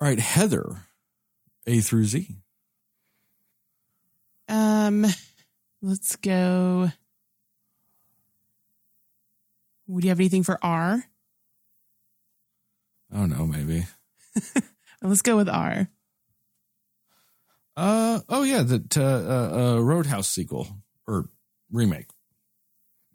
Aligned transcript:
All 0.00 0.08
right, 0.08 0.18
Heather, 0.18 0.78
A 1.66 1.80
through 1.80 2.04
Z. 2.04 2.36
Um, 4.48 5.06
let's 5.82 6.16
go. 6.16 6.90
Would 9.86 10.04
you 10.04 10.10
have 10.10 10.20
anything 10.20 10.42
for 10.42 10.58
R? 10.62 11.04
I 13.12 13.16
don't 13.16 13.30
know, 13.30 13.44
maybe. 13.44 13.84
Let's 15.02 15.22
go 15.22 15.36
with 15.36 15.48
R. 15.48 15.88
Uh 17.76 18.20
oh 18.28 18.42
yeah, 18.42 18.62
the 18.62 18.84
uh, 18.96 19.00
uh, 19.00 19.76
uh, 19.76 19.80
Roadhouse 19.80 20.28
sequel 20.28 20.68
or 21.06 21.28
remake 21.72 22.08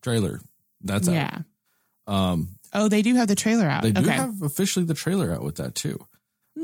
trailer. 0.01 0.41
That's 0.81 1.07
yeah. 1.07 1.41
Out. 2.07 2.13
Um, 2.13 2.57
oh, 2.73 2.89
they 2.89 3.01
do 3.01 3.15
have 3.15 3.27
the 3.27 3.35
trailer 3.35 3.67
out. 3.67 3.83
They 3.83 3.91
do 3.91 4.01
okay. 4.01 4.11
have 4.11 4.41
officially 4.41 4.85
the 4.85 4.93
trailer 4.93 5.33
out 5.33 5.43
with 5.43 5.57
that 5.57 5.75
too. 5.75 6.05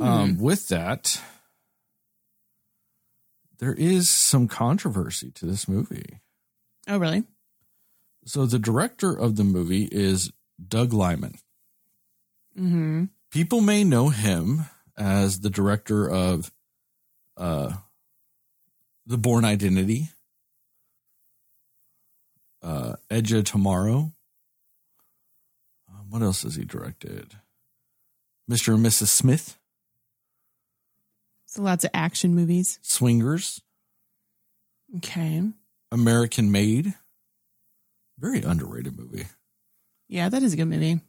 Um, 0.01 0.37
with 0.39 0.67
that, 0.69 1.21
there 3.59 3.73
is 3.73 4.09
some 4.09 4.47
controversy 4.47 5.31
to 5.31 5.45
this 5.45 5.67
movie. 5.67 6.19
Oh, 6.87 6.97
really? 6.97 7.23
So 8.25 8.45
the 8.45 8.59
director 8.59 9.13
of 9.13 9.35
the 9.35 9.43
movie 9.43 9.87
is 9.91 10.31
Doug 10.67 10.93
Liman. 10.93 11.35
Mm-hmm. 12.57 13.05
People 13.31 13.61
may 13.61 13.83
know 13.83 14.09
him 14.09 14.65
as 14.97 15.39
the 15.39 15.49
director 15.49 16.09
of 16.09 16.51
uh, 17.37 17.73
The 19.05 19.17
Bourne 19.17 19.45
Identity, 19.45 20.09
uh, 22.61 22.95
Edge 23.09 23.31
of 23.31 23.45
Tomorrow. 23.45 24.11
Um, 25.89 26.09
what 26.09 26.21
else 26.21 26.43
has 26.43 26.55
he 26.55 26.65
directed? 26.65 27.35
Mr. 28.49 28.73
and 28.73 28.85
Mrs. 28.85 29.07
Smith, 29.07 29.57
So 31.51 31.61
lots 31.63 31.83
of 31.83 31.91
action 31.93 32.33
movies. 32.33 32.79
Swingers, 32.81 33.61
Okay. 34.97 35.43
American 35.91 36.49
Made. 36.51 36.93
Very 38.17 38.41
underrated 38.41 38.97
movie. 38.97 39.25
Yeah, 40.07 40.29
that 40.29 40.43
is 40.43 40.53
a 40.53 40.55
good 40.55 40.65
movie. 40.65 41.01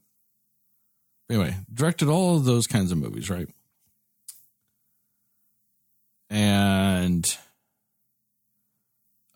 Anyway, 1.31 1.55
directed 1.73 2.09
all 2.09 2.37
of 2.37 2.45
those 2.45 2.67
kinds 2.67 2.91
of 2.91 2.99
movies, 2.99 3.31
right? 3.31 3.49
And 6.29 7.37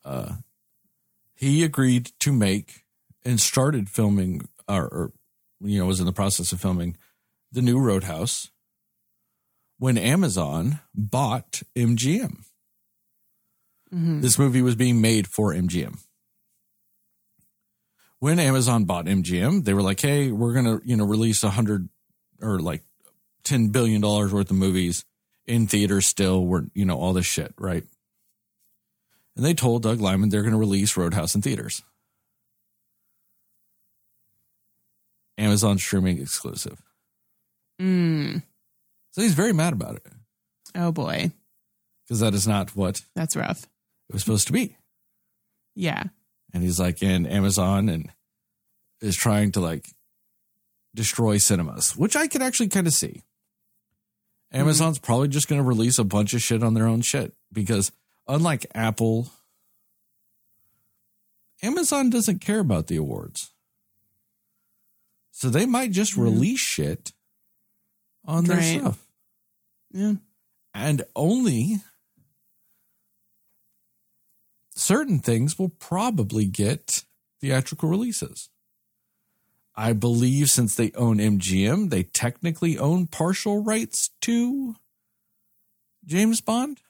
uh, 0.04 0.32
he 1.36 1.62
agreed 1.62 2.10
to 2.20 2.32
make 2.32 2.84
and 3.24 3.40
started 3.40 3.88
filming, 3.88 4.48
or, 4.68 4.84
or 4.88 5.12
you 5.60 5.78
know, 5.78 5.86
was 5.86 6.00
in 6.00 6.06
the 6.06 6.12
process 6.12 6.50
of 6.50 6.60
filming 6.60 6.96
the 7.52 7.62
new 7.62 7.78
Roadhouse 7.78 8.50
when 9.78 9.98
Amazon 9.98 10.80
bought 10.94 11.62
MGM. 11.74 12.44
Mhm. 13.92 14.22
This 14.22 14.38
movie 14.38 14.62
was 14.62 14.74
being 14.74 15.00
made 15.00 15.26
for 15.28 15.52
MGM. 15.52 15.98
When 18.18 18.38
Amazon 18.38 18.84
bought 18.84 19.06
MGM, 19.06 19.64
they 19.64 19.74
were 19.74 19.82
like, 19.82 20.00
"Hey, 20.00 20.32
we're 20.32 20.54
gonna, 20.54 20.80
you 20.84 20.96
know, 20.96 21.04
release 21.04 21.42
a 21.44 21.50
hundred 21.50 21.88
or 22.40 22.58
like 22.58 22.82
ten 23.44 23.68
billion 23.68 24.00
dollars 24.00 24.32
worth 24.32 24.50
of 24.50 24.56
movies 24.56 25.04
in 25.46 25.66
theaters. 25.66 26.06
Still, 26.06 26.44
we're, 26.46 26.66
you 26.74 26.84
know, 26.84 26.96
all 26.98 27.12
this 27.12 27.26
shit, 27.26 27.54
right?" 27.58 27.84
And 29.36 29.44
they 29.44 29.52
told 29.54 29.82
Doug 29.82 30.00
Liman 30.00 30.30
they're 30.30 30.42
going 30.42 30.52
to 30.52 30.58
release 30.58 30.96
Roadhouse 30.96 31.34
in 31.34 31.42
theaters. 31.42 31.82
Amazon 35.38 35.76
streaming 35.78 36.18
exclusive. 36.18 36.80
Mm. 37.78 38.42
So 39.16 39.22
he's 39.22 39.32
very 39.32 39.54
mad 39.54 39.72
about 39.72 39.96
it 39.96 40.06
Oh 40.74 40.92
boy, 40.92 41.32
because 42.04 42.20
that 42.20 42.34
is 42.34 42.46
not 42.46 42.76
what 42.76 43.00
that's 43.14 43.34
rough. 43.34 43.62
it 44.10 44.12
was 44.12 44.22
supposed 44.22 44.46
to 44.48 44.52
be. 44.52 44.76
Yeah. 45.74 46.04
and 46.52 46.62
he's 46.62 46.78
like 46.78 47.02
in 47.02 47.26
Amazon 47.26 47.88
and 47.88 48.10
is 49.00 49.16
trying 49.16 49.52
to 49.52 49.60
like 49.60 49.88
destroy 50.94 51.38
cinemas, 51.38 51.96
which 51.96 52.14
I 52.14 52.26
could 52.28 52.42
actually 52.42 52.68
kind 52.68 52.86
of 52.86 52.92
see. 52.92 53.22
Amazon's 54.52 54.98
probably 54.98 55.28
just 55.28 55.48
going 55.48 55.60
to 55.62 55.66
release 55.66 55.98
a 55.98 56.04
bunch 56.04 56.34
of 56.34 56.42
shit 56.42 56.62
on 56.62 56.74
their 56.74 56.86
own 56.86 57.00
shit 57.00 57.34
because 57.50 57.90
unlike 58.28 58.66
Apple, 58.74 59.30
Amazon 61.62 62.10
doesn't 62.10 62.40
care 62.40 62.60
about 62.60 62.86
the 62.88 62.96
awards. 62.96 63.52
So 65.32 65.48
they 65.48 65.64
might 65.66 65.90
just 65.92 66.14
Mhm. 66.14 66.22
release 66.24 66.60
shit 66.60 67.12
on 68.24 68.44
their 68.44 68.58
Right. 68.58 68.78
stuff. 68.80 69.05
Yeah. 69.96 70.14
And 70.74 71.04
only 71.16 71.76
certain 74.74 75.20
things 75.20 75.58
will 75.58 75.70
probably 75.70 76.44
get 76.44 77.04
theatrical 77.40 77.88
releases. 77.88 78.50
I 79.74 79.94
believe 79.94 80.48
since 80.48 80.74
they 80.74 80.92
own 80.92 81.16
MGM, 81.16 81.88
they 81.88 82.02
technically 82.02 82.78
own 82.78 83.06
partial 83.06 83.62
rights 83.62 84.10
to 84.22 84.76
James 86.04 86.42
Bond. 86.42 86.80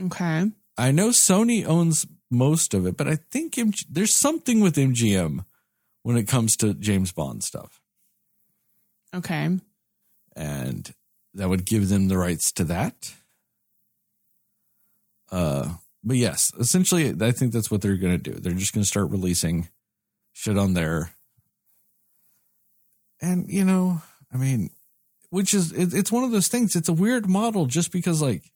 Okay. 0.00 0.50
I 0.78 0.90
know 0.90 1.10
Sony 1.10 1.66
owns 1.66 2.06
most 2.30 2.72
of 2.72 2.86
it, 2.86 2.96
but 2.96 3.06
I 3.08 3.16
think 3.30 3.54
MG- 3.56 3.84
there's 3.90 4.18
something 4.18 4.60
with 4.60 4.76
MGM 4.76 5.44
when 6.02 6.16
it 6.16 6.28
comes 6.28 6.56
to 6.56 6.72
James 6.72 7.12
Bond 7.12 7.44
stuff. 7.44 7.78
Okay. 9.14 9.58
and 10.34 10.94
that 11.34 11.48
would 11.48 11.64
give 11.64 11.88
them 11.88 12.08
the 12.08 12.18
rights 12.18 12.52
to 12.52 12.64
that. 12.64 13.14
Uh, 15.30 15.74
but 16.04 16.16
yes, 16.16 16.52
essentially, 16.58 17.14
I 17.20 17.32
think 17.32 17.52
that's 17.52 17.70
what 17.70 17.80
they're 17.80 17.96
going 17.96 18.20
to 18.20 18.30
do. 18.30 18.38
They're 18.38 18.52
just 18.52 18.74
going 18.74 18.82
to 18.82 18.88
start 18.88 19.10
releasing 19.10 19.68
shit 20.32 20.58
on 20.58 20.74
there, 20.74 21.12
and 23.20 23.48
you 23.48 23.64
know, 23.64 24.02
I 24.32 24.36
mean, 24.36 24.70
which 25.30 25.54
is 25.54 25.72
it, 25.72 25.94
it's 25.94 26.12
one 26.12 26.24
of 26.24 26.32
those 26.32 26.48
things. 26.48 26.76
It's 26.76 26.88
a 26.88 26.92
weird 26.92 27.28
model, 27.28 27.66
just 27.66 27.92
because 27.92 28.20
like 28.20 28.52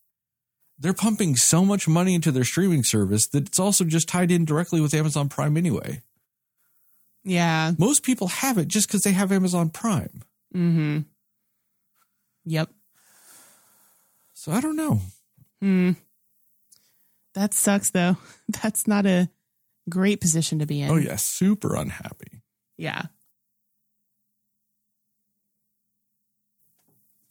they're 0.78 0.92
pumping 0.92 1.36
so 1.36 1.64
much 1.64 1.88
money 1.88 2.14
into 2.14 2.30
their 2.30 2.44
streaming 2.44 2.84
service 2.84 3.26
that 3.28 3.46
it's 3.46 3.58
also 3.58 3.84
just 3.84 4.08
tied 4.08 4.30
in 4.30 4.44
directly 4.44 4.80
with 4.80 4.92
Amazon 4.94 5.28
Prime 5.28 5.56
anyway. 5.56 6.02
Yeah. 7.24 7.72
Most 7.78 8.02
people 8.04 8.28
have 8.28 8.58
it 8.58 8.68
just 8.68 8.86
because 8.86 9.02
they 9.02 9.12
have 9.12 9.32
Amazon 9.32 9.70
Prime. 9.70 10.22
Mm-hmm. 10.54 11.00
Yep. 12.46 12.70
So 14.32 14.52
I 14.52 14.60
don't 14.60 14.76
know. 14.76 15.00
Hmm. 15.60 15.92
That 17.34 17.52
sucks 17.52 17.90
though. 17.90 18.16
That's 18.62 18.86
not 18.86 19.04
a 19.04 19.28
great 19.90 20.20
position 20.20 20.60
to 20.60 20.66
be 20.66 20.80
in. 20.80 20.90
Oh 20.90 20.96
yeah, 20.96 21.16
super 21.16 21.74
unhappy. 21.74 22.42
Yeah. 22.78 23.02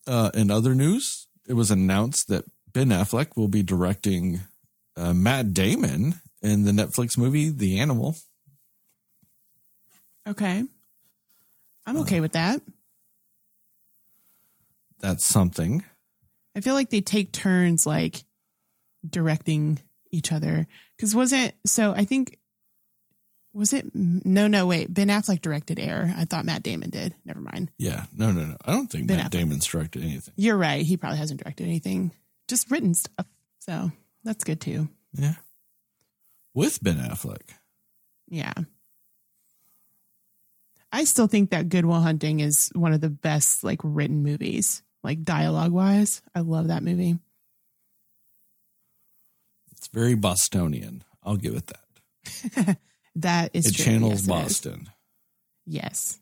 Uh, 0.05 0.29
in 0.35 0.51
other 0.51 0.75
news, 0.75 1.27
it 1.47 1.53
was 1.53 1.71
announced 1.71 2.27
that 2.27 2.45
Ben 2.71 2.89
Affleck 2.89 3.35
will 3.35 3.47
be 3.47 3.63
directing 3.63 4.41
uh, 4.95 5.13
Matt 5.13 5.53
Damon 5.53 6.15
in 6.41 6.63
the 6.63 6.71
Netflix 6.71 7.17
movie 7.17 7.49
The 7.49 7.79
Animal. 7.79 8.15
Okay. 10.27 10.59
Uh, 10.59 10.65
I'm 11.87 11.97
okay 11.97 12.19
with 12.19 12.33
that. 12.33 12.61
That's 15.05 15.27
something. 15.27 15.83
I 16.55 16.61
feel 16.61 16.73
like 16.73 16.89
they 16.89 17.01
take 17.01 17.31
turns 17.31 17.85
like 17.85 18.23
directing 19.07 19.77
each 20.11 20.31
other. 20.31 20.65
Cause 20.99 21.13
wasn't 21.13 21.53
so 21.67 21.91
I 21.91 22.05
think 22.05 22.39
was 23.53 23.71
it 23.71 23.85
no 23.93 24.47
no 24.47 24.65
wait, 24.65 24.91
Ben 24.91 25.09
Affleck 25.09 25.41
directed 25.41 25.79
Air. 25.79 26.11
I 26.17 26.25
thought 26.25 26.45
Matt 26.45 26.63
Damon 26.63 26.89
did. 26.89 27.13
Never 27.23 27.39
mind. 27.39 27.69
Yeah, 27.77 28.05
no, 28.17 28.31
no, 28.31 28.45
no. 28.45 28.57
I 28.65 28.71
don't 28.71 28.87
think 28.87 29.07
Ben 29.07 29.17
Matt 29.17 29.27
Affleck. 29.27 29.31
Damon's 29.31 29.65
directed 29.67 30.01
anything. 30.01 30.33
You're 30.37 30.57
right. 30.57 30.83
He 30.83 30.97
probably 30.97 31.19
hasn't 31.19 31.43
directed 31.43 31.65
anything. 31.65 32.11
Just 32.47 32.71
written 32.71 32.95
stuff. 32.95 33.27
So 33.59 33.91
that's 34.23 34.43
good 34.43 34.59
too. 34.59 34.89
Yeah, 35.13 35.35
with 36.55 36.81
Ben 36.81 36.97
Affleck. 36.97 37.43
Yeah. 38.27 38.53
I 40.91 41.03
still 41.03 41.27
think 41.27 41.49
that 41.49 41.67
Good 41.67 41.85
Will 41.85 41.99
Hunting 41.99 42.39
is 42.39 42.71
one 42.73 42.93
of 42.93 43.01
the 43.01 43.09
best 43.09 43.65
like 43.65 43.81
written 43.83 44.23
movies, 44.23 44.81
like 45.05 45.23
dialogue 45.23 45.71
wise. 45.71 46.21
I 46.33 46.41
love 46.41 46.67
that 46.67 46.83
movie. 46.83 47.17
It's 49.71 49.87
very 49.87 50.15
Bostonian. 50.15 51.03
I'll 51.23 51.37
give 51.37 51.55
it 51.55 51.67
that. 51.67 52.77
That 53.17 53.51
is 53.53 53.67
it 53.67 53.75
true. 53.75 53.85
channels 53.85 54.11
Yes, 54.11 54.23
it. 54.23 54.27
Boston. 54.27 54.89
Yes. 55.65 56.19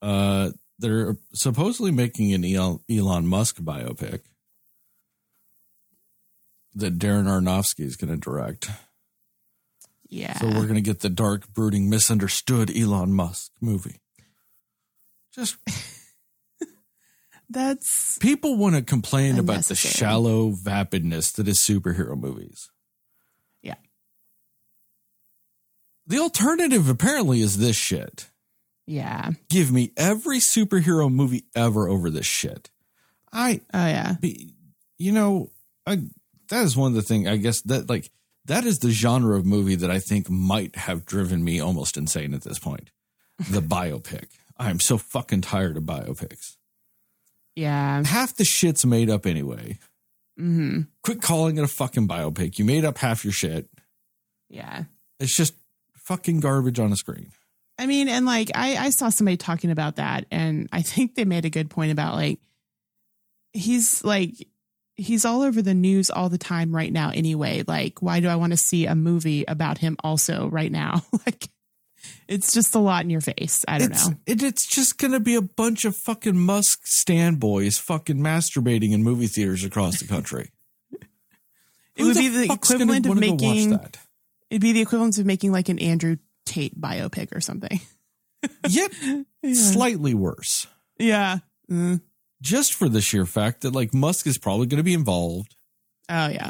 Uh, 0.00 0.50
they're 0.78 1.16
supposedly 1.34 1.92
making 1.92 2.32
an 2.32 2.44
Elon 2.44 3.26
Musk 3.26 3.56
biopic 3.60 4.22
that 6.74 6.98
Darren 6.98 7.26
Aronofsky 7.26 7.84
is 7.84 7.96
going 7.96 8.10
to 8.10 8.16
direct. 8.16 8.70
Yeah. 10.12 10.38
So 10.38 10.46
we're 10.46 10.66
gonna 10.66 10.82
get 10.82 11.00
the 11.00 11.08
dark, 11.08 11.48
brooding, 11.54 11.88
misunderstood 11.88 12.70
Elon 12.76 13.14
Musk 13.14 13.50
movie. 13.62 14.02
Just 15.34 15.56
That's 17.48 18.18
people 18.18 18.56
want 18.56 18.74
to 18.76 18.82
complain 18.82 19.38
about 19.38 19.64
the 19.64 19.74
shallow 19.74 20.50
vapidness 20.52 21.32
that 21.36 21.48
is 21.48 21.58
superhero 21.58 22.14
movies. 22.14 22.70
Yeah. 23.62 23.76
The 26.06 26.18
alternative 26.18 26.90
apparently 26.90 27.40
is 27.40 27.56
this 27.56 27.76
shit. 27.76 28.28
yeah. 28.86 29.30
Give 29.48 29.72
me 29.72 29.92
every 29.96 30.38
superhero 30.40 31.10
movie 31.10 31.44
ever 31.56 31.88
over 31.88 32.10
this 32.10 32.26
shit. 32.26 32.70
I 33.32 33.62
Oh 33.72 33.86
yeah. 33.86 34.16
be, 34.20 34.54
you 34.98 35.12
know, 35.12 35.50
I 35.86 36.02
that 36.50 36.64
is 36.64 36.76
one 36.76 36.90
of 36.90 36.96
the 36.96 37.02
things 37.02 37.28
I 37.28 37.38
guess 37.38 37.62
that 37.62 37.88
like 37.88 38.10
that 38.44 38.64
is 38.64 38.78
the 38.80 38.90
genre 38.90 39.36
of 39.36 39.46
movie 39.46 39.76
that 39.76 39.90
I 39.90 39.98
think 39.98 40.28
might 40.28 40.76
have 40.76 41.06
driven 41.06 41.44
me 41.44 41.60
almost 41.60 41.96
insane 41.96 42.34
at 42.34 42.42
this 42.42 42.58
point. 42.58 42.90
The 43.50 43.60
biopic. 43.62 44.26
I 44.56 44.70
am 44.70 44.80
so 44.80 44.98
fucking 44.98 45.42
tired 45.42 45.76
of 45.76 45.84
biopics. 45.84 46.56
Yeah. 47.54 48.02
Half 48.04 48.36
the 48.36 48.44
shit's 48.44 48.84
made 48.84 49.10
up 49.10 49.26
anyway. 49.26 49.78
hmm 50.36 50.82
Quit 51.02 51.20
calling 51.22 51.58
it 51.58 51.64
a 51.64 51.68
fucking 51.68 52.08
biopic. 52.08 52.58
You 52.58 52.64
made 52.64 52.84
up 52.84 52.98
half 52.98 53.24
your 53.24 53.32
shit. 53.32 53.68
Yeah. 54.48 54.84
It's 55.20 55.36
just 55.36 55.54
fucking 55.96 56.40
garbage 56.40 56.78
on 56.78 56.92
a 56.92 56.96
screen. 56.96 57.32
I 57.78 57.86
mean, 57.86 58.08
and 58.08 58.26
like 58.26 58.50
I, 58.54 58.76
I 58.76 58.90
saw 58.90 59.08
somebody 59.08 59.36
talking 59.36 59.70
about 59.70 59.96
that, 59.96 60.26
and 60.30 60.68
I 60.72 60.82
think 60.82 61.14
they 61.14 61.24
made 61.24 61.44
a 61.44 61.50
good 61.50 61.70
point 61.70 61.92
about 61.92 62.14
like 62.14 62.38
he's 63.52 64.04
like 64.04 64.34
he's 64.96 65.24
all 65.24 65.42
over 65.42 65.62
the 65.62 65.74
news 65.74 66.10
all 66.10 66.28
the 66.28 66.38
time 66.38 66.74
right 66.74 66.92
now 66.92 67.10
anyway. 67.10 67.62
Like, 67.66 68.00
why 68.00 68.20
do 68.20 68.28
I 68.28 68.36
want 68.36 68.52
to 68.52 68.56
see 68.56 68.86
a 68.86 68.94
movie 68.94 69.44
about 69.46 69.78
him 69.78 69.96
also 70.04 70.48
right 70.48 70.70
now? 70.70 71.02
like 71.26 71.48
it's 72.28 72.52
just 72.52 72.74
a 72.74 72.78
lot 72.78 73.04
in 73.04 73.10
your 73.10 73.20
face. 73.20 73.64
I 73.68 73.78
don't 73.78 73.92
it's, 73.92 74.08
know. 74.08 74.16
It, 74.26 74.42
it's 74.42 74.66
just 74.66 74.98
gonna 74.98 75.20
be 75.20 75.34
a 75.34 75.42
bunch 75.42 75.84
of 75.84 75.96
fucking 75.96 76.36
Musk 76.38 76.80
stand 76.86 77.38
boys 77.40 77.78
fucking 77.78 78.18
masturbating 78.18 78.92
in 78.92 79.02
movie 79.02 79.26
theaters 79.28 79.64
across 79.64 80.00
the 80.00 80.06
country. 80.08 80.50
It 81.94 82.00
Who 82.00 82.06
would 82.06 82.16
be 82.16 82.28
the 82.28 82.50
equivalent 82.50 83.04
of 83.04 83.10
wanna 83.10 83.20
go 83.20 83.32
watch 83.32 83.40
making 83.42 83.70
that? 83.70 83.98
it'd 84.48 84.62
be 84.62 84.72
the 84.72 84.80
equivalent 84.80 85.18
of 85.18 85.26
making 85.26 85.52
like 85.52 85.68
an 85.68 85.78
Andrew 85.78 86.16
Tate 86.46 86.80
biopic 86.80 87.36
or 87.36 87.40
something. 87.42 87.80
yep, 88.68 88.90
Yeah. 89.42 89.52
slightly 89.52 90.14
worse. 90.14 90.66
yeah. 90.98 91.40
Mm. 91.70 92.00
Just 92.42 92.74
for 92.74 92.88
the 92.90 93.00
sheer 93.00 93.24
fact 93.24 93.62
that 93.62 93.72
like 93.72 93.94
Musk 93.94 94.26
is 94.26 94.36
probably 94.36 94.66
going 94.66 94.76
to 94.78 94.82
be 94.84 94.92
involved, 94.92 95.56
Oh 96.10 96.26
yeah. 96.28 96.48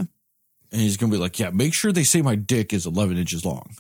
and 0.73 0.81
he's 0.81 0.97
going 0.97 1.13
to 1.13 1.17
be 1.17 1.21
like, 1.23 1.39
"Yeah, 1.39 1.51
make 1.51 1.75
sure 1.75 1.93
they 1.93 2.03
say 2.03 2.23
my 2.23 2.35
dick 2.35 2.73
is 2.73 2.87
11 2.87 3.17
inches 3.19 3.45
long." 3.45 3.77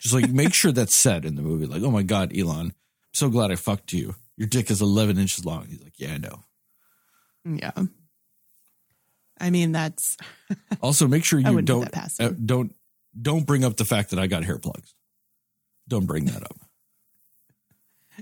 Just 0.00 0.14
like 0.14 0.30
make 0.30 0.54
sure 0.54 0.72
that's 0.72 0.94
said 0.94 1.24
in 1.26 1.34
the 1.34 1.42
movie. 1.42 1.66
Like, 1.66 1.82
"Oh 1.82 1.90
my 1.90 2.02
god, 2.02 2.34
Elon, 2.36 2.66
I'm 2.68 2.74
so 3.12 3.28
glad 3.28 3.50
I 3.50 3.56
fucked 3.56 3.92
you. 3.92 4.14
Your 4.36 4.48
dick 4.48 4.70
is 4.70 4.80
11 4.80 5.18
inches 5.18 5.44
long." 5.44 5.66
He's 5.66 5.82
like, 5.82 5.98
"Yeah, 5.98 6.14
I 6.14 6.18
know." 6.18 6.44
Yeah. 7.44 7.72
I 9.40 9.50
mean, 9.50 9.72
that's 9.72 10.16
Also, 10.82 11.08
make 11.08 11.24
sure 11.24 11.38
you 11.40 11.46
do 11.46 11.62
don't 11.62 11.94
him. 11.94 12.04
uh, 12.20 12.30
don't 12.44 12.74
don't 13.20 13.44
bring 13.46 13.64
up 13.64 13.76
the 13.76 13.84
fact 13.84 14.10
that 14.10 14.18
I 14.20 14.26
got 14.28 14.44
hair 14.44 14.58
plugs. 14.58 14.94
Don't 15.88 16.06
bring 16.06 16.26
that 16.26 16.42
up. 16.44 16.56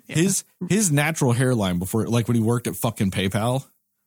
Yeah. 0.06 0.16
His 0.16 0.44
his 0.68 0.90
natural 0.92 1.32
hairline 1.32 1.78
before, 1.78 2.06
like 2.06 2.28
when 2.28 2.36
he 2.36 2.42
worked 2.42 2.66
at 2.66 2.76
fucking 2.76 3.10
PayPal, 3.10 3.64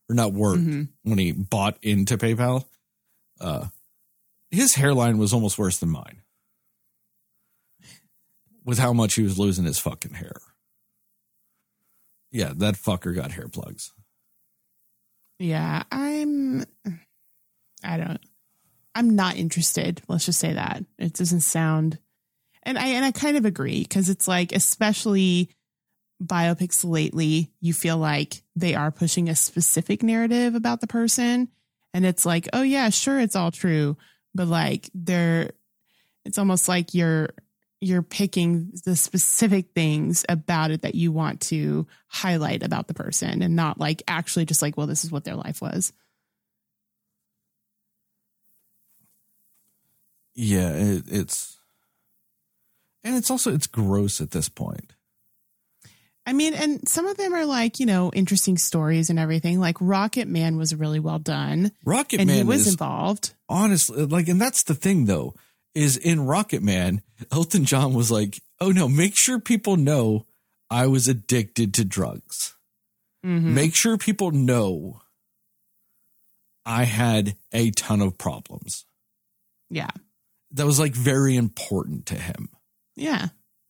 or 0.10 0.16
not 0.16 0.34
worked 0.34 0.62
Mhm. 0.64 0.90
when 1.04 1.18
he 1.18 1.32
bought 1.32 1.78
into 1.82 2.18
PayPal, 2.18 2.66
uh, 3.40 3.68
his 4.50 4.76
hairline 4.76 5.18
was 5.18 5.34
almost 5.34 5.58
worse 5.58 5.78
than 5.80 5.90
mine. 5.90 6.22
With 8.64 8.78
how 8.78 8.94
much 8.94 9.16
he 9.16 9.24
was 9.24 9.40
losing 9.40 9.66
his 9.66 9.80
fucking 9.80 10.14
hair. 10.14 10.36
Yeah, 12.32 12.54
that 12.58 12.76
fucker 12.76 13.14
got 13.16 13.32
hair 13.32 13.48
plugs. 13.48 13.92
Yeah, 15.40 15.84
I'm. 15.92 16.64
I 17.84 17.98
don't. 17.98 18.20
I'm 18.94 19.16
not 19.16 19.38
interested. 19.38 20.02
Let's 20.08 20.26
just 20.26 20.40
say 20.40 20.54
that 20.54 20.86
it 21.00 21.14
doesn't 21.14 21.42
sound, 21.42 21.98
and 22.64 22.78
I 22.78 22.88
and 22.90 23.04
I 23.04 23.12
kind 23.12 23.38
of 23.38 23.46
agree 23.46 23.82
because 23.82 24.08
it's 24.10 24.28
like, 24.28 24.52
especially 24.52 25.50
biopics 26.22 26.84
lately, 26.84 27.52
you 27.60 27.74
feel 27.74 27.98
like 27.98 28.44
they 28.56 28.76
are 28.76 28.92
pushing 28.92 29.30
a 29.30 29.36
specific 29.36 30.04
narrative 30.04 30.56
about 30.56 30.82
the 30.82 30.88
person, 30.88 31.50
and 31.94 32.06
it's 32.06 32.26
like, 32.26 32.48
oh 32.54 32.62
yeah, 32.62 32.90
sure, 32.90 33.20
it's 33.20 33.36
all 33.36 33.52
true, 33.52 33.98
but 34.34 34.48
like 34.48 34.90
they're, 34.94 35.52
it's 36.26 36.38
almost 36.38 36.68
like 36.68 36.94
you're 36.94 37.30
you're 37.84 38.04
picking 38.04 38.72
the 38.86 38.96
specific 38.96 39.74
things 39.74 40.24
about 40.30 40.70
it 40.70 40.84
that 40.84 40.94
you 40.94 41.12
want 41.12 41.42
to 41.42 41.88
highlight 42.08 42.62
about 42.62 42.88
the 42.88 42.94
person 42.94 43.42
and 43.42 43.56
not 43.56 43.80
like 43.80 44.04
actually 44.08 44.46
just 44.46 44.62
like 44.62 44.78
well 44.78 44.86
this 44.86 45.04
is 45.04 45.12
what 45.12 45.24
their 45.24 45.36
life 45.36 45.62
was. 45.62 45.92
Yeah, 50.36 50.70
it, 50.74 51.04
it's 51.08 51.60
and 53.04 53.16
it's 53.16 53.32
also 53.32 53.54
it's 53.54 53.68
gross 53.68 54.22
at 54.22 54.32
this 54.32 54.48
point. 54.48 54.94
I 56.26 56.34
mean 56.34 56.54
and 56.54 56.88
some 56.88 57.08
of 57.08 57.18
them 57.18 57.34
are 57.34 57.46
like 57.46 57.80
you 57.80 57.86
know 57.86 58.12
interesting 58.14 58.58
stories 58.58 59.10
and 59.10 59.18
everything 59.20 59.60
like 59.60 59.76
rocket 59.80 60.28
man 60.28 60.58
was 60.58 60.76
really 60.76 61.00
well 61.00 61.20
done 61.20 61.72
Rocket 61.86 62.20
and 62.20 62.28
Man 62.28 62.38
he 62.38 62.44
was 62.44 62.62
is 62.68 62.74
involved 62.74 63.34
honestly 63.50 64.06
like, 64.06 64.28
and 64.28 64.40
that's 64.42 64.64
the 64.64 64.76
thing 64.76 65.06
though, 65.06 65.34
is 65.76 65.96
in 65.98 66.26
Rocket 66.26 66.62
Man, 66.62 67.02
Elton 67.32 67.64
John 67.66 67.94
was 67.94 68.10
like, 68.12 68.42
"Oh 68.60 68.72
no, 68.72 68.88
make 68.88 69.16
sure 69.18 69.40
people 69.40 69.78
know 69.78 70.26
I 70.70 70.88
was 70.88 71.08
addicted 71.08 71.74
to 71.76 71.86
drugs. 71.86 72.56
Mhm. 73.26 73.54
Make 73.54 73.76
sure 73.76 73.98
people 73.98 74.32
know 74.32 75.02
I 76.66 76.84
had 76.84 77.36
a 77.52 77.72
ton 77.72 78.02
of 78.02 78.18
problems." 78.18 78.86
yeah 79.70 79.90
That 80.52 80.66
was 80.66 80.80
like 80.80 80.94
very 80.94 81.36
important 81.38 82.06
to 82.08 82.16
him, 82.16 82.50
yeah 82.96 83.30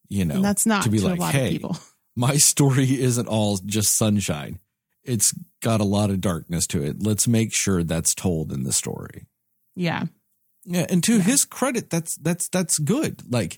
you 0.09 0.25
know. 0.25 0.35
and 0.35 0.45
that's 0.45 0.65
not 0.65 0.83
to 0.83 0.89
to, 0.89 0.91
be 0.91 0.97
a 0.99 1.07
like, 1.07 1.19
lot 1.19 1.33
"Hey, 1.33 1.45
of 1.47 1.51
people 1.51 1.77
my 2.15 2.37
story 2.37 2.99
isn't 3.01 3.27
all 3.27 3.57
just 3.65 3.97
sunshine. 3.97 4.59
It's 5.03 5.33
got 5.61 5.81
a 5.81 5.85
lot 5.85 6.09
of 6.09 6.21
darkness 6.21 6.67
to 6.67 6.83
it. 6.83 7.01
Let's 7.01 7.27
make 7.27 7.53
sure 7.53 7.83
that's 7.83 8.13
told 8.15 8.51
in 8.51 8.63
the 8.63 8.73
story." 8.73 9.25
yeah 9.75 10.05
Yeah, 10.65 10.85
and 10.89 11.03
to 11.05 11.17
Yeah. 11.17 11.21
his 11.23 11.45
credit, 11.45 11.89
that's 11.89 12.15
that's 12.17 12.47
that's 12.49 12.77
good. 12.79 13.23
Like 13.31 13.57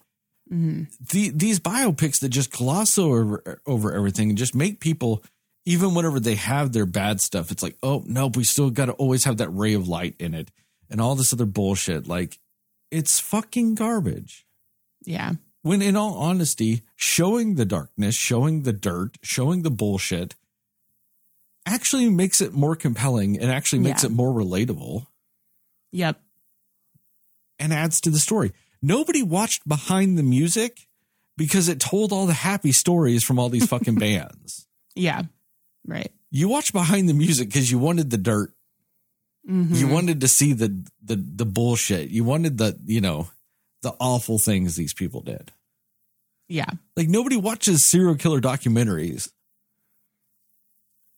hmm 0.50 0.84
the 1.12 1.30
these 1.30 1.60
biopics 1.60 2.20
that 2.20 2.30
just 2.30 2.52
gloss 2.52 2.98
over 2.98 3.60
over 3.66 3.94
everything 3.94 4.30
and 4.30 4.38
just 4.38 4.54
make 4.56 4.80
people 4.80 5.24
even 5.66 5.96
whenever 5.96 6.20
they 6.20 6.36
have 6.36 6.72
their 6.74 6.86
bad 6.86 7.22
stuff, 7.22 7.50
it's 7.52 7.64
like, 7.64 7.78
oh 7.82 8.04
nope, 8.06 8.36
we 8.38 8.44
still 8.44 8.70
got 8.70 8.86
to 8.88 8.92
always 8.94 9.24
have 9.24 9.38
that 9.38 9.50
ray 9.50 9.74
of 9.74 9.88
light 9.88 10.16
in 10.20 10.34
it, 10.34 10.52
and 10.90 11.00
all 11.02 11.16
this 11.16 11.32
other 11.34 11.46
bullshit. 11.46 12.06
Like, 12.08 12.38
it's 12.92 13.20
fucking 13.20 13.76
garbage. 13.76 14.46
yeah 15.06 15.32
When 15.64 15.82
in 15.82 15.96
all 15.96 16.16
honesty, 16.16 16.84
showing 16.96 17.56
the 17.56 17.66
darkness, 17.66 18.16
showing 18.16 18.64
the 18.64 18.74
dirt, 18.74 19.18
showing 19.24 19.64
the 19.64 19.72
bullshit, 19.72 20.36
actually 21.66 22.10
makes 22.10 22.42
it 22.42 22.54
more 22.54 22.76
compelling 22.76 23.40
and 23.40 23.50
actually 23.50 23.80
makes 23.80 24.04
Yeah. 24.04 24.10
it 24.10 24.14
more 24.14 24.32
relatable. 24.34 25.08
yep 25.92 26.22
and 27.60 27.72
adds 27.72 28.02
to 28.02 28.10
the 28.10 28.20
story. 28.20 28.52
Nobody 28.82 29.22
watched 29.24 29.66
behind 29.68 30.18
the 30.18 30.24
music 30.24 30.88
because 31.38 31.70
it 31.70 31.80
told 31.80 32.12
all 32.12 32.26
the 32.26 32.34
happy 32.34 32.72
stories 32.72 33.24
from 33.24 33.40
all 33.40 33.48
these 33.50 33.68
fucking 33.68 33.96
bands. 34.08 34.68
yeah 34.96 35.24
right 35.88 36.12
You 36.32 36.50
watched 36.50 36.74
behind 36.74 37.08
the 37.08 37.14
music 37.14 37.48
because 37.48 37.72
you 37.72 37.78
wanted 37.80 38.10
the 38.10 38.18
dirt. 38.18 38.54
Mhm. 39.50 39.76
You 39.76 39.88
wanted 39.88 40.20
to 40.22 40.28
see 40.28 40.52
the 40.54 40.84
the 41.02 41.16
the 41.16 41.46
bullshit. 41.46 42.10
You 42.10 42.24
wanted 42.26 42.58
the 42.58 42.78
you 42.86 43.00
know 43.02 43.30
the 43.84 43.94
awful 44.00 44.40
things 44.40 44.76
these 44.76 44.94
people 44.94 45.22
did. 45.22 45.52
yeah 46.50 46.66
Like 46.98 47.08
nobody 47.08 47.38
watches 47.38 47.88
serial 47.88 48.16
killer 48.16 48.42
documentaries 48.42 49.30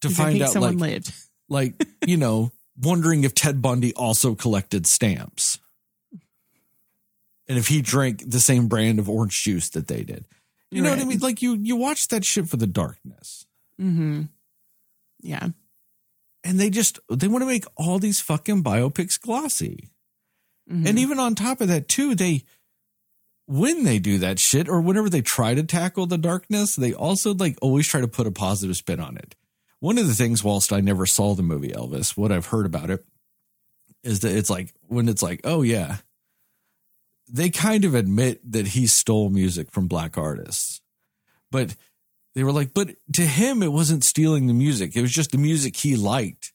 to 0.02 0.10
find 0.10 0.42
out 0.42 0.50
someone 0.50 0.78
like 0.78 0.92
lived 0.92 1.14
like 1.50 1.74
you 2.06 2.18
know 2.18 2.52
wondering 2.82 3.24
if 3.24 3.34
Ted 3.34 3.62
Bundy 3.62 3.94
also 3.94 4.36
collected 4.36 4.86
stamps 4.86 5.60
and 7.48 7.58
if 7.58 7.68
he 7.68 7.82
drank 7.82 8.30
the 8.30 8.40
same 8.40 8.68
brand 8.68 9.00
of 9.00 9.10
orange 9.10 9.44
juice 9.44 9.70
that 9.70 9.88
they 9.88 10.04
did. 10.04 10.26
You 10.72 10.82
know 10.82 10.90
what 10.90 11.00
I 11.00 11.06
mean? 11.06 11.20
Like 11.20 11.42
you 11.42 11.54
you 11.56 11.76
watch 11.78 12.08
that 12.10 12.26
shit 12.26 12.50
for 12.50 12.58
the 12.58 12.68
darkness. 12.68 13.46
Mm-hmm. 13.80 14.24
yeah 15.22 15.50
And 16.44 16.60
they 16.60 16.70
just 16.70 17.00
they 17.10 17.28
want 17.28 17.44
to 17.44 17.46
make 17.48 17.66
all 17.78 18.00
these 18.00 18.20
fucking 18.20 18.64
biopics 18.64 19.20
glossy. 19.20 19.92
Mhm. 20.70 20.88
And 20.88 21.00
even 21.00 21.20
on 21.20 21.36
top 21.36 21.62
of 21.62 21.68
that 21.68 21.88
too, 21.88 22.16
they 22.16 22.44
when 23.48 23.84
they 23.84 24.00
do 24.00 24.18
that 24.18 24.40
shit 24.40 24.68
or 24.68 24.82
whenever 24.82 25.08
they 25.10 25.22
try 25.22 25.54
to 25.54 25.64
tackle 25.64 26.08
the 26.08 26.18
darkness, 26.18 26.76
they 26.76 26.94
also 26.94 27.34
like 27.34 27.58
always 27.62 27.88
try 27.88 28.02
to 28.02 28.08
put 28.08 28.26
a 28.26 28.32
positive 28.32 28.76
spin 28.76 29.00
on 29.00 29.18
it. 29.18 29.36
One 29.80 30.00
of 30.00 30.08
the 30.08 30.16
things, 30.16 30.44
whilst 30.44 30.74
I 30.74 30.82
never 30.82 31.06
saw 31.06 31.36
the 31.36 31.44
movie 31.44 31.70
Elvis, 31.70 32.18
what 32.18 32.32
I've 32.32 32.48
heard 32.48 32.66
about 32.66 32.90
it 32.90 33.06
is 34.04 34.22
that 34.22 34.36
it's 34.36 34.50
like 34.50 34.74
when 34.88 35.08
it's 35.08 35.22
like, 35.22 35.42
oh 35.44 35.62
yeah, 35.62 35.98
they 37.30 37.50
kind 37.50 37.86
of 37.86 37.94
admit 37.94 38.40
that 38.52 38.68
he 38.70 38.88
stole 38.88 39.30
music 39.30 39.72
from 39.72 39.88
black 39.88 40.18
artists. 40.18 40.82
But 41.52 41.76
they 42.34 42.44
were 42.44 42.52
like, 42.52 42.74
but 42.74 42.96
to 43.14 43.22
him, 43.22 43.62
it 43.62 43.72
wasn't 43.72 44.04
stealing 44.04 44.48
the 44.48 44.54
music. 44.54 44.96
It 44.96 45.02
was 45.02 45.12
just 45.12 45.32
the 45.32 45.38
music 45.38 45.76
he 45.78 45.96
liked 45.96 46.52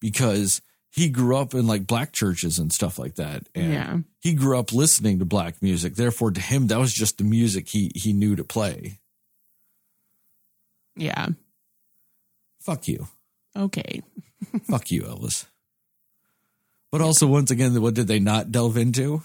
because 0.00 0.62
he 0.90 1.08
grew 1.08 1.36
up 1.36 1.54
in 1.54 1.66
like 1.66 1.86
black 1.86 2.12
churches 2.12 2.58
and 2.58 2.72
stuff 2.72 2.98
like 2.98 3.14
that. 3.14 3.46
And 3.54 3.72
Yeah. 3.72 3.98
he 4.20 4.34
grew 4.34 4.58
up 4.58 4.72
listening 4.72 5.18
to 5.20 5.24
black 5.24 5.62
music. 5.62 5.94
Therefore, 5.94 6.30
to 6.32 6.40
him, 6.40 6.66
that 6.66 6.78
was 6.78 6.92
just 6.92 7.18
the 7.18 7.24
music 7.24 7.68
he, 7.68 7.92
he 7.94 8.12
knew 8.12 8.34
to 8.36 8.44
play. 8.44 8.98
Yeah. 10.96 11.28
Fuck 12.60 12.88
you. 12.88 13.06
Okay. 13.56 14.02
Fuck 14.64 14.90
you, 14.90 15.02
Elvis. 15.02 15.46
But 16.90 17.00
also, 17.00 17.26
once 17.28 17.50
again, 17.52 17.80
what 17.80 17.94
did 17.94 18.08
they 18.08 18.18
not 18.18 18.50
delve 18.50 18.76
into? 18.76 19.22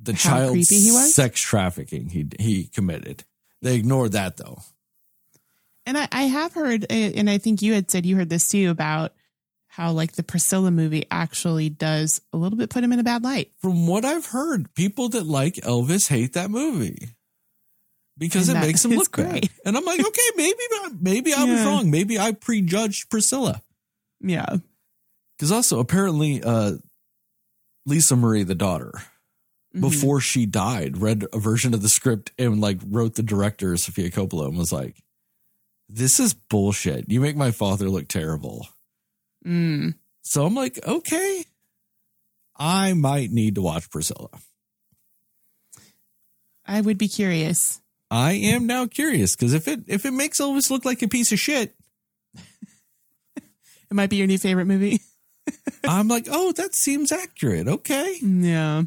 The 0.00 0.12
How 0.14 0.18
child 0.18 0.52
creepy 0.52 0.76
he 0.76 0.92
was? 0.92 1.14
sex 1.14 1.40
trafficking 1.40 2.08
he 2.08 2.26
he 2.38 2.64
committed. 2.68 3.24
They 3.60 3.74
ignored 3.76 4.12
that 4.12 4.36
though. 4.38 4.62
And 5.88 5.96
I, 5.96 6.06
I 6.12 6.22
have 6.24 6.52
heard, 6.52 6.84
and 6.90 7.30
I 7.30 7.38
think 7.38 7.62
you 7.62 7.72
had 7.72 7.90
said 7.90 8.04
you 8.04 8.14
heard 8.16 8.28
this 8.28 8.48
too 8.48 8.68
about 8.70 9.14
how 9.68 9.92
like 9.92 10.12
the 10.12 10.22
Priscilla 10.22 10.70
movie 10.70 11.06
actually 11.10 11.70
does 11.70 12.20
a 12.32 12.36
little 12.36 12.58
bit 12.58 12.68
put 12.68 12.84
him 12.84 12.92
in 12.92 12.98
a 12.98 13.02
bad 13.04 13.24
light. 13.24 13.52
From 13.62 13.86
what 13.86 14.04
I've 14.04 14.26
heard, 14.26 14.74
people 14.74 15.08
that 15.10 15.24
like 15.26 15.54
Elvis 15.54 16.08
hate 16.08 16.34
that 16.34 16.50
movie 16.50 17.08
because 18.18 18.48
And 18.50 18.58
it 18.58 18.66
makes 18.66 18.84
him 18.84 18.90
look 18.90 19.16
bad. 19.16 19.30
great. 19.30 19.50
And 19.64 19.76
I'm 19.78 19.84
like, 19.86 20.00
okay, 20.06 20.22
maybe 20.36 20.58
maybe 21.00 21.32
I 21.32 21.44
was 21.44 21.60
Yeah. 21.60 21.64
wrong. 21.66 21.90
Maybe 21.90 22.18
I 22.18 22.32
prejudged 22.32 23.08
Priscilla. 23.10 23.62
Yeah. 24.20 24.56
Because 25.38 25.52
also 25.52 25.78
apparently, 25.80 26.42
uh, 26.42 26.72
Lisa 27.86 28.14
Marie, 28.16 28.42
the 28.42 28.54
daughter, 28.54 28.92
Mhm. 29.74 29.80
before 29.80 30.20
she 30.20 30.44
died, 30.44 30.98
read 30.98 31.24
a 31.32 31.38
version 31.38 31.72
of 31.72 31.80
the 31.82 31.88
script 31.88 32.32
and 32.38 32.60
like 32.60 32.78
wrote 32.84 33.14
the 33.14 33.22
director 33.22 33.76
Sofia 33.76 34.10
Coppola 34.10 34.48
and 34.48 34.58
was 34.58 34.72
like, 34.72 34.96
"This 35.88 36.20
is 36.20 36.34
bullshit. 36.34 37.10
You 37.10 37.20
make 37.20 37.36
my 37.36 37.50
father 37.50 37.88
look 37.88 38.08
terrible." 38.08 38.66
Mm. 39.46 39.94
So 40.22 40.44
I'm 40.44 40.54
like, 40.54 40.78
okay, 40.86 41.44
I 42.56 42.92
might 42.92 43.30
need 43.30 43.54
to 43.54 43.62
watch 43.62 43.90
Priscilla. 43.90 44.28
I 46.66 46.80
would 46.80 46.98
be 46.98 47.08
curious. 47.08 47.80
I 48.10 48.32
am 48.32 48.66
now 48.66 48.86
curious 48.86 49.34
because 49.36 49.54
if 49.54 49.68
it 49.68 49.80
if 49.86 50.04
it 50.04 50.12
makes 50.12 50.40
Elvis 50.40 50.70
look 50.70 50.84
like 50.84 51.02
a 51.02 51.08
piece 51.08 51.32
of 51.32 51.38
shit, 51.38 51.74
It 53.90 53.94
might 53.94 54.10
be 54.10 54.16
your 54.16 54.26
new 54.26 54.38
favorite 54.38 54.66
movie. 54.66 55.00
I'm 55.88 56.08
like, 56.08 56.26
oh, 56.30 56.52
that 56.52 56.74
seems 56.74 57.10
accurate. 57.10 57.68
Okay, 57.68 58.18
yeah. 58.20 58.82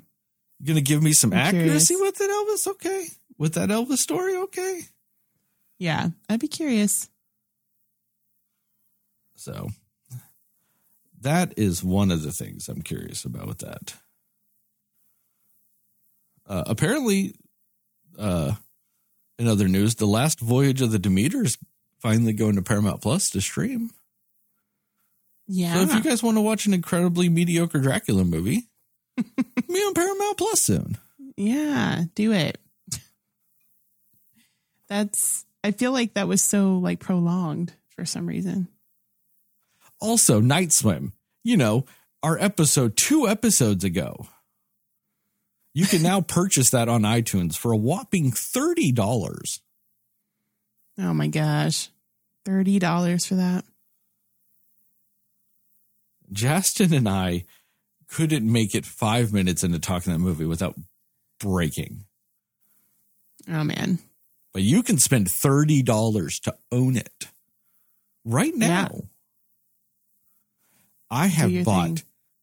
you're 0.59 0.67
gonna 0.67 0.81
give 0.81 1.01
me 1.01 1.13
some 1.13 1.33
I'm 1.33 1.39
accuracy 1.39 1.95
curious. 1.95 1.99
with 1.99 2.15
that 2.17 2.29
Elvis. 2.29 2.71
Okay, 2.71 3.07
with 3.37 3.53
that 3.55 3.69
Elvis 3.69 3.97
story. 3.97 4.35
Okay, 4.35 4.81
Yeah. 5.81 6.09
I'd 6.29 6.39
be 6.39 6.47
curious. 6.47 7.09
so 9.35 9.69
that 11.19 11.55
is 11.57 11.83
one 11.83 12.11
of 12.11 12.21
the 12.21 12.31
things 12.31 12.69
I'm 12.69 12.83
curious 12.83 13.25
about 13.25 13.47
with 13.47 13.57
that. 13.59 13.95
Uh, 16.47 16.65
apparently, 16.67 17.33
uh, 18.19 18.53
in 19.39 19.47
other 19.47 19.67
news, 19.67 19.95
the 19.95 20.05
last 20.05 20.39
voyage 20.39 20.81
of 20.81 20.91
the 20.91 20.99
Demeter 20.99 21.43
is 21.43 21.57
finally 21.97 22.33
going 22.33 22.57
to 22.57 22.61
Paramount 22.61 23.01
Plus 23.01 23.31
to 23.31 23.41
stream. 23.41 23.89
Yeah. 25.47 25.73
So 25.73 25.81
if 25.81 25.95
you 25.95 26.03
guys 26.03 26.21
want 26.21 26.37
to 26.37 26.41
watch 26.41 26.67
an 26.67 26.75
incredibly 26.75 27.27
mediocre 27.27 27.79
Dracula 27.79 28.23
movie, 28.23 28.67
be 29.17 29.23
on 29.79 29.95
Paramount 29.95 30.37
Plus 30.37 30.61
soon. 30.61 30.99
yeah. 31.35 32.03
Do 32.13 32.33
it. 32.33 32.59
That's, 34.87 35.45
I 35.63 35.71
feel 35.71 35.91
like 35.91 36.13
that 36.15 36.27
was 36.27 36.43
so 36.43 36.77
like 36.77 36.99
prolonged 36.99 37.73
for 37.89 38.05
some 38.05 38.27
reason. 38.27 38.67
Also, 39.99 40.39
Night 40.39 40.71
Swim. 40.73 41.13
You 41.43 41.57
know, 41.57 41.85
our 42.23 42.37
episode 42.39 42.95
two 42.97 43.27
episodes 43.27 43.83
ago. 43.83 44.27
You 45.73 45.85
can 45.85 46.03
now 46.03 46.21
purchase 46.21 46.69
that 46.71 46.89
on 46.89 47.03
iTunes 47.03 47.55
for 47.55 47.71
a 47.71 47.77
whopping 47.77 48.31
thirty 48.31 48.91
dollars. 48.91 49.61
Oh 50.97 51.13
my 51.13 51.27
gosh. 51.27 51.89
$30 52.45 53.27
for 53.27 53.35
that. 53.35 53.63
Justin 56.31 56.93
and 56.93 57.07
I 57.07 57.45
couldn't 58.07 58.49
make 58.51 58.73
it 58.73 58.85
five 58.85 59.33
minutes 59.33 59.63
into 59.63 59.79
talking 59.79 60.13
that 60.13 60.19
movie 60.19 60.45
without 60.45 60.75
breaking. 61.39 62.05
Oh 63.49 63.63
man. 63.63 63.99
But 64.53 64.63
you 64.63 64.83
can 64.83 64.97
spend 64.97 65.29
thirty 65.29 65.81
dollars 65.81 66.39
to 66.41 66.55
own 66.71 66.97
it 66.97 67.27
right 68.25 68.55
now. 68.55 68.89
Yeah. 68.93 69.01
I 71.09 71.27
have 71.27 71.65
bought 71.65 71.85
thing. 71.87 72.01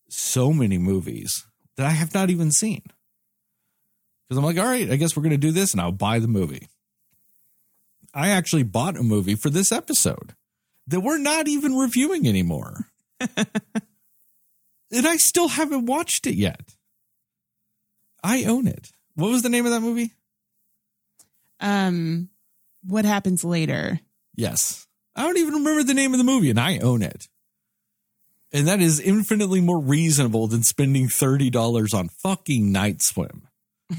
so 0.09 0.53
many 0.53 0.79
movies 0.79 1.47
that 1.77 1.87
I 1.87 1.91
have 1.91 2.13
not 2.13 2.29
even 2.29 2.51
seen. 2.51 2.83
Because 4.29 4.39
I'm 4.39 4.45
like, 4.45 4.59
all 4.59 4.67
right, 4.67 4.91
I 4.91 4.97
guess 4.97 5.17
we're 5.17 5.23
going 5.23 5.31
to 5.31 5.39
do 5.39 5.53
this 5.53 5.73
and 5.73 5.81
I'll 5.81 5.91
buy 5.93 6.19
the 6.19 6.29
movie. 6.29 6.69
I 8.13 8.29
actually 8.29 8.63
bought 8.63 8.99
a 8.99 9.03
movie 9.03 9.37
for 9.37 9.49
this 9.49 9.73
episode 9.73 10.35
that 10.87 11.01
we're 11.01 11.19
not 11.19 11.49
even 11.49 11.77
reviewing 11.77 12.27
anymore. 12.27 12.91
and 13.21 13.47
I 14.93 15.17
still 15.17 15.49
haven't 15.49 15.87
watched 15.87 16.27
it 16.27 16.35
yet. 16.35 16.75
I 18.23 18.45
own 18.45 18.67
it. 18.67 18.91
What 19.15 19.31
was 19.31 19.43
the 19.43 19.49
name 19.49 19.65
of 19.65 19.73
that 19.73 19.81
movie? 19.81 20.13
Um, 21.61 22.29
what 22.85 23.05
happens 23.05 23.45
later? 23.45 24.01
Yes. 24.35 24.87
I 25.17 25.23
don't 25.23 25.39
even 25.39 25.55
remember 25.55 25.83
the 25.83 25.95
name 25.95 26.13
of 26.15 26.19
the 26.19 26.25
movie 26.25 26.51
and 26.51 26.61
I 26.61 26.79
own 26.79 27.03
it. 27.03 27.29
And 28.53 28.67
that 28.69 28.81
is 28.81 29.01
infinitely 29.01 29.61
more 29.61 29.81
reasonable 29.81 30.47
than 30.47 30.63
spending 30.63 31.09
$30 31.09 31.95
on 31.95 32.09
fucking 32.09 32.73
Night 32.73 33.03
Swim. 33.03 33.49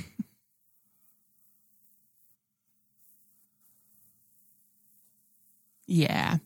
Yeah. 5.89 6.37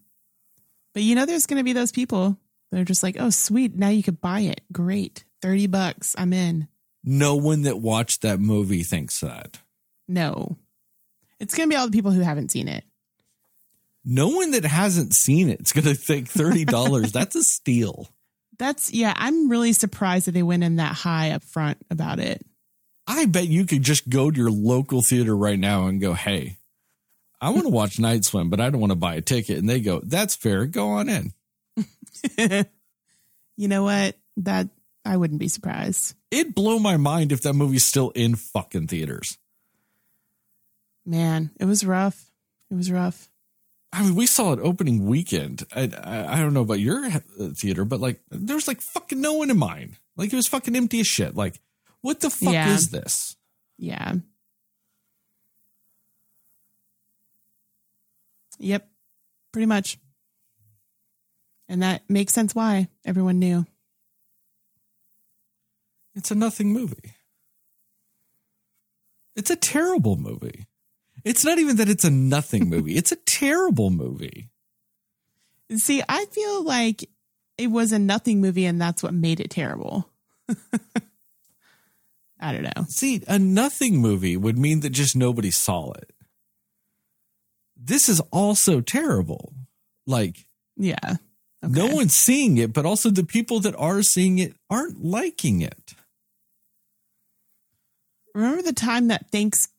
But 0.93 1.03
you 1.03 1.15
know, 1.15 1.25
there's 1.25 1.45
going 1.45 1.59
to 1.59 1.65
be 1.65 1.73
those 1.73 1.91
people 1.91 2.37
that 2.71 2.79
are 2.79 2.85
just 2.85 3.03
like, 3.03 3.17
oh, 3.19 3.29
sweet. 3.29 3.75
Now 3.75 3.89
you 3.89 4.01
could 4.01 4.21
buy 4.21 4.41
it. 4.41 4.61
Great. 4.71 5.25
30 5.41 5.67
bucks. 5.67 6.15
I'm 6.17 6.31
in. 6.31 6.69
No 7.03 7.35
one 7.35 7.63
that 7.63 7.79
watched 7.79 8.21
that 8.21 8.39
movie 8.39 8.83
thinks 8.83 9.19
that. 9.19 9.59
No. 10.07 10.57
It's 11.43 11.55
going 11.55 11.69
to 11.69 11.73
be 11.73 11.77
all 11.77 11.87
the 11.87 11.91
people 11.91 12.11
who 12.11 12.21
haven't 12.21 12.51
seen 12.51 12.69
it. 12.69 12.85
No 14.05 14.29
one 14.29 14.51
that 14.51 14.63
hasn't 14.63 15.13
seen 15.13 15.49
it. 15.49 15.59
it 15.59 15.67
is 15.67 15.71
going 15.73 15.83
to 15.83 15.93
think 15.93 16.31
$30. 16.31 17.11
that's 17.11 17.35
a 17.35 17.43
steal. 17.43 18.07
That's, 18.57 18.93
yeah, 18.93 19.13
I'm 19.17 19.49
really 19.49 19.73
surprised 19.73 20.27
that 20.27 20.31
they 20.31 20.43
went 20.43 20.63
in 20.63 20.77
that 20.77 20.95
high 20.95 21.31
up 21.31 21.43
front 21.43 21.79
about 21.89 22.19
it. 22.19 22.45
I 23.05 23.25
bet 23.25 23.47
you 23.49 23.65
could 23.65 23.83
just 23.83 24.07
go 24.07 24.31
to 24.31 24.37
your 24.37 24.51
local 24.51 25.01
theater 25.01 25.35
right 25.35 25.59
now 25.59 25.87
and 25.87 25.99
go, 25.99 26.13
hey, 26.13 26.55
I 27.41 27.49
want 27.49 27.63
to 27.63 27.69
watch 27.73 27.99
Night 27.99 28.23
Swim, 28.23 28.49
but 28.49 28.61
I 28.61 28.69
don't 28.69 28.79
want 28.79 28.91
to 28.91 28.97
buy 28.97 29.15
a 29.15 29.21
ticket. 29.21 29.57
And 29.57 29.69
they 29.69 29.81
go, 29.81 29.99
that's 29.99 30.35
fair. 30.35 30.65
Go 30.65 30.91
on 30.91 31.09
in. 31.09 31.33
you 33.57 33.67
know 33.67 33.83
what? 33.83 34.15
That, 34.37 34.69
I 35.03 35.17
wouldn't 35.17 35.41
be 35.41 35.49
surprised. 35.49 36.15
It'd 36.31 36.55
blow 36.55 36.79
my 36.79 36.95
mind 36.95 37.33
if 37.33 37.41
that 37.41 37.53
movie's 37.53 37.83
still 37.83 38.11
in 38.11 38.35
fucking 38.35 38.87
theaters. 38.87 39.37
Man, 41.05 41.51
it 41.59 41.65
was 41.65 41.85
rough. 41.85 42.31
It 42.71 42.75
was 42.75 42.91
rough. 42.91 43.29
I 43.91 44.01
mean, 44.03 44.15
we 44.15 44.25
saw 44.25 44.53
it 44.53 44.59
opening 44.59 45.05
weekend. 45.05 45.63
I, 45.75 45.91
I, 46.03 46.33
I 46.35 46.39
don't 46.39 46.53
know 46.53 46.61
about 46.61 46.79
your 46.79 47.05
uh, 47.05 47.19
theater, 47.55 47.85
but 47.85 47.99
like, 47.99 48.21
there 48.31 48.55
was 48.55 48.67
like 48.67 48.81
fucking 48.81 49.21
no 49.21 49.33
one 49.33 49.51
in 49.51 49.57
mine. 49.57 49.97
Like, 50.17 50.33
it 50.33 50.35
was 50.35 50.47
fucking 50.47 50.75
empty 50.75 50.99
as 51.01 51.07
shit. 51.07 51.35
Like, 51.35 51.59
what 52.01 52.19
the 52.21 52.29
fuck 52.29 52.53
Yeah. 52.53 52.73
is 52.73 52.89
this? 52.89 53.35
Yeah. 53.77 54.15
Yep. 58.59 58.87
Pretty 59.51 59.65
much. 59.65 59.97
And 61.69 61.83
that 61.83 62.03
makes 62.09 62.33
sense 62.33 62.53
why 62.55 62.87
everyone 63.05 63.39
knew. 63.39 63.65
It's 66.15 66.31
a 66.31 66.35
nothing 66.35 66.71
movie. 66.71 67.15
It's 69.35 69.49
a 69.49 69.55
terrible 69.55 70.15
movie. 70.15 70.67
It's 71.23 71.45
not 71.45 71.57
even 71.59 71.77
that 71.77 71.89
it's 71.89 72.03
a 72.03 72.11
nothing 72.11 72.69
movie. 72.69 72.95
It's 72.97 73.11
a 73.11 73.15
terrible 73.17 73.89
movie. 73.89 74.49
See, 75.75 76.03
I 76.07 76.25
feel 76.25 76.63
like 76.63 77.09
it 77.57 77.67
was 77.67 77.91
a 77.91 77.99
nothing 77.99 78.41
movie 78.41 78.65
and 78.65 78.79
that's 78.81 79.01
what 79.01 79.13
made 79.13 79.39
it 79.39 79.49
terrible. 79.49 80.09
I 82.39 82.51
don't 82.51 82.63
know. 82.63 82.85
See, 82.89 83.23
a 83.27 83.39
nothing 83.39 83.97
movie 83.97 84.35
would 84.35 84.57
mean 84.57 84.81
that 84.81 84.89
just 84.89 85.15
nobody 85.15 85.49
saw 85.51 85.91
it. 85.93 86.11
This 87.77 88.09
is 88.09 88.19
also 88.31 88.81
terrible. 88.81 89.53
Like, 90.05 90.45
Yeah. 90.75 91.15
no 91.61 91.87
one's 91.87 92.13
seeing 92.13 92.57
it, 92.57 92.73
but 92.73 92.85
also 92.85 93.09
the 93.09 93.23
people 93.23 93.61
that 93.61 93.75
are 93.77 94.03
seeing 94.03 94.39
it 94.39 94.55
aren't 94.69 95.03
liking 95.03 95.61
it. 95.61 95.93
Remember 98.35 98.61
the 98.61 98.73
time 98.73 99.07
that 99.07 99.29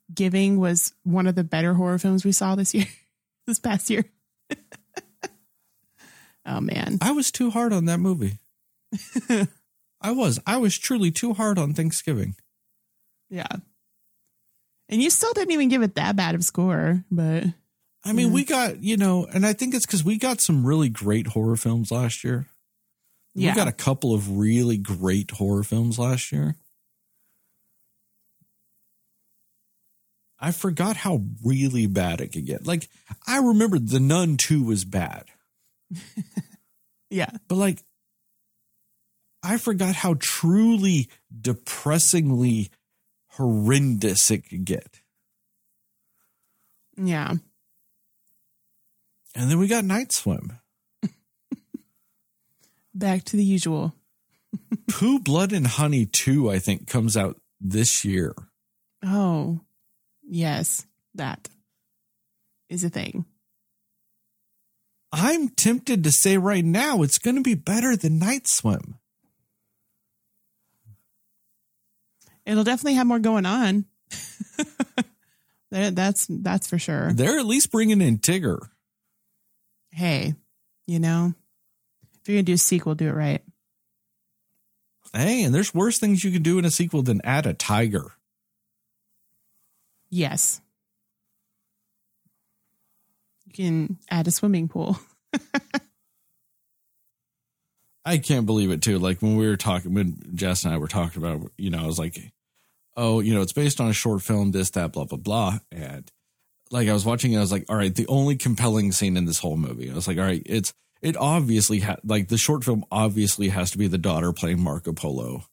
Thanksgiving 0.09 0.59
was 0.61 0.93
one 1.03 1.27
of 1.27 1.35
the 1.35 1.45
better 1.45 1.75
horror 1.75 1.99
films 1.99 2.25
we 2.25 2.33
saw 2.33 2.55
this 2.55 2.75
year, 2.75 2.87
this 3.47 3.59
past 3.59 3.91
year? 3.91 4.05
oh 6.47 6.61
man. 6.61 6.99
I 7.01 7.13
was 7.13 7.31
too 7.31 7.51
hard 7.51 7.73
on 7.73 7.87
that 7.87 7.99
movie. 7.99 8.39
I 10.01 10.11
was. 10.13 10.39
I 10.47 10.59
was 10.59 10.77
truly 10.79 11.11
too 11.11 11.33
hard 11.33 11.59
on 11.59 11.73
Thanksgiving. 11.75 12.37
Yeah. 13.31 13.47
And 14.91 15.03
you 15.03 15.09
still 15.11 15.33
didn't 15.33 15.53
even 15.53 15.69
give 15.71 15.83
it 15.83 15.95
that 15.95 16.15
bad 16.17 16.35
of 16.35 16.43
a 16.43 16.45
score, 16.45 17.03
but 17.11 17.45
I 18.05 18.13
mean, 18.13 18.29
Yeah. 18.29 18.35
we 18.35 18.45
got, 18.45 18.83
you 18.83 18.99
know, 18.99 19.25
and 19.25 19.47
I 19.47 19.55
think 19.55 19.75
it's 19.75 19.87
because 19.87 20.05
we 20.05 20.19
got 20.19 20.41
some 20.43 20.67
really 20.67 20.91
great 20.91 21.29
horror 21.29 21.57
films 21.57 21.91
last 21.91 22.23
year. 22.23 22.47
yeah. 23.35 23.53
We 23.53 23.57
got 23.57 23.67
a 23.69 23.73
couple 23.73 24.15
of 24.15 24.37
really 24.37 24.77
great 24.77 25.31
horror 25.33 25.63
films 25.65 25.99
last 25.99 26.31
year. 26.31 26.57
I 30.39 30.51
forgot 30.53 30.97
how 30.97 31.23
really 31.43 31.87
bad 31.87 32.21
it 32.21 32.33
could 32.33 32.47
get. 32.47 32.67
Like, 32.67 32.89
I 33.27 33.39
remember 33.39 33.79
The 33.79 34.01
Nun 34.01 34.37
2 34.37 34.63
was 34.63 34.85
bad, 34.85 35.25
yeah. 37.11 37.31
but 37.49 37.57
like, 37.57 37.83
I 39.43 39.59
forgot 39.59 39.95
how 39.95 40.17
truly 40.19 41.09
depressingly 41.41 42.71
horrendous 43.33 44.31
it 44.31 44.49
could 44.49 44.65
get. 44.65 45.01
Yeah. 46.97 47.35
And 49.35 49.51
then 49.51 49.59
we 49.59 49.67
got 49.67 49.85
Night 49.85 50.13
Swim. 50.13 50.59
Back 52.95 53.25
to 53.25 53.37
the 53.37 53.45
usual. 53.45 53.95
Pooh, 54.89 55.19
Blood, 55.19 55.53
and 55.53 55.67
Honey 55.67 56.07
2, 56.07 56.51
I 56.51 56.59
think, 56.59 56.87
comes 56.87 57.17
out 57.17 57.41
this 57.61 58.05
year. 58.05 58.35
Oh, 59.05 59.61
yes. 60.29 60.87
That 61.15 61.49
is 62.69 62.83
a 62.83 62.91
thing. 62.91 63.25
I'm 65.13 65.49
tempted 65.49 66.03
to 66.03 66.11
say 66.11 66.39
right 66.39 66.65
now 66.65 67.03
it's 67.03 67.19
going 67.19 67.37
to 67.37 67.43
be 67.43 67.55
better 67.55 67.97
than 67.97 68.19
Night 68.19 68.49
Swim. 68.49 68.99
It'll 72.45 72.65
definitely 72.65 72.95
have 72.95 73.07
more 73.07 73.21
going 73.21 73.47
on. 73.47 73.87
That's 75.71 76.27
that's 76.29 76.69
for 76.69 76.79
sure. 76.79 77.13
They're 77.13 77.39
at 77.39 77.47
least 77.47 77.73
bringing 77.73 78.01
in 78.01 78.19
Tigger. 78.19 78.69
Hey, 79.91 80.35
you 80.87 81.01
know, 81.01 81.35
if 82.21 82.29
you're 82.29 82.37
gonna 82.37 82.45
do 82.45 82.53
a 82.53 82.59
sequel, 82.59 82.95
do 82.95 83.09
it 83.09 83.15
right. 83.15 83.43
Hey, 85.13 85.43
and 85.43 85.53
there's 85.53 85.75
worse 85.75 85.99
things 85.99 86.23
you 86.23 86.31
can 86.31 86.43
do 86.43 86.61
in 86.61 86.65
a 86.65 86.71
sequel 86.71 87.03
than 87.03 87.21
add 87.25 87.47
a 87.47 87.55
tiger. 87.55 88.13
Yes. 90.15 90.61
You 93.47 93.53
can 93.53 93.99
add 94.09 94.29
a 94.29 94.31
swimming 94.31 94.69
pool. 94.69 94.97
I 98.05 98.19
can't 98.19 98.47
believe 98.47 98.71
it 98.71 98.81
too. 98.81 99.01
Like 99.01 99.23
when 99.23 99.35
we 99.35 99.49
were 99.49 99.57
talking, 99.57 99.93
when 99.93 100.23
Jess 100.33 100.65
and 100.65 100.73
I 100.73 100.79
were 100.79 100.87
talking 100.87 101.21
about, 101.21 101.51
you 101.59 101.71
know, 101.71 101.83
I 101.83 101.87
was 101.87 101.99
like, 101.99 102.17
oh, 102.97 103.19
you 103.19 103.35
know, 103.35 103.43
it's 103.43 103.53
based 103.53 103.81
on 103.81 103.89
a 103.89 103.93
short 103.93 104.23
film, 104.23 104.53
this, 104.53 104.71
that, 104.71 104.93
blah, 104.93 105.03
blah, 105.03 105.19
blah. 105.19 105.59
And 105.73 106.09
like 106.71 106.89
I 106.89 106.93
was 106.93 107.05
watching 107.05 107.33
it, 107.33 107.39
I 107.39 107.41
was 107.41 107.51
like, 107.51 107.65
all 107.69 107.75
right, 107.75 107.93
the 107.93 108.07
only 108.07 108.37
compelling 108.37 108.93
scene 108.93 109.17
in 109.17 109.25
this 109.25 109.41
whole 109.41 109.57
movie, 109.57 109.91
I 109.91 109.95
was 109.95 110.07
like, 110.07 110.19
all 110.19 110.23
right, 110.23 110.43
it's, 110.47 110.73
it 111.03 111.17
obviously 111.17 111.81
had, 111.81 111.99
like 112.05 112.29
the 112.29 112.39
short 112.39 112.63
film 112.63 112.85
obviously 112.89 113.49
has 113.49 113.73
to 113.73 113.79
be 113.79 113.89
the 113.89 113.99
daughter 113.99 114.33
playing 114.33 114.63
Marco 114.63 114.93
Polo 114.93 115.47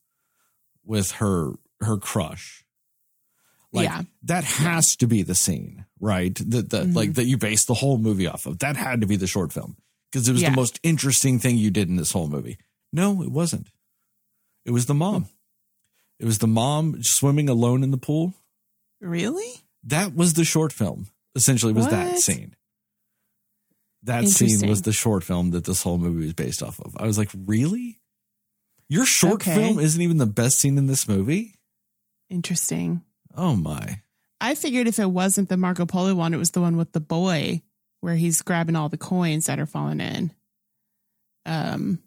with 0.86 1.14
her, 1.14 1.54
her 1.80 1.98
crush. 1.98 2.61
Like 3.74 3.86
Yeah. 3.86 4.02
that 4.24 4.44
has 4.44 4.96
to 4.98 5.08
be 5.08 5.24
the 5.24 5.36
scene, 5.36 5.86
right? 6.00 6.36
That, 6.36 6.70
that, 6.72 6.88
Mhm. 6.88 6.96
like 6.96 7.14
that 7.14 7.26
you 7.26 7.38
base 7.38 7.66
the 7.66 7.74
whole 7.76 7.98
movie 7.98 8.28
off 8.28 8.46
of. 8.46 8.60
That 8.60 8.76
had 8.76 9.02
to 9.02 9.08
be 9.08 9.16
the 9.16 9.28
short 9.28 9.54
film 9.54 9.78
because 10.12 10.28
it 10.28 10.34
was 10.34 10.42
Yeah. 10.42 10.50
the 10.50 10.56
most 10.58 10.80
interesting 10.84 11.40
thing 11.40 11.58
you 11.58 11.72
did 11.72 11.88
in 11.88 11.96
this 11.96 12.12
whole 12.12 12.28
movie. 12.28 12.58
No, 12.92 13.22
it 13.22 13.32
wasn't. 13.32 13.68
It 14.66 14.72
was 14.72 14.88
the 14.88 14.94
mom. 14.94 15.30
It 16.20 16.26
was 16.26 16.40
the 16.40 16.48
mom 16.48 17.02
swimming 17.02 17.48
alone 17.50 17.82
in 17.84 17.92
the 17.92 17.98
pool. 17.98 18.34
Really? 19.00 19.54
That 19.84 20.14
was 20.16 20.34
the 20.34 20.44
short 20.46 20.72
film. 20.74 21.08
Essentially, 21.34 21.72
was 21.74 21.88
that 21.88 22.20
scene. 22.20 22.56
That 24.04 24.28
scene 24.28 24.68
was 24.68 24.82
the 24.82 24.92
short 24.94 25.24
film 25.24 25.52
that 25.52 25.64
this 25.66 25.84
whole 25.84 25.98
movie 25.98 26.26
was 26.26 26.34
based 26.34 26.62
off 26.62 26.80
of. 26.82 26.96
I 26.98 27.06
was 27.06 27.18
like, 27.18 27.30
really? 27.46 28.00
Your 28.90 29.06
short 29.06 29.36
Okay. 29.36 29.56
film 29.56 29.80
isn't 29.80 30.02
even 30.02 30.18
the 30.18 30.26
best 30.26 30.60
scene 30.60 30.78
in 30.78 30.88
this 30.88 31.08
movie? 31.08 31.56
Interesting. 32.30 33.04
Oh 33.36 33.56
my. 33.56 34.02
I 34.40 34.56
figured 34.56 34.88
if 34.88 35.00
it 35.00 35.10
wasn't 35.10 35.50
the 35.50 35.58
Marco 35.58 35.86
Polo 35.86 36.16
one, 36.16 36.34
it 36.34 36.38
was 36.38 36.52
the 36.52 36.62
one 36.62 36.78
with 36.78 36.92
the 36.94 37.00
boy 37.00 37.62
where 38.02 38.16
he's 38.16 38.42
grabbing 38.42 38.76
all 38.76 38.90
the 38.90 38.98
coins 38.98 39.46
that 39.46 39.60
are 39.60 39.66
falling 39.68 40.00
in. 40.02 40.32
Um, 41.46 42.00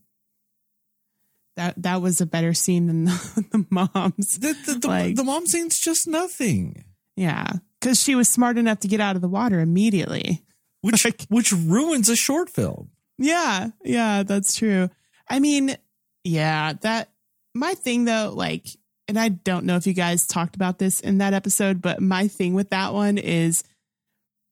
that 1.57 1.81
that 1.83 2.03
was 2.03 2.21
a 2.21 2.27
better 2.27 2.53
scene 2.55 2.87
than 2.89 3.05
the, 3.05 3.45
the 3.53 3.67
mom's. 3.71 4.39
The, 4.39 4.53
the, 4.67 4.79
the, 4.81 4.89
Like- 4.89 5.17
the 5.17 5.25
mom 5.25 5.47
scene's 5.47 5.79
just 5.79 6.07
nothing. 6.09 6.85
Yeah, 7.17 7.47
because 7.81 8.03
she 8.03 8.17
was 8.17 8.29
smart 8.29 8.59
enough 8.59 8.81
to 8.81 8.89
get 8.89 9.01
out 9.01 9.15
of 9.15 9.23
the 9.23 9.29
water 9.29 9.61
immediately. 9.61 10.43
Which 10.81 11.07
which 11.29 11.53
ruins 11.53 12.09
a 12.09 12.17
short 12.17 12.51
film. 12.51 12.91
Yeah, 13.19 13.69
yeah, 13.85 14.25
that's 14.25 14.57
true. 14.57 14.91
I 15.29 15.39
mean, 15.39 15.77
yeah, 16.25 16.73
that 16.83 17.11
my 17.55 17.75
thing 17.75 18.05
though, 18.05 18.33
like, 18.35 18.67
and 19.09 19.19
I 19.19 19.29
don't 19.29 19.65
know 19.67 19.77
if 19.77 19.87
you 19.87 19.93
guys 19.93 20.27
talked 20.27 20.57
about 20.57 20.79
this 20.79 21.01
in 21.01 21.19
that 21.19 21.35
episode, 21.35 21.83
but 21.83 22.01
my 22.01 22.29
thing 22.29 22.55
with 22.55 22.71
that 22.71 22.93
one 22.95 23.19
is 23.19 23.63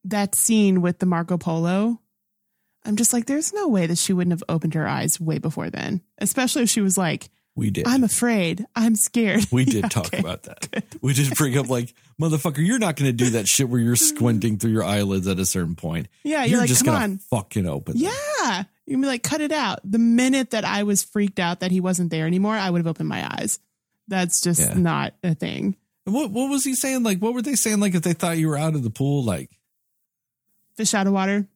that 0.04 0.34
scene 0.34 0.80
with 0.82 0.98
the 0.98 1.06
Marco 1.06 1.38
Polo. 1.38 2.00
I'm 2.84 2.96
just 2.96 3.12
like, 3.12 3.26
there's 3.26 3.52
no 3.52 3.68
way 3.68 3.86
that 3.86 3.98
she 3.98 4.12
wouldn't 4.12 4.32
have 4.32 4.42
opened 4.48 4.74
her 4.74 4.88
eyes 4.88 5.20
way 5.20 5.38
before 5.38 5.70
then, 5.70 6.00
especially 6.18 6.62
if 6.64 6.68
she 6.70 6.80
was 6.80 6.98
like, 6.98 7.30
We 7.54 7.70
did. 7.70 7.86
I'm 7.86 8.02
afraid, 8.02 8.66
I'm 8.74 8.96
scared. 8.96 9.46
we 9.52 9.64
did 9.66 9.84
Yeah, 9.84 9.88
talk 9.88 10.06
okay. 10.06 10.18
about 10.18 10.42
that. 10.42 10.84
We 11.00 11.14
did 11.14 11.32
bring 11.36 11.56
up 11.56 11.68
like, 11.68 11.94
motherfucker, 12.20 12.58
you're 12.66 12.80
not 12.80 12.96
going 12.96 13.08
to 13.08 13.12
do 13.16 13.30
that 13.30 13.46
shit 13.46 13.68
where 13.68 13.80
you're 13.80 13.94
squinting 13.94 14.58
through 14.58 14.72
your 14.72 14.82
eyelids 14.84 15.28
at 15.28 15.38
a 15.38 15.46
certain 15.46 15.76
point. 15.76 16.08
Yeah, 16.24 16.40
You're, 16.40 16.46
you're, 16.50 16.58
like, 16.60 16.68
just 16.68 16.84
gonna 16.84 17.18
fucking 17.30 17.66
open. 17.68 17.96
them. 17.96 18.10
Yeah. 18.42 18.64
You'd 18.84 19.00
be 19.00 19.06
like, 19.06 19.22
cut 19.22 19.40
it 19.40 19.52
out. 19.52 19.78
The 19.84 19.98
minute 20.00 20.50
that 20.50 20.64
I 20.64 20.82
was 20.82 21.04
freaked 21.04 21.38
out 21.38 21.60
that 21.60 21.70
he 21.70 21.80
wasn't 21.80 22.10
there 22.10 22.26
anymore, 22.26 22.56
I 22.56 22.68
would 22.68 22.78
have 22.80 22.88
opened 22.88 23.08
my 23.08 23.24
eyes. 23.38 23.60
That's 24.08 24.40
just 24.40 24.60
Yeah. 24.60 24.74
not 24.74 25.14
a 25.22 25.34
thing. 25.34 25.76
And 26.06 26.14
What 26.14 26.30
what 26.30 26.50
was 26.50 26.64
he 26.64 26.74
saying? 26.74 27.02
Like, 27.02 27.18
what 27.20 27.34
were 27.34 27.42
they 27.42 27.54
saying? 27.54 27.80
Like, 27.80 27.94
if 27.94 28.02
they 28.02 28.12
thought 28.12 28.38
you 28.38 28.48
were 28.48 28.58
out 28.58 28.74
of 28.74 28.82
the 28.82 28.90
pool, 28.90 29.24
like, 29.24 29.50
Fish 30.76 30.94
out 30.94 31.06
of 31.06 31.12
water. 31.12 31.46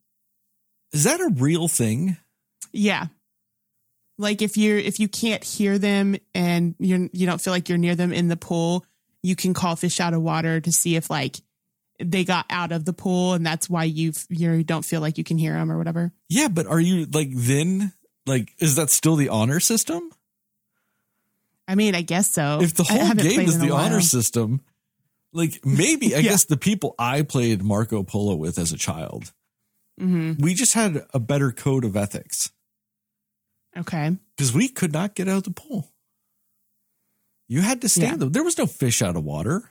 is 0.93 1.05
that 1.05 1.21
a 1.21 1.31
real 1.35 1.69
thing? 1.69 2.17
Yeah. 2.73 3.07
Like 4.19 4.41
if 4.43 4.57
you're 4.57 4.79
if 4.79 4.99
you 5.01 5.09
can't 5.09 5.43
hear 5.45 5.79
them 5.79 6.17
and 6.35 6.75
you're 6.79 7.09
you 7.13 7.27
don't 7.27 7.41
feel 7.41 7.53
like 7.53 7.69
you're 7.69 7.79
near 7.79 7.95
them 7.95 8.13
in 8.13 8.29
the 8.29 8.37
pool, 8.37 8.85
you 9.23 9.35
can 9.37 9.53
call 9.55 9.77
fish 9.77 10.01
out 10.01 10.15
of 10.15 10.23
water 10.23 10.61
to 10.61 10.73
see 10.73 10.97
if 10.97 11.11
like 11.11 11.41
they 12.03 12.25
got 12.25 12.45
out 12.51 12.73
of 12.73 12.85
the 12.85 12.93
pool 12.93 13.33
and 13.35 13.45
that's 13.45 13.69
why 13.69 13.85
you 13.85 14.13
you 14.29 14.63
don't 14.63 14.85
feel 14.85 15.01
like 15.01 15.19
you 15.19 15.25
can 15.25 15.39
hear 15.39 15.53
them 15.55 15.71
or 15.73 15.77
whatever. 15.79 16.13
Yeah, 16.29 16.49
but 16.49 16.67
are 16.67 16.81
you 16.81 17.07
like 17.07 17.31
then? 17.33 17.93
Like, 18.27 18.53
is 18.59 18.77
that 18.77 18.91
still 18.91 19.17
the 19.17 19.29
honor 19.29 19.61
system? 19.61 20.11
I 21.69 21.75
mean, 21.75 21.95
I 21.95 22.03
guess 22.03 22.31
so. 22.31 22.61
if 22.63 22.75
the 22.75 22.85
whole 22.85 23.13
game 23.15 23.41
is 23.41 23.59
the 23.59 23.71
honor 23.73 24.01
system, 24.01 24.61
like 25.33 25.65
maybe 25.65 26.15
I 26.15 26.19
Yeah. 26.21 26.31
guess 26.31 26.45
the 26.45 26.57
people 26.57 26.95
I 26.99 27.23
played 27.23 27.63
Marco 27.63 28.03
Polo 28.03 28.35
with 28.37 28.59
as 28.59 28.73
a 28.73 28.77
child, 28.77 29.33
Mhm. 30.01 30.41
we 30.41 30.55
just 30.55 30.75
had 30.75 31.05
a 31.13 31.19
better 31.19 31.51
code 31.53 31.85
of 31.85 31.97
ethics 31.97 32.51
Okay. 33.77 34.17
because 34.37 34.53
we 34.53 34.69
could 34.69 34.93
not 34.93 35.15
get 35.15 35.29
out 35.29 35.39
of 35.39 35.43
the 35.45 35.51
pool. 35.51 35.91
You 37.49 37.61
had 37.63 37.81
to 37.83 37.89
stand 37.89 38.13
Yeah. 38.13 38.17
there. 38.19 38.29
There 38.29 38.45
was 38.45 38.59
no 38.59 38.67
fish 38.67 39.03
out 39.03 39.17
of 39.17 39.25
water. 39.25 39.71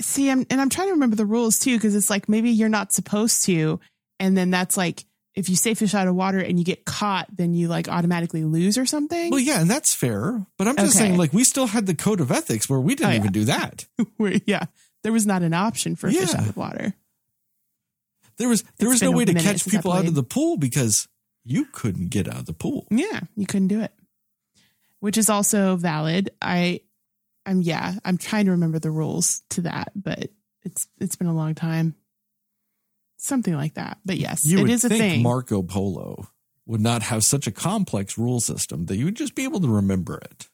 See, 0.00 0.30
I'm 0.30 0.44
and 0.50 0.60
I'm 0.60 0.68
trying 0.68 0.88
to 0.88 0.92
remember 0.92 1.16
the 1.16 1.24
rules 1.26 1.58
too 1.58 1.76
because 1.76 1.94
it's 1.94 2.10
like 2.10 2.28
maybe 2.28 2.50
you're 2.50 2.68
not 2.68 2.92
supposed 2.92 3.44
to, 3.46 3.80
and 4.20 4.36
then 4.36 4.50
that's 4.50 4.76
like 4.76 5.04
if 5.36 5.48
you 5.50 5.54
say 5.56 5.74
fish 5.74 5.94
out 5.94 6.08
of 6.08 6.14
water 6.16 6.38
and 6.38 6.58
you 6.58 6.64
get 6.64 6.84
caught, 6.86 7.26
then 7.36 7.52
you 7.54 7.68
like 7.68 7.88
automatically 7.88 8.42
lose 8.42 8.78
or 8.78 8.86
something. 8.86 9.30
Well, 9.30 9.38
yeah, 9.38 9.60
and 9.60 9.70
that's 9.70 9.94
fair. 9.94 10.44
But 10.56 10.66
I'm 10.66 10.76
just 10.76 10.96
Okay. 10.96 11.04
saying, 11.06 11.18
like, 11.18 11.32
we 11.34 11.44
still 11.44 11.66
had 11.66 11.84
the 11.86 11.94
code 11.94 12.20
of 12.20 12.32
ethics 12.32 12.68
where 12.68 12.80
we 12.80 12.94
didn't 12.94 13.10
Oh, 13.10 13.12
yeah. 13.12 13.18
even 13.20 13.32
do 13.32 13.44
that. 13.44 13.86
Where, 14.16 14.40
yeah, 14.46 14.64
there 15.02 15.12
was 15.12 15.26
not 15.26 15.42
an 15.42 15.52
option 15.54 15.94
for 15.94 16.10
fish 16.10 16.34
out 16.34 16.48
of 16.48 16.56
water. 16.56 16.94
There 18.38 18.48
was 18.48 18.62
there 18.78 18.88
It's 18.88 19.00
was 19.00 19.02
no 19.02 19.12
way 19.12 19.24
to 19.24 19.34
catch 19.34 19.66
people 19.66 19.92
out 19.92 20.06
of 20.06 20.14
the 20.14 20.22
pool 20.22 20.56
because 20.56 21.06
you 21.44 21.66
couldn't 21.72 22.08
get 22.10 22.28
out 22.28 22.40
of 22.40 22.46
the 22.46 22.52
pool. 22.52 22.86
Yeah, 22.90 23.20
you 23.36 23.46
couldn't 23.46 23.68
do 23.68 23.80
it, 23.80 23.92
which 25.00 25.16
is 25.16 25.30
also 25.30 25.76
valid. 25.76 26.30
I, 26.42 26.80
I'm 27.46 27.62
yeah, 27.62 27.94
I'm 28.04 28.18
trying 28.18 28.46
to 28.46 28.50
remember 28.52 28.78
the 28.78 28.90
rules 28.90 29.42
to 29.50 29.62
that, 29.62 29.92
but 29.94 30.28
it's 30.64 30.86
it's 31.00 31.16
been 31.16 31.28
a 31.28 31.34
long 31.34 31.54
time. 31.54 31.94
Something 33.26 33.54
like 33.54 33.74
that, 33.74 33.98
but 34.04 34.16
yes, 34.18 34.44
You 34.46 34.60
it 34.64 34.70
is 34.70 34.84
a 34.84 34.88
thing. 34.88 35.22
Marco 35.22 35.62
Polo 35.62 36.28
would 36.64 36.80
not 36.80 37.02
have 37.02 37.24
such 37.24 37.46
a 37.46 37.52
complex 37.52 38.16
rule 38.16 38.40
system 38.40 38.86
that 38.86 38.96
you 38.96 39.04
would 39.06 39.16
just 39.16 39.34
be 39.34 39.44
able 39.44 39.60
to 39.60 39.68
remember 39.68 40.18
it. 40.18 40.48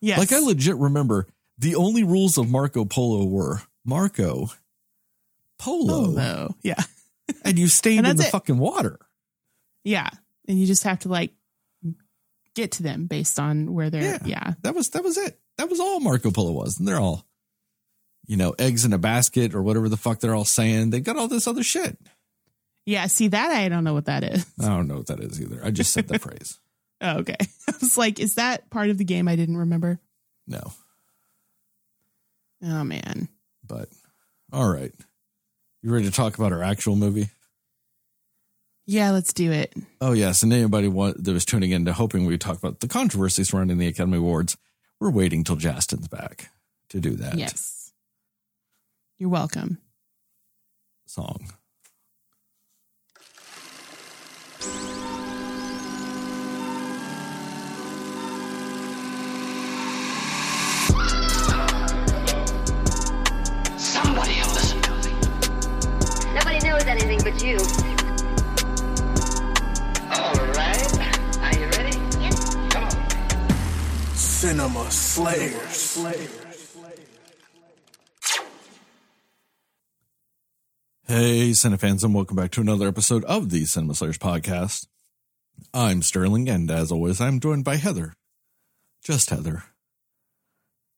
yes, 0.00 0.18
Like 0.18 0.32
I 0.32 0.38
legit 0.40 0.76
remember 0.76 1.26
the 1.58 1.76
only 1.76 2.02
rules 2.02 2.36
of 2.38 2.48
Marco 2.50 2.84
Polo 2.84 3.24
were 3.26 3.62
Marco 3.84 4.48
Polo, 5.58 6.06
Polo. 6.06 6.56
Yeah. 6.62 6.82
and 7.44 7.58
you 7.58 7.68
stayed 7.68 7.98
And 7.98 8.06
in 8.08 8.16
the 8.16 8.24
it. 8.26 8.30
fucking 8.30 8.58
water. 8.58 8.98
Yeah. 9.84 10.08
And 10.48 10.58
you 10.58 10.66
just 10.66 10.82
have 10.84 10.98
to 11.00 11.08
like 11.08 11.32
get 12.54 12.72
to 12.72 12.82
them 12.82 13.06
based 13.06 13.38
on 13.38 13.72
where 13.72 13.90
they're 13.90 14.02
Yeah. 14.02 14.18
yeah. 14.24 14.52
That 14.62 14.74
was 14.74 14.90
that 14.90 15.04
was 15.04 15.16
it. 15.16 15.38
That 15.58 15.70
was 15.70 15.78
all 15.80 16.00
Marco 16.00 16.30
Polo 16.30 16.50
was, 16.52 16.78
and 16.78 16.88
they're 16.88 16.98
all, 17.00 17.26
you 18.26 18.36
know, 18.36 18.54
eggs 18.58 18.84
in 18.84 18.92
a 18.92 18.98
basket 18.98 19.54
or 19.54 19.62
whatever 19.62 19.88
the 19.88 19.96
fuck 19.96 20.20
they're 20.20 20.34
all 20.34 20.44
saying. 20.44 20.90
They 20.90 21.00
got 21.00 21.16
all 21.16 21.28
this 21.28 21.46
other 21.46 21.62
shit. 21.62 21.98
Yeah. 22.86 23.06
See 23.06 23.28
that 23.28 23.50
I 23.50 23.68
don't 23.68 23.84
know 23.84 23.94
what 23.94 24.06
that 24.06 24.24
is. 24.24 24.46
I 24.60 24.66
don't 24.68 24.88
know 24.88 24.96
what 24.96 25.06
that 25.06 25.20
is 25.20 25.40
either. 25.40 25.60
I 25.64 25.70
just 25.70 25.92
said 25.92 26.08
the 26.08 26.18
phrase. 26.20 26.58
Oh, 27.00 27.18
okay. 27.18 27.36
I 27.68 27.72
was 27.80 27.96
like, 27.98 28.20
is 28.20 28.34
that 28.36 28.70
part 28.70 28.90
of 28.90 28.98
the 28.98 29.04
game 29.04 29.26
I 29.28 29.36
didn't 29.36 29.56
remember? 29.56 29.98
No, 30.46 30.72
Oh 32.64 32.84
man. 32.84 33.28
but 33.66 33.88
all 34.52 34.68
right. 34.68 34.92
You 35.82 35.92
ready 35.92 36.04
to 36.04 36.10
talk 36.12 36.36
about 36.38 36.52
our 36.52 36.62
actual 36.62 36.94
movie? 36.96 37.28
Yeah, 38.86 39.10
let's 39.12 39.32
do 39.32 39.50
it. 39.50 39.74
Oh 40.00 40.12
yes, 40.12 40.42
and 40.42 40.52
anybody 40.52 40.88
want, 40.88 41.22
that 41.24 41.32
was 41.32 41.44
tuning 41.44 41.70
in 41.70 41.84
to 41.86 41.92
hoping 41.92 42.24
we 42.26 42.36
talk 42.38 42.58
about 42.58 42.80
the 42.80 42.88
controversy 42.88 43.44
surrounding 43.44 43.78
the 43.78 43.86
Academy 43.88 44.18
Awards, 44.18 44.56
we're 45.00 45.10
waiting 45.10 45.44
till 45.44 45.56
Justin's 45.56 46.08
back 46.08 46.50
to 46.90 47.00
do 47.00 47.10
that 47.16 47.36
Yes. 47.38 47.81
You're 49.22 49.30
welcome. 49.30 49.78
song. 51.06 51.46
Somebody 63.76 64.40
will 64.40 64.54
listen 64.54 64.82
to 64.82 64.90
me. 64.90 65.14
Nobody 66.34 66.58
knows 66.66 66.84
anything 66.86 67.20
but 67.22 67.40
you. 67.40 67.58
All 70.10 70.34
right. 70.58 70.98
Are 71.38 71.60
you 71.60 71.66
ready? 71.78 71.96
Yes. 72.20 72.56
Come 72.70 72.84
on. 72.86 74.16
Cinema 74.16 74.90
Slayers. 74.90 76.51
Hey, 81.08 81.50
Cinefans, 81.50 82.04
and 82.04 82.14
welcome 82.14 82.36
back 82.36 82.52
to 82.52 82.60
another 82.60 82.86
episode 82.86 83.24
of 83.24 83.50
the 83.50 83.64
Cinema 83.64 83.96
Slayers 83.96 84.18
podcast. 84.18 84.86
I'm 85.74 86.00
Sterling, 86.00 86.48
and 86.48 86.70
as 86.70 86.92
always, 86.92 87.20
I'm 87.20 87.40
joined 87.40 87.64
by 87.64 87.74
Heather. 87.74 88.14
Just 89.02 89.28
Heather. 89.30 89.64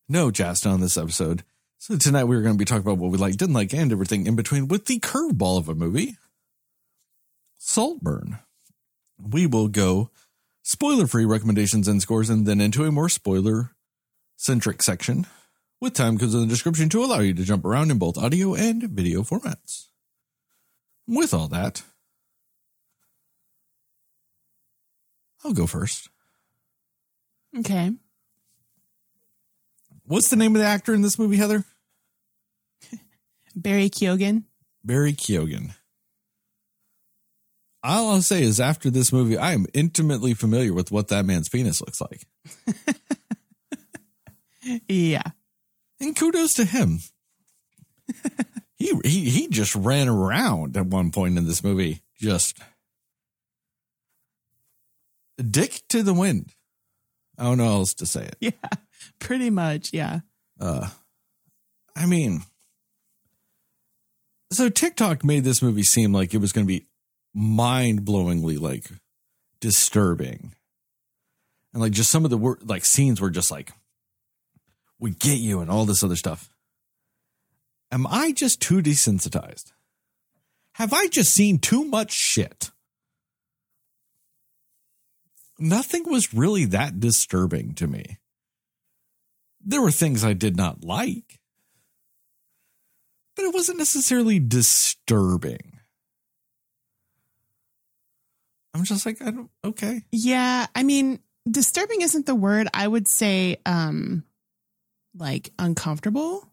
No 0.06 0.30
Justin 0.30 0.72
on 0.72 0.80
this 0.82 0.98
episode. 0.98 1.42
So 1.78 1.96
tonight 1.96 2.24
we 2.24 2.36
are 2.36 2.42
going 2.42 2.54
to 2.54 2.58
be 2.58 2.66
talking 2.66 2.82
about 2.82 2.98
what 2.98 3.10
we 3.12 3.18
like, 3.18 3.38
didn't 3.38 3.54
like, 3.54 3.72
and 3.72 3.90
everything 3.90 4.26
in 4.26 4.36
between 4.36 4.68
with 4.68 4.84
the 4.84 5.00
curveball 5.00 5.58
of 5.58 5.70
a 5.70 5.74
movie, 5.74 6.18
Saltburn. 7.58 8.40
We 9.18 9.46
will 9.46 9.68
go 9.68 10.10
spoiler-free 10.62 11.24
recommendations 11.24 11.88
and 11.88 12.02
scores, 12.02 12.28
and 12.28 12.46
then 12.46 12.60
into 12.60 12.84
a 12.84 12.92
more 12.92 13.08
spoiler-centric 13.08 14.82
section 14.82 15.26
with 15.80 15.94
time 15.94 16.18
codes 16.18 16.34
in 16.34 16.40
the 16.40 16.46
description 16.46 16.90
to 16.90 17.02
allow 17.02 17.20
you 17.20 17.32
to 17.32 17.42
jump 17.42 17.64
around 17.64 17.90
in 17.90 17.98
both 17.98 18.18
audio 18.18 18.54
and 18.54 18.82
video 18.82 19.22
formats. 19.22 19.86
With 21.06 21.34
all 21.34 21.48
that, 21.48 21.82
I'll 25.44 25.52
go 25.52 25.66
first. 25.66 26.08
Okay. 27.58 27.92
What's 30.06 30.28
the 30.28 30.36
name 30.36 30.54
of 30.56 30.62
the 30.62 30.68
actor 30.68 30.94
in 30.94 31.02
this 31.02 31.18
movie, 31.18 31.36
Heather? 31.36 31.64
Barry 33.56 33.90
Keoghan. 33.90 34.44
Barry 34.82 35.12
Keoghan. 35.12 35.74
All 37.82 38.10
I'll 38.10 38.22
say 38.22 38.42
is 38.42 38.60
after 38.60 38.88
this 38.88 39.12
movie, 39.12 39.36
I 39.36 39.52
am 39.52 39.66
intimately 39.74 40.32
familiar 40.32 40.72
with 40.72 40.90
what 40.90 41.08
that 41.08 41.26
man's 41.26 41.50
penis 41.50 41.82
looks 41.82 42.00
like. 42.00 42.26
Yeah. 44.88 45.22
And 46.00 46.16
kudos 46.16 46.54
to 46.54 46.64
him. 46.64 47.00
he, 48.84 49.00
he 49.04 49.30
he 49.30 49.48
just 49.48 49.74
ran 49.74 50.08
around 50.08 50.76
at 50.76 50.86
one 50.86 51.10
point 51.10 51.38
in 51.38 51.46
this 51.46 51.64
movie. 51.64 52.02
Just 52.16 52.58
dick 55.50 55.82
to 55.88 56.02
the 56.02 56.14
wind. 56.14 56.52
I 57.38 57.44
don't 57.44 57.58
know 57.58 57.64
how 57.64 57.72
else 57.74 57.94
to 57.94 58.06
say 58.06 58.26
it. 58.26 58.36
Yeah. 58.40 58.78
Pretty 59.18 59.50
much. 59.50 59.90
Yeah. 59.92 60.20
Uh 60.60 60.88
I 61.96 62.06
mean 62.06 62.42
so 64.52 64.68
TikTok 64.68 65.24
made 65.24 65.44
this 65.44 65.62
movie 65.62 65.82
seem 65.82 66.12
like 66.12 66.32
it 66.34 66.38
was 66.38 66.52
going 66.52 66.64
to 66.66 66.72
be 66.72 66.86
mind-blowingly 67.34 68.60
like 68.60 68.84
disturbing. 69.60 70.54
And 71.72 71.82
like 71.82 71.90
just 71.90 72.10
some 72.10 72.24
of 72.24 72.30
the 72.30 72.36
wor- 72.38 72.60
like 72.62 72.84
scenes 72.84 73.20
were 73.20 73.30
just 73.30 73.50
like 73.50 73.72
we 75.00 75.10
get 75.10 75.38
you 75.38 75.60
and 75.60 75.70
all 75.70 75.86
this 75.86 76.04
other 76.04 76.16
stuff. 76.16 76.50
Am 77.90 78.06
I 78.06 78.32
just 78.32 78.60
too 78.60 78.82
desensitized? 78.82 79.72
Have 80.74 80.92
I 80.92 81.06
just 81.06 81.32
seen 81.32 81.58
too 81.58 81.84
much 81.84 82.12
shit? 82.12 82.70
Nothing 85.58 86.02
was 86.10 86.34
really 86.34 86.64
that 86.66 86.98
disturbing 86.98 87.74
to 87.74 87.86
me. 87.86 88.18
There 89.64 89.80
were 89.80 89.92
things 89.92 90.24
I 90.24 90.32
did 90.32 90.56
not 90.56 90.84
like, 90.84 91.40
but 93.36 93.44
it 93.44 93.54
wasn't 93.54 93.78
necessarily 93.78 94.40
disturbing. 94.40 95.78
I'm 98.74 98.82
just 98.82 99.06
like, 99.06 99.22
I 99.22 99.30
don't, 99.30 99.50
okay. 99.64 100.02
Yeah. 100.10 100.66
I 100.74 100.82
mean, 100.82 101.20
disturbing 101.48 102.02
isn't 102.02 102.26
the 102.26 102.34
word. 102.34 102.66
I 102.74 102.88
would 102.88 103.06
say, 103.06 103.58
um, 103.64 104.24
like 105.16 105.52
uncomfortable 105.60 106.50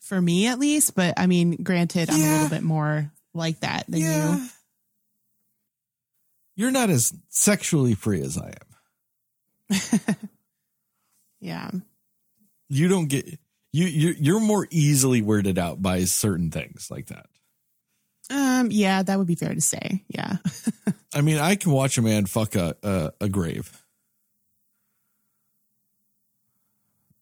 for 0.00 0.20
me 0.20 0.46
at 0.46 0.58
least. 0.58 0.94
But 0.94 1.14
I 1.16 1.26
mean, 1.26 1.62
granted, 1.62 2.10
I'm 2.10 2.20
a 2.20 2.32
little 2.32 2.48
bit 2.48 2.62
more 2.62 3.10
like 3.34 3.60
that 3.60 3.84
than 3.88 4.00
you. 4.00 4.48
You're 6.56 6.70
not 6.72 6.90
as 6.90 7.12
sexually 7.28 7.94
free 7.94 8.20
as 8.20 8.36
I 8.38 8.54
am. 9.70 10.16
Yeah. 11.40 11.70
You 12.68 12.88
don't 12.88 13.06
get 13.06 13.26
you 13.72 13.86
you 13.86 14.14
you're 14.18 14.40
more 14.40 14.66
easily 14.70 15.22
weirded 15.22 15.58
out 15.58 15.80
by 15.80 16.04
certain 16.04 16.50
things 16.50 16.90
like 16.90 17.06
that. 17.06 17.26
Um, 18.30 18.68
yeah, 18.70 19.02
that 19.02 19.18
would 19.18 19.26
be 19.26 19.36
fair 19.36 19.54
to 19.54 19.60
say. 19.60 20.04
Yeah. 20.08 20.36
I 21.14 21.22
mean, 21.22 21.38
I 21.38 21.54
can 21.54 21.72
watch 21.72 21.96
a 21.96 22.02
man 22.02 22.26
fuck 22.26 22.54
a 22.54 22.76
a, 22.82 23.12
a 23.22 23.28
grave. 23.28 23.82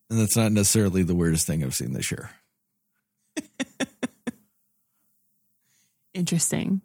And 0.09 0.21
that's 0.21 0.37
not 0.37 0.53
necessarily 0.53 1.03
the 1.03 1.17
weirdest 1.17 1.47
thing 1.47 1.65
I've 1.65 1.75
seen 1.75 1.93
this 1.93 2.11
year. 2.13 2.31
Interesting. 6.15 6.81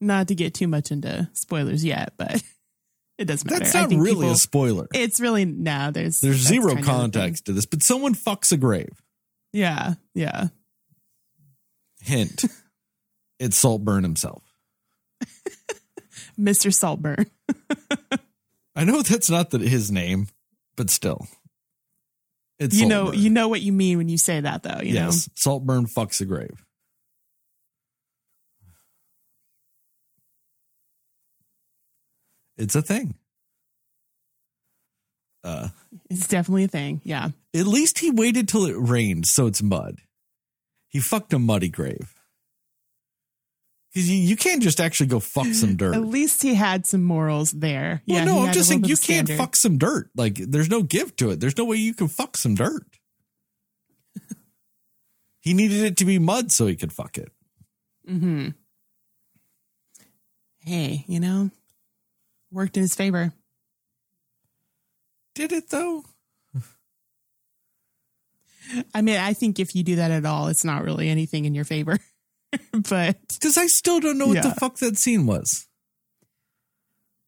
Not 0.00 0.28
to 0.28 0.34
get 0.34 0.54
too 0.54 0.66
much 0.66 0.90
into 0.90 1.28
spoilers 1.32 1.84
yet, 1.84 2.14
but 2.16 2.42
it 3.18 3.26
doesn't 3.26 3.48
matter. 3.50 3.64
That's 3.64 3.74
not 3.74 3.90
really 3.90 4.14
people- 4.14 4.32
a 4.32 4.36
spoiler. 4.36 4.88
It's 4.94 5.20
really 5.20 5.44
no. 5.44 5.90
There's 5.92 6.20
There's 6.20 6.36
zero 6.38 6.68
kind 6.68 6.70
of 6.70 6.76
the 6.78 6.82
thing. 6.82 6.94
context 6.94 7.44
to 7.46 7.52
this, 7.52 7.66
but 7.66 7.82
someone 7.82 8.14
fucks 8.14 8.50
a 8.52 8.56
grave. 8.56 9.02
Yeah, 9.52 9.94
yeah. 10.14 10.48
Hint. 12.00 12.44
it's 13.38 13.58
Saltburn 13.58 14.02
himself. 14.02 14.42
Mr. 16.40 16.72
Saltburn. 16.72 17.26
I 18.74 18.84
know 18.84 19.02
that's 19.02 19.28
not 19.30 19.50
the, 19.50 19.58
his 19.58 19.92
name, 19.92 20.28
but 20.76 20.88
still. 20.90 21.28
It's 22.62 22.78
You 22.78 22.86
know, 22.86 23.04
Saltburn. 23.06 23.20
you 23.22 23.30
know 23.30 23.48
what 23.48 23.60
you 23.62 23.72
mean 23.72 23.98
when 23.98 24.08
you 24.08 24.16
say 24.18 24.40
that, 24.40 24.62
though. 24.62 24.80
You 24.82 24.94
yes, 24.94 25.28
Saltburn 25.34 25.86
fucks 25.86 26.20
a 26.20 26.24
grave. 26.24 26.64
It's 32.56 32.74
a 32.74 32.82
thing. 32.82 33.14
Uh, 35.44 35.68
it's 36.08 36.28
definitely 36.28 36.64
a 36.64 36.68
thing. 36.68 37.00
Yeah, 37.04 37.30
at 37.54 37.66
least 37.66 37.98
he 37.98 38.10
waited 38.10 38.48
till 38.48 38.66
it 38.66 38.76
rained, 38.78 39.26
so 39.26 39.46
it's 39.46 39.62
mud. 39.62 39.98
He 40.88 41.00
fucked 41.00 41.32
a 41.32 41.38
muddy 41.38 41.68
grave. 41.68 42.14
Because 43.92 44.08
you, 44.10 44.16
you 44.16 44.36
can't 44.36 44.62
just 44.62 44.80
actually 44.80 45.08
go 45.08 45.20
fuck 45.20 45.48
some 45.48 45.76
dirt. 45.76 45.94
at 45.94 46.02
least 46.04 46.42
he 46.42 46.54
had 46.54 46.86
some 46.86 47.02
morals 47.02 47.50
there. 47.50 48.02
Well, 48.06 48.18
yeah, 48.18 48.24
no, 48.24 48.40
I'm 48.40 48.52
just 48.52 48.68
saying 48.68 48.84
you 48.84 48.96
can't 48.96 49.26
standard. 49.28 49.36
fuck 49.36 49.54
some 49.54 49.76
dirt. 49.76 50.08
Like, 50.16 50.36
there's 50.36 50.70
no 50.70 50.82
give 50.82 51.14
to 51.16 51.30
it. 51.30 51.40
There's 51.40 51.58
no 51.58 51.66
way 51.66 51.76
you 51.76 51.92
can 51.92 52.08
fuck 52.08 52.38
some 52.38 52.54
dirt. 52.54 52.86
he 55.40 55.52
needed 55.52 55.80
it 55.84 55.96
to 55.98 56.06
be 56.06 56.18
mud 56.18 56.50
so 56.52 56.66
he 56.66 56.76
could 56.76 56.92
fuck 56.92 57.18
it. 57.18 57.30
Mm-hmm. 58.08 58.48
Hey, 60.60 61.04
you 61.06 61.20
know, 61.20 61.50
worked 62.50 62.76
in 62.76 62.82
his 62.82 62.94
favor. 62.94 63.32
Did 65.34 65.52
it 65.52 65.70
though? 65.70 66.04
I 68.94 69.02
mean, 69.02 69.18
I 69.18 69.34
think 69.34 69.58
if 69.58 69.74
you 69.74 69.82
do 69.82 69.96
that 69.96 70.10
at 70.10 70.24
all, 70.24 70.48
it's 70.48 70.64
not 70.64 70.84
really 70.84 71.08
anything 71.08 71.44
in 71.44 71.54
your 71.54 71.64
favor. 71.64 71.98
but 72.88 73.16
Because 73.28 73.56
I 73.58 73.66
still 73.66 74.00
don't 74.00 74.18
know 74.18 74.26
what 74.28 74.42
the 74.42 74.54
fuck 74.58 74.76
that 74.78 74.98
scene 74.98 75.26
was. 75.26 75.66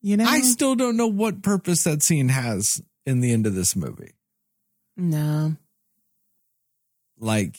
you 0.02 0.16
know, 0.16 0.24
I 0.24 0.40
still 0.40 0.74
don't 0.74 0.96
know 0.96 1.06
what 1.06 1.42
purpose 1.42 1.84
that 1.84 2.02
scene 2.02 2.28
has 2.28 2.80
in 3.06 3.20
the 3.20 3.32
end 3.32 3.46
of 3.46 3.54
this 3.54 3.74
movie. 3.76 4.12
no. 4.96 5.56
Like 7.18 7.56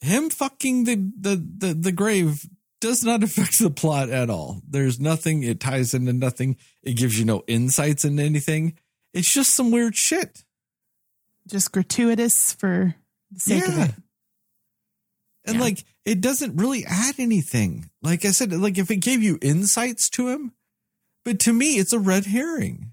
him 0.00 0.28
fucking 0.28 0.84
the 0.84 0.96
the 1.18 1.36
the, 1.58 1.72
the 1.74 1.92
grave 1.92 2.46
does 2.80 3.04
not 3.04 3.22
affect 3.22 3.58
the 3.60 3.70
plot 3.70 4.10
at 4.10 4.28
all. 4.28 4.60
There's 4.68 4.98
nothing. 5.00 5.44
It 5.44 5.60
ties 5.60 5.94
into 5.94 6.12
nothing. 6.12 6.56
It 6.82 6.96
gives 6.96 7.18
you 7.18 7.24
no 7.24 7.44
insights 7.46 8.04
into 8.04 8.22
anything. 8.22 8.76
It's 9.14 9.32
just 9.32 9.54
some 9.54 9.70
weird 9.70 9.96
shit. 9.96 10.44
Just 11.48 11.72
gratuitous 11.72 12.52
for 12.54 12.96
the 13.30 13.40
sake 13.40 13.68
of 13.68 13.78
it. 13.78 13.94
And 15.46 15.56
Yeah. 15.56 15.62
like 15.62 15.84
it 16.04 16.20
doesn't 16.20 16.56
really 16.56 16.84
add 16.86 17.14
anything. 17.18 17.90
Like 18.02 18.24
I 18.24 18.30
said, 18.30 18.52
like 18.52 18.78
if 18.78 18.90
it 18.90 18.96
gave 18.96 19.22
you 19.22 19.38
insights 19.40 20.08
to 20.10 20.28
him, 20.28 20.52
but 21.24 21.38
to 21.40 21.52
me 21.52 21.74
it's 21.78 21.92
a 21.92 21.98
red 21.98 22.26
herring 22.26 22.92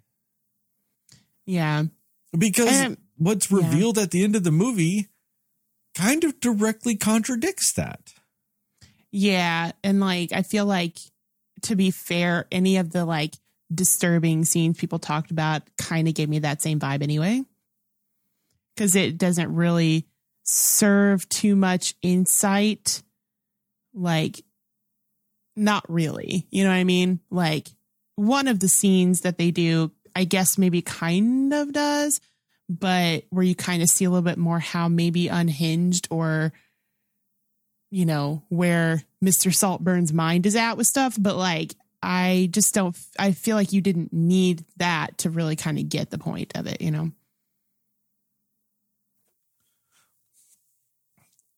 Yeah. 1.46 1.86
because 2.38 2.70
And- 2.72 2.98
what's 3.18 3.50
yeah. 3.52 3.58
revealed 3.58 3.98
at 3.98 4.12
the 4.12 4.24
end 4.24 4.36
of 4.36 4.44
the 4.44 4.52
movie 4.52 5.10
kind 5.96 6.24
of 6.24 6.40
directly 6.40 6.96
contradicts 6.96 7.72
that. 7.74 8.14
Yeah. 9.12 9.74
And 9.84 10.00
like, 10.00 10.32
I 10.32 10.42
feel 10.42 10.66
like, 10.66 10.98
to 11.64 11.76
be 11.76 11.92
fair, 11.92 12.48
any 12.52 12.78
of 12.78 12.92
the 12.92 13.04
like 13.06 13.36
disturbing 13.74 14.46
scenes 14.46 14.78
people 14.78 15.00
talked 15.00 15.32
about 15.32 15.64
kind 15.78 16.08
of 16.08 16.14
gave 16.14 16.30
me 16.30 16.40
that 16.40 16.62
same 16.62 16.80
vibe 16.80 17.04
anyway. 17.04 17.44
Cause 18.78 18.96
it 18.96 19.18
doesn't 19.18 19.54
really 19.54 20.08
serve 20.44 21.28
too 21.30 21.56
much 21.56 21.96
insight. 22.02 23.04
Like, 23.94 24.44
not 25.56 25.84
really. 25.90 26.48
You 26.50 26.64
know 26.64 26.70
what 26.70 26.76
I 26.76 26.84
mean? 26.84 27.20
Like, 27.30 27.70
one 28.16 28.48
of 28.48 28.60
the 28.60 28.68
scenes 28.68 29.22
that 29.22 29.38
they 29.38 29.52
do, 29.52 29.92
I 30.16 30.24
guess 30.24 30.58
maybe 30.58 30.82
kind 30.82 31.54
of 31.54 31.74
does, 31.74 32.22
but 32.70 33.26
where 33.30 33.44
you 33.44 33.56
kind 33.56 33.82
of 33.82 33.90
see 33.90 34.06
a 34.06 34.10
little 34.10 34.24
bit 34.24 34.38
more 34.38 34.60
how 34.60 34.88
maybe 34.88 35.28
unhinged 35.28 36.08
or 36.10 36.54
you 37.92 38.06
know, 38.06 38.42
where 38.48 39.04
Mr. 39.24 39.54
Saltburn's 39.54 40.14
mind 40.14 40.46
is 40.46 40.56
at 40.56 40.78
with 40.78 40.88
stuff, 40.88 41.16
but 41.20 41.36
like 41.36 41.76
I 42.02 42.50
just 42.52 42.74
don't 42.74 42.98
I 43.20 43.34
feel 43.34 43.56
like 43.56 43.74
you 43.74 43.82
didn't 43.82 44.12
need 44.14 44.64
that 44.78 45.20
to 45.20 45.30
really 45.30 45.56
kind 45.56 45.78
of 45.78 45.90
get 45.90 46.10
the 46.10 46.18
point 46.18 46.54
of 46.56 46.66
it, 46.66 46.82
you 46.82 46.90
know. 46.90 47.12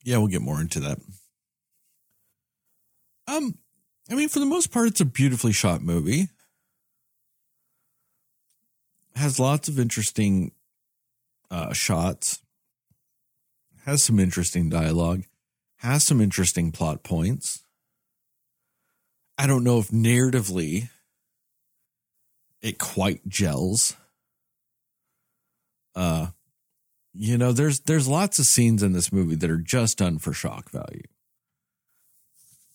Yeah, 0.03 0.17
we'll 0.17 0.27
get 0.27 0.41
more 0.41 0.59
into 0.59 0.79
that. 0.81 0.99
Um, 3.27 3.57
I 4.11 4.15
mean, 4.15 4.29
for 4.29 4.39
the 4.39 4.45
most 4.45 4.71
part, 4.71 4.87
it's 4.87 5.01
a 5.01 5.05
beautifully 5.05 5.53
shot 5.53 5.81
movie. 5.81 6.27
Has 9.15 9.39
lots 9.39 9.69
of 9.69 9.79
interesting 9.79 10.51
uh, 11.49 11.71
shots. 11.71 12.41
Has 13.85 14.03
some 14.03 14.19
interesting 14.19 14.69
dialogue. 14.69 15.23
Has 15.77 16.03
some 16.03 16.19
interesting 16.19 16.71
plot 16.71 17.03
points. 17.03 17.63
I 19.37 19.47
don't 19.47 19.63
know 19.63 19.79
if 19.79 19.89
narratively 19.89 20.89
it 22.61 22.77
quite 22.77 23.27
gels. 23.27 23.95
Uh, 25.95 26.27
you 27.13 27.37
know, 27.37 27.51
there's 27.51 27.79
there's 27.81 28.07
lots 28.07 28.39
of 28.39 28.45
scenes 28.45 28.81
in 28.81 28.93
this 28.93 29.11
movie 29.11 29.35
that 29.35 29.49
are 29.49 29.57
just 29.57 29.99
done 29.99 30.17
for 30.17 30.33
shock 30.33 30.71
value. 30.71 31.03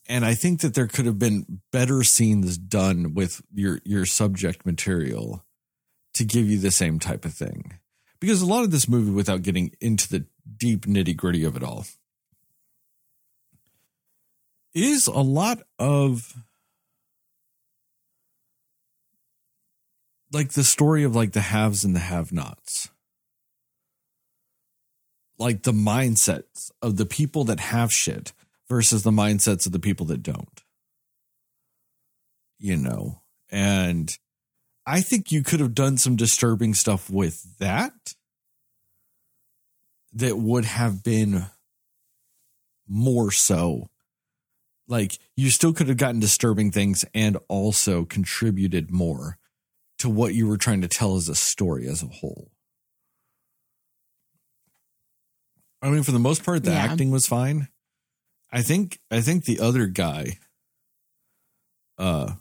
And 0.08 0.24
I 0.24 0.34
think 0.34 0.60
that 0.60 0.74
there 0.74 0.86
could 0.86 1.06
have 1.06 1.18
been 1.18 1.60
better 1.70 2.02
scenes 2.02 2.56
done 2.56 3.14
with 3.14 3.42
your 3.52 3.80
your 3.84 4.06
subject 4.06 4.64
material 4.64 5.44
to 6.14 6.24
give 6.24 6.48
you 6.48 6.58
the 6.58 6.70
same 6.70 6.98
type 6.98 7.24
of 7.24 7.34
thing. 7.34 7.78
Because 8.20 8.40
a 8.40 8.46
lot 8.46 8.64
of 8.64 8.70
this 8.70 8.88
movie, 8.88 9.10
without 9.10 9.42
getting 9.42 9.72
into 9.80 10.08
the 10.08 10.26
deep 10.56 10.86
nitty 10.86 11.16
gritty 11.16 11.44
of 11.44 11.56
it 11.56 11.62
all, 11.62 11.84
is 14.74 15.06
a 15.06 15.20
lot 15.20 15.60
of 15.78 16.34
like 20.32 20.52
the 20.52 20.64
story 20.64 21.04
of 21.04 21.14
like 21.14 21.32
the 21.32 21.40
haves 21.40 21.84
and 21.84 21.94
the 21.94 22.00
have 22.00 22.32
nots 22.32 22.90
like 25.38 25.62
the 25.62 25.72
mindsets 25.72 26.70
of 26.82 26.96
the 26.96 27.06
people 27.06 27.44
that 27.44 27.60
have 27.60 27.92
shit 27.92 28.32
versus 28.68 29.02
the 29.02 29.10
mindsets 29.10 29.66
of 29.66 29.72
the 29.72 29.78
people 29.78 30.06
that 30.06 30.22
don't. 30.22 30.62
You 32.58 32.76
know, 32.76 33.22
and 33.50 34.16
I 34.84 35.00
think 35.00 35.30
you 35.30 35.42
could 35.42 35.60
have 35.60 35.74
done 35.74 35.96
some 35.96 36.16
disturbing 36.16 36.74
stuff 36.74 37.08
with 37.08 37.58
that 37.58 38.14
that 40.14 40.38
would 40.38 40.64
have 40.64 41.02
been 41.04 41.46
more 42.88 43.30
so. 43.30 43.90
Like 44.88 45.18
you 45.36 45.50
still 45.50 45.72
could 45.72 45.88
have 45.88 45.98
gotten 45.98 46.20
disturbing 46.20 46.72
things 46.72 47.04
and 47.14 47.36
also 47.48 48.04
contributed 48.04 48.90
more 48.90 49.38
to 49.98 50.08
what 50.08 50.34
you 50.34 50.48
were 50.48 50.56
trying 50.56 50.80
to 50.80 50.88
tell 50.88 51.16
as 51.16 51.28
a 51.28 51.34
story 51.34 51.86
as 51.86 52.02
a 52.02 52.06
whole. 52.06 52.50
I 55.82 55.90
mean, 55.90 56.02
for 56.02 56.12
the 56.12 56.18
most 56.18 56.44
part, 56.44 56.64
the 56.64 56.70
Yeah. 56.72 56.84
acting 56.84 57.10
was 57.10 57.26
fine. 57.26 57.68
I 58.50 58.62
think 58.62 58.98
I 59.10 59.20
think 59.20 59.44
the 59.44 59.60
other 59.60 59.86
guy, 59.86 60.38
uh, 61.98 62.34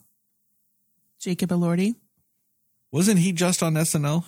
Jacob 1.20 1.50
Elordi. 1.52 1.96
wasn't 2.92 3.20
he 3.20 3.32
just 3.34 3.62
on 3.62 3.74
SNL? 3.78 4.26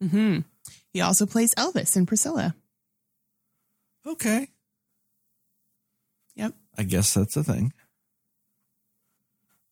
hmm 0.00 0.40
He 0.92 1.00
also 1.00 1.26
plays 1.26 1.54
Elvis 1.54 1.96
in 1.96 2.06
Priscilla. 2.06 2.54
Okay, 4.04 4.48
Yep. 6.36 6.54
I 6.78 6.82
guess 6.84 7.12
that's 7.14 7.36
a 7.36 7.42
thing. 7.42 7.72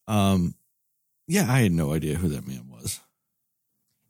Um, 0.09 0.55
yeah, 1.29 1.51
I 1.51 1.61
had 1.61 1.73
no 1.73 1.93
idea 1.93 2.17
who 2.17 2.29
that 2.31 2.47
man 2.47 2.69
was. 2.69 3.01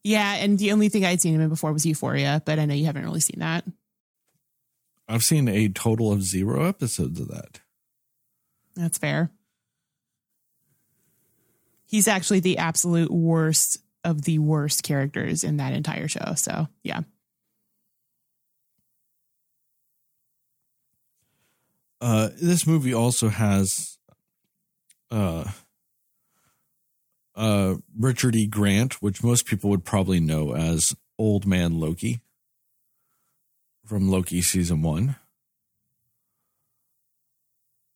Yeah, 0.02 0.34
and 0.34 0.58
the 0.58 0.72
only 0.72 0.88
thing 0.88 1.04
I'd 1.04 1.20
seen 1.20 1.34
him 1.34 1.40
in 1.40 1.48
before 1.48 1.72
was 1.72 1.84
Euphoria, 1.86 2.42
but 2.44 2.58
I 2.58 2.64
know 2.64 2.74
you 2.74 2.86
haven't 2.86 3.04
really 3.04 3.20
seen 3.20 3.40
that. 3.40 3.64
I've 5.08 5.24
seen 5.24 5.48
a 5.48 5.68
total 5.68 6.12
of 6.12 6.22
zero 6.22 6.66
episodes 6.66 7.20
of 7.20 7.28
that. 7.28 7.60
That's 8.74 8.98
fair. 8.98 9.30
He's 11.86 12.08
actually 12.08 12.40
the 12.40 12.58
absolute 12.58 13.10
worst 13.10 13.78
of 14.02 14.22
the 14.22 14.38
worst 14.38 14.82
characters 14.82 15.44
in 15.44 15.58
that 15.58 15.72
entire 15.72 16.08
show. 16.08 16.34
So, 16.36 16.68
yeah. 16.82 17.00
Uh, 22.00 22.30
this 22.40 22.66
movie 22.66 22.92
also 22.92 23.28
has 23.28 23.98
uh, 25.10 25.44
uh, 27.34 27.76
Richard 27.98 28.36
E. 28.36 28.46
Grant, 28.46 28.94
which 28.94 29.22
most 29.22 29.46
people 29.46 29.70
would 29.70 29.84
probably 29.84 30.20
know 30.20 30.54
as 30.54 30.94
Old 31.18 31.46
Man 31.46 31.78
Loki 31.78 32.20
from 33.84 34.08
Loki 34.10 34.40
season 34.42 34.82
one. 34.82 35.16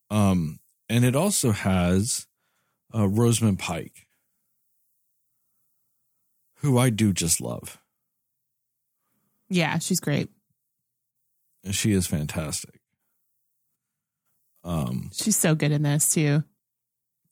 Um, 0.09 0.59
and 0.87 1.05
it 1.05 1.15
also 1.15 1.51
has 1.51 2.25
uh, 2.93 3.07
Rosamund 3.07 3.59
Pike, 3.59 4.07
who 6.57 6.77
I 6.77 6.89
do 6.89 7.13
just 7.13 7.39
love. 7.41 7.79
Yeah, 9.49 9.77
she's 9.79 9.99
great. 9.99 10.29
She 11.71 11.91
is 11.91 12.07
fantastic. 12.07 12.79
Um, 14.63 15.09
She's 15.13 15.37
so 15.37 15.55
good 15.55 15.71
in 15.71 15.83
this, 15.83 16.09
too. 16.11 16.43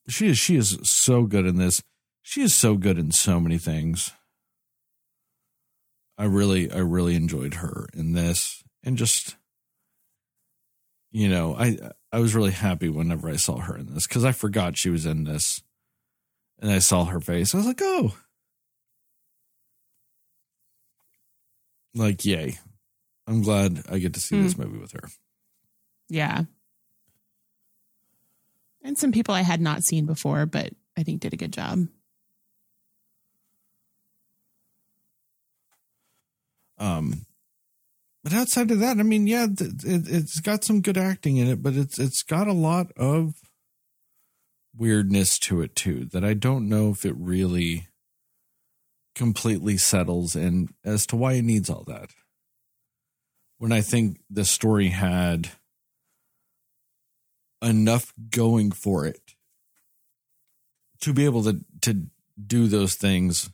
she 0.07 0.27
is 0.29 0.37
she 0.37 0.55
is 0.55 0.77
so 0.83 1.23
good 1.23 1.45
in 1.45 1.57
this. 1.57 1.81
She 2.21 2.41
is 2.41 2.53
so 2.53 2.75
good 2.75 2.97
in 2.97 3.11
so 3.11 3.39
many 3.39 3.57
things. 3.57 4.11
I 6.17 6.25
really 6.25 6.71
I 6.71 6.79
really 6.79 7.15
enjoyed 7.15 7.55
her 7.55 7.87
in 7.93 8.13
this 8.13 8.63
and 8.83 8.97
just 8.97 9.35
you 11.11 11.29
know, 11.29 11.55
I 11.55 11.77
I 12.11 12.19
was 12.19 12.35
really 12.35 12.51
happy 12.51 12.89
whenever 12.89 13.29
I 13.29 13.35
saw 13.37 13.59
her 13.59 13.77
in 13.77 13.93
this 13.93 14.07
cuz 14.07 14.25
I 14.25 14.31
forgot 14.31 14.77
she 14.77 14.89
was 14.89 15.05
in 15.05 15.23
this. 15.23 15.61
And 16.59 16.71
I 16.71 16.79
saw 16.79 17.05
her 17.05 17.19
face. 17.19 17.53
I 17.53 17.57
was 17.57 17.67
like, 17.67 17.81
"Oh." 17.83 18.17
Like, 21.93 22.25
yay. 22.25 22.57
I'm 23.27 23.41
glad 23.41 23.83
I 23.89 23.99
get 23.99 24.13
to 24.13 24.19
see 24.19 24.41
this 24.41 24.53
hmm. 24.53 24.63
movie 24.63 24.79
with 24.79 24.93
her. 24.93 25.09
Yeah. 26.09 26.43
And 28.81 28.97
some 28.97 29.11
people 29.11 29.35
I 29.35 29.41
had 29.41 29.59
not 29.59 29.83
seen 29.83 30.05
before, 30.05 30.45
but 30.45 30.73
I 30.97 31.03
think 31.03 31.21
did 31.21 31.33
a 31.33 31.37
good 31.37 31.51
job. 31.51 31.87
Um, 36.77 37.25
But 38.23 38.33
outside 38.33 38.71
of 38.71 38.79
that, 38.79 38.99
I 38.99 39.03
mean, 39.03 39.25
yeah, 39.25 39.45
it, 39.45 39.83
it's 39.85 40.41
got 40.41 40.63
some 40.63 40.81
good 40.81 40.97
acting 40.97 41.37
in 41.37 41.47
it, 41.47 41.63
but 41.63 41.75
it's 41.75 41.97
it's 41.97 42.23
got 42.23 42.47
a 42.47 42.53
lot 42.53 42.91
of 42.97 43.35
weirdness 44.75 45.39
to 45.39 45.61
it 45.61 45.75
too 45.75 46.05
that 46.11 46.23
I 46.23 46.33
don't 46.33 46.67
know 46.67 46.89
if 46.89 47.05
it 47.05 47.15
really 47.17 47.87
completely 49.15 49.77
settles 49.77 50.35
in 50.35 50.67
as 50.83 51.05
to 51.07 51.15
why 51.15 51.33
it 51.33 51.45
needs 51.45 51.69
all 51.69 51.83
that. 51.87 52.11
When 53.57 53.71
I 53.71 53.81
think 53.81 54.19
the 54.29 54.45
story 54.45 54.89
had 54.89 55.51
enough 57.61 58.13
going 58.29 58.71
for 58.71 59.05
it 59.05 59.35
to 61.01 61.13
be 61.13 61.25
able 61.25 61.43
to 61.43 61.61
to 61.81 62.07
do 62.45 62.67
those 62.67 62.95
things 62.95 63.49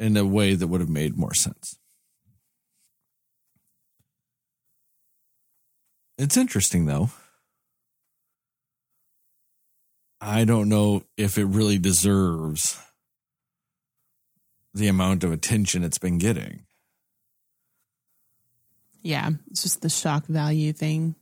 in 0.00 0.16
a 0.16 0.24
way 0.24 0.54
that 0.56 0.66
would 0.66 0.80
have 0.80 0.90
made 0.90 1.16
more 1.16 1.34
sense. 1.34 1.78
It's 6.22 6.36
interesting 6.36 6.86
though. 6.86 7.10
I 10.20 10.44
don't 10.44 10.68
know 10.68 11.02
if 11.16 11.36
it 11.36 11.46
really 11.46 11.78
deserves 11.78 12.80
the 14.72 14.86
amount 14.86 15.24
of 15.24 15.32
attention 15.32 15.82
it's 15.82 15.98
been 15.98 16.18
getting. 16.18 16.64
Yeah, 19.02 19.30
it's 19.50 19.64
just 19.64 19.82
the 19.82 19.90
shock 19.90 20.26
value 20.26 20.72
thing. 20.72 21.16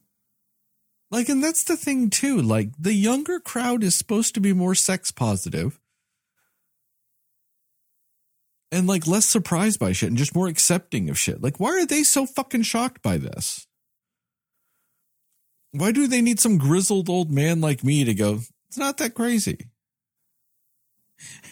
Like, 1.10 1.30
and 1.30 1.42
that's 1.42 1.64
the 1.64 1.78
thing 1.78 2.10
too. 2.10 2.42
Like, 2.42 2.68
the 2.78 2.92
younger 2.92 3.40
crowd 3.40 3.82
is 3.82 3.96
supposed 3.96 4.34
to 4.34 4.40
be 4.40 4.52
more 4.52 4.74
sex 4.74 5.10
positive 5.10 5.80
and 8.70 8.86
like 8.86 9.06
less 9.06 9.24
surprised 9.24 9.80
by 9.80 9.92
shit 9.92 10.10
and 10.10 10.18
just 10.18 10.34
more 10.34 10.46
accepting 10.46 11.08
of 11.08 11.18
shit. 11.18 11.42
Like, 11.42 11.58
why 11.58 11.70
are 11.70 11.86
they 11.86 12.02
so 12.02 12.26
fucking 12.26 12.64
shocked 12.64 13.00
by 13.00 13.16
this? 13.16 13.66
Why 15.72 15.92
do 15.92 16.06
they 16.06 16.20
need 16.20 16.40
some 16.40 16.58
grizzled 16.58 17.08
old 17.08 17.30
man 17.30 17.60
like 17.60 17.84
me 17.84 18.04
to 18.04 18.14
go, 18.14 18.40
it's 18.68 18.78
not 18.78 18.98
that 18.98 19.14
crazy? 19.14 19.68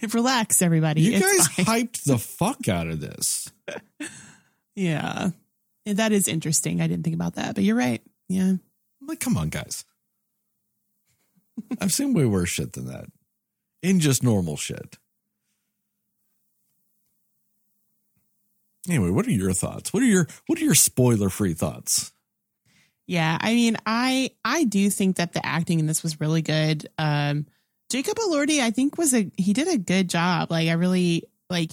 Relax, 0.12 0.62
everybody. 0.62 1.02
You 1.02 1.12
It's 1.14 1.48
guys 1.48 1.64
fine. 1.64 1.64
hyped 1.86 2.04
the 2.04 2.18
fuck 2.18 2.68
out 2.68 2.88
of 2.88 3.00
this. 3.00 3.50
Yeah. 4.74 5.30
That 5.86 6.12
is 6.12 6.28
interesting. 6.28 6.80
I 6.80 6.86
didn't 6.86 7.04
think 7.04 7.14
about 7.14 7.34
that, 7.36 7.54
but 7.54 7.64
you're 7.64 7.76
right. 7.76 8.02
Yeah. 8.28 8.42
I'm 9.00 9.06
like, 9.06 9.20
come 9.20 9.36
on, 9.36 9.48
guys. 9.48 9.84
I've 11.80 11.92
seen 11.92 12.14
way 12.14 12.24
worse 12.24 12.50
shit 12.50 12.72
than 12.74 12.86
that. 12.86 13.06
In 13.82 14.00
just 14.00 14.22
normal 14.22 14.56
shit. 14.56 14.98
Anyway, 18.88 19.10
what 19.10 19.26
are 19.26 19.30
your 19.32 19.52
thoughts? 19.52 19.92
What 19.92 20.02
are 20.02 20.06
your 20.06 20.26
what 20.46 20.58
are 20.60 20.64
your 20.64 20.74
spoiler 20.74 21.28
free 21.28 21.52
thoughts? 21.54 22.12
Yeah, 23.08 23.38
I 23.40 23.54
mean, 23.54 23.78
I 23.86 24.32
I 24.44 24.64
do 24.64 24.90
think 24.90 25.16
that 25.16 25.32
the 25.32 25.44
acting 25.44 25.80
in 25.80 25.86
this 25.86 26.02
was 26.02 26.20
really 26.20 26.42
good. 26.42 26.88
Um 26.98 27.46
Jacob 27.90 28.18
Elordi, 28.18 28.60
I 28.60 28.70
think 28.70 28.98
was 28.98 29.14
a 29.14 29.30
he 29.38 29.54
did 29.54 29.66
a 29.66 29.78
good 29.78 30.10
job. 30.10 30.50
Like 30.50 30.68
I 30.68 30.72
really 30.72 31.24
like 31.48 31.72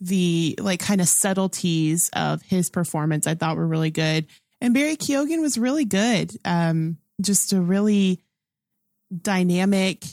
the 0.00 0.56
like 0.60 0.78
kind 0.78 1.00
of 1.00 1.08
subtleties 1.08 2.10
of 2.12 2.42
his 2.42 2.68
performance 2.68 3.26
I 3.26 3.34
thought 3.34 3.56
were 3.56 3.66
really 3.66 3.90
good. 3.90 4.26
And 4.60 4.74
Barry 4.74 4.96
Keoghan 4.96 5.40
was 5.40 5.56
really 5.56 5.86
good. 5.86 6.32
Um 6.44 6.98
just 7.22 7.54
a 7.54 7.60
really 7.60 8.20
dynamic 9.22 10.04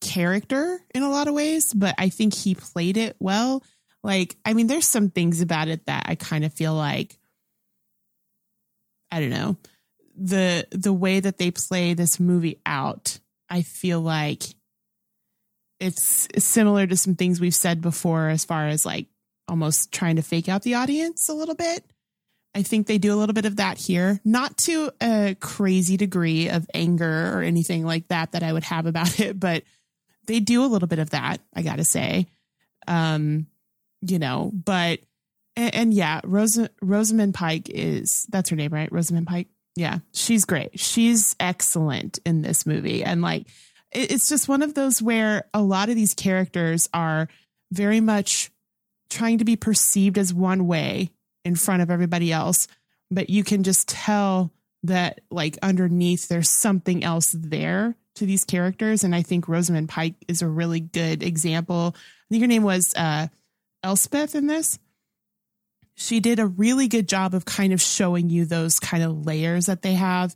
character 0.00 0.80
in 0.94 1.02
a 1.02 1.10
lot 1.10 1.26
of 1.26 1.34
ways, 1.34 1.74
but 1.74 1.96
I 1.98 2.10
think 2.10 2.32
he 2.32 2.54
played 2.54 2.96
it 2.96 3.16
well. 3.18 3.64
Like, 4.04 4.36
I 4.46 4.54
mean, 4.54 4.68
there's 4.68 4.86
some 4.86 5.10
things 5.10 5.40
about 5.42 5.68
it 5.68 5.84
that 5.86 6.04
I 6.06 6.14
kind 6.14 6.44
of 6.44 6.54
feel 6.54 6.74
like 6.74 7.18
I 9.10 9.18
don't 9.18 9.30
know 9.30 9.56
the 10.20 10.66
the 10.70 10.92
way 10.92 11.18
that 11.18 11.38
they 11.38 11.50
play 11.50 11.94
this 11.94 12.20
movie 12.20 12.60
out. 12.66 13.18
I 13.48 13.62
feel 13.62 14.00
like 14.00 14.44
it's 15.80 16.28
similar 16.38 16.86
to 16.86 16.96
some 16.96 17.16
things 17.16 17.40
we've 17.40 17.54
said 17.54 17.80
before, 17.80 18.28
as 18.28 18.44
far 18.44 18.68
as 18.68 18.84
like 18.84 19.06
almost 19.48 19.90
trying 19.90 20.16
to 20.16 20.22
fake 20.22 20.48
out 20.48 20.62
the 20.62 20.74
audience 20.74 21.28
a 21.28 21.34
little 21.34 21.54
bit. 21.54 21.84
I 22.54 22.62
think 22.62 22.86
they 22.86 22.98
do 22.98 23.14
a 23.14 23.16
little 23.16 23.32
bit 23.32 23.46
of 23.46 23.56
that 23.56 23.78
here, 23.78 24.20
not 24.24 24.56
to 24.64 24.90
a 25.00 25.36
crazy 25.40 25.96
degree 25.96 26.48
of 26.48 26.66
anger 26.74 27.32
or 27.32 27.42
anything 27.42 27.86
like 27.86 28.08
that 28.08 28.32
that 28.32 28.42
I 28.42 28.52
would 28.52 28.64
have 28.64 28.86
about 28.86 29.18
it, 29.20 29.40
but 29.40 29.62
they 30.26 30.40
do 30.40 30.64
a 30.64 30.66
little 30.66 30.88
bit 30.88 30.98
of 30.98 31.10
that. 31.10 31.40
I 31.54 31.62
got 31.62 31.76
to 31.76 31.84
say, 31.84 32.26
um, 32.86 33.46
you 34.02 34.18
know, 34.18 34.50
but 34.52 35.00
and, 35.56 35.74
and 35.74 35.94
yeah, 35.94 36.20
Rosa, 36.24 36.70
Rosamund 36.82 37.34
Pike 37.34 37.70
is 37.70 38.26
that's 38.28 38.50
her 38.50 38.56
name, 38.56 38.72
right? 38.72 38.92
Rosamund 38.92 39.26
Pike. 39.26 39.48
Yeah, 39.80 40.00
she's 40.12 40.44
great. 40.44 40.78
She's 40.78 41.34
excellent 41.40 42.18
in 42.26 42.42
this 42.42 42.66
movie, 42.66 43.02
and 43.02 43.22
like 43.22 43.46
it's 43.90 44.28
just 44.28 44.46
one 44.46 44.60
of 44.60 44.74
those 44.74 45.00
where 45.00 45.44
a 45.54 45.62
lot 45.62 45.88
of 45.88 45.96
these 45.96 46.12
characters 46.12 46.86
are 46.92 47.28
very 47.72 48.02
much 48.02 48.50
trying 49.08 49.38
to 49.38 49.46
be 49.46 49.56
perceived 49.56 50.18
as 50.18 50.34
one 50.34 50.66
way 50.66 51.12
in 51.46 51.56
front 51.56 51.80
of 51.80 51.90
everybody 51.90 52.30
else, 52.30 52.68
but 53.10 53.30
you 53.30 53.42
can 53.42 53.62
just 53.62 53.88
tell 53.88 54.52
that 54.82 55.22
like 55.30 55.56
underneath 55.62 56.28
there's 56.28 56.50
something 56.50 57.02
else 57.02 57.34
there 57.38 57.96
to 58.16 58.26
these 58.26 58.44
characters, 58.44 59.02
and 59.02 59.14
I 59.14 59.22
think 59.22 59.48
Rosamund 59.48 59.88
Pike 59.88 60.26
is 60.28 60.42
a 60.42 60.46
really 60.46 60.80
good 60.80 61.22
example. 61.22 61.94
I 61.96 62.26
think 62.28 62.42
her 62.42 62.48
name 62.48 62.64
was 62.64 62.92
uh, 62.94 63.28
Elspeth 63.82 64.34
in 64.34 64.46
this 64.46 64.78
she 66.00 66.18
did 66.18 66.38
a 66.38 66.46
really 66.46 66.88
good 66.88 67.08
job 67.08 67.34
of 67.34 67.44
kind 67.44 67.74
of 67.74 67.80
showing 67.80 68.30
you 68.30 68.46
those 68.46 68.80
kind 68.80 69.02
of 69.02 69.26
layers 69.26 69.66
that 69.66 69.82
they 69.82 69.92
have. 69.92 70.34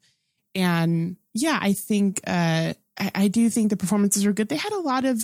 And 0.54 1.16
yeah, 1.32 1.58
I 1.60 1.72
think 1.72 2.20
uh 2.26 2.74
I, 2.98 3.10
I 3.14 3.28
do 3.28 3.48
think 3.48 3.70
the 3.70 3.76
performances 3.76 4.26
were 4.26 4.32
good. 4.32 4.48
They 4.48 4.56
had 4.56 4.72
a 4.72 4.78
lot 4.78 5.06
of 5.06 5.22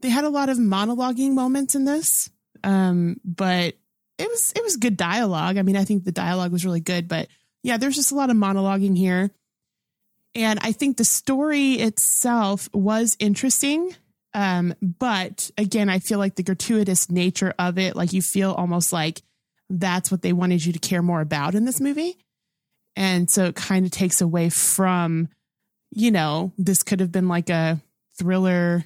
they 0.00 0.08
had 0.08 0.24
a 0.24 0.30
lot 0.30 0.48
of 0.48 0.56
monologuing 0.56 1.34
moments 1.34 1.74
in 1.74 1.84
this. 1.84 2.30
Um, 2.64 3.20
but 3.22 3.74
it 4.18 4.28
was 4.28 4.52
it 4.56 4.64
was 4.64 4.76
good 4.76 4.96
dialogue. 4.96 5.58
I 5.58 5.62
mean, 5.62 5.76
I 5.76 5.84
think 5.84 6.04
the 6.04 6.12
dialogue 6.12 6.52
was 6.52 6.64
really 6.64 6.80
good, 6.80 7.06
but 7.06 7.28
yeah, 7.62 7.76
there's 7.76 7.96
just 7.96 8.12
a 8.12 8.16
lot 8.16 8.30
of 8.30 8.36
monologuing 8.36 8.96
here. 8.96 9.30
And 10.34 10.58
I 10.62 10.72
think 10.72 10.96
the 10.96 11.04
story 11.04 11.72
itself 11.74 12.70
was 12.72 13.14
interesting. 13.18 13.94
Um, 14.32 14.74
but 14.80 15.50
again, 15.58 15.90
I 15.90 15.98
feel 15.98 16.18
like 16.18 16.36
the 16.36 16.42
gratuitous 16.44 17.10
nature 17.10 17.52
of 17.58 17.78
it, 17.78 17.94
like 17.94 18.14
you 18.14 18.22
feel 18.22 18.52
almost 18.52 18.92
like 18.92 19.20
that's 19.70 20.10
what 20.10 20.22
they 20.22 20.32
wanted 20.32 20.64
you 20.64 20.72
to 20.72 20.78
care 20.78 21.00
more 21.00 21.20
about 21.20 21.54
in 21.54 21.64
this 21.64 21.80
movie. 21.80 22.18
And 22.96 23.30
so 23.30 23.46
it 23.46 23.54
kind 23.54 23.86
of 23.86 23.92
takes 23.92 24.20
away 24.20 24.50
from, 24.50 25.28
you 25.90 26.10
know, 26.10 26.52
this 26.58 26.82
could 26.82 27.00
have 27.00 27.12
been 27.12 27.28
like 27.28 27.48
a 27.48 27.80
thriller 28.18 28.84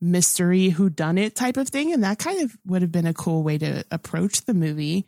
mystery 0.00 0.68
who 0.68 0.90
done 0.90 1.18
it 1.18 1.34
type 1.34 1.56
of 1.56 1.68
thing 1.68 1.92
and 1.92 2.04
that 2.04 2.18
kind 2.18 2.42
of 2.42 2.56
would 2.64 2.82
have 2.82 2.92
been 2.92 3.06
a 3.06 3.14
cool 3.14 3.42
way 3.42 3.58
to 3.58 3.84
approach 3.90 4.44
the 4.44 4.54
movie. 4.54 5.06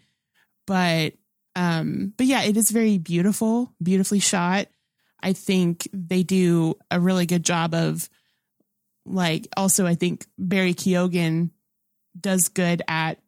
But 0.66 1.12
um 1.54 2.12
but 2.16 2.26
yeah, 2.26 2.42
it 2.42 2.56
is 2.56 2.70
very 2.70 2.98
beautiful, 2.98 3.72
beautifully 3.80 4.18
shot. 4.18 4.66
I 5.22 5.34
think 5.34 5.86
they 5.92 6.22
do 6.22 6.74
a 6.90 6.98
really 6.98 7.26
good 7.26 7.44
job 7.44 7.74
of 7.74 8.08
like 9.06 9.46
also 9.56 9.86
I 9.86 9.94
think 9.94 10.26
Barry 10.38 10.74
Keoghan 10.74 11.50
does 12.18 12.48
good 12.48 12.82
at 12.88 13.18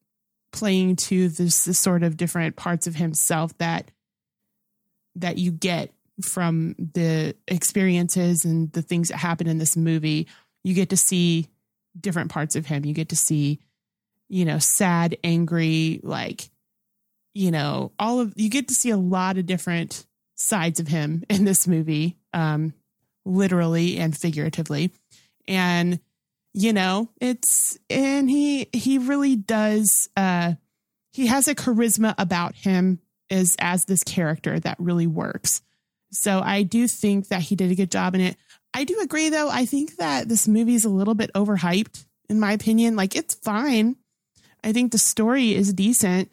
playing 0.53 0.97
to 0.97 1.29
this, 1.29 1.65
this 1.65 1.79
sort 1.79 2.03
of 2.03 2.17
different 2.17 2.57
parts 2.57 2.87
of 2.87 2.95
himself 2.95 3.57
that 3.59 3.91
that 5.17 5.39
you 5.39 5.51
get 5.51 5.93
from 6.25 6.75
the 6.79 7.35
experiences 7.49 8.45
and 8.45 8.73
the 8.73 8.83
things 8.83 9.09
that 9.09 9.19
happen 9.19 9.47
in 9.47 9.59
this 9.59 9.77
movie. 9.77 10.27
You 10.65 10.75
get 10.75 10.91
to 10.91 10.97
see 10.97 11.49
different 11.99 12.31
parts 12.31 12.57
of 12.57 12.67
him. 12.67 12.85
You 12.85 12.95
get 12.95 13.11
to 13.11 13.17
see 13.17 13.61
you 14.29 14.45
know 14.45 14.59
sad 14.59 15.19
angry 15.23 16.01
like 16.03 16.49
you 17.35 17.51
know 17.51 17.93
all 17.99 18.21
of 18.21 18.33
you 18.37 18.49
get 18.49 18.69
to 18.69 18.75
see 18.75 18.91
a 18.91 18.97
lot 18.97 19.37
of 19.37 19.45
different 19.45 20.07
sides 20.37 20.81
of 20.81 20.89
him 20.89 21.23
in 21.29 21.45
this 21.45 21.69
movie 21.69 22.17
um 22.33 22.73
literally 23.25 23.99
and 23.99 24.17
figuratively. 24.17 24.93
And 25.49 26.01
you 26.55 26.73
know 26.73 27.09
it's 27.21 27.79
and 27.89 28.29
he 28.29 28.69
he 28.73 28.99
really 28.99 29.37
does 29.37 30.09
uh 30.17 30.53
he 31.13 31.27
has 31.27 31.49
a 31.49 31.55
charisma 31.55 32.15
about 32.19 32.55
him 32.55 33.01
as 33.31 33.57
as 33.59 33.85
this 33.85 34.03
character 34.03 34.59
that 34.61 34.77
really 34.79 35.07
works. 35.07 35.63
So 36.13 36.41
i 36.45 36.63
do 36.63 36.87
think 36.87 37.29
that 37.29 37.43
he 37.43 37.57
did 37.57 37.71
a 37.71 37.75
good 37.75 37.91
job 37.91 38.15
in 38.15 38.21
it. 38.21 38.37
I 38.75 38.85
do 38.85 39.01
agree 39.01 39.29
though 39.31 39.49
i 39.51 39.65
think 39.65 39.97
that 39.97 40.29
this 40.29 40.47
movie 40.47 40.75
is 40.75 40.85
a 40.85 40.91
little 40.91 41.15
bit 41.15 41.33
overhyped 41.35 42.05
in 42.29 42.41
my 42.41 42.53
opinion. 42.53 42.97
Like 42.97 43.17
it's 43.17 43.35
fine. 43.35 43.97
I 44.65 44.73
think 44.73 44.93
the 44.93 44.99
story 44.99 45.55
is 45.55 45.73
decent 45.73 46.31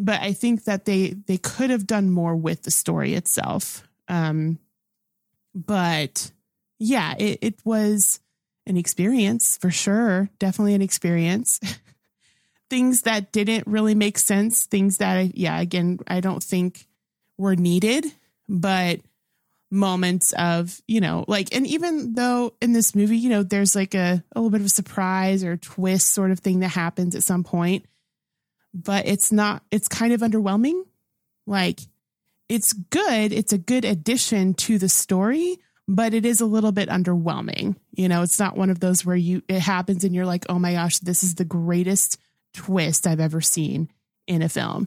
but 0.00 0.20
i 0.20 0.32
think 0.32 0.64
that 0.64 0.84
they 0.84 1.14
they 1.26 1.36
could 1.38 1.70
have 1.70 1.86
done 1.86 2.10
more 2.10 2.36
with 2.36 2.62
the 2.62 2.70
story 2.70 3.14
itself. 3.14 3.86
Um 4.08 4.58
but 5.54 6.30
yeah 6.78 7.14
it, 7.18 7.38
it 7.40 7.54
was 7.64 8.20
an 8.68 8.76
experience 8.76 9.58
for 9.60 9.70
sure. 9.70 10.28
Definitely 10.38 10.74
an 10.74 10.82
experience. 10.82 11.58
things 12.70 13.02
that 13.02 13.32
didn't 13.32 13.66
really 13.66 13.94
make 13.94 14.18
sense, 14.18 14.66
things 14.66 14.98
that, 14.98 15.16
I, 15.16 15.30
yeah, 15.34 15.58
again, 15.60 15.98
I 16.06 16.20
don't 16.20 16.42
think 16.42 16.86
were 17.36 17.56
needed, 17.56 18.04
but 18.48 19.00
moments 19.70 20.32
of, 20.34 20.80
you 20.86 21.00
know, 21.00 21.24
like, 21.28 21.54
and 21.54 21.66
even 21.66 22.14
though 22.14 22.54
in 22.60 22.72
this 22.72 22.94
movie, 22.94 23.18
you 23.18 23.30
know, 23.30 23.42
there's 23.42 23.74
like 23.74 23.94
a, 23.94 24.22
a 24.32 24.38
little 24.38 24.50
bit 24.50 24.60
of 24.60 24.66
a 24.66 24.70
surprise 24.70 25.44
or 25.44 25.56
twist 25.56 26.12
sort 26.12 26.30
of 26.30 26.40
thing 26.40 26.60
that 26.60 26.68
happens 26.68 27.14
at 27.14 27.22
some 27.22 27.44
point, 27.44 27.86
but 28.74 29.06
it's 29.06 29.32
not, 29.32 29.62
it's 29.70 29.88
kind 29.88 30.12
of 30.12 30.20
underwhelming. 30.20 30.82
Like, 31.46 31.80
it's 32.48 32.72
good, 32.72 33.32
it's 33.32 33.52
a 33.52 33.58
good 33.58 33.84
addition 33.84 34.54
to 34.54 34.78
the 34.78 34.88
story, 34.88 35.58
but 35.88 36.12
it 36.12 36.26
is 36.26 36.42
a 36.42 36.46
little 36.46 36.70
bit 36.70 36.90
underwhelming. 36.90 37.74
You 37.92 38.08
know, 38.08 38.22
it's 38.22 38.38
not 38.38 38.58
one 38.58 38.68
of 38.68 38.78
those 38.78 39.06
where 39.06 39.16
you 39.16 39.42
it 39.48 39.60
happens 39.60 40.04
and 40.04 40.14
you're 40.14 40.26
like, 40.26 40.44
"Oh 40.48 40.58
my 40.58 40.74
gosh, 40.74 40.98
this 40.98 41.24
is 41.24 41.34
the 41.34 41.46
greatest 41.46 42.18
twist 42.52 43.06
I've 43.06 43.20
ever 43.20 43.40
seen 43.40 43.90
in 44.26 44.42
a 44.42 44.50
film." 44.50 44.86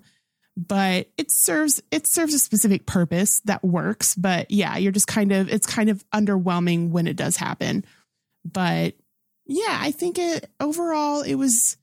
But 0.56 1.10
it 1.18 1.32
serves 1.32 1.82
it 1.90 2.08
serves 2.08 2.36
a 2.36 2.40
specific 2.40 2.86
purpose 2.86 3.42
that 3.46 3.64
works, 3.64 4.14
but 4.14 4.52
yeah, 4.52 4.78
you're 4.78 4.92
just 4.92 5.08
kind 5.08 5.32
of 5.32 5.52
it's 5.52 5.66
kind 5.66 5.90
of 5.90 6.06
underwhelming 6.12 6.92
when 6.92 7.08
it 7.08 7.16
does 7.16 7.36
happen. 7.36 7.84
But 8.46 8.94
yeah, 9.48 9.78
I 9.82 9.92
think 9.92 10.20
it 10.20 10.52
overall 10.60 11.22
it 11.22 11.36
was 11.36 11.78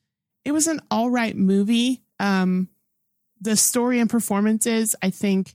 it 0.45 0.53
was 0.53 0.69
an 0.69 0.81
all 0.91 1.11
right 1.11 1.37
movie. 1.37 2.03
Um 2.21 2.69
the 3.41 3.57
story 3.57 4.01
and 4.01 4.11
performances, 4.11 4.95
I 5.03 5.11
think 5.11 5.55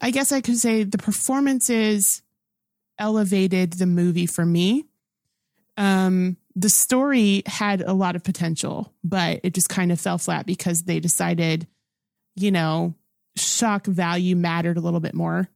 I 0.00 0.10
guess 0.10 0.32
I 0.32 0.42
could 0.42 0.58
say 0.58 0.82
the 0.82 0.98
performances 0.98 2.22
elevated 2.98 3.74
the 3.74 3.86
movie 3.86 4.26
for 4.26 4.44
me. 4.44 4.84
Um, 5.76 6.36
the 6.54 6.68
story 6.68 7.42
had 7.46 7.80
a 7.80 7.92
lot 7.92 8.16
of 8.16 8.22
potential, 8.22 8.92
but 9.02 9.40
it 9.42 9.54
just 9.54 9.68
kind 9.68 9.90
of 9.90 10.00
fell 10.00 10.18
flat 10.18 10.46
because 10.46 10.82
they 10.82 11.00
decided, 11.00 11.66
you 12.36 12.50
know, 12.50 12.94
shock 13.36 13.86
value 13.86 14.36
mattered 14.36 14.76
a 14.76 14.80
little 14.80 15.00
bit 15.00 15.14
more. 15.14 15.48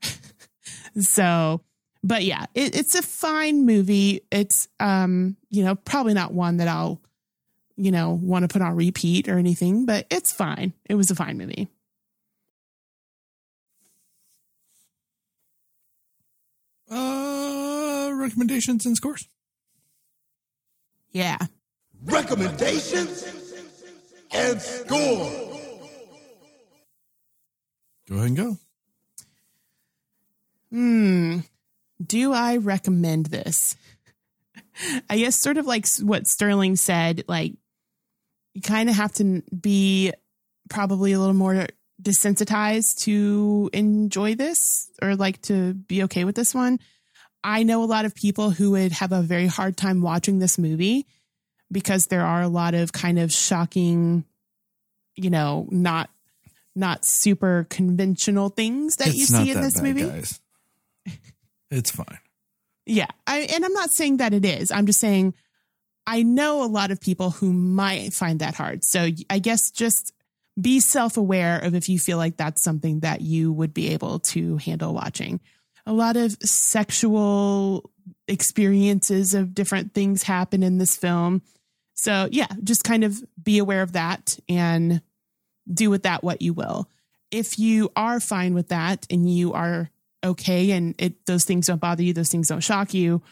so, 1.01 1.61
but 2.03 2.25
yeah, 2.25 2.47
it, 2.55 2.75
it's 2.75 2.95
a 2.95 3.03
fine 3.03 3.67
movie. 3.67 4.23
It's, 4.31 4.69
um, 4.81 5.37
you 5.51 5.65
know, 5.65 5.75
probably 5.75 6.15
not 6.15 6.33
one 6.33 6.59
that 6.59 6.69
I'll, 6.69 7.01
you 7.77 7.91
know, 7.91 8.19
want 8.23 8.45
to 8.45 8.49
put 8.49 8.63
on 8.63 8.75
repeat 8.75 9.29
or 9.29 9.39
anything, 9.39 9.85
but 9.85 10.07
it's 10.11 10.33
fine. 10.33 10.73
It 10.87 10.95
was 10.95 11.11
a 11.11 11.15
fine 11.15 11.37
movie. 11.37 11.69
Uh, 16.91 18.11
recommendations 18.15 18.87
and 18.87 18.97
scores. 18.97 19.29
Yeah. 21.11 21.39
Recommendations 22.05 23.25
and 24.31 24.61
score. 24.61 25.57
Go 28.09 28.15
ahead 28.15 28.27
and 28.27 28.37
go. 28.37 28.57
Hmm. 30.71 31.39
Do 32.05 32.33
I 32.33 32.59
recommend 32.59 33.27
this? 33.27 33.77
I 35.11 35.19
guess 35.19 35.37
sort 35.37 35.57
of 35.57 35.67
like 35.67 35.87
what 36.03 36.27
Sterling 36.27 36.77
said, 36.77 37.25
like 37.27 37.55
you 38.55 38.61
kind 38.61 38.89
of 38.89 38.97
have 38.97 39.13
to 39.15 39.43
be 39.59 40.13
probably 40.69 41.13
a 41.13 41.19
little 41.19 41.35
more 41.35 41.67
desensitized 42.03 43.03
to 43.05 43.71
enjoy 43.73 44.35
this 44.35 44.91
or 45.03 45.17
like 45.17 45.41
to 45.43 45.75
be 45.75 46.03
okay 46.05 46.25
with 46.25 46.35
this 46.35 46.55
one. 46.55 46.79
I 47.43 47.63
know 47.63 47.83
a 47.83 47.87
lot 47.87 48.05
of 48.05 48.15
people 48.15 48.51
who 48.51 48.73
would 48.73 48.93
have 48.93 49.13
a 49.13 49.23
very 49.23 49.47
hard 49.47 49.77
time 49.77 50.03
watching 50.03 50.39
this 50.39 50.59
movie 50.59 51.07
because 51.71 52.07
there 52.07 52.25
are 52.25 52.43
a 52.43 52.49
lot 52.49 52.75
of 52.75 52.93
kind 52.93 53.19
of 53.19 53.33
shocking, 53.33 54.25
you 55.15 55.31
know, 55.31 55.67
not 55.71 56.11
not 56.75 57.05
super 57.05 57.67
conventional 57.71 58.51
things 58.51 58.97
that 58.97 59.15
you 59.15 59.25
see 59.25 59.51
in 59.51 59.63
this 59.63 59.81
movie. 59.81 60.07
guys. 60.07 60.41
It's 61.71 61.91
fine. 61.91 62.19
Yeah. 62.85 63.09
I, 63.27 63.41
and 63.41 63.65
I'm 63.65 63.73
not 63.73 63.91
saying 63.91 64.19
that 64.19 64.33
it 64.33 64.45
is. 64.45 64.71
I'm 64.71 64.87
just 64.87 65.01
saying 65.01 65.35
I 66.07 66.23
know 66.23 66.63
a 66.63 66.67
lot 66.67 66.91
of 66.91 67.01
people 67.01 67.31
who 67.31 67.53
might 67.53 68.13
find 68.13 68.39
that 68.41 68.55
hard. 68.55 68.85
So 68.85 69.09
I 69.29 69.39
guess 69.41 69.71
just 69.71 70.13
be 70.61 70.81
self 70.81 71.17
aware 71.17 71.59
of 71.59 71.75
if 71.75 71.89
you 71.89 71.99
feel 71.99 72.19
like 72.19 72.37
that's 72.37 72.63
something 72.63 73.01
that 73.01 73.21
you 73.21 73.53
would 73.53 73.75
be 73.75 73.89
able 73.89 74.21
to 74.21 74.57
handle 74.59 74.95
watching. 74.95 75.41
A 75.87 75.93
lot 75.93 76.17
of 76.17 76.37
sexual 76.43 77.91
experiences 78.27 79.35
of 79.35 79.55
different 79.55 79.95
things 79.95 80.23
happen 80.23 80.63
in 80.63 80.79
this 80.79 80.97
film. 80.97 81.43
So, 81.95 82.29
yeah, 82.31 82.49
just 82.63 82.85
kind 82.85 83.05
of 83.05 83.23
be 83.43 83.59
aware 83.59 83.83
of 83.83 83.93
that 83.93 84.39
and 84.49 85.01
do 85.73 85.91
with 85.91 86.05
that 86.05 86.23
what 86.25 86.43
you 86.43 86.53
will. 86.53 86.89
If 87.31 87.59
you 87.59 87.91
are 87.97 88.21
fine 88.21 88.55
with 88.55 88.69
that 88.69 89.07
and 89.11 89.31
you 89.31 89.53
are 89.53 89.91
okay 90.25 90.73
and 90.73 90.95
it 90.99 91.27
those 91.27 91.45
things 91.45 91.67
don't 91.67 91.81
bother 91.81 92.03
you, 92.03 92.13
those 92.13 92.31
things 92.31 92.49
don't 92.49 92.61
shock 92.61 92.95
you, 92.95 93.23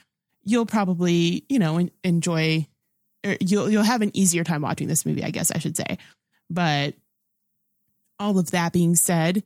you'll 0.45 0.67
probably, 0.67 1.45
you 1.49 1.59
know, 1.59 1.89
enjoy 2.03 2.67
or 3.25 3.37
you'll 3.41 3.71
you'll 3.71 3.83
have 3.83 4.03
an 4.03 4.11
easier 4.15 4.45
time 4.45 4.63
watching 4.63 4.89
this 4.89 5.07
movie, 5.07 5.25
I 5.25 5.31
guess 5.31 5.51
I 5.51 5.59
should 5.59 5.77
say. 5.77 5.99
But 6.51 6.95
all 8.19 8.39
of 8.39 8.51
that 8.53 8.73
being 8.73 8.95
said, 8.95 9.43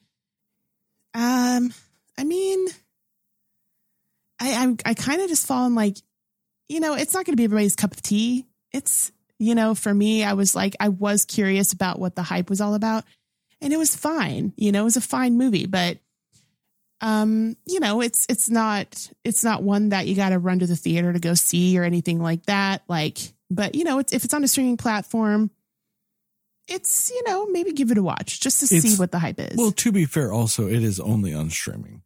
um, 1.15 1.73
I 2.17 2.25
mean, 2.25 2.69
I 4.41 4.55
I'm, 4.55 4.77
I 4.85 4.95
kind 4.95 5.21
of 5.21 5.29
just 5.29 5.47
fall 5.47 5.67
in 5.67 5.75
like, 5.75 5.97
you 6.69 6.81
know, 6.81 6.95
it's 6.95 7.15
not 7.15 7.25
going 7.25 7.33
to 7.33 7.37
be 7.37 7.45
everybody's 7.45 7.77
cup 7.77 7.93
of 7.93 8.03
tea. 8.03 8.47
It's 8.73 9.13
you 9.39 9.55
know, 9.55 9.75
for 9.75 9.95
me, 9.95 10.25
I 10.25 10.33
was 10.33 10.57
like, 10.57 10.75
I 10.81 10.89
was 10.89 11.25
curious 11.25 11.73
about 11.73 11.99
what 12.01 12.17
the 12.17 12.23
hype 12.23 12.51
was 12.51 12.61
all 12.61 12.75
about, 12.75 13.05
and 13.61 13.73
it 13.73 13.79
was 13.79 13.95
fine. 13.95 14.53
You 14.57 14.73
know, 14.73 14.83
it 14.83 14.85
was 14.85 14.97
a 14.97 15.01
fine 15.01 15.39
movie, 15.39 15.67
but 15.67 15.99
um, 17.01 17.57
you 17.67 17.81
know, 17.81 18.01
it's 18.01 18.27
it's 18.29 18.51
not 18.51 19.09
it's 19.25 19.45
not 19.45 19.63
one 19.63 19.91
that 19.91 20.07
you 20.07 20.17
got 20.17 20.31
to 20.31 20.39
run 20.39 20.59
to 20.59 20.67
the 20.67 20.77
theater 20.77 21.13
to 21.13 21.21
go 21.21 21.35
see 21.35 21.79
or 21.79 21.85
anything 21.85 22.21
like 22.21 22.47
that. 22.47 22.83
Like, 22.89 23.19
but 23.51 23.75
you 23.75 23.85
know, 23.85 24.01
it's, 24.01 24.13
if 24.13 24.25
it's 24.25 24.35
on 24.35 24.45
a 24.45 24.49
streaming 24.49 24.77
platform, 24.77 25.51
it's 26.69 27.11
you 27.11 27.23
know 27.27 27.47
maybe 27.47 27.73
give 27.73 27.91
it 27.91 27.99
a 27.99 28.03
watch 28.03 28.41
just 28.41 28.61
to 28.61 28.75
It's- 28.77 28.93
see 28.93 28.99
what 28.99 29.11
the 29.11 29.19
hype 29.19 29.41
is. 29.41 29.57
Well, 29.57 29.73
to 29.73 29.93
be 29.93 30.05
fair, 30.05 30.33
also 30.33 30.67
it 30.69 30.83
is 30.83 31.01
only 31.01 31.33
on 31.35 31.51
streaming. 31.51 32.03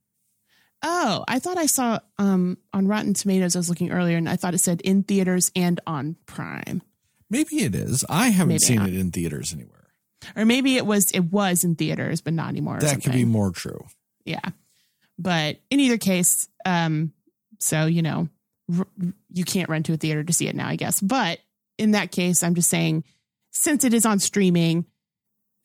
oh, 0.83 1.25
I 1.29 1.39
thought 1.39 1.59
I 1.59 1.67
saw 1.67 1.99
um 2.19 2.59
on 2.73 2.87
Rotten 2.89 3.15
Tomatoes. 3.15 3.55
I 3.57 3.59
was 3.59 3.69
looking 3.69 3.91
earlier, 3.91 4.17
and 4.17 4.29
I 4.29 4.37
thought 4.37 4.55
it 4.55 4.59
said 4.61 4.81
in 4.83 5.03
theaters 5.03 5.51
and 5.57 5.81
on 5.87 6.17
Prime, 6.27 6.83
Maybe 7.31 7.57
it 7.65 7.75
is. 7.75 8.05
I 8.11 8.29
haven't 8.29 8.49
Maybe 8.49 8.59
seen 8.59 8.77
not. 8.77 8.89
it 8.91 8.97
in 8.97 9.11
theaters 9.11 9.53
anywhere. 9.55 9.89
or 10.37 10.45
maybe 10.45 10.77
it 10.77 10.85
was 10.87 11.11
it 11.13 11.21
was 11.33 11.65
in 11.65 11.75
theaters, 11.77 12.21
but 12.21 12.33
not 12.35 12.49
anymore. 12.49 12.79
That 12.81 13.03
could 13.03 13.13
be 13.13 13.25
more 13.25 13.51
true. 13.51 13.85
yeah. 14.25 14.41
But 15.19 15.59
in 15.71 15.79
either 15.81 15.99
case, 15.99 16.49
um, 16.67 17.13
so 17.59 17.87
you 17.87 18.03
know, 18.03 18.29
r- 18.77 18.87
you 19.33 19.45
can't 19.45 19.69
run 19.69 19.83
to 19.85 19.93
a 19.93 19.97
theater 19.97 20.25
to 20.25 20.33
see 20.33 20.49
it 20.49 20.57
now, 20.57 20.67
I 20.69 20.77
guess. 20.77 21.01
But 21.01 21.39
in 21.79 21.93
that 21.93 22.11
case, 22.11 22.43
I'm 22.43 22.55
just 22.55 22.69
saying, 22.71 23.05
since 23.53 23.85
it 23.85 23.95
is 23.95 24.05
on 24.05 24.19
streaming, 24.19 24.87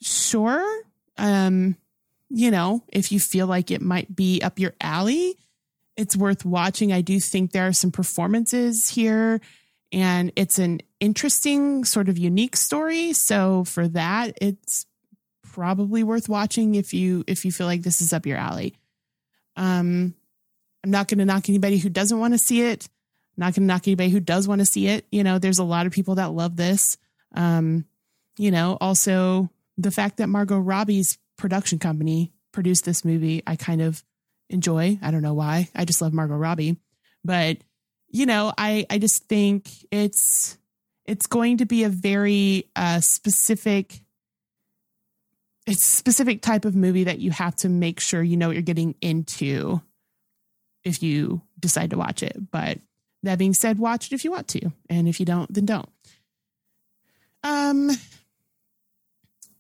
sure, 0.02 0.84
um, 1.18 1.76
you 2.30 2.52
know, 2.52 2.84
if 2.90 3.12
you 3.12 3.20
feel 3.20 3.48
like 3.48 3.72
it 3.72 3.82
might 3.82 4.14
be 4.16 4.42
up 4.42 4.60
your 4.60 4.74
alley, 4.82 5.36
it's 5.96 6.16
worth 6.16 6.46
watching. 6.46 6.94
I 6.94 7.02
do 7.02 7.20
think 7.20 7.52
there 7.52 7.68
are 7.68 7.74
some 7.74 7.92
performances 7.92 8.88
here, 8.90 9.42
and 9.92 10.32
it's 10.36 10.60
an 10.60 10.82
interesting, 11.00 11.86
sort 11.86 12.10
of 12.10 12.18
unique 12.18 12.56
story. 12.56 13.14
So 13.14 13.64
for 13.64 13.88
that, 13.88 14.38
it's 14.42 14.86
probably 15.44 16.04
worth 16.04 16.30
watching 16.30 16.76
if 16.76 16.94
you 16.94 17.24
if 17.26 17.46
you 17.46 17.52
feel 17.52 17.66
like 17.66 17.82
this 17.82 18.02
is 18.02 18.14
up 18.14 18.26
your 18.26 18.38
alley. 18.38 18.76
Um, 19.56 20.14
I'm 20.84 20.92
not 20.92 21.08
going 21.08 21.18
to 21.18 21.26
knock 21.26 21.50
anybody 21.50 21.78
who 21.78 21.90
doesn't 21.90 22.20
want 22.20 22.34
to 22.34 22.38
see 22.38 22.62
it. 22.62 22.88
not 23.38 23.56
going 23.56 23.68
to 23.68 23.74
knock 23.74 23.88
anybody 23.88 24.10
who 24.10 24.20
does 24.20 24.48
want 24.48 24.60
to 24.60 24.66
see 24.66 24.88
it. 24.88 25.06
You 25.12 25.24
know, 25.24 25.40
there's 25.40 25.60
a 25.60 25.64
lot 25.64 25.88
of 25.88 25.94
people 25.94 26.16
that 26.16 26.32
love 26.32 26.58
this. 26.58 26.98
Um, 27.36 27.86
you 28.38 28.52
know, 28.52 28.78
also 28.80 29.50
the 29.78 29.92
fact 29.92 30.18
that 30.18 30.28
Margot 30.28 30.60
Robbie's 30.60 31.18
production 31.38 31.80
company 31.80 32.34
produced 32.52 32.86
this 32.86 33.06
movie, 33.06 33.44
I 33.46 33.56
kind 33.56 33.82
of 33.82 34.04
enjoy. 34.50 34.98
I 35.02 35.12
don't 35.12 35.22
know 35.22 35.34
why. 35.34 35.70
I 35.76 35.86
just 35.86 36.02
love 36.02 36.14
Margot 36.14 36.36
Robbie, 36.36 36.78
but 37.24 37.58
you 38.10 38.26
know, 38.26 38.54
I 38.58 38.86
I 38.90 38.98
just 39.00 39.26
think 39.26 39.70
it's 39.92 40.58
it's 41.06 41.28
going 41.28 41.58
to 41.58 41.66
be 41.66 41.84
a 41.84 41.90
very 41.90 42.70
uh, 42.76 43.00
specific 43.00 44.02
it's 45.66 45.86
specific 45.86 46.42
type 46.42 46.64
of 46.64 46.76
movie 46.76 47.04
that 47.04 47.20
you 47.20 47.30
have 47.32 47.56
to 47.58 47.70
make 47.70 48.00
sure 48.00 48.24
you 48.24 48.38
know 48.38 48.48
what 48.48 48.56
you're 48.56 48.62
getting 48.62 48.96
into 49.02 49.82
if 50.86 51.04
you 51.04 51.42
decide 51.60 51.90
to 51.90 51.98
watch 51.98 52.24
it. 52.24 52.52
But 52.52 52.80
that 53.24 53.38
being 53.38 53.54
said, 53.54 53.78
watch 53.78 54.08
it 54.08 54.14
if 54.14 54.24
you 54.24 54.32
want 54.32 54.48
to, 54.50 54.72
and 54.90 55.08
if 55.10 55.20
you 55.20 55.26
don't, 55.26 55.54
then 55.54 55.66
don't. 55.66 55.90
Um, 57.44 57.92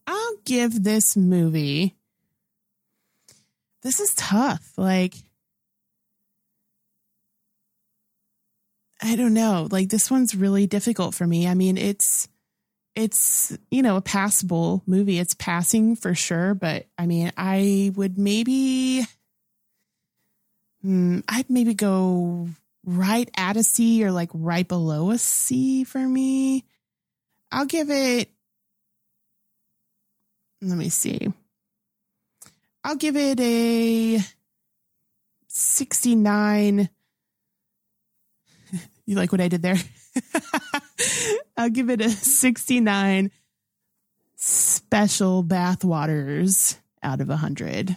I'll 0.06 0.38
give 0.46 0.84
this 0.84 1.16
movie. 1.16 1.96
This 3.84 4.00
is 4.00 4.14
tough. 4.16 4.74
Like, 4.78 5.16
I 9.02 9.16
don't 9.16 9.34
know. 9.34 9.68
Like, 9.70 9.90
this 9.90 10.10
one's 10.10 10.36
really 10.36 10.68
difficult 10.68 11.14
for 11.14 11.28
me. 11.28 11.48
I 11.48 11.54
mean, 11.54 11.78
it's 11.78 12.28
it's 12.98 13.56
you 13.70 13.84
know 13.84 13.96
a 13.96 14.02
passable 14.02 14.82
movie. 14.88 15.20
It's 15.20 15.36
passing 15.36 15.96
for 15.96 16.16
sure, 16.16 16.56
but 16.56 16.88
I 16.98 17.06
mean, 17.06 17.32
I 17.38 17.92
would 17.96 18.18
maybe, 18.18 19.06
hmm, 20.82 21.20
I'd 21.30 21.50
maybe 21.50 21.76
go 21.76 22.50
right 22.84 23.30
at 23.38 23.56
a 23.56 23.64
C 23.64 24.04
or 24.04 24.12
like 24.12 24.32
right 24.34 24.68
below 24.68 25.12
a 25.12 25.20
C 25.20 25.84
for 25.84 26.00
me. 26.00 26.66
I'll 27.52 27.66
give 27.66 27.90
it. 27.90 28.30
Let 30.62 30.78
me 30.78 30.90
see. 30.90 31.32
I'll 32.84 32.96
give 32.96 33.16
it 33.16 33.40
a 33.40 34.20
69. 35.48 36.90
You 39.06 39.16
like 39.16 39.32
what 39.32 39.40
I 39.40 39.48
did 39.48 39.62
there? 39.62 39.78
I'll 41.58 41.70
give 41.70 41.90
it 41.90 42.02
a 42.02 42.10
69 42.10 43.32
special 44.36 45.44
bath 45.44 45.86
waters 45.86 46.78
out 47.02 47.22
of 47.22 47.30
100. 47.30 47.96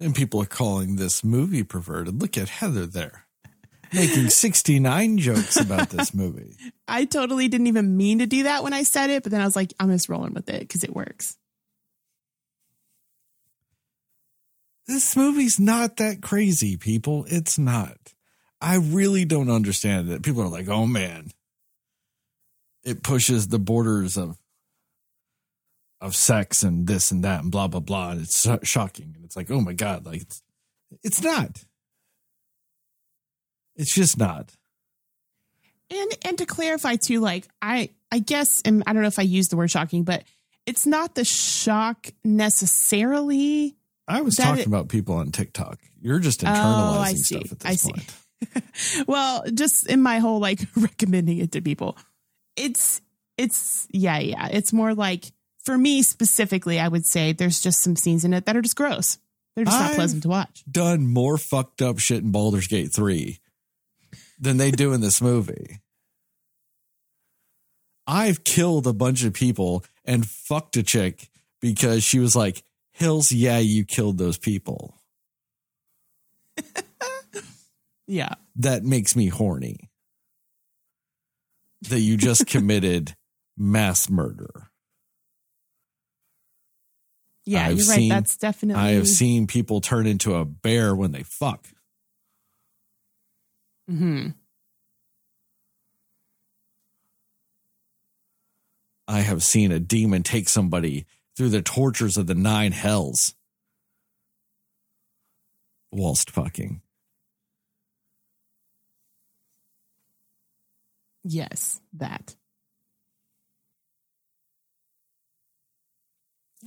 And 0.00 0.14
people 0.14 0.40
are 0.40 0.46
calling 0.46 0.96
this 0.96 1.22
movie 1.22 1.62
perverted. 1.62 2.22
Look 2.22 2.38
at 2.38 2.48
Heather 2.48 2.86
there 2.86 3.25
making 3.92 4.30
69 4.30 5.18
jokes 5.18 5.56
about 5.56 5.90
this 5.90 6.14
movie. 6.14 6.56
I 6.88 7.04
totally 7.04 7.48
didn't 7.48 7.66
even 7.68 7.96
mean 7.96 8.20
to 8.20 8.26
do 8.26 8.44
that 8.44 8.62
when 8.62 8.72
I 8.72 8.82
said 8.82 9.10
it, 9.10 9.22
but 9.22 9.32
then 9.32 9.40
I 9.40 9.44
was 9.44 9.56
like, 9.56 9.72
I'm 9.78 9.90
just 9.90 10.08
rolling 10.08 10.34
with 10.34 10.48
it 10.48 10.60
because 10.60 10.84
it 10.84 10.94
works. 10.94 11.36
This 14.86 15.16
movie's 15.16 15.58
not 15.58 15.96
that 15.96 16.22
crazy, 16.22 16.76
people. 16.76 17.24
It's 17.28 17.58
not. 17.58 17.96
I 18.60 18.76
really 18.76 19.24
don't 19.24 19.50
understand 19.50 20.08
it. 20.10 20.22
People 20.22 20.42
are 20.42 20.48
like, 20.48 20.68
oh 20.68 20.86
man, 20.86 21.30
it 22.84 23.02
pushes 23.02 23.48
the 23.48 23.58
borders 23.58 24.16
of 24.16 24.38
of 26.00 26.14
sex 26.14 26.62
and 26.62 26.86
this 26.86 27.10
and 27.10 27.24
that 27.24 27.42
and 27.42 27.50
blah 27.50 27.66
blah 27.66 27.80
blah 27.80 28.10
and 28.10 28.20
it's 28.20 28.46
shocking 28.62 29.14
and 29.16 29.24
it's 29.24 29.34
like 29.34 29.50
oh 29.50 29.62
my 29.62 29.72
god 29.72 30.04
like 30.04 30.20
it's, 30.20 30.42
it's 31.02 31.22
not 31.22 31.64
it's 33.76 33.94
just 33.94 34.18
not 34.18 34.52
And 35.90 36.10
and 36.24 36.38
to 36.38 36.46
clarify 36.46 36.96
too, 36.96 37.20
like 37.20 37.46
I 37.62 37.90
I 38.10 38.18
guess 38.20 38.62
and 38.64 38.82
I 38.86 38.92
don't 38.92 39.02
know 39.02 39.08
if 39.08 39.18
I 39.18 39.22
use 39.22 39.48
the 39.48 39.56
word 39.56 39.70
shocking, 39.70 40.04
but 40.04 40.24
it's 40.66 40.86
not 40.86 41.14
the 41.14 41.24
shock 41.24 42.08
necessarily. 42.24 43.76
i 44.08 44.20
was 44.20 44.36
talking 44.36 44.60
it- 44.60 44.66
about 44.66 44.88
people 44.88 45.14
on 45.16 45.30
tiktok 45.32 45.78
you're 46.00 46.18
just 46.18 46.44
Oh, 46.44 46.46
internalizing 46.46 47.00
I 47.00 47.12
see. 47.14 47.22
stuff 47.38 47.52
at 47.52 47.60
this 47.60 47.70
I 47.70 47.74
see. 47.74 47.92
point 47.92 48.14
Well, 49.08 49.44
just 49.52 49.88
in 49.88 50.02
my 50.02 50.18
whole 50.18 50.40
like 50.40 50.60
recommending 50.76 51.38
it 51.38 51.52
to 51.52 51.60
people, 51.62 51.96
it's 52.56 53.00
it's 53.38 53.86
yeah 53.90 54.18
yeah. 54.18 54.48
It's 54.48 54.72
more 54.72 54.94
like 54.94 55.24
for 55.64 55.76
me 55.76 56.02
specifically, 56.02 56.78
I 56.78 56.88
would 56.88 57.06
say 57.06 57.32
there's 57.32 57.60
just 57.60 57.80
some 57.82 57.96
scenes 57.96 58.24
in 58.24 58.32
it 58.34 58.46
that 58.46 58.56
are 58.56 58.62
just 58.62 58.76
gross. 58.76 59.18
They're 59.54 59.64
just 59.64 59.78
not 59.78 59.86
I've- 59.88 59.94
pleasant 59.96 60.22
to 60.24 60.28
watch. 60.28 60.64
done 60.70 61.06
more 61.06 61.38
fucked 61.38 61.80
up 61.82 61.98
shit 61.98 62.22
in 62.22 62.30
Baldur's 62.30 62.66
Gate 62.68 62.92
3 62.94 63.38
than 64.38 64.56
they 64.56 64.70
do 64.70 64.92
in 64.92 65.00
this 65.00 65.20
movie. 65.20 65.80
I've 68.06 68.44
killed 68.44 68.86
a 68.86 68.92
bunch 68.92 69.24
of 69.24 69.32
people 69.32 69.84
and 70.04 70.26
fucked 70.26 70.76
a 70.76 70.82
chick 70.82 71.28
because 71.60 72.04
she 72.04 72.18
was 72.18 72.36
like, 72.36 72.62
Hills, 72.92 73.32
yeah, 73.32 73.58
you 73.58 73.84
killed 73.84 74.18
those 74.18 74.38
people. 74.38 74.94
Yeah. 78.06 78.34
That 78.56 78.84
makes 78.84 79.16
me 79.16 79.28
horny. 79.28 79.90
That 81.88 82.00
you 82.00 82.16
just 82.16 82.46
committed 82.46 83.14
mass 83.56 84.08
murder. 84.08 84.70
Yeah, 87.44 87.66
I've 87.66 87.78
you're 87.78 87.86
right. 87.86 88.08
That's 88.08 88.36
definitely 88.36 88.82
I 88.82 88.90
have 88.92 89.06
seen 89.06 89.46
people 89.46 89.80
turn 89.80 90.06
into 90.06 90.34
a 90.34 90.44
bear 90.44 90.96
when 90.96 91.12
they 91.12 91.22
fuck. 91.22 91.66
Hmm 93.88 94.28
I 99.08 99.20
have 99.20 99.42
seen 99.42 99.70
a 99.70 99.78
demon 99.78 100.22
take 100.22 100.48
somebody 100.48 101.06
through 101.36 101.50
the 101.50 101.62
tortures 101.62 102.16
of 102.16 102.26
the 102.26 102.34
nine 102.34 102.72
hells. 102.72 103.34
Whilst 105.92 106.30
fucking. 106.30 106.82
Yes, 111.22 111.80
that. 111.92 112.34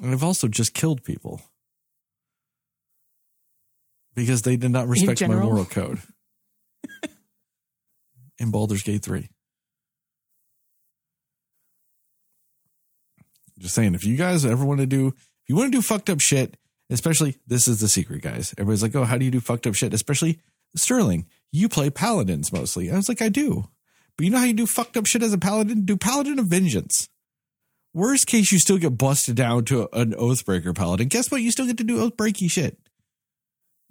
And 0.02 0.12
I've 0.12 0.24
also 0.24 0.48
just 0.48 0.74
killed 0.74 1.04
people. 1.04 1.42
Because 4.16 4.44
they 4.44 4.56
did 4.56 4.72
not 4.72 4.88
respect 4.88 5.22
my 5.28 5.36
moral 5.36 5.66
code 5.66 6.00
in 8.40 8.52
Baldur's 8.52 8.84
Gate 8.84 9.04
3. 9.04 9.30
Just 13.58 13.76
saying, 13.76 13.94
if 13.94 14.06
you 14.06 14.16
guys 14.16 14.46
ever 14.46 14.64
want 14.64 14.80
to 14.80 14.86
do, 14.86 15.08
if 15.08 15.16
you 15.48 15.56
want 15.56 15.72
to 15.72 15.78
do 15.78 15.82
fucked 15.82 16.10
up 16.10 16.22
shit, 16.22 16.56
especially 16.90 17.38
this 17.46 17.68
is 17.68 17.80
the 17.80 17.90
secret, 17.90 18.22
guys. 18.22 18.54
Everybody's 18.58 18.82
like, 18.82 18.96
oh, 18.96 19.04
how 19.04 19.18
do 19.18 19.26
you 19.26 19.32
do 19.32 19.42
fucked 19.42 19.68
up 19.68 19.76
shit? 19.76 19.94
Especially 19.94 20.40
Sterling, 20.76 21.26
you 21.52 21.68
play 21.68 21.90
paladins 21.90 22.54
mostly. 22.54 22.92
I 22.92 22.96
was 22.96 23.10
like, 23.10 23.22
I 23.22 23.30
do. 23.30 23.68
But 24.18 24.26
you 24.26 24.32
know 24.32 24.38
how 24.38 24.46
you 24.46 24.54
do 24.54 24.66
fucked 24.66 24.98
up 24.98 25.06
shit 25.06 25.24
as 25.24 25.34
a 25.34 25.38
paladin? 25.38 25.86
Do 25.86 25.98
paladin 25.98 26.40
of 26.40 26.48
vengeance. 26.48 27.10
Worst 27.94 28.28
case, 28.28 28.52
you 28.52 28.60
still 28.60 28.78
get 28.78 28.98
busted 28.98 29.36
down 29.36 29.66
to 29.66 29.90
an 29.94 30.12
oathbreaker 30.12 30.76
paladin. 30.76 31.08
Guess 31.08 31.32
what? 31.32 31.42
You 31.42 31.52
still 31.52 31.66
get 31.66 31.78
to 31.80 31.84
do 31.84 31.98
oathbreaky 31.98 32.50
shit. 32.50 32.78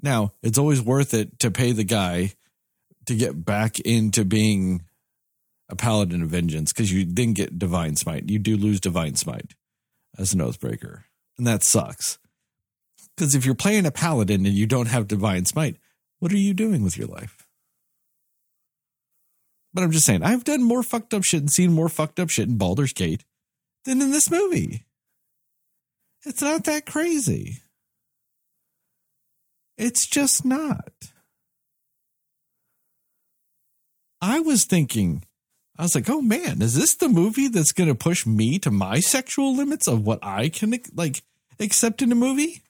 Now, 0.03 0.35
it's 0.43 0.59
always 0.59 0.81
worth 0.81 1.15
it 1.15 1.41
to 1.41 1.51
pay 1.51 1.73
the 1.73 1.85
guy 1.85 2.35
to 3.09 3.15
get 3.15 3.45
back 3.45 3.81
into 3.81 4.25
being 4.25 4.85
a 5.69 5.77
paladin 5.77 6.23
of 6.23 6.29
vengeance 6.29 6.73
because 6.73 6.93
you 6.93 7.05
then 7.05 7.33
get 7.33 7.59
divine 7.59 7.97
smite. 7.97 8.29
You 8.29 8.39
do 8.39 8.57
lose 8.57 8.81
divine 8.81 9.17
smite 9.17 9.55
as 10.17 10.33
an 10.33 10.41
oathbreaker, 10.41 11.05
and 11.37 11.47
that 11.47 11.63
sucks. 11.63 12.19
Because 13.17 13.35
if 13.35 13.45
you're 13.45 13.55
playing 13.55 13.87
a 13.87 13.91
paladin 13.91 14.47
and 14.47 14.55
you 14.55 14.67
don't 14.67 14.87
have 14.87 15.09
divine 15.09 15.45
smite, 15.47 15.77
what 16.19 16.33
are 16.33 16.37
you 16.37 16.55
doing 16.55 16.85
with 16.85 16.97
your 16.97 17.09
life? 17.09 17.47
But 19.73 19.85
I'm 19.85 19.91
just 19.91 20.07
saying, 20.07 20.23
I've 20.23 20.45
done 20.45 20.63
more 20.63 20.83
fucked 20.83 21.15
up 21.15 21.25
shit 21.25 21.41
and 21.41 21.51
seen 21.51 21.73
more 21.73 21.89
fucked 21.89 22.21
up 22.21 22.31
shit 22.31 22.49
in 22.49 22.59
Baldur's 22.59 22.93
Gate 22.93 23.25
than 23.85 24.01
in 24.03 24.11
this 24.11 24.31
movie. 24.31 24.85
It's 26.25 26.43
not 26.43 26.65
that 26.65 26.87
crazy. 26.87 27.63
It's 29.77 30.07
just 30.07 30.45
not. 30.45 30.93
I 34.21 34.41
was 34.41 34.65
thinking, 34.65 35.23
I 35.79 35.83
was 35.83 35.95
like, 35.95 36.11
oh 36.11 36.21
man, 36.21 36.61
is 36.61 36.75
this 36.75 36.95
the 36.95 37.09
movie 37.09 37.49
that's 37.49 37.73
going 37.73 37.89
to 37.89 37.95
push 37.95 38.27
me 38.27 38.59
to 38.61 38.71
my 38.71 39.01
sexual 39.01 39.55
limits 39.55 39.87
of 39.87 40.05
what 40.05 40.19
I 40.23 40.49
can 40.49 40.75
like 40.95 41.23
accept 41.61 42.03
in 42.03 42.11
a 42.11 42.17
movie? 42.17 42.63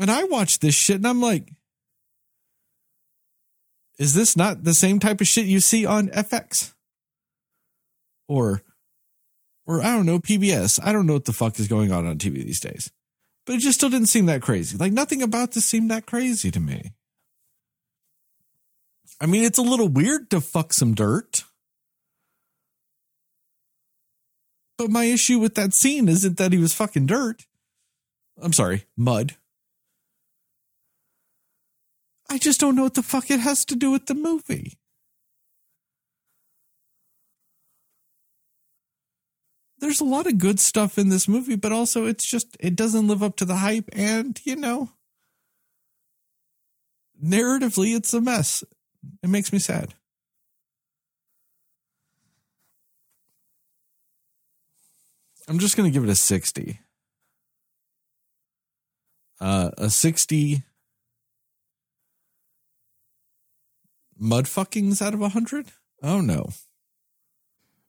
And 0.00 0.10
I 0.10 0.24
watched 0.24 0.60
this 0.60 0.74
shit 0.74 0.96
and 0.96 1.06
I'm 1.06 1.20
like, 1.20 1.52
is 3.98 4.14
this 4.14 4.36
not 4.36 4.64
the 4.64 4.74
same 4.74 4.98
type 4.98 5.20
of 5.20 5.26
shit 5.26 5.46
you 5.46 5.60
see 5.60 5.86
on 5.86 6.08
FX? 6.08 6.72
Or, 8.26 8.62
or 9.66 9.82
I 9.82 9.92
don't 9.92 10.06
know, 10.06 10.18
PBS. 10.18 10.80
I 10.82 10.92
don't 10.92 11.06
know 11.06 11.12
what 11.12 11.26
the 11.26 11.32
fuck 11.32 11.60
is 11.60 11.68
going 11.68 11.92
on 11.92 12.06
on 12.06 12.18
TV 12.18 12.44
these 12.44 12.60
days. 12.60 12.90
But 13.46 13.56
it 13.56 13.60
just 13.60 13.78
still 13.78 13.90
didn't 13.90 14.08
seem 14.08 14.26
that 14.26 14.42
crazy. 14.42 14.76
Like 14.76 14.92
nothing 14.92 15.22
about 15.22 15.52
this 15.52 15.66
seemed 15.66 15.90
that 15.90 16.06
crazy 16.06 16.50
to 16.50 16.60
me. 16.60 16.92
I 19.20 19.26
mean, 19.26 19.44
it's 19.44 19.58
a 19.58 19.62
little 19.62 19.88
weird 19.88 20.30
to 20.30 20.40
fuck 20.40 20.72
some 20.72 20.94
dirt. 20.94 21.44
But 24.76 24.90
my 24.90 25.04
issue 25.04 25.38
with 25.38 25.54
that 25.54 25.74
scene 25.74 26.08
isn't 26.08 26.36
that 26.38 26.52
he 26.52 26.58
was 26.58 26.74
fucking 26.74 27.06
dirt. 27.06 27.46
I'm 28.40 28.52
sorry, 28.52 28.86
mud. 28.96 29.36
I 32.28 32.38
just 32.38 32.58
don't 32.58 32.74
know 32.74 32.82
what 32.82 32.94
the 32.94 33.02
fuck 33.02 33.30
it 33.30 33.40
has 33.40 33.64
to 33.66 33.76
do 33.76 33.90
with 33.90 34.06
the 34.06 34.14
movie. 34.14 34.78
There's 39.78 40.00
a 40.00 40.04
lot 40.04 40.26
of 40.26 40.38
good 40.38 40.58
stuff 40.58 40.98
in 40.98 41.10
this 41.10 41.28
movie, 41.28 41.56
but 41.56 41.70
also 41.70 42.06
it's 42.06 42.28
just, 42.28 42.56
it 42.58 42.74
doesn't 42.74 43.06
live 43.06 43.22
up 43.22 43.36
to 43.36 43.44
the 43.44 43.56
hype. 43.56 43.88
And, 43.92 44.40
you 44.44 44.56
know, 44.56 44.90
narratively, 47.22 47.94
it's 47.94 48.14
a 48.14 48.20
mess. 48.20 48.64
It 49.22 49.30
makes 49.30 49.52
me 49.52 49.58
sad. 49.58 49.94
I'm 55.46 55.58
just 55.58 55.76
going 55.76 55.90
to 55.90 55.92
give 55.92 56.04
it 56.04 56.10
a 56.10 56.14
60. 56.14 56.80
Uh, 59.40 59.70
a 59.76 59.90
60 59.90 60.62
mud 64.18 64.44
fuckings 64.46 65.02
out 65.02 65.14
of 65.14 65.20
100? 65.20 65.66
Oh, 66.02 66.20
no. 66.20 66.48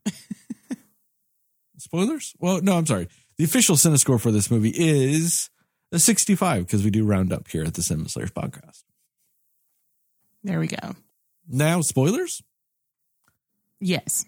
Spoilers? 1.77 2.33
Well, 2.39 2.61
no, 2.61 2.77
I'm 2.77 2.85
sorry. 2.85 3.07
The 3.37 3.43
official 3.43 3.75
Cinescore 3.75 4.19
for 4.19 4.31
this 4.31 4.49
movie 4.49 4.73
is 4.75 5.49
a 5.91 5.99
65 5.99 6.65
because 6.65 6.83
we 6.83 6.89
do 6.89 7.05
round 7.05 7.31
up 7.31 7.47
here 7.47 7.63
at 7.63 7.75
the 7.75 7.83
Cinema 7.83 8.09
Slayers 8.09 8.31
podcast. 8.31 8.83
There 10.43 10.59
we 10.59 10.67
go. 10.67 10.95
Now, 11.47 11.81
spoilers? 11.81 12.41
Yes. 13.79 14.25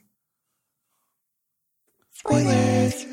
Spoilers. 2.11 3.05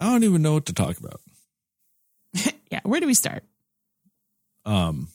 I 0.00 0.06
don't 0.06 0.24
even 0.24 0.42
know 0.42 0.54
what 0.54 0.66
to 0.66 0.72
talk 0.72 0.98
about. 0.98 1.20
Yeah. 2.70 2.78
Where 2.84 3.00
do 3.00 3.06
we 3.08 3.14
start? 3.14 3.42
Um, 4.64 5.08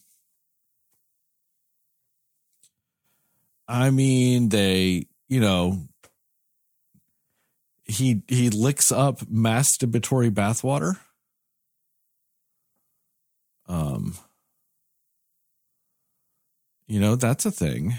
I 3.66 3.92
mean, 3.92 4.50
they, 4.50 5.06
you 5.30 5.40
know, 5.40 5.80
he 7.96 8.22
he 8.28 8.50
licks 8.50 8.92
up 8.92 9.20
masturbatory 9.22 10.30
bathwater. 10.32 10.98
Um, 13.68 14.16
you 16.88 17.00
know, 17.00 17.16
that's 17.16 17.46
a 17.46 17.52
thing. 17.52 17.96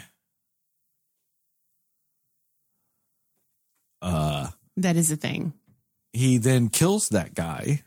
Uh, 4.02 4.48
That 4.76 4.96
is 4.96 5.10
a 5.10 5.16
thing. 5.16 5.52
he 6.12 6.38
then 6.38 6.68
kills 6.68 7.08
that 7.08 7.34
guy. 7.34 7.82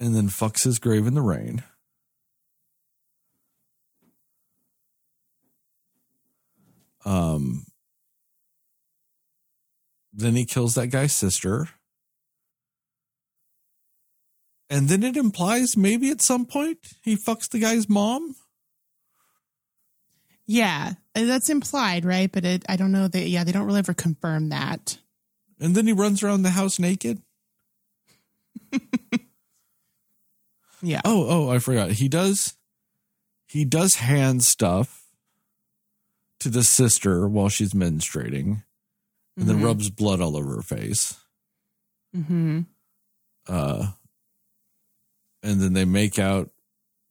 And 0.00 0.14
then 0.14 0.28
fucks 0.28 0.62
his 0.64 0.78
grave 0.78 1.06
in 1.06 1.14
the 1.14 1.22
rain. 1.22 1.62
Um 7.08 7.64
then 10.12 10.34
he 10.34 10.44
kills 10.44 10.74
that 10.74 10.88
guy's 10.88 11.12
sister. 11.12 11.68
And 14.70 14.88
then 14.88 15.02
it 15.02 15.16
implies 15.16 15.76
maybe 15.76 16.10
at 16.10 16.20
some 16.20 16.44
point 16.44 16.78
he 17.02 17.16
fucks 17.16 17.48
the 17.48 17.58
guy's 17.60 17.88
mom. 17.88 18.34
Yeah. 20.46 20.94
uh, 21.14 21.24
That's 21.24 21.48
implied, 21.50 22.04
right? 22.04 22.30
But 22.30 22.44
it, 22.44 22.64
I 22.68 22.76
don't 22.76 22.92
know 22.92 23.06
that, 23.06 23.28
yeah, 23.28 23.44
they 23.44 23.52
don't 23.52 23.66
really 23.66 23.78
ever 23.78 23.94
confirm 23.94 24.48
that. 24.48 24.98
And 25.60 25.74
then 25.74 25.86
he 25.86 25.92
runs 25.92 26.22
around 26.22 26.42
the 26.42 26.50
house 26.50 26.78
naked. 26.78 27.22
Yeah. 30.82 31.00
Oh, 31.04 31.26
oh, 31.28 31.50
I 31.50 31.58
forgot. 31.58 31.90
He 31.92 32.08
does 32.08 32.54
he 33.46 33.64
does 33.64 33.96
hand 33.96 34.44
stuff 34.44 34.97
to 36.40 36.48
the 36.48 36.62
sister 36.62 37.28
while 37.28 37.48
she's 37.48 37.72
menstruating 37.72 38.62
and 39.36 39.48
then 39.48 39.58
Mhm. 39.58 39.64
rubs 39.64 39.90
blood 39.90 40.20
all 40.20 40.36
over 40.36 40.56
her 40.56 40.62
face. 40.62 41.14
hmm 42.14 42.60
Uh 43.46 43.92
and 45.42 45.60
then 45.60 45.72
they 45.72 45.84
make 45.84 46.18
out 46.18 46.50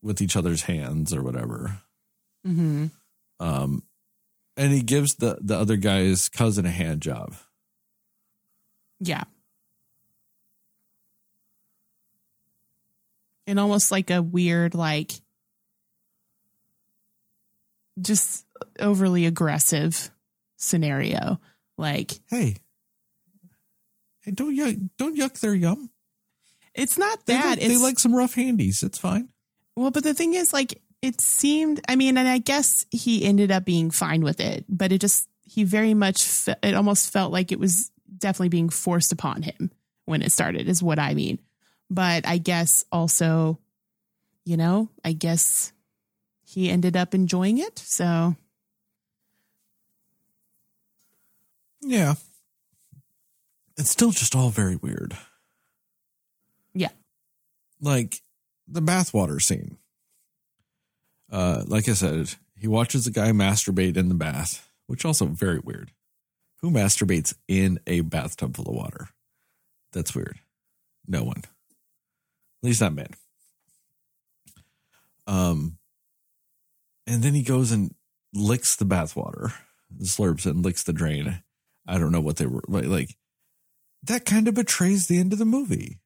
with 0.01 0.21
each 0.21 0.35
other's 0.35 0.63
hands 0.63 1.13
or 1.13 1.21
whatever. 1.23 1.81
hmm 2.43 2.87
Um 3.39 3.83
and 4.55 4.73
he 4.73 4.81
gives 4.81 5.15
the 5.15 5.37
the 5.41 5.57
other 5.57 5.77
guy's 5.77 6.29
cousin 6.29 6.65
a 6.65 6.71
hand 6.71 7.01
job. 7.01 7.35
Yeah. 8.99 9.23
And 13.45 13.59
almost 13.59 13.91
like 13.91 14.09
a 14.09 14.21
weird, 14.21 14.73
like, 14.75 15.13
just 18.01 18.45
overly 18.79 19.25
aggressive 19.25 20.09
scenario. 20.57 21.39
Like, 21.77 22.11
Hey. 22.29 22.57
Hey, 24.21 24.31
don't 24.31 24.55
yuck 24.57 24.89
don't 24.97 25.17
yuck 25.17 25.39
their 25.39 25.55
yum. 25.55 25.89
it's 26.73 26.97
not 26.97 27.25
They, 27.25 27.33
that. 27.33 27.45
like, 27.45 27.57
it's, 27.59 27.67
they 27.67 27.77
like 27.77 27.99
some 27.99 28.13
rough 28.15 28.33
handies. 28.33 28.83
It's 28.83 28.97
fine. 28.97 29.29
Well, 29.75 29.91
but 29.91 30.03
the 30.03 30.13
thing 30.13 30.33
is, 30.33 30.51
like, 30.53 30.81
it 31.01 31.21
seemed, 31.21 31.79
I 31.87 31.95
mean, 31.95 32.17
and 32.17 32.27
I 32.27 32.39
guess 32.39 32.67
he 32.91 33.23
ended 33.23 33.51
up 33.51 33.63
being 33.63 33.91
fine 33.91 34.21
with 34.23 34.39
it, 34.39 34.65
but 34.67 34.91
it 34.91 34.99
just, 34.99 35.27
he 35.43 35.63
very 35.63 35.93
much, 35.93 36.23
fe- 36.23 36.55
it 36.63 36.73
almost 36.73 37.13
felt 37.13 37.31
like 37.31 37.51
it 37.51 37.59
was 37.59 37.91
definitely 38.17 38.49
being 38.49 38.69
forced 38.69 39.11
upon 39.11 39.43
him 39.43 39.71
when 40.05 40.21
it 40.23 40.31
started, 40.31 40.67
is 40.67 40.81
what 40.81 40.97
I 40.99 41.13
mean. 41.13 41.37
But 41.91 42.27
I 42.27 42.39
guess 42.39 42.83
also, 42.91 43.59
you 44.45 44.57
know, 44.57 44.89
I 45.05 45.13
guess 45.13 45.71
he 46.43 46.69
ended 46.71 46.97
up 46.97 47.13
enjoying 47.13 47.59
it. 47.59 47.77
So, 47.79 48.35
Yeah. 51.87 52.15
It's 53.77 53.89
still 53.89 54.11
just 54.11 54.35
all 54.35 54.49
very 54.49 54.75
weird. 54.75 55.15
yeah. 56.73 56.89
Like 57.79 58.21
the 58.67 58.81
bathwater 58.81 59.41
scene. 59.41 59.77
Uh, 61.31 61.63
like 61.65 61.87
I 61.87 61.93
said, 61.93 62.33
he 62.59 62.67
watches 62.67 63.07
a 63.07 63.11
guy 63.11 63.31
masturbate 63.31 63.95
in 63.95 64.09
the 64.09 64.15
bath, 64.15 64.67
which 64.87 65.05
also 65.05 65.25
very 65.27 65.59
weird. 65.59 65.91
Who 66.61 66.71
masturbates 66.71 67.33
in 67.47 67.79
a 67.87 68.01
bathtub 68.01 68.55
full 68.55 68.67
of 68.67 68.75
water? 68.75 69.09
That's 69.93 70.13
weird. 70.15 70.39
No 71.07 71.23
one. 71.23 71.37
At 71.37 72.63
least 72.63 72.81
not 72.81 72.93
men. 72.93 73.11
Um, 75.27 75.77
and 77.05 77.23
then 77.23 77.33
he 77.33 77.43
goes 77.43 77.71
and 77.71 77.93
licks 78.33 78.75
the 78.75 78.85
bathwater, 78.85 79.53
slurps 80.01 80.45
it 80.45 80.55
and 80.55 80.65
licks 80.65 80.83
the 80.83 80.93
drain. 80.93 81.43
I 81.87 81.97
don't 81.97 82.11
know 82.11 82.21
what 82.21 82.37
they 82.37 82.45
were 82.45 82.63
like. 82.67 82.85
Like 82.85 83.17
that 84.03 84.25
kind 84.25 84.47
of 84.47 84.55
betrays 84.55 85.07
the 85.07 85.19
end 85.19 85.33
of 85.33 85.39
the 85.39 85.45
movie 85.45 85.99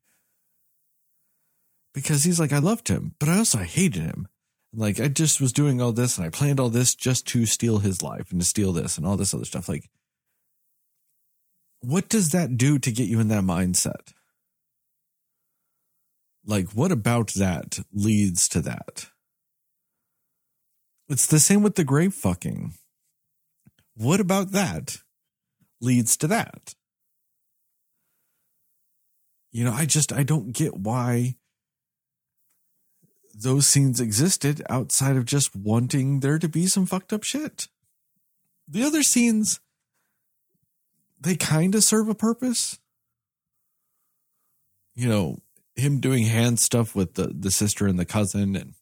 because 1.93 2.23
he's 2.23 2.39
like, 2.39 2.53
I 2.53 2.59
loved 2.59 2.87
him, 2.87 3.15
but 3.19 3.29
I 3.29 3.37
also 3.37 3.59
hated 3.59 4.01
him. 4.01 4.27
Like 4.73 4.99
I 4.99 5.09
just 5.09 5.41
was 5.41 5.51
doing 5.51 5.81
all 5.81 5.91
this 5.91 6.17
and 6.17 6.25
I 6.25 6.29
planned 6.29 6.59
all 6.59 6.69
this 6.69 6.95
just 6.95 7.27
to 7.27 7.45
steal 7.45 7.79
his 7.79 8.01
life 8.01 8.31
and 8.31 8.39
to 8.39 8.45
steal 8.45 8.71
this 8.71 8.97
and 8.97 9.05
all 9.05 9.17
this 9.17 9.33
other 9.33 9.45
stuff. 9.45 9.67
Like, 9.67 9.89
what 11.81 12.07
does 12.07 12.29
that 12.29 12.57
do 12.57 12.79
to 12.79 12.91
get 12.91 13.07
you 13.07 13.19
in 13.19 13.27
that 13.29 13.43
mindset? 13.43 14.13
Like, 16.45 16.71
what 16.71 16.91
about 16.91 17.33
that 17.33 17.79
leads 17.91 18.47
to 18.49 18.61
that? 18.61 19.07
It's 21.09 21.27
the 21.27 21.39
same 21.39 21.61
with 21.61 21.75
the 21.75 21.83
grave 21.83 22.13
fucking. 22.13 22.73
What 23.95 24.21
about 24.21 24.51
that 24.51 24.99
leads 25.81 26.15
to 26.17 26.27
that? 26.27 26.73
You 29.51 29.65
know, 29.65 29.73
I 29.73 29.85
just, 29.85 30.13
I 30.13 30.23
don't 30.23 30.53
get 30.53 30.77
why 30.77 31.35
those 33.33 33.67
scenes 33.67 33.99
existed 33.99 34.61
outside 34.69 35.17
of 35.17 35.25
just 35.25 35.55
wanting 35.55 36.19
there 36.19 36.39
to 36.39 36.47
be 36.47 36.67
some 36.67 36.85
fucked 36.85 37.11
up 37.11 37.23
shit. 37.23 37.67
The 38.67 38.83
other 38.83 39.03
scenes, 39.03 39.59
they 41.19 41.35
kind 41.35 41.75
of 41.75 41.83
serve 41.83 42.07
a 42.07 42.15
purpose. 42.15 42.79
You 44.95 45.09
know, 45.09 45.37
him 45.75 45.99
doing 45.99 46.25
hand 46.25 46.59
stuff 46.59 46.95
with 46.95 47.15
the, 47.15 47.27
the 47.27 47.51
sister 47.51 47.87
and 47.87 47.99
the 47.99 48.05
cousin 48.05 48.55
and 48.55 48.73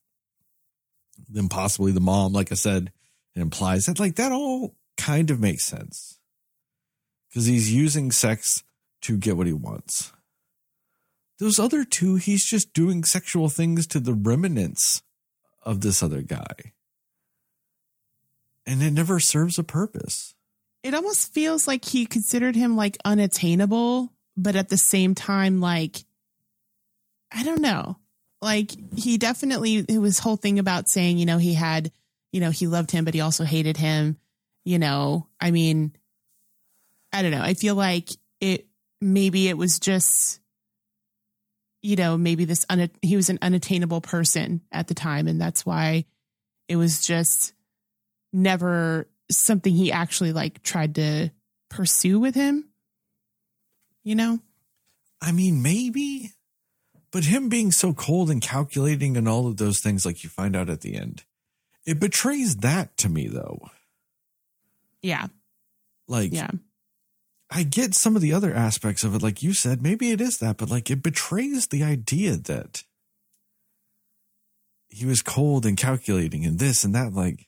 then 1.27 1.49
possibly 1.49 1.91
the 1.91 1.99
mom, 1.99 2.33
like 2.33 2.51
I 2.51 2.55
said, 2.55 2.91
it 3.35 3.41
implies 3.41 3.85
that 3.85 3.99
like 3.99 4.15
that 4.15 4.31
all 4.31 4.75
kind 4.97 5.29
of 5.29 5.39
makes 5.39 5.65
sense. 5.65 6.18
Because 7.29 7.45
he's 7.45 7.71
using 7.71 8.11
sex 8.11 8.63
to 9.01 9.17
get 9.17 9.37
what 9.37 9.47
he 9.47 9.53
wants. 9.53 10.11
Those 11.39 11.59
other 11.59 11.85
two, 11.85 12.15
he's 12.15 12.45
just 12.45 12.73
doing 12.73 13.03
sexual 13.03 13.49
things 13.49 13.87
to 13.87 13.99
the 13.99 14.13
remnants 14.13 15.01
of 15.63 15.81
this 15.81 16.03
other 16.03 16.21
guy. 16.21 16.73
And 18.65 18.83
it 18.83 18.91
never 18.91 19.19
serves 19.19 19.57
a 19.57 19.63
purpose. 19.63 20.35
It 20.83 20.93
almost 20.93 21.33
feels 21.33 21.67
like 21.67 21.85
he 21.85 22.05
considered 22.05 22.55
him 22.55 22.75
like 22.75 22.97
unattainable, 23.05 24.11
but 24.35 24.55
at 24.55 24.69
the 24.69 24.77
same 24.77 25.15
time, 25.15 25.59
like, 25.59 26.03
I 27.31 27.43
don't 27.43 27.61
know. 27.61 27.97
Like, 28.41 28.71
he 28.95 29.17
definitely, 29.17 29.85
it 29.87 29.97
was 29.97 30.19
whole 30.19 30.37
thing 30.37 30.59
about 30.59 30.87
saying, 30.87 31.17
you 31.17 31.25
know, 31.25 31.37
he 31.37 31.53
had, 31.53 31.91
you 32.31 32.39
know, 32.39 32.51
he 32.51 32.67
loved 32.67 32.91
him, 32.91 33.05
but 33.05 33.13
he 33.13 33.21
also 33.21 33.43
hated 33.43 33.77
him. 33.77 34.17
You 34.63 34.79
know, 34.79 35.27
I 35.39 35.51
mean, 35.51 35.93
I 37.11 37.21
don't 37.21 37.31
know. 37.31 37.41
I 37.41 37.53
feel 37.53 37.75
like 37.75 38.09
it, 38.39 38.67
maybe 39.01 39.47
it 39.47 39.57
was 39.57 39.79
just, 39.79 40.39
you 41.81 41.95
know, 41.95 42.17
maybe 42.17 42.45
this, 42.45 42.65
una- 42.71 42.89
he 43.01 43.15
was 43.15 43.29
an 43.29 43.39
unattainable 43.41 44.01
person 44.01 44.61
at 44.71 44.87
the 44.87 44.93
time. 44.93 45.27
And 45.27 45.39
that's 45.41 45.65
why 45.65 46.05
it 46.67 46.75
was 46.75 47.01
just 47.05 47.53
never 48.31 49.07
something 49.31 49.73
he 49.73 49.91
actually 49.91 50.33
like 50.33 50.61
tried 50.63 50.95
to 50.95 51.31
pursue 51.69 52.19
with 52.19 52.35
him. 52.35 52.65
you 54.03 54.15
know? 54.15 54.39
I 55.21 55.31
mean, 55.31 55.61
maybe, 55.61 56.31
but 57.11 57.25
him 57.25 57.49
being 57.49 57.71
so 57.71 57.93
cold 57.93 58.29
and 58.29 58.41
calculating 58.41 59.17
and 59.17 59.27
all 59.27 59.47
of 59.47 59.57
those 59.57 59.79
things, 59.81 60.05
like 60.05 60.23
you 60.23 60.29
find 60.29 60.55
out 60.55 60.69
at 60.69 60.81
the 60.81 60.95
end, 60.95 61.25
it 61.85 61.99
betrays 61.99 62.57
that 62.57 62.95
to 62.97 63.09
me, 63.09 63.27
though. 63.27 63.59
Yeah. 65.01 65.27
Like, 66.07 66.33
Yeah. 66.33 66.51
I 67.51 67.63
get 67.63 67.95
some 67.95 68.15
of 68.15 68.21
the 68.21 68.33
other 68.33 68.53
aspects 68.53 69.03
of 69.03 69.15
it, 69.15 69.23
like 69.23 69.41
you 69.41 69.53
said, 69.53 69.81
maybe 69.81 70.11
it 70.11 70.21
is 70.21 70.37
that, 70.37 70.57
but 70.57 70.69
like 70.69 70.91
it 70.91 71.01
betrays 71.01 71.67
the 71.67 71.83
idea 71.83 72.37
that 72.37 72.83
he 74.87 75.05
was 75.05 75.21
cold 75.21 75.65
and 75.65 75.77
calculating 75.77 76.45
and 76.45 76.59
this 76.59 76.83
and 76.83 76.93
that. 76.95 77.13
Like, 77.13 77.47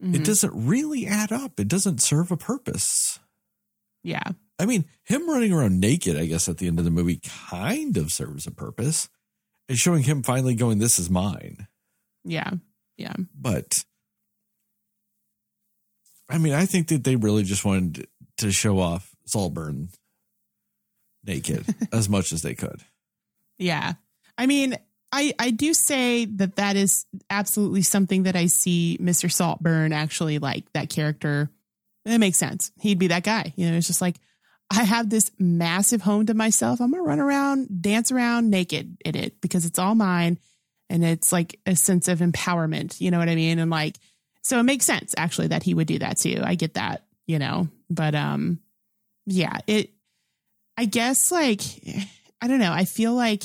it 0.00 0.06
Mhm. 0.06 0.24
doesn't 0.24 0.66
really 0.66 1.06
add 1.06 1.30
up. 1.30 1.60
It 1.60 1.68
doesn't 1.68 2.02
serve 2.02 2.30
a 2.30 2.36
purpose. 2.36 3.18
Yeah. 4.02 4.32
I 4.58 4.66
mean, 4.66 4.84
him 5.04 5.28
running 5.28 5.52
around 5.52 5.78
naked, 5.80 6.16
I 6.16 6.26
guess, 6.26 6.48
at 6.48 6.58
the 6.58 6.66
end 6.66 6.78
of 6.78 6.84
the 6.84 6.90
movie 6.90 7.20
kind 7.24 7.96
of 7.96 8.12
serves 8.12 8.46
a 8.46 8.50
purpose. 8.50 9.08
And 9.68 9.78
showing 9.78 10.02
him 10.02 10.22
finally 10.22 10.54
going, 10.54 10.78
This 10.78 10.98
is 10.98 11.08
mine. 11.08 11.68
Yeah. 12.24 12.50
Yeah. 12.96 13.14
But 13.34 13.84
I 16.28 16.38
mean, 16.38 16.52
I 16.54 16.66
think 16.66 16.88
that 16.88 17.04
they 17.04 17.16
really 17.16 17.42
just 17.44 17.64
wanted 17.64 18.08
to 18.38 18.50
show 18.50 18.78
off 18.78 19.14
Saltburn 19.26 19.88
naked 21.24 21.64
as 21.92 22.08
much 22.08 22.32
as 22.32 22.42
they 22.42 22.54
could. 22.54 22.80
Yeah. 23.58 23.94
I 24.36 24.46
mean, 24.46 24.76
I, 25.12 25.34
I 25.38 25.50
do 25.50 25.74
say 25.74 26.24
that 26.24 26.56
that 26.56 26.76
is 26.76 27.04
absolutely 27.28 27.82
something 27.82 28.24
that 28.24 28.34
I 28.34 28.46
see 28.46 28.98
Mr. 29.00 29.30
Saltburn 29.30 29.92
actually 29.92 30.38
like 30.38 30.64
that 30.72 30.88
character. 30.88 31.50
It 32.04 32.18
makes 32.18 32.38
sense. 32.38 32.72
He'd 32.80 32.98
be 32.98 33.08
that 33.08 33.22
guy. 33.22 33.52
You 33.56 33.70
know, 33.70 33.76
it's 33.76 33.86
just 33.86 34.00
like, 34.00 34.16
I 34.70 34.84
have 34.84 35.10
this 35.10 35.30
massive 35.38 36.00
home 36.00 36.26
to 36.26 36.34
myself. 36.34 36.80
I'm 36.80 36.90
going 36.90 37.04
to 37.04 37.06
run 37.06 37.20
around, 37.20 37.82
dance 37.82 38.10
around 38.10 38.50
naked 38.50 38.96
in 39.04 39.14
it 39.14 39.38
because 39.42 39.66
it's 39.66 39.78
all 39.78 39.94
mine. 39.94 40.38
And 40.88 41.04
it's 41.04 41.30
like 41.30 41.60
a 41.66 41.76
sense 41.76 42.08
of 42.08 42.20
empowerment. 42.20 42.98
You 43.00 43.10
know 43.10 43.18
what 43.18 43.28
I 43.28 43.34
mean? 43.34 43.58
And 43.58 43.70
like, 43.70 43.98
so 44.42 44.58
it 44.58 44.64
makes 44.64 44.86
sense 44.86 45.14
actually 45.16 45.48
that 45.48 45.62
he 45.62 45.74
would 45.74 45.86
do 45.86 45.98
that 45.98 46.18
too. 46.18 46.40
I 46.42 46.54
get 46.54 46.74
that, 46.74 47.04
you 47.26 47.38
know, 47.38 47.68
but, 47.90 48.14
um, 48.14 48.60
yeah, 49.26 49.58
it, 49.66 49.90
I 50.76 50.84
guess 50.86 51.30
like, 51.30 51.60
I 52.40 52.48
don't 52.48 52.58
know. 52.58 52.72
I 52.72 52.84
feel 52.84 53.14
like 53.14 53.44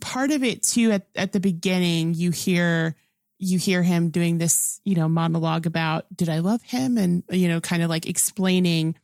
part 0.00 0.30
of 0.30 0.44
it 0.44 0.62
too 0.62 0.92
at, 0.92 1.06
at 1.14 1.32
the 1.32 1.40
beginning 1.40 2.14
you 2.14 2.30
hear 2.30 2.94
you 3.38 3.58
hear 3.58 3.82
him 3.82 4.10
doing 4.10 4.38
this 4.38 4.80
you 4.84 4.94
know 4.94 5.08
monologue 5.08 5.66
about 5.66 6.04
did 6.14 6.28
i 6.28 6.38
love 6.38 6.62
him 6.62 6.98
and 6.98 7.22
you 7.30 7.48
know 7.48 7.60
kind 7.60 7.82
of 7.82 7.90
like 7.90 8.06
explaining 8.06 8.94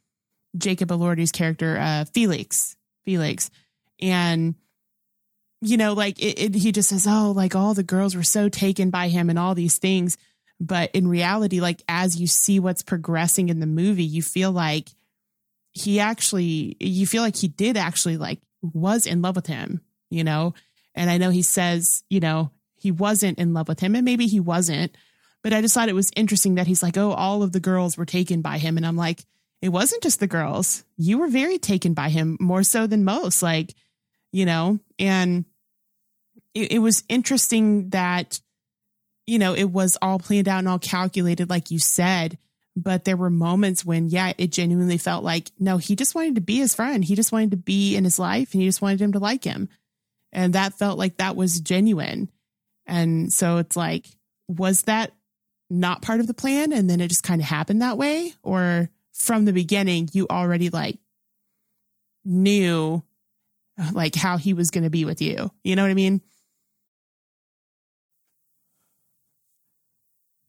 jacob 0.57 0.91
elordi's 0.91 1.33
character 1.33 1.79
uh 1.79 2.05
felix 2.13 2.77
felix 3.05 3.51
and 4.01 4.55
you 5.61 5.77
know 5.77 5.93
like 5.93 6.19
it, 6.19 6.39
it, 6.39 6.55
he 6.55 6.73
just 6.73 6.89
says 6.89 7.07
oh 7.09 7.33
like 7.35 7.55
all 7.55 7.75
the 7.75 7.83
girls 7.83 8.17
were 8.17 8.23
so 8.23 8.49
taken 8.49 8.91
by 8.91 9.09
him 9.09 9.31
and 9.31 9.39
all 9.39 9.55
these 9.55 9.79
things 9.79 10.17
but 10.61 10.91
in 10.93 11.09
reality 11.09 11.61
like 11.61 11.83
as 11.89 12.21
you 12.21 12.27
see 12.27 12.61
what's 12.61 12.83
progressing 12.83 13.49
in 13.49 13.61
the 13.61 13.67
movie 13.67 14.05
you 14.05 14.23
feel 14.23 14.53
like 14.53 14.89
he 15.73 16.01
actually 16.01 16.77
you 16.81 17.07
feel 17.07 17.23
like 17.23 17.37
he 17.37 17.49
did 17.49 17.77
actually 17.77 18.17
like 18.17 18.41
was 18.63 19.07
in 19.07 19.23
love 19.23 19.37
with 19.37 19.47
him 19.47 19.81
you 20.11 20.25
know? 20.25 20.53
And 20.95 21.09
i 21.09 21.19
know 21.19 21.31
he 21.31 21.43
says 21.43 22.05
you 22.11 22.21
know 22.21 22.51
he 22.75 22.91
wasn't 22.91 23.39
in 23.39 23.55
love 23.55 23.69
with 23.69 23.81
him 23.81 23.95
and 23.95 24.05
maybe 24.05 24.27
he 24.27 24.41
wasn't 24.41 24.95
but 25.43 25.53
i 25.53 25.61
just 25.61 25.75
thought 25.75 25.89
it 25.89 25.95
was 25.95 26.11
interesting 26.17 26.57
that 26.57 26.67
he's 26.67 26.83
like 26.83 26.97
oh 26.97 27.13
all 27.13 27.43
of 27.43 27.53
the 27.53 27.61
girls 27.61 27.97
were 27.97 28.05
taken 28.05 28.43
by 28.43 28.59
him 28.59 28.77
and 28.77 28.87
i'm 28.87 28.97
like 28.97 29.25
it 29.63 29.69
wasn't 29.71 30.03
just 30.03 30.19
the 30.19 30.27
girls. 30.27 30.85
You 30.97 31.19
were 31.19 31.29
very 31.29 31.57
taken 31.57 31.95
by 31.95 32.09
him 32.09 32.37
more 32.41 32.65
so 32.65 32.89
than 32.89 33.05
most 33.05 33.45
like 33.45 33.75
you 34.33 34.45
know? 34.45 34.81
And 34.99 35.45
it, 36.55 36.73
it 36.73 36.79
was 36.81 37.05
interesting 37.09 37.91
that 37.91 38.41
you 39.27 39.39
know 39.39 39.55
it 39.55 39.71
was 39.71 39.97
all 40.03 40.19
planned 40.19 40.49
out 40.49 40.59
and 40.59 40.69
all 40.69 40.79
calculated 40.79 41.51
like 41.51 41.71
you 41.71 41.79
said. 41.79 42.39
But 42.75 43.05
there 43.05 43.19
were 43.19 43.31
moments 43.31 43.85
when 43.85 44.09
yeah 44.09 44.33
it 44.39 44.51
genuinely 44.51 44.99
felt 44.99 45.25
like 45.25 45.51
no 45.59 45.77
he 45.77 45.95
just 45.95 46.15
wanted 46.15 46.37
to 46.37 46.41
be 46.41 46.57
his 46.57 46.75
friend. 46.75 47.05
He 47.05 47.15
just 47.15 47.33
wanted 47.33 47.51
to 47.51 47.57
be 47.57 47.97
in 47.97 48.05
his 48.05 48.19
life 48.19 48.53
and 48.53 48.63
he 48.63 48.69
just 48.69 48.83
wanted 48.83 49.01
him 49.01 49.13
to 49.13 49.19
like 49.19 49.45
him. 49.45 49.69
And 50.33 50.55
that 50.55 50.79
felt 50.79 50.99
like 50.99 51.19
that 51.19 51.37
was 51.37 51.61
genuine. 51.61 52.31
And 52.87 53.33
so 53.33 53.59
it's 53.59 53.77
like 53.77 54.07
was 54.49 54.83
that 54.83 55.13
not 55.69 56.03
part 56.03 56.21
of 56.21 56.27
the 56.27 56.35
plan 56.35 56.73
and 56.73 56.89
then 56.89 57.01
it 57.01 57.09
just 57.09 57.23
kind 57.23 57.41
of 57.41 57.47
happened 57.47 57.83
that 57.83 57.99
way? 57.99 58.33
Or 58.43 58.89
from 59.13 59.45
the 59.45 59.53
beginning 59.53 60.09
you 60.13 60.27
already 60.31 60.71
like 60.71 60.99
knew 62.25 63.03
like 63.93 64.15
how 64.15 64.39
he 64.39 64.55
was 64.55 64.71
going 64.71 64.85
to 64.85 64.91
be 64.91 65.05
with 65.05 65.21
you? 65.21 65.51
You 65.63 65.77
know 65.77 65.83
what 65.83 65.91
i 65.91 65.95
mean 65.95 66.23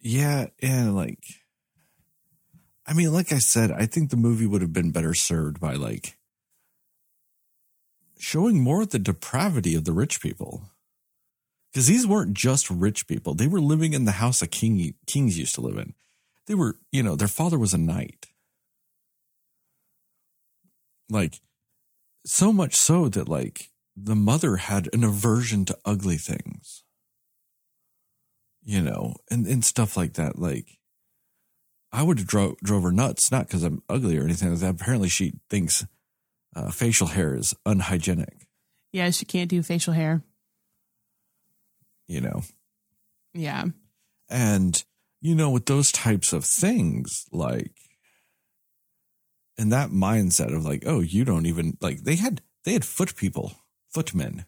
Yeah, 0.04 0.48
and 0.62 0.96
like 0.96 1.24
I 2.86 2.94
mean, 2.94 3.14
like 3.14 3.32
I 3.32 3.40
said, 3.40 3.72
I 3.72 3.86
think 3.86 4.10
the 4.10 4.18
movie 4.18 4.46
would 4.46 4.62
have 4.62 4.74
been 4.74 4.92
better 4.92 5.14
served 5.14 5.62
by 5.62 5.76
like 5.76 6.18
showing 8.20 8.62
more 8.62 8.82
of 8.82 8.90
the 8.90 9.00
depravity 9.00 9.76
of 9.76 9.86
the 9.86 9.94
rich 9.94 10.22
people. 10.22 10.70
Because 11.72 11.88
these 11.88 12.06
weren't 12.06 12.36
just 12.36 12.70
rich 12.70 13.08
people. 13.08 13.34
They 13.34 13.48
were 13.48 13.62
living 13.62 13.94
in 13.94 14.04
the 14.04 14.12
house 14.12 14.42
a 14.42 14.48
king 14.48 14.94
kings 15.08 15.40
used 15.40 15.56
to 15.56 15.62
live 15.62 15.78
in. 15.78 15.94
They 16.48 16.54
were, 16.54 16.76
you 16.92 17.02
know, 17.02 17.16
their 17.16 17.30
father 17.30 17.58
was 17.58 17.74
a 17.74 17.78
knight. 17.78 18.28
Like 21.10 21.40
so 22.26 22.52
much 22.52 22.76
so 22.76 23.08
that 23.08 23.30
like 23.30 23.70
the 23.96 24.16
mother 24.16 24.58
had 24.58 24.90
an 24.94 25.06
aversion 25.06 25.64
to 25.66 25.78
ugly 25.86 26.18
things 26.18 26.84
you 28.64 28.82
know, 28.82 29.16
and, 29.30 29.46
and 29.46 29.64
stuff 29.64 29.98
like 29.98 30.14
that. 30.14 30.40
Like, 30.40 30.80
I 31.92 32.04
would 32.04 32.20
have 32.20 32.28
drove, 32.28 32.58
drove 32.64 32.84
her 32.84 32.92
nuts, 32.92 33.32
not 33.32 33.48
because 33.48 33.64
I'm 33.64 33.84
ugly 33.90 34.18
or 34.18 34.24
anything 34.24 34.50
like 34.50 34.60
that. 34.60 34.82
Apparently, 34.82 35.10
she 35.10 35.34
thinks 35.50 35.86
uh, 36.56 36.72
facial 36.72 37.08
hair 37.08 37.36
is 37.36 37.54
unhygienic, 37.66 38.48
yeah 38.92 39.10
she 39.10 39.26
can't 39.26 39.50
do 39.50 39.64
facial 39.64 39.94
hair 39.94 40.22
you 42.08 42.22
know. 42.22 42.44
yeah 43.34 43.66
And, 44.30 44.84
you 45.22 45.36
know, 45.36 45.50
with 45.50 45.66
those 45.66 45.92
types 45.92 46.34
of 46.34 46.46
things, 46.46 47.26
like, 47.32 47.72
and 49.58 49.72
that 49.72 49.90
mindset 49.90 50.56
of 50.56 50.66
like, 50.66 50.84
oh, 50.86 51.00
you 51.00 51.24
don't 51.24 51.46
even, 51.46 51.78
like, 51.82 52.04
they 52.04 52.16
had, 52.16 52.42
they 52.66 52.74
had 52.74 52.86
foot 52.86 53.16
people, 53.16 53.54
footmen, 53.94 54.46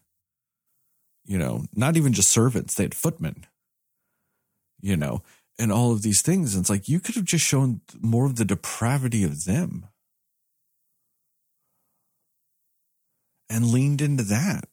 you 1.23 1.37
know, 1.37 1.65
not 1.73 1.97
even 1.97 2.13
just 2.13 2.29
servants, 2.29 2.75
they 2.75 2.83
had 2.83 2.95
footmen, 2.95 3.45
you 4.79 4.95
know, 4.97 5.21
and 5.57 5.71
all 5.71 5.91
of 5.91 6.01
these 6.01 6.21
things. 6.21 6.53
And 6.53 6.63
it's 6.63 6.69
like, 6.69 6.87
you 6.87 6.99
could 6.99 7.15
have 7.15 7.25
just 7.25 7.45
shown 7.45 7.81
more 8.01 8.25
of 8.25 8.35
the 8.35 8.45
depravity 8.45 9.23
of 9.23 9.45
them 9.45 9.87
and 13.49 13.71
leaned 13.71 14.01
into 14.01 14.23
that 14.23 14.69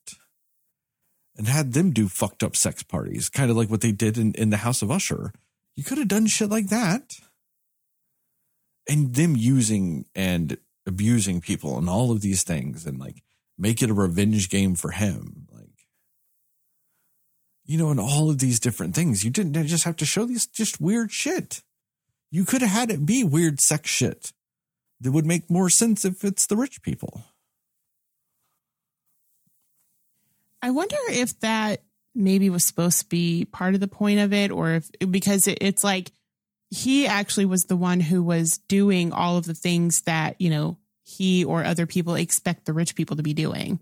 and 1.37 1.47
had 1.47 1.73
them 1.73 1.93
do 1.93 2.09
fucked 2.09 2.43
up 2.43 2.57
sex 2.57 2.83
parties, 2.83 3.29
kind 3.29 3.51
of 3.51 3.57
like 3.57 3.71
what 3.71 3.81
they 3.81 3.93
did 3.93 4.19
in, 4.19 4.35
in 4.35 4.51
the 4.51 4.59
House 4.59 4.83
of 4.83 4.91
Usher. 4.91 5.33
You 5.77 5.85
could 5.85 5.99
have 5.99 6.09
done 6.09 6.27
shit 6.27 6.51
like 6.51 6.69
that. 6.69 7.13
And 8.89 9.15
them 9.15 9.37
using 9.37 10.07
and 10.15 10.59
abusing 10.87 11.41
people 11.41 11.79
and 11.79 11.89
all 11.89 12.11
of 12.11 12.21
these 12.21 12.43
things 12.43 12.85
and 12.85 12.99
like 12.99 13.23
make 13.57 13.83
it 13.83 13.91
a 13.91 13.95
revenge 13.95 14.49
game 14.49 14.75
for 14.75 14.91
him. 14.91 15.47
You 17.73 17.79
know, 17.79 17.89
and 17.89 17.99
all 17.99 18.29
of 18.29 18.39
these 18.39 18.61
different 18.61 18.95
things. 18.95 19.25
You 19.25 19.31
didn't 19.31 19.67
just 19.67 19.85
have 19.85 19.97
to 19.97 20.05
show 20.05 20.27
these 20.27 20.47
just 20.47 20.79
weird 20.79 21.11
shit. 21.11 21.63
You 22.31 22.45
could 22.45 22.61
have 22.61 22.71
had 22.71 22.91
it 22.91 23.07
be 23.07 23.25
weird 23.25 23.61
sex 23.61 23.89
shit 23.89 24.35
that 25.01 25.11
would 25.11 25.25
make 25.25 25.51
more 25.51 25.71
sense 25.71 26.05
if 26.05 26.23
it's 26.23 26.47
the 26.47 26.55
rich 26.55 26.83
people. 26.83 27.25
I 30.61 30.69
wonder 30.69 30.99
if 31.09 31.41
that 31.41 31.81
maybe 32.15 32.51
was 32.51 32.67
supposed 32.67 33.01
to 33.01 33.09
be 33.09 33.47
part 33.47 33.73
of 33.73 33.81
the 33.81 33.89
point 33.89 34.21
of 34.21 34.35
it, 34.35 34.51
or 34.51 34.73
if 34.73 34.91
because 35.11 35.47
it, 35.47 35.57
it's 35.63 35.83
like 35.83 36.13
he 36.69 37.07
actually 37.07 37.47
was 37.47 37.63
the 37.63 37.77
one 37.77 38.01
who 38.01 38.23
was 38.23 38.61
doing 38.69 39.15
all 39.15 39.39
of 39.39 39.47
the 39.47 39.55
things 39.55 40.03
that, 40.03 40.39
you 40.39 40.51
know, 40.51 40.77
he 41.05 41.43
or 41.43 41.65
other 41.65 41.87
people 41.87 42.17
expect 42.17 42.67
the 42.67 42.75
rich 42.75 42.95
people 42.95 43.17
to 43.17 43.23
be 43.23 43.33
doing. 43.33 43.81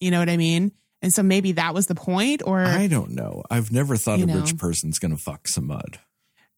You 0.00 0.10
know 0.10 0.18
what 0.18 0.30
I 0.30 0.38
mean? 0.38 0.72
And 1.02 1.12
so 1.12 1.22
maybe 1.22 1.52
that 1.52 1.72
was 1.74 1.86
the 1.86 1.94
point, 1.94 2.42
or 2.44 2.60
I 2.60 2.86
don't 2.86 3.12
know. 3.12 3.42
I've 3.50 3.72
never 3.72 3.96
thought 3.96 4.20
a 4.20 4.26
know. 4.26 4.40
rich 4.40 4.58
person's 4.58 4.98
going 4.98 5.16
to 5.16 5.22
fuck 5.22 5.48
some 5.48 5.66
mud. 5.66 5.98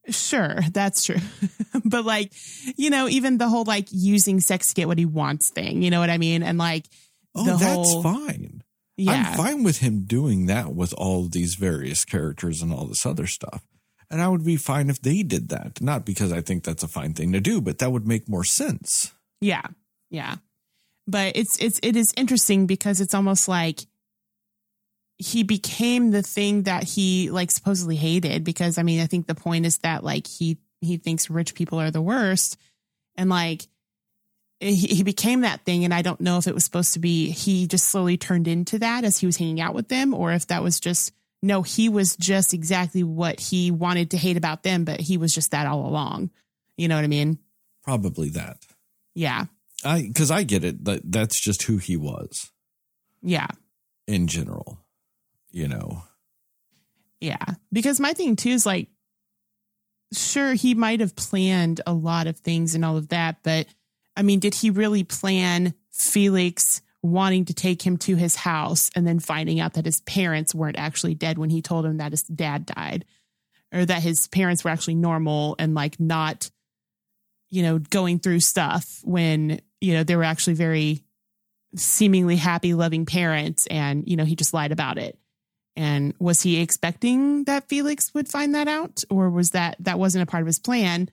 Sure, 0.08 0.58
that's 0.72 1.04
true. 1.04 1.20
but 1.84 2.04
like, 2.04 2.32
you 2.76 2.90
know, 2.90 3.08
even 3.08 3.38
the 3.38 3.48
whole 3.48 3.64
like 3.64 3.86
using 3.92 4.40
sex 4.40 4.68
to 4.68 4.74
get 4.74 4.88
what 4.88 4.98
he 4.98 5.06
wants 5.06 5.50
thing, 5.52 5.82
you 5.82 5.90
know 5.90 6.00
what 6.00 6.10
I 6.10 6.18
mean? 6.18 6.42
And 6.42 6.58
like, 6.58 6.86
Oh, 7.34 7.44
that's 7.44 7.62
whole, 7.64 8.02
fine. 8.02 8.62
Yeah. 8.96 9.12
I'm 9.12 9.36
fine 9.36 9.62
with 9.62 9.78
him 9.78 10.04
doing 10.04 10.46
that 10.46 10.74
with 10.74 10.92
all 10.94 11.28
these 11.28 11.54
various 11.54 12.04
characters 12.04 12.62
and 12.62 12.72
all 12.72 12.86
this 12.86 13.06
other 13.06 13.26
stuff. 13.26 13.62
And 14.10 14.20
I 14.20 14.28
would 14.28 14.44
be 14.44 14.56
fine 14.56 14.90
if 14.90 15.00
they 15.00 15.22
did 15.22 15.48
that. 15.48 15.80
Not 15.80 16.04
because 16.04 16.32
I 16.32 16.42
think 16.42 16.64
that's 16.64 16.82
a 16.82 16.88
fine 16.88 17.14
thing 17.14 17.32
to 17.32 17.40
do, 17.40 17.60
but 17.60 17.78
that 17.78 17.90
would 17.90 18.06
make 18.06 18.28
more 18.28 18.44
sense. 18.44 19.12
Yeah. 19.40 19.62
Yeah. 20.10 20.36
But 21.06 21.36
it's 21.36 21.56
it's 21.58 21.80
it 21.82 21.96
is 21.96 22.12
interesting 22.16 22.66
because 22.66 23.00
it's 23.00 23.14
almost 23.14 23.48
like 23.48 23.80
he 25.22 25.42
became 25.42 26.10
the 26.10 26.22
thing 26.22 26.64
that 26.64 26.84
he 26.84 27.30
like 27.30 27.50
supposedly 27.50 27.96
hated 27.96 28.44
because 28.44 28.78
I 28.78 28.82
mean 28.82 29.00
I 29.00 29.06
think 29.06 29.26
the 29.26 29.34
point 29.34 29.66
is 29.66 29.78
that 29.78 30.04
like 30.04 30.26
he 30.26 30.58
he 30.80 30.96
thinks 30.96 31.30
rich 31.30 31.54
people 31.54 31.80
are 31.80 31.90
the 31.90 32.02
worst 32.02 32.56
and 33.16 33.30
like 33.30 33.66
he, 34.60 34.74
he 34.74 35.02
became 35.02 35.40
that 35.40 35.64
thing 35.64 35.84
and 35.84 35.92
I 35.94 36.02
don't 36.02 36.20
know 36.20 36.38
if 36.38 36.46
it 36.46 36.54
was 36.54 36.64
supposed 36.64 36.92
to 36.94 36.98
be 36.98 37.30
he 37.30 37.66
just 37.66 37.88
slowly 37.88 38.16
turned 38.16 38.48
into 38.48 38.78
that 38.80 39.04
as 39.04 39.18
he 39.18 39.26
was 39.26 39.36
hanging 39.36 39.60
out 39.60 39.74
with 39.74 39.88
them 39.88 40.14
or 40.14 40.32
if 40.32 40.46
that 40.48 40.62
was 40.62 40.78
just 40.80 41.12
no 41.42 41.62
he 41.62 41.88
was 41.88 42.16
just 42.16 42.52
exactly 42.54 43.02
what 43.02 43.40
he 43.40 43.70
wanted 43.70 44.10
to 44.12 44.16
hate 44.16 44.36
about 44.36 44.62
them 44.62 44.84
but 44.84 45.00
he 45.00 45.16
was 45.16 45.32
just 45.34 45.50
that 45.52 45.66
all 45.66 45.86
along. 45.86 46.30
You 46.76 46.88
know 46.88 46.96
what 46.96 47.04
I 47.04 47.08
mean? 47.08 47.38
Probably 47.84 48.28
that. 48.30 48.58
Yeah. 49.14 49.46
I 49.84 50.02
because 50.02 50.30
I 50.30 50.42
get 50.44 50.64
it. 50.64 50.84
That 50.84 51.02
that's 51.04 51.40
just 51.40 51.64
who 51.64 51.78
he 51.78 51.96
was 51.96 52.50
Yeah. 53.22 53.48
in 54.06 54.26
general. 54.28 54.78
You 55.52 55.68
know. 55.68 56.02
Yeah. 57.20 57.44
Because 57.72 58.00
my 58.00 58.14
thing 58.14 58.34
too 58.34 58.50
is 58.50 58.66
like, 58.66 58.88
sure, 60.12 60.54
he 60.54 60.74
might 60.74 61.00
have 61.00 61.14
planned 61.14 61.80
a 61.86 61.92
lot 61.92 62.26
of 62.26 62.38
things 62.38 62.74
and 62.74 62.84
all 62.84 62.96
of 62.96 63.08
that, 63.08 63.36
but 63.42 63.66
I 64.16 64.22
mean, 64.22 64.40
did 64.40 64.54
he 64.54 64.70
really 64.70 65.04
plan 65.04 65.74
Felix 65.92 66.82
wanting 67.02 67.44
to 67.46 67.54
take 67.54 67.82
him 67.82 67.96
to 67.96 68.14
his 68.14 68.36
house 68.36 68.90
and 68.94 69.06
then 69.06 69.18
finding 69.18 69.58
out 69.58 69.74
that 69.74 69.86
his 69.86 70.00
parents 70.02 70.54
weren't 70.54 70.78
actually 70.78 71.14
dead 71.14 71.38
when 71.38 71.50
he 71.50 71.62
told 71.62 71.84
him 71.84 71.96
that 71.96 72.12
his 72.12 72.22
dad 72.22 72.66
died 72.66 73.04
or 73.72 73.84
that 73.84 74.02
his 74.02 74.28
parents 74.28 74.64
were 74.64 74.70
actually 74.70 74.94
normal 74.94 75.56
and 75.58 75.74
like 75.74 75.98
not, 75.98 76.50
you 77.50 77.62
know, 77.62 77.78
going 77.78 78.18
through 78.18 78.40
stuff 78.40 78.84
when, 79.02 79.60
you 79.80 79.94
know, 79.94 80.04
they 80.04 80.14
were 80.14 80.22
actually 80.22 80.54
very 80.54 81.02
seemingly 81.74 82.36
happy, 82.36 82.74
loving 82.74 83.06
parents 83.06 83.66
and, 83.68 84.06
you 84.06 84.16
know, 84.16 84.24
he 84.24 84.36
just 84.36 84.54
lied 84.54 84.72
about 84.72 84.98
it. 84.98 85.18
And 85.74 86.14
was 86.18 86.42
he 86.42 86.60
expecting 86.60 87.44
that 87.44 87.68
Felix 87.68 88.12
would 88.14 88.28
find 88.28 88.54
that 88.54 88.68
out, 88.68 89.02
or 89.08 89.30
was 89.30 89.50
that 89.50 89.76
that 89.80 89.98
wasn't 89.98 90.22
a 90.22 90.26
part 90.26 90.42
of 90.42 90.46
his 90.46 90.58
plan? 90.58 91.08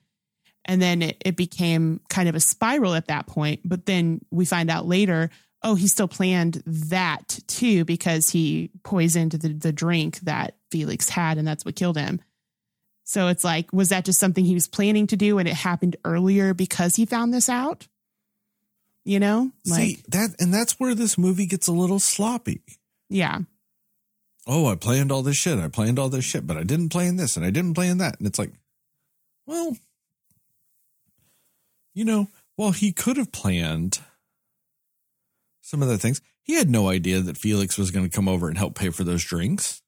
And 0.66 0.82
then 0.82 1.00
it, 1.00 1.16
it 1.24 1.36
became 1.36 2.00
kind 2.10 2.28
of 2.28 2.34
a 2.34 2.40
spiral 2.40 2.94
at 2.94 3.06
that 3.08 3.26
point. 3.26 3.60
But 3.64 3.86
then 3.86 4.20
we 4.30 4.44
find 4.44 4.70
out 4.70 4.86
later, 4.86 5.30
oh, 5.62 5.74
he 5.74 5.88
still 5.88 6.08
planned 6.08 6.62
that 6.66 7.38
too 7.46 7.84
because 7.86 8.30
he 8.30 8.70
poisoned 8.82 9.32
the, 9.32 9.48
the 9.48 9.72
drink 9.72 10.20
that 10.20 10.56
Felix 10.70 11.08
had, 11.08 11.38
and 11.38 11.48
that's 11.48 11.64
what 11.64 11.76
killed 11.76 11.96
him. 11.96 12.20
So 13.04 13.28
it's 13.28 13.42
like, 13.42 13.72
was 13.72 13.88
that 13.88 14.04
just 14.04 14.20
something 14.20 14.44
he 14.44 14.54
was 14.54 14.68
planning 14.68 15.06
to 15.08 15.16
do 15.16 15.38
and 15.38 15.48
it 15.48 15.54
happened 15.54 15.96
earlier 16.04 16.54
because 16.54 16.94
he 16.96 17.06
found 17.06 17.34
this 17.34 17.48
out? 17.48 17.88
You 19.04 19.18
know? 19.18 19.50
Like, 19.66 19.80
See 19.80 20.02
that, 20.08 20.36
and 20.38 20.52
that's 20.54 20.78
where 20.78 20.94
this 20.94 21.18
movie 21.18 21.46
gets 21.46 21.66
a 21.66 21.72
little 21.72 21.98
sloppy. 21.98 22.62
yeah. 23.08 23.38
Oh, 24.46 24.66
I 24.66 24.74
planned 24.74 25.12
all 25.12 25.22
this 25.22 25.36
shit. 25.36 25.58
I 25.58 25.68
planned 25.68 25.98
all 25.98 26.08
this 26.08 26.24
shit, 26.24 26.46
but 26.46 26.56
I 26.56 26.64
didn't 26.64 26.88
plan 26.88 27.16
this 27.16 27.36
and 27.36 27.44
I 27.44 27.50
didn't 27.50 27.74
plan 27.74 27.98
that. 27.98 28.18
And 28.18 28.26
it's 28.26 28.38
like, 28.38 28.52
well, 29.46 29.76
you 31.94 32.04
know, 32.04 32.28
while 32.56 32.72
he 32.72 32.92
could 32.92 33.16
have 33.16 33.32
planned 33.32 34.00
some 35.60 35.82
of 35.82 35.88
the 35.88 35.98
things, 35.98 36.20
he 36.42 36.54
had 36.54 36.70
no 36.70 36.88
idea 36.88 37.20
that 37.20 37.36
Felix 37.36 37.76
was 37.78 37.90
going 37.90 38.08
to 38.08 38.14
come 38.14 38.28
over 38.28 38.48
and 38.48 38.58
help 38.58 38.74
pay 38.74 38.90
for 38.90 39.04
those 39.04 39.24
drinks 39.24 39.82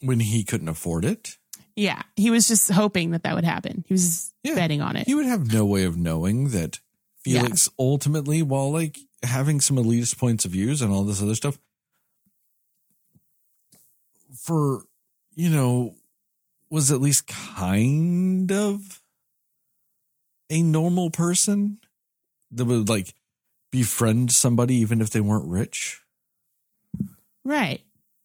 when 0.00 0.20
he 0.20 0.44
couldn't 0.44 0.68
afford 0.68 1.04
it. 1.04 1.36
Yeah. 1.74 2.02
He 2.16 2.30
was 2.30 2.46
just 2.46 2.70
hoping 2.70 3.12
that 3.12 3.22
that 3.22 3.34
would 3.34 3.44
happen. 3.44 3.84
He 3.88 3.94
was 3.94 4.32
Yeah. 4.44 4.54
betting 4.54 4.80
on 4.82 4.96
it. 4.96 5.06
He 5.06 5.14
would 5.14 5.26
have 5.26 5.52
no 5.52 5.64
way 5.64 5.84
of 5.84 5.96
knowing 5.96 6.50
that 6.50 6.80
Felix 7.24 7.68
ultimately, 7.78 8.42
while 8.42 8.70
like 8.70 8.98
having 9.22 9.60
some 9.60 9.76
elitist 9.76 10.18
points 10.18 10.44
of 10.44 10.50
views 10.52 10.82
and 10.82 10.92
all 10.92 11.04
this 11.04 11.22
other 11.22 11.34
stuff, 11.34 11.58
for 14.34 14.84
you 15.34 15.48
know, 15.48 15.94
was 16.70 16.90
at 16.90 17.00
least 17.00 17.26
kind 17.26 18.52
of 18.52 19.00
a 20.50 20.62
normal 20.62 21.10
person 21.10 21.78
that 22.50 22.64
would 22.66 22.88
like 22.88 23.14
befriend 23.70 24.30
somebody 24.30 24.74
even 24.76 25.00
if 25.00 25.08
they 25.10 25.20
weren't 25.20 25.48
rich. 25.48 26.00
right. 27.44 27.80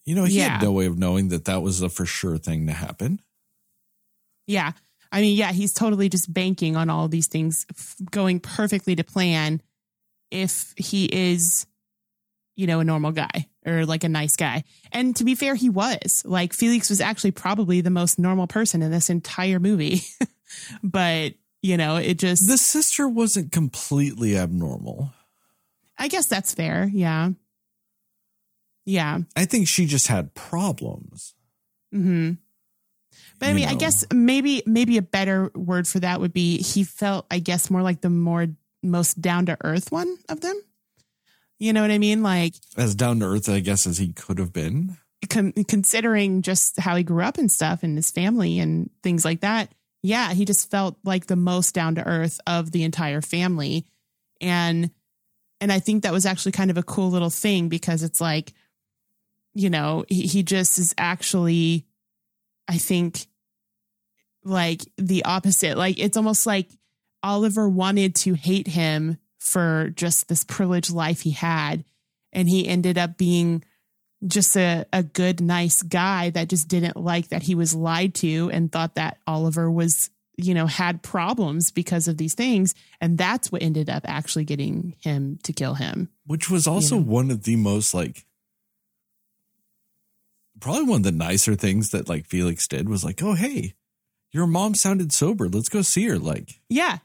You 0.05 0.15
know, 0.15 0.23
he 0.25 0.37
Yeah. 0.37 0.49
had 0.57 0.61
no 0.61 0.71
way 0.71 0.85
of 0.85 0.97
knowing 0.97 1.29
that 1.29 1.45
that 1.45 1.61
was 1.61 1.81
a 1.81 1.89
for 1.89 2.05
sure 2.05 2.37
thing 2.37 2.67
to 2.67 2.73
happen. 2.73 3.19
Yeah. 4.45 4.71
I 5.11 5.21
mean, 5.21 5.35
yeah, 5.37 5.51
he's 5.51 5.73
totally 5.73 6.07
just 6.09 6.31
banking 6.33 6.75
on 6.75 6.89
all 6.89 7.07
these 7.07 7.27
things 7.27 7.65
f- 7.69 7.95
going 8.11 8.39
perfectly 8.39 8.95
to 8.95 9.03
plan 9.03 9.61
if 10.31 10.73
he 10.77 11.05
is, 11.05 11.65
you 12.55 12.67
know, 12.67 12.79
a 12.79 12.83
normal 12.85 13.11
guy 13.11 13.47
or 13.67 13.85
like 13.85 14.03
a 14.03 14.09
nice 14.09 14.35
guy. 14.35 14.63
And 14.91 15.15
to 15.17 15.23
be 15.23 15.35
fair, 15.35 15.55
he 15.55 15.69
was. 15.69 16.23
Like, 16.25 16.53
Felix 16.53 16.89
was 16.89 17.01
actually 17.01 17.31
probably 17.31 17.81
the 17.81 17.89
most 17.89 18.17
normal 18.17 18.47
person 18.47 18.81
in 18.81 18.91
this 18.91 19.09
entire 19.09 19.59
movie. 19.59 20.01
but, 20.83 21.33
you 21.61 21.77
know, 21.77 21.97
it 21.97 22.17
just, 22.17 22.47
The 22.47 22.57
sister 22.57 23.07
wasn't 23.07 23.51
completely 23.51 24.37
abnormal. 24.37 25.13
I 25.97 26.07
guess 26.07 26.27
that's 26.27 26.53
fair. 26.53 26.89
Yeah. 26.91 27.31
Yeah. 28.85 29.19
I 29.35 29.45
think 29.45 29.67
she 29.67 29.85
just 29.85 30.07
had 30.07 30.33
problems. 30.33 31.33
hmm 31.91 32.33
But 33.39 33.47
I 33.47 33.49
you 33.49 33.55
mean, 33.55 33.67
I 33.67 33.75
guess 33.75 34.05
maybe 34.13 34.63
maybe 34.65 34.97
a 34.97 35.01
better 35.01 35.51
word 35.55 35.87
for 35.87 35.99
that 35.99 36.21
would 36.21 36.33
be 36.33 36.57
he 36.59 36.83
felt, 36.83 37.25
I 37.29 37.39
guess, 37.39 37.69
more 37.69 37.81
like 37.81 38.01
the 38.01 38.09
more 38.09 38.47
most 38.83 39.19
down 39.19 39.47
to 39.47 39.57
earth 39.63 39.91
one 39.91 40.17
of 40.29 40.41
them. 40.41 40.61
You 41.59 41.73
know 41.73 41.81
what 41.81 41.91
I 41.91 41.97
mean? 41.97 42.21
Like 42.23 42.53
as 42.77 42.95
down 42.95 43.19
to 43.19 43.25
earth, 43.25 43.49
I 43.49 43.59
guess, 43.59 43.87
as 43.87 43.97
he 43.97 44.13
could 44.13 44.37
have 44.39 44.53
been. 44.53 44.97
con- 45.29 45.53
considering 45.67 46.41
just 46.41 46.79
how 46.79 46.95
he 46.95 47.03
grew 47.03 47.23
up 47.23 47.37
and 47.37 47.51
stuff 47.51 47.83
and 47.83 47.97
his 47.97 48.11
family 48.11 48.59
and 48.59 48.89
things 49.03 49.25
like 49.25 49.41
that. 49.41 49.71
Yeah, 50.03 50.33
he 50.33 50.45
just 50.45 50.69
felt 50.69 50.97
like 51.03 51.25
the 51.25 51.35
most 51.35 51.73
down 51.73 51.95
to 51.95 52.07
earth 52.07 52.39
of 52.45 52.71
the 52.71 52.83
entire 52.83 53.21
family. 53.21 53.85
And 54.39 54.91
and 55.59 55.71
I 55.71 55.79
think 55.79 56.03
that 56.03 56.13
was 56.13 56.27
actually 56.27 56.51
kind 56.51 56.69
of 56.69 56.77
a 56.77 56.83
cool 56.83 57.09
little 57.09 57.31
thing 57.31 57.67
because 57.69 58.03
it's 58.03 58.21
like 58.21 58.53
you 59.55 59.71
know, 59.71 60.05
he, 60.07 60.27
he 60.27 60.43
just 60.43 60.77
is 60.77 60.93
actually 60.99 61.87
I 62.67 62.77
think 62.77 63.25
like 64.43 64.81
the 64.97 65.25
opposite. 65.25 65.77
Like 65.77 65.97
it's 65.97 66.17
almost 66.17 66.45
like 66.45 66.69
Oliver 67.23 67.67
wanted 67.67 68.13
to 68.17 68.35
hate 68.35 68.67
him 68.67 69.17
for 69.39 69.91
just 69.95 70.27
this 70.27 70.43
privileged 70.43 70.91
life 70.91 71.21
he 71.21 71.31
had 71.31 71.83
and 72.33 72.49
he 72.49 72.67
ended 72.67 72.97
up 72.97 73.17
being 73.17 73.63
just 74.25 74.55
a, 74.55 74.85
a 74.91 75.03
good, 75.03 75.41
nice 75.41 75.81
guy 75.83 76.29
that 76.31 76.49
just 76.49 76.67
didn't 76.67 76.97
like 76.97 77.29
that 77.29 77.43
he 77.43 77.55
was 77.55 77.75
lied 77.75 78.15
to 78.15 78.49
and 78.51 78.71
thought 78.71 78.95
that 78.95 79.17
Oliver 79.27 79.69
was, 79.69 80.09
you 80.37 80.53
know, 80.53 80.65
had 80.65 81.03
problems 81.03 81.71
because 81.71 82.07
of 82.07 82.17
these 82.17 82.33
things. 82.33 82.73
And 82.99 83.17
that's 83.17 83.51
what 83.51 83.61
ended 83.61 83.89
up 83.89 84.03
actually 84.07 84.45
getting 84.45 84.95
him 85.01 85.39
to 85.43 85.53
kill 85.53 85.75
him. 85.75 86.09
which 86.25 86.49
was 86.49 86.67
also 86.67 86.95
know. 86.95 87.03
one 87.03 87.31
of 87.31 87.43
the 87.43 87.55
most 87.55 87.93
like 87.93 88.25
probably 90.59 90.83
one 90.83 91.01
of 91.01 91.03
the 91.03 91.11
nicer 91.11 91.55
things 91.55 91.91
that 91.91 92.09
like 92.09 92.25
Felix 92.25 92.67
did 92.67 92.89
was 92.89 93.05
like, 93.05 93.21
oh 93.21 93.33
hey, 93.33 93.73
your 94.31 94.47
mom 94.47 94.73
sounded 94.73 95.13
sober. 95.13 95.47
Let's 95.47 95.69
go 95.69 95.83
see 95.83 96.07
her 96.07 96.17
like 96.17 96.59
Yeah. 96.69 96.99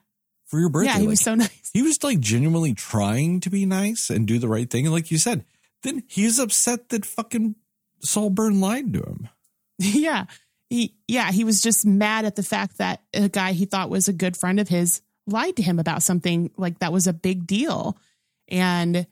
For 0.53 0.61
your 0.61 0.69
birthday. 0.69 0.91
yeah. 0.93 0.99
He 0.99 1.01
Like, 1.07 1.09
was 1.09 1.21
so 1.23 1.35
nice. 1.35 1.71
he 1.73 1.81
was 1.81 2.05
like 2.05 2.21
genuinely 2.21 2.75
trying 2.75 3.41
to 3.41 3.49
be 3.49 3.65
nice 3.65 4.11
and 4.11 4.29
do 4.29 4.39
the 4.39 4.49
right 4.49 4.69
thing. 4.71 4.85
And 4.85 4.95
like 4.95 5.11
you 5.11 5.17
said, 5.19 5.47
then 5.83 6.03
he's 6.07 6.39
upset 6.39 6.91
that 6.91 7.07
fucking 7.07 7.55
Saltburn 8.03 8.61
lied 8.61 8.93
to 8.93 9.01
him. 9.01 9.29
yeah. 9.79 10.27
He, 10.69 10.95
yeah. 11.09 11.33
He 11.33 11.43
was 11.45 11.63
just 11.63 11.87
mad 11.87 12.27
at 12.27 12.37
the 12.37 12.43
fact 12.43 12.77
that 12.77 13.01
a 13.15 13.31
guy 13.31 13.53
he 13.53 13.65
thought 13.65 13.89
was 13.89 14.09
a 14.09 14.13
good 14.13 14.37
friend 14.37 14.61
of 14.61 14.69
his 14.69 15.01
lied 15.27 15.57
to 15.57 15.63
him 15.63 15.79
about 15.79 16.03
something 16.03 16.51
like 16.59 16.81
that 16.81 16.93
was 16.93 17.07
a 17.07 17.15
big 17.15 17.47
deal. 17.47 17.97
And, 18.49 19.07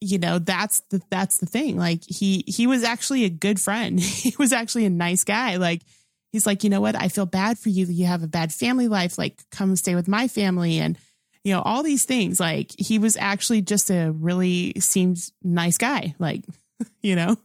you 0.00 0.18
know, 0.18 0.38
that's 0.38 0.82
the, 0.90 1.02
that's 1.10 1.38
the 1.38 1.46
thing. 1.46 1.76
Like 1.78 2.04
he, 2.06 2.44
he 2.46 2.68
was 2.68 2.84
actually 2.84 3.24
a 3.24 3.28
good 3.30 3.58
friend. 3.58 3.98
he 4.00 4.36
was 4.38 4.52
actually 4.52 4.84
a 4.84 4.90
nice 4.90 5.24
guy. 5.24 5.56
Like, 5.56 5.82
he's 6.30 6.46
like, 6.46 6.64
you 6.64 6.70
know 6.70 6.80
what? 6.80 6.96
I 6.96 7.08
feel 7.08 7.26
bad 7.26 7.58
for 7.58 7.68
you. 7.68 7.86
You 7.86 8.06
have 8.06 8.22
a 8.22 8.28
bad 8.28 8.52
family 8.52 8.88
life. 8.88 9.18
Like, 9.18 9.42
come 9.50 9.76
stay 9.76 9.94
with 9.94 10.08
my 10.08 10.28
family. 10.28 10.78
And, 10.78 10.98
you 11.44 11.54
know, 11.54 11.62
all 11.62 11.82
these 11.82 12.04
things. 12.06 12.40
Like, 12.40 12.70
he 12.78 12.98
was 12.98 13.16
actually 13.16 13.62
just 13.62 13.90
a 13.90 14.10
really 14.10 14.74
seems 14.80 15.32
nice 15.42 15.78
guy. 15.78 16.14
Like, 16.18 16.44
you 17.02 17.16
know? 17.16 17.36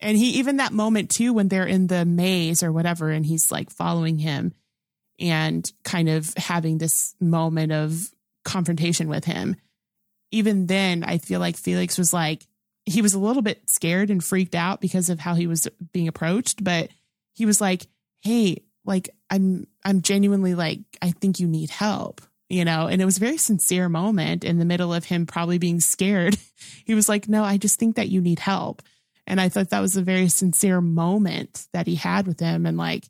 And 0.00 0.16
he, 0.16 0.38
even 0.38 0.58
that 0.58 0.72
moment 0.72 1.10
too, 1.10 1.32
when 1.32 1.48
they're 1.48 1.66
in 1.66 1.88
the 1.88 2.04
maze 2.04 2.62
or 2.62 2.72
whatever, 2.72 3.10
and 3.10 3.26
he's 3.26 3.50
like 3.50 3.70
following 3.70 4.18
him 4.18 4.52
and 5.18 5.68
kind 5.82 6.08
of 6.08 6.32
having 6.36 6.78
this 6.78 7.16
moment 7.20 7.72
of 7.72 7.98
confrontation 8.44 9.08
with 9.08 9.24
him. 9.24 9.56
Even 10.30 10.66
then, 10.66 11.02
I 11.02 11.18
feel 11.18 11.40
like 11.40 11.56
Felix 11.56 11.98
was 11.98 12.12
like, 12.12 12.46
he 12.86 13.02
was 13.02 13.14
a 13.14 13.18
little 13.18 13.42
bit 13.42 13.68
scared 13.68 14.10
and 14.10 14.22
freaked 14.22 14.54
out 14.54 14.80
because 14.80 15.10
of 15.10 15.18
how 15.18 15.34
he 15.34 15.46
was 15.46 15.68
being 15.92 16.08
approached, 16.08 16.62
but 16.62 16.90
he 17.38 17.46
was 17.46 17.60
like, 17.60 17.86
"Hey, 18.20 18.62
like 18.84 19.10
I'm 19.30 19.66
I'm 19.84 20.02
genuinely 20.02 20.54
like 20.54 20.80
I 21.00 21.12
think 21.12 21.40
you 21.40 21.46
need 21.46 21.70
help." 21.70 22.20
you 22.48 22.64
know, 22.64 22.86
and 22.86 23.02
it 23.02 23.04
was 23.04 23.18
a 23.18 23.20
very 23.20 23.36
sincere 23.36 23.88
moment 23.88 24.42
in 24.42 24.58
the 24.58 24.64
middle 24.64 24.94
of 24.94 25.04
him 25.04 25.26
probably 25.26 25.58
being 25.58 25.80
scared. 25.80 26.36
He 26.84 26.94
was 26.94 27.08
like, 27.08 27.28
No, 27.28 27.44
I 27.44 27.58
just 27.58 27.78
think 27.78 27.96
that 27.96 28.08
you 28.08 28.22
need 28.22 28.38
help. 28.38 28.82
And 29.26 29.40
I 29.40 29.50
thought 29.50 29.70
that 29.70 29.80
was 29.80 29.96
a 29.96 30.02
very 30.02 30.28
sincere 30.28 30.80
moment 30.80 31.66
that 31.74 31.86
he 31.86 31.96
had 31.96 32.26
with 32.26 32.40
him. 32.40 32.64
And 32.64 32.78
like, 32.78 33.04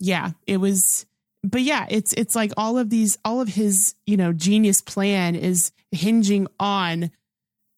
yeah, 0.00 0.32
it 0.46 0.56
was, 0.56 1.06
but 1.44 1.62
yeah, 1.62 1.86
it's, 1.88 2.12
it's 2.14 2.34
like 2.34 2.52
all 2.56 2.78
of 2.78 2.90
these, 2.90 3.16
all 3.24 3.40
of 3.40 3.48
his, 3.48 3.94
you 4.06 4.16
know, 4.16 4.32
genius 4.32 4.82
plan 4.82 5.36
is 5.36 5.70
hinging 5.92 6.48
on 6.58 7.12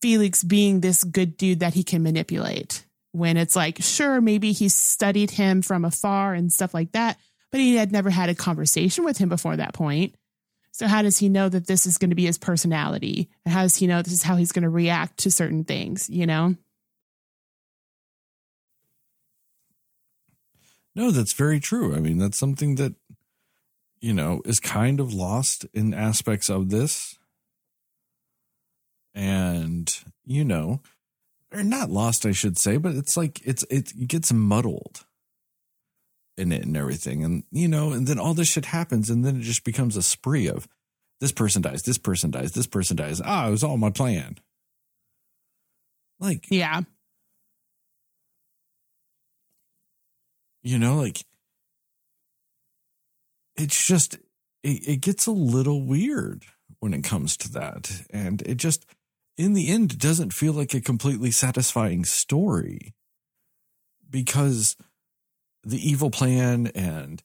Felix 0.00 0.42
being 0.42 0.80
this 0.80 1.04
good 1.04 1.36
dude 1.36 1.60
that 1.60 1.74
he 1.74 1.84
can 1.84 2.02
manipulate. 2.02 2.86
When 3.18 3.36
it's 3.36 3.56
like, 3.56 3.82
sure, 3.82 4.20
maybe 4.20 4.52
he 4.52 4.68
studied 4.68 5.32
him 5.32 5.60
from 5.60 5.84
afar 5.84 6.34
and 6.34 6.52
stuff 6.52 6.72
like 6.72 6.92
that, 6.92 7.18
but 7.50 7.58
he 7.58 7.74
had 7.74 7.90
never 7.90 8.10
had 8.10 8.28
a 8.28 8.34
conversation 8.34 9.04
with 9.04 9.18
him 9.18 9.28
before 9.28 9.56
that 9.56 9.74
point. 9.74 10.14
So 10.70 10.86
how 10.86 11.02
does 11.02 11.18
he 11.18 11.28
know 11.28 11.48
that 11.48 11.66
this 11.66 11.84
is 11.84 11.98
going 11.98 12.10
to 12.10 12.16
be 12.16 12.26
his 12.26 12.38
personality? 12.38 13.28
And 13.44 13.52
how 13.52 13.62
does 13.62 13.74
he 13.74 13.88
know 13.88 14.00
this 14.00 14.12
is 14.12 14.22
how 14.22 14.36
he's 14.36 14.52
going 14.52 14.62
to 14.62 14.68
react 14.68 15.18
to 15.18 15.32
certain 15.32 15.64
things, 15.64 16.08
you 16.08 16.26
know? 16.26 16.54
No, 20.94 21.10
that's 21.10 21.32
very 21.32 21.58
true. 21.58 21.96
I 21.96 21.98
mean, 21.98 22.18
that's 22.18 22.38
something 22.38 22.76
that, 22.76 22.94
you 24.00 24.14
know, 24.14 24.42
is 24.44 24.60
kind 24.60 25.00
of 25.00 25.12
lost 25.12 25.66
in 25.74 25.92
aspects 25.92 26.48
of 26.48 26.70
this. 26.70 27.18
And, 29.12 29.92
you 30.24 30.44
know, 30.44 30.82
or 31.52 31.62
not 31.62 31.90
lost, 31.90 32.26
I 32.26 32.32
should 32.32 32.58
say, 32.58 32.76
but 32.76 32.94
it's 32.94 33.16
like 33.16 33.40
it's 33.44 33.64
it 33.70 34.08
gets 34.08 34.32
muddled 34.32 35.04
in 36.36 36.52
it 36.52 36.64
and 36.64 36.76
everything. 36.76 37.24
And, 37.24 37.42
you 37.50 37.66
know, 37.68 37.92
and 37.92 38.06
then 38.06 38.18
all 38.18 38.34
this 38.34 38.48
shit 38.48 38.66
happens 38.66 39.10
and 39.10 39.24
then 39.24 39.36
it 39.36 39.42
just 39.42 39.64
becomes 39.64 39.96
a 39.96 40.02
spree 40.02 40.46
of 40.48 40.68
this 41.20 41.32
person 41.32 41.62
dies, 41.62 41.82
this 41.82 41.98
person 41.98 42.30
dies, 42.30 42.52
this 42.52 42.66
person 42.68 42.96
dies. 42.96 43.20
Ah, 43.24 43.48
it 43.48 43.50
was 43.50 43.64
all 43.64 43.76
my 43.76 43.90
plan. 43.90 44.36
Like, 46.20 46.46
Yeah. 46.50 46.82
you 50.62 50.78
know 50.78 50.96
like 50.96 51.24
it's 53.56 53.86
just 53.86 54.14
it, 54.64 54.88
it 54.88 55.00
gets 55.00 55.26
a 55.26 55.30
little 55.30 55.86
weird 55.86 56.44
when 56.80 56.92
it 56.92 57.04
comes 57.04 57.36
to 57.38 57.52
that 57.52 58.02
and 58.10 58.42
it 58.42 58.56
just 58.56 58.84
in 59.38 59.54
the 59.54 59.68
end 59.68 59.92
it 59.92 59.98
doesn't 59.98 60.32
feel 60.34 60.52
like 60.52 60.74
a 60.74 60.80
completely 60.80 61.30
satisfying 61.30 62.04
story 62.04 62.94
because 64.10 64.76
the 65.62 65.78
evil 65.78 66.10
plan 66.10 66.66
and 66.74 67.22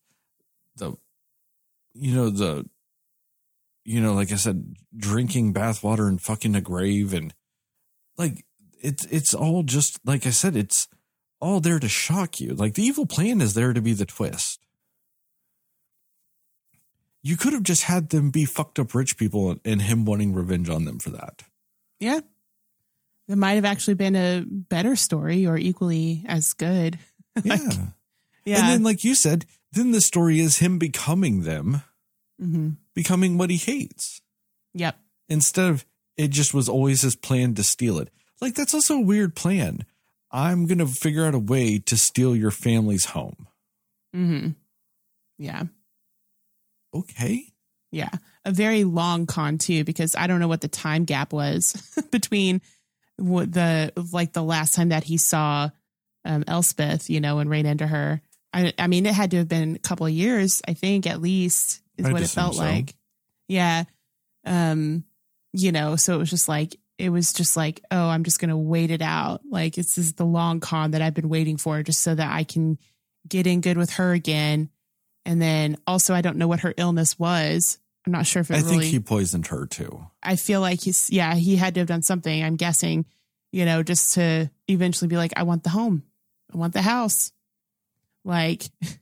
the 0.77 0.95
you 1.93 2.13
know 2.15 2.29
the 2.29 2.65
you 3.83 3.99
know 3.99 4.13
like 4.13 4.31
i 4.31 4.35
said 4.35 4.75
drinking 4.95 5.53
bathwater 5.53 6.07
and 6.07 6.21
fucking 6.21 6.55
a 6.55 6.61
grave 6.61 7.13
and 7.13 7.33
like 8.17 8.45
it's 8.81 9.05
it's 9.05 9.33
all 9.33 9.63
just 9.63 9.99
like 10.05 10.25
i 10.25 10.29
said 10.29 10.55
it's 10.55 10.87
all 11.43 11.59
there 11.59 11.79
to 11.79 11.89
shock 11.89 12.39
you. 12.39 12.53
Like 12.55 12.75
the 12.75 12.83
evil 12.83 13.05
plan 13.05 13.41
is 13.41 13.53
there 13.53 13.73
to 13.73 13.81
be 13.81 13.91
the 13.91 14.05
twist. 14.05 14.61
You 17.21 17.35
could 17.35 17.53
have 17.53 17.63
just 17.63 17.83
had 17.83 18.09
them 18.09 18.31
be 18.31 18.45
fucked 18.45 18.79
up 18.79 18.95
rich 18.95 19.17
people 19.17 19.57
and 19.65 19.81
him 19.81 20.05
wanting 20.05 20.33
revenge 20.33 20.69
on 20.69 20.85
them 20.85 20.99
for 20.99 21.09
that. 21.11 21.43
Yeah. 22.03 22.19
It 23.27 23.37
might 23.37 23.53
have 23.53 23.65
actually 23.65 23.93
been 23.93 24.15
a 24.15 24.43
better 24.45 24.95
story 24.95 25.45
or 25.45 25.57
equally 25.57 26.23
as 26.27 26.53
good. 26.53 26.99
Yeah. 27.43 27.57
Yeah. 28.45 28.59
And 28.59 28.69
then, 28.69 28.83
like 28.83 29.03
you 29.03 29.15
said, 29.15 29.45
then 29.71 29.91
the 29.91 30.01
story 30.01 30.39
is 30.39 30.59
him 30.59 30.77
becoming 30.77 31.43
them, 31.43 31.81
hmm 32.39 32.71
becoming 32.93 33.39
what 33.39 33.49
he 33.49 33.57
hates. 33.57 34.21
Yep. 34.75 34.95
Instead 35.29 35.69
of 35.71 35.85
it 36.15 36.27
just 36.29 36.53
was 36.53 36.69
always 36.69 37.01
his 37.01 37.15
plan 37.15 37.55
to 37.55 37.63
steal 37.63 37.97
it. 37.97 38.09
Like 38.39 38.53
that's 38.53 38.73
also 38.75 38.97
a 38.97 39.01
weird 39.01 39.33
plan. 39.35 39.85
I'm 40.29 40.67
going 40.67 40.77
to 40.79 40.85
figure 40.87 41.25
out 41.25 41.33
a 41.33 41.39
way 41.39 41.79
to 41.79 41.97
steal 41.97 42.35
your 42.35 42.51
family's 42.51 43.05
home. 43.05 43.47
hmm 44.13 44.49
Yeah. 45.39 45.63
Okay. 46.93 47.45
Yeah. 47.91 48.09
A 48.45 48.51
very 48.51 48.83
long 48.83 49.25
con 49.25 49.57
too, 49.57 49.83
because 49.83 50.15
I 50.15 50.27
don't 50.27 50.39
know 50.39 50.47
what 50.47 50.61
the 50.61 50.67
time 50.67 51.05
gap 51.05 51.31
was 51.31 51.73
between 52.11 52.61
what 53.17 53.51
the 53.51 53.93
like 54.11 54.33
the 54.33 54.43
last 54.43 54.73
time 54.73 54.89
that 54.89 55.03
he 55.03 55.17
saw 55.17 55.69
um, 56.25 56.43
Elspeth, 56.47 57.09
you 57.09 57.21
know, 57.21 57.39
and 57.39 57.49
ran 57.49 57.65
into 57.65 57.87
her. 57.87 58.21
I, 58.53 58.73
I 58.77 58.87
mean, 58.87 59.05
it 59.05 59.13
had 59.13 59.31
to 59.31 59.37
have 59.37 59.47
been 59.47 59.75
a 59.75 59.79
couple 59.79 60.05
of 60.05 60.11
years, 60.11 60.61
I 60.67 60.73
think, 60.73 61.07
at 61.07 61.21
least, 61.21 61.81
is 61.97 62.05
I'd 62.05 62.13
what 62.13 62.21
it 62.21 62.27
felt 62.27 62.55
so. 62.55 62.61
like. 62.61 62.95
Yeah. 63.47 63.83
Um, 64.45 65.03
you 65.53 65.71
know, 65.71 65.95
so 65.95 66.15
it 66.15 66.17
was 66.17 66.29
just 66.29 66.47
like 66.47 66.77
it 66.97 67.09
was 67.09 67.33
just 67.33 67.57
like, 67.57 67.81
oh, 67.91 68.07
I'm 68.07 68.23
just 68.23 68.39
gonna 68.39 68.57
wait 68.57 68.91
it 68.91 69.01
out. 69.01 69.41
Like 69.49 69.75
this 69.75 69.97
is 69.97 70.13
the 70.13 70.25
long 70.25 70.59
con 70.59 70.91
that 70.91 71.01
I've 71.01 71.13
been 71.13 71.29
waiting 71.29 71.57
for, 71.57 71.81
just 71.83 72.01
so 72.01 72.13
that 72.13 72.31
I 72.31 72.43
can 72.43 72.77
get 73.27 73.47
in 73.47 73.61
good 73.61 73.77
with 73.77 73.91
her 73.91 74.13
again. 74.13 74.69
And 75.25 75.41
then 75.41 75.77
also, 75.87 76.13
I 76.13 76.21
don't 76.21 76.37
know 76.37 76.47
what 76.47 76.61
her 76.61 76.73
illness 76.77 77.17
was. 77.17 77.77
I'm 78.05 78.11
not 78.11 78.25
sure 78.25 78.41
if 78.41 78.51
it 78.51 78.55
I 78.55 78.57
really. 78.59 78.79
think 78.79 78.83
he 78.91 78.99
poisoned 78.99 79.47
her 79.47 79.65
too. 79.65 80.05
I 80.21 80.35
feel 80.35 80.61
like 80.61 80.81
he's 80.81 81.09
yeah, 81.09 81.35
he 81.35 81.55
had 81.55 81.73
to 81.75 81.81
have 81.81 81.87
done 81.87 82.01
something. 82.01 82.43
I'm 82.43 82.55
guessing, 82.55 83.05
you 83.51 83.65
know, 83.65 83.81
just 83.83 84.13
to 84.13 84.49
eventually 84.67 85.07
be 85.07 85.17
like, 85.17 85.33
I 85.37 85.43
want 85.43 85.63
the 85.63 85.69
home, 85.69 86.03
I 86.53 86.57
want 86.57 86.73
the 86.73 86.81
house, 86.81 87.31
like. 88.23 88.63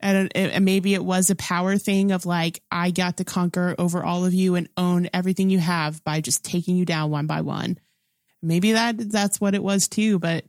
It, 0.00 0.30
and 0.36 0.64
maybe 0.64 0.94
it 0.94 1.04
was 1.04 1.28
a 1.28 1.34
power 1.34 1.76
thing 1.76 2.12
of 2.12 2.24
like, 2.24 2.62
I 2.70 2.92
got 2.92 3.16
to 3.16 3.24
conquer 3.24 3.74
over 3.80 4.04
all 4.04 4.24
of 4.24 4.32
you 4.32 4.54
and 4.54 4.68
own 4.76 5.08
everything 5.12 5.50
you 5.50 5.58
have 5.58 6.04
by 6.04 6.20
just 6.20 6.44
taking 6.44 6.76
you 6.76 6.84
down 6.84 7.10
one 7.10 7.26
by 7.26 7.40
one. 7.40 7.78
Maybe 8.40 8.72
that 8.74 8.96
that's 9.10 9.40
what 9.40 9.56
it 9.56 9.62
was 9.62 9.88
too, 9.88 10.20
but 10.20 10.44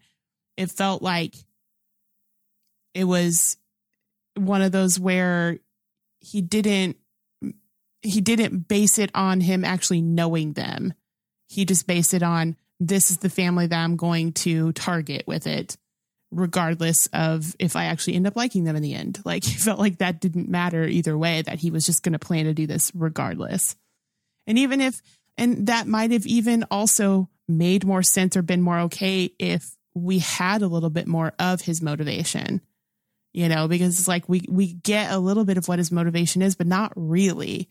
it 0.55 0.69
felt 0.69 1.01
like 1.01 1.33
it 2.93 3.05
was 3.05 3.57
one 4.35 4.61
of 4.61 4.71
those 4.71 4.99
where 4.99 5.57
he 6.19 6.41
didn't 6.41 6.97
he 8.01 8.21
didn't 8.21 8.67
base 8.67 8.97
it 8.97 9.11
on 9.13 9.41
him 9.41 9.65
actually 9.65 10.01
knowing 10.01 10.53
them. 10.53 10.93
He 11.47 11.65
just 11.65 11.87
based 11.87 12.13
it 12.13 12.23
on 12.23 12.55
this 12.79 13.11
is 13.11 13.17
the 13.17 13.29
family 13.29 13.67
that 13.67 13.83
I'm 13.83 13.97
going 13.97 14.33
to 14.33 14.71
target 14.71 15.25
with 15.27 15.47
it, 15.47 15.75
regardless 16.31 17.07
of 17.11 17.55
if 17.59 17.75
I 17.75 17.85
actually 17.85 18.15
end 18.15 18.27
up 18.27 18.37
liking 18.37 18.63
them 18.63 18.75
in 18.75 18.83
the 18.83 18.95
end. 18.95 19.19
Like 19.25 19.43
he 19.45 19.55
felt 19.55 19.79
like 19.79 19.97
that 19.97 20.21
didn't 20.21 20.49
matter 20.49 20.83
either 20.83 21.17
way, 21.17 21.41
that 21.41 21.59
he 21.59 21.71
was 21.71 21.85
just 21.85 22.03
going 22.03 22.13
to 22.13 22.19
plan 22.19 22.45
to 22.45 22.53
do 22.53 22.67
this 22.67 22.91
regardless. 22.93 23.75
And 24.47 24.57
even 24.57 24.81
if, 24.81 25.01
and 25.37 25.67
that 25.67 25.87
might 25.87 26.11
have 26.11 26.25
even 26.25 26.65
also 26.71 27.29
made 27.47 27.85
more 27.85 28.03
sense 28.03 28.37
or 28.37 28.41
been 28.41 28.61
more 28.61 28.79
okay 28.81 29.31
if 29.39 29.75
we 29.93 30.19
had 30.19 30.61
a 30.61 30.67
little 30.67 30.89
bit 30.89 31.07
more 31.07 31.33
of 31.39 31.61
his 31.61 31.81
motivation 31.81 32.61
you 33.33 33.49
know 33.49 33.67
because 33.67 33.97
it's 33.97 34.07
like 34.07 34.29
we 34.29 34.43
we 34.47 34.73
get 34.73 35.11
a 35.11 35.17
little 35.17 35.45
bit 35.45 35.57
of 35.57 35.67
what 35.67 35.79
his 35.79 35.91
motivation 35.91 36.41
is 36.41 36.55
but 36.55 36.67
not 36.67 36.93
really 36.95 37.67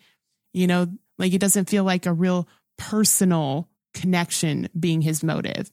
you 0.58 0.66
know 0.66 0.86
like 1.18 1.32
it 1.32 1.40
doesn't 1.40 1.68
feel 1.68 1.84
like 1.84 2.06
a 2.06 2.12
real 2.12 2.48
personal 2.76 3.68
connection 3.94 4.68
being 4.78 5.00
his 5.00 5.22
motive 5.22 5.70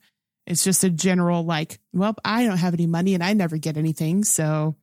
it's 0.47 0.63
just 0.63 0.83
a 0.83 0.89
general 0.89 1.43
like 1.43 1.79
well 1.93 2.15
i 2.23 2.43
don't 2.45 2.57
have 2.57 2.73
any 2.73 2.87
money 2.87 3.13
and 3.13 3.23
i 3.23 3.33
never 3.33 3.57
get 3.57 3.77
anything 3.77 4.23
so 4.23 4.75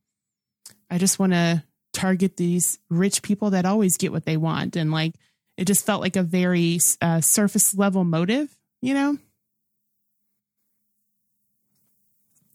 i 0.89 0.97
just 0.97 1.19
want 1.19 1.33
to 1.33 1.63
target 1.93 2.37
these 2.37 2.79
rich 2.89 3.21
people 3.21 3.51
that 3.51 3.65
always 3.65 3.97
get 3.97 4.11
what 4.11 4.25
they 4.25 4.37
want 4.37 4.75
and 4.75 4.91
like 4.91 5.13
it 5.57 5.65
just 5.65 5.85
felt 5.85 6.01
like 6.01 6.15
a 6.15 6.23
very 6.23 6.79
uh, 7.01 7.21
surface 7.21 7.75
level 7.75 8.03
motive 8.03 8.55
you 8.81 8.93
know 8.93 9.17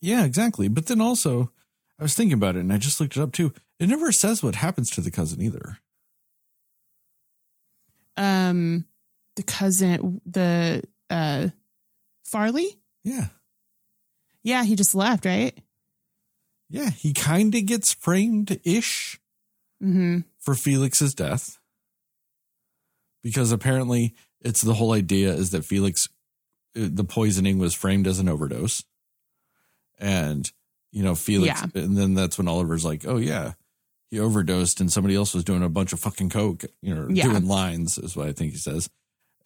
Yeah, 0.01 0.25
exactly. 0.25 0.69
But 0.69 0.87
then 0.87 1.01
also, 1.01 1.51
I 1.99 2.03
was 2.03 2.15
thinking 2.15 2.35
about 2.35 2.57
it 2.57 2.61
and 2.61 2.73
I 2.73 2.79
just 2.79 3.01
looked 3.01 3.17
it 3.17 3.23
up 3.23 3.33
too. 3.33 3.53
It 3.79 3.89
never 3.89 4.13
says 4.13 4.43
what 4.43 4.57
happens 4.57 4.91
to 4.91 5.01
the 5.01 5.11
cousin 5.11 5.43
either. 5.43 5.79
Um 8.19 8.85
the 9.37 9.43
cousin 9.43 10.21
the 10.27 10.83
uh 11.09 11.49
farley 12.25 12.79
Yeah. 13.05 13.29
yeah 14.43 14.65
he 14.65 14.75
just 14.77 14.95
left 14.95 15.25
right 15.25 15.57
Yeah. 16.69 16.91
He 16.91 17.15
kind 17.15 17.55
of 17.55 17.65
gets 17.65 17.95
framed 17.95 18.61
ish 18.65 19.19
mm-hmm 19.83 20.19
for 20.39 20.55
Felix's 20.55 21.15
death 21.15 21.59
because 23.23 23.53
apparently 23.53 24.15
it's 24.41 24.63
the 24.63 24.75
whole 24.75 24.93
idea 24.93 25.33
is 25.33 25.51
that 25.51 25.65
Felix, 25.65 26.09
uh, 26.77 26.89
the 26.91 27.05
poisoning 27.05 27.59
was 27.59 27.75
framed 27.75 28.07
as 28.07 28.19
an 28.19 28.29
overdose. 28.29 28.85
And, 29.99 30.51
you 30.93 31.03
know, 31.03 31.15
Felix, 31.15 31.61
Yeah. 31.61 31.83
and 31.83 31.97
then 31.97 32.15
that's 32.15 32.39
when 32.39 32.49
Oliver's 32.49 32.85
like, 32.85 33.05
oh, 33.07 33.17
yeah, 33.17 33.55
he 34.11 34.19
overdosed 34.21 34.81
and 34.81 34.93
somebody 34.93 35.15
else 35.15 35.35
was 35.35 35.45
doing 35.45 35.63
a 35.63 35.69
bunch 35.69 35.93
of 35.93 36.01
fucking 36.01 36.31
coke, 36.31 36.65
you 36.83 36.95
know, 36.95 37.09
Yeah. 37.11 37.25
doing 37.25 37.47
lines 37.47 37.99
is 37.99 38.17
what 38.17 38.29
I 38.29 38.33
think 38.33 38.53
he 38.53 38.59
says. 38.59 38.89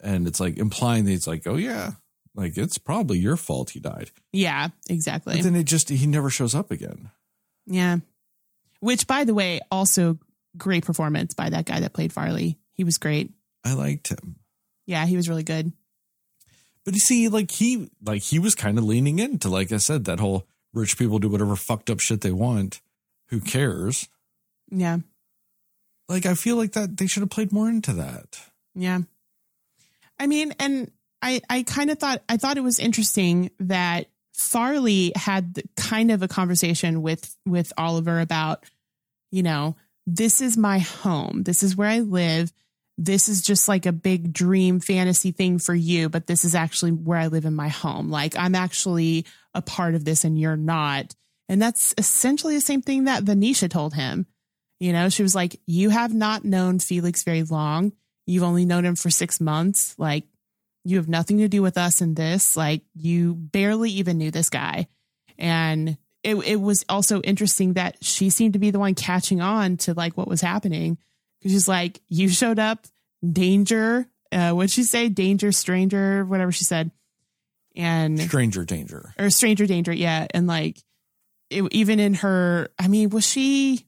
And 0.01 0.27
it's 0.27 0.39
like 0.39 0.57
implying 0.57 1.05
that 1.05 1.11
he's 1.11 1.27
like, 1.27 1.45
oh, 1.47 1.55
yeah, 1.55 1.91
like 2.35 2.57
it's 2.57 2.77
probably 2.77 3.19
your 3.19 3.37
fault 3.37 3.71
he 3.71 3.79
died. 3.79 4.11
yeah 4.31 4.69
exactly 4.89 5.35
But 5.35 5.43
then 5.43 5.55
it 5.55 5.65
just, 5.65 5.89
he 5.89 6.07
never 6.07 6.29
shows 6.29 6.55
up 6.55 6.71
again. 6.71 7.11
yeah 7.65 7.97
which 8.79 9.07
by 9.07 9.23
the 9.23 9.33
way 9.33 9.61
also 9.71 10.17
great 10.57 10.83
performance 10.85 11.33
by 11.33 11.49
that 11.49 11.65
guy 11.65 11.79
that 11.79 11.93
played 11.93 12.11
Farley. 12.11 12.57
He 12.73 12.83
was 12.83 12.97
great. 12.97 13.31
I 13.63 13.73
liked 13.75 14.09
him. 14.09 14.35
Yeah, 14.85 15.05
he 15.05 15.15
was 15.15 15.29
really 15.29 15.43
good. 15.43 15.71
But 16.83 16.93
you 16.93 16.99
see, 16.99 17.29
like 17.29 17.49
he 17.51 17.89
like 18.03 18.21
he 18.23 18.39
was 18.39 18.55
kind 18.55 18.77
of 18.77 18.83
leaning 18.83 19.19
into, 19.19 19.47
like 19.47 19.71
I 19.71 19.77
said, 19.77 20.03
that 20.05 20.19
whole 20.19 20.45
rich 20.73 20.97
people 20.97 21.17
do 21.19 21.29
whatever 21.29 21.55
fucked 21.55 21.89
up 21.89 22.01
shit 22.01 22.19
they 22.21 22.31
want. 22.33 22.81
Who 23.29 23.39
cares? 23.39 24.09
Yeah. 24.71 24.97
Like 26.09 26.25
I 26.25 26.33
feel 26.33 26.55
like 26.57 26.73
that 26.73 26.97
they 26.97 27.07
should 27.07 27.21
have 27.21 27.29
played 27.29 27.51
more 27.51 27.69
into 27.69 27.93
that. 27.93 28.39
Yeah. 28.75 28.99
I 30.19 30.27
mean, 30.27 30.53
and 30.59 30.91
I 31.21 31.41
I 31.49 31.63
kind 31.63 31.89
of 31.89 31.99
thought 31.99 32.21
I 32.27 32.37
thought 32.37 32.57
it 32.57 32.63
was 32.63 32.79
interesting 32.79 33.51
that 33.59 34.07
Farley 34.33 35.11
had 35.15 35.55
the- 35.55 35.63
kind 35.75 36.11
of 36.11 36.21
a 36.21 36.27
conversation 36.27 37.01
with 37.01 37.35
with 37.45 37.71
Oliver 37.77 38.19
about, 38.19 38.63
you 39.31 39.43
know, 39.43 39.75
this 40.05 40.41
is 40.41 40.57
my 40.57 40.79
home. 40.79 41.43
This 41.43 41.63
is 41.63 41.75
where 41.75 41.89
I 41.89 41.99
live. 41.99 42.51
This 42.97 43.27
is 43.29 43.41
just 43.41 43.67
like 43.67 43.85
a 43.85 43.91
big 43.91 44.33
dream 44.33 44.79
fantasy 44.79 45.31
thing 45.31 45.57
for 45.57 45.73
you, 45.73 46.09
but 46.09 46.27
this 46.27 46.43
is 46.45 46.53
actually 46.53 46.91
where 46.91 47.17
I 47.17 47.27
live 47.27 47.45
in 47.45 47.55
my 47.55 47.69
home. 47.69 48.09
Like 48.11 48.35
I'm 48.37 48.53
actually 48.55 49.25
a 49.53 49.61
part 49.61 49.95
of 49.95 50.05
this 50.05 50.23
and 50.23 50.37
you're 50.37 50.57
not. 50.57 51.15
And 51.49 51.61
that's 51.61 51.93
essentially 51.97 52.55
the 52.55 52.61
same 52.61 52.81
thing 52.81 53.05
that 53.05 53.23
Venetia 53.23 53.67
told 53.67 53.93
him. 53.93 54.27
You 54.83 54.91
know, 54.91 55.07
she 55.07 55.23
was 55.23 55.33
like, 55.33 55.61
You 55.65 55.91
have 55.91 56.13
not 56.13 56.43
known 56.43 56.77
Felix 56.79 57.23
very 57.23 57.43
long. 57.43 57.93
You've 58.25 58.43
only 58.43 58.65
known 58.65 58.83
him 58.83 58.97
for 58.97 59.09
six 59.09 59.39
months. 59.39 59.95
Like, 59.97 60.25
you 60.83 60.97
have 60.97 61.07
nothing 61.07 61.37
to 61.37 61.47
do 61.47 61.61
with 61.61 61.77
us 61.77 62.01
in 62.01 62.15
this. 62.15 62.57
Like, 62.57 62.81
you 62.93 63.33
barely 63.33 63.91
even 63.91 64.17
knew 64.17 64.29
this 64.29 64.49
guy. 64.49 64.87
And 65.37 65.97
it, 66.21 66.35
it 66.35 66.57
was 66.59 66.83
also 66.89 67.21
interesting 67.21 67.75
that 67.75 67.95
she 68.03 68.29
seemed 68.29 68.53
to 68.53 68.59
be 68.59 68.71
the 68.71 68.79
one 68.79 68.93
catching 68.93 69.39
on 69.39 69.77
to 69.77 69.93
like 69.93 70.17
what 70.17 70.27
was 70.27 70.41
happening. 70.41 70.97
Cause 71.41 71.53
she's 71.53 71.67
like, 71.69 72.01
You 72.09 72.27
showed 72.27 72.59
up, 72.59 72.85
danger. 73.25 74.05
Uh, 74.33 74.51
what'd 74.51 74.69
she 74.69 74.83
say? 74.83 75.07
Danger, 75.07 75.53
stranger, 75.53 76.25
whatever 76.25 76.51
she 76.51 76.65
said. 76.65 76.91
And 77.73 78.19
Stranger 78.19 78.65
danger. 78.65 79.13
or 79.17 79.29
stranger 79.29 79.65
danger 79.65 79.93
yeah 79.93 80.27
and 80.31 80.45
like 80.45 80.77
it, 81.49 81.63
even 81.71 81.99
in 82.01 82.15
her 82.15 82.67
i 82.77 82.87
mean 82.87 83.09
was 83.09 83.25
she 83.25 83.87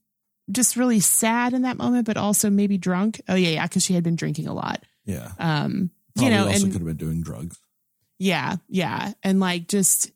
just 0.52 0.76
really 0.76 1.00
sad 1.00 1.54
in 1.54 1.64
that 1.64 1.78
moment 1.78 2.06
but 2.06 2.18
also 2.18 2.50
maybe 2.50 2.78
drunk. 2.78 3.22
Oh 3.28 3.36
yeah 3.36 3.50
yeah 3.50 3.68
because 3.68 3.84
she 3.84 3.94
had 3.94 4.04
been 4.04 4.16
drinking 4.16 4.48
a 4.48 4.54
lot. 4.54 4.84
Yeah. 5.06 5.32
um 5.40 5.92
Probably 6.16 6.32
you 6.32 6.38
know 6.38 6.48
also 6.48 6.64
and 6.64 6.72
could 6.72 6.82
have 6.82 6.86
been 6.86 6.98
doing 6.98 7.22
drugs. 7.22 7.60
yeah 8.20 8.58
yeah. 8.68 9.14
And 9.24 9.40
like 9.40 9.68
just 9.68 10.12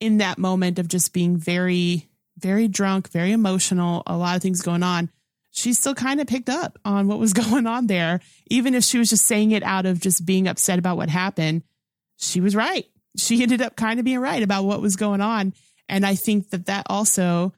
in 0.00 0.18
that 0.18 0.38
moment 0.38 0.78
of 0.78 0.88
just 0.88 1.12
being 1.12 1.36
very 1.36 2.08
very 2.38 2.68
drunk 2.68 3.10
very 3.10 3.32
emotional 3.32 4.02
a 4.06 4.16
lot 4.16 4.36
of 4.36 4.42
things 4.42 4.62
going 4.62 4.82
on 4.82 5.10
she 5.50 5.74
still 5.74 5.94
kind 5.94 6.20
of 6.20 6.26
picked 6.26 6.48
up 6.48 6.78
on 6.84 7.08
what 7.08 7.18
was 7.18 7.32
going 7.44 7.66
on 7.66 7.86
there. 7.88 8.20
Even 8.48 8.74
if 8.74 8.84
she 8.84 8.98
was 8.98 9.10
just 9.10 9.26
saying 9.26 9.50
it 9.50 9.62
out 9.64 9.84
of 9.84 10.00
just 10.00 10.24
being 10.24 10.46
upset 10.46 10.78
about 10.78 10.96
what 10.96 11.08
happened 11.10 11.62
she 12.16 12.40
was 12.40 12.54
right. 12.54 12.86
She 13.16 13.42
ended 13.42 13.60
up 13.62 13.76
kind 13.76 13.98
of 13.98 14.04
being 14.04 14.20
right 14.20 14.42
about 14.42 14.64
what 14.64 14.82
was 14.82 14.96
going 14.96 15.20
on. 15.20 15.54
And 15.88 16.06
i 16.06 16.14
think 16.14 16.50
that 16.50 16.66
that 16.66 16.86
also 16.88 17.52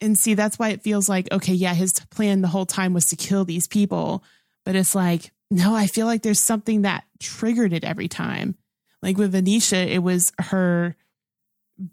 and 0.00 0.18
see 0.18 0.34
that's 0.34 0.58
why 0.58 0.70
it 0.70 0.82
feels 0.82 1.08
like 1.08 1.30
okay 1.32 1.54
yeah 1.54 1.74
his 1.74 1.92
plan 2.10 2.40
the 2.40 2.48
whole 2.48 2.66
time 2.66 2.94
was 2.94 3.06
to 3.06 3.16
kill 3.16 3.44
these 3.44 3.66
people 3.66 4.24
but 4.64 4.74
it's 4.74 4.94
like 4.94 5.32
no 5.50 5.74
i 5.74 5.86
feel 5.86 6.06
like 6.06 6.22
there's 6.22 6.42
something 6.42 6.82
that 6.82 7.04
triggered 7.20 7.72
it 7.72 7.84
every 7.84 8.08
time 8.08 8.56
like 9.04 9.18
with 9.18 9.32
Venetia, 9.32 9.86
it 9.86 9.98
was 9.98 10.32
her 10.40 10.96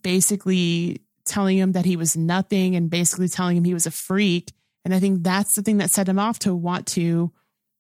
basically 0.02 1.02
telling 1.26 1.58
him 1.58 1.74
that 1.74 1.84
he 1.84 1.98
was 1.98 2.16
nothing 2.16 2.78
and 2.78 2.90
basically 2.90 3.28
telling 3.28 3.58
him 3.58 3.66
he 3.66 3.74
was 3.74 3.86
a 3.86 3.92
freak. 3.92 4.54
And 4.86 4.94
I 4.94 5.00
think 5.02 5.22
that's 5.22 5.54
the 5.56 5.62
thing 5.62 5.80
that 5.80 5.92
set 5.92 6.08
him 6.08 6.18
off 6.18 6.40
to 6.40 6.56
want 6.56 6.88
to 6.88 7.34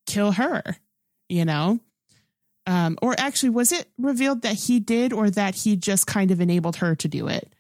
kill 0.05 0.33
her, 0.33 0.75
you 1.29 1.45
know? 1.45 1.79
Um, 2.67 2.97
or 3.01 3.15
actually, 3.17 3.51
was 3.51 3.71
it 3.71 3.87
revealed 3.97 4.41
that 4.41 4.55
he 4.55 4.81
did 4.81 5.13
or 5.13 5.29
that 5.29 5.55
he 5.55 5.77
just 5.77 6.05
kind 6.05 6.31
of 6.31 6.41
enabled 6.41 6.75
her 6.75 6.95
to 6.95 7.07
do 7.07 7.27
it? 7.27 7.53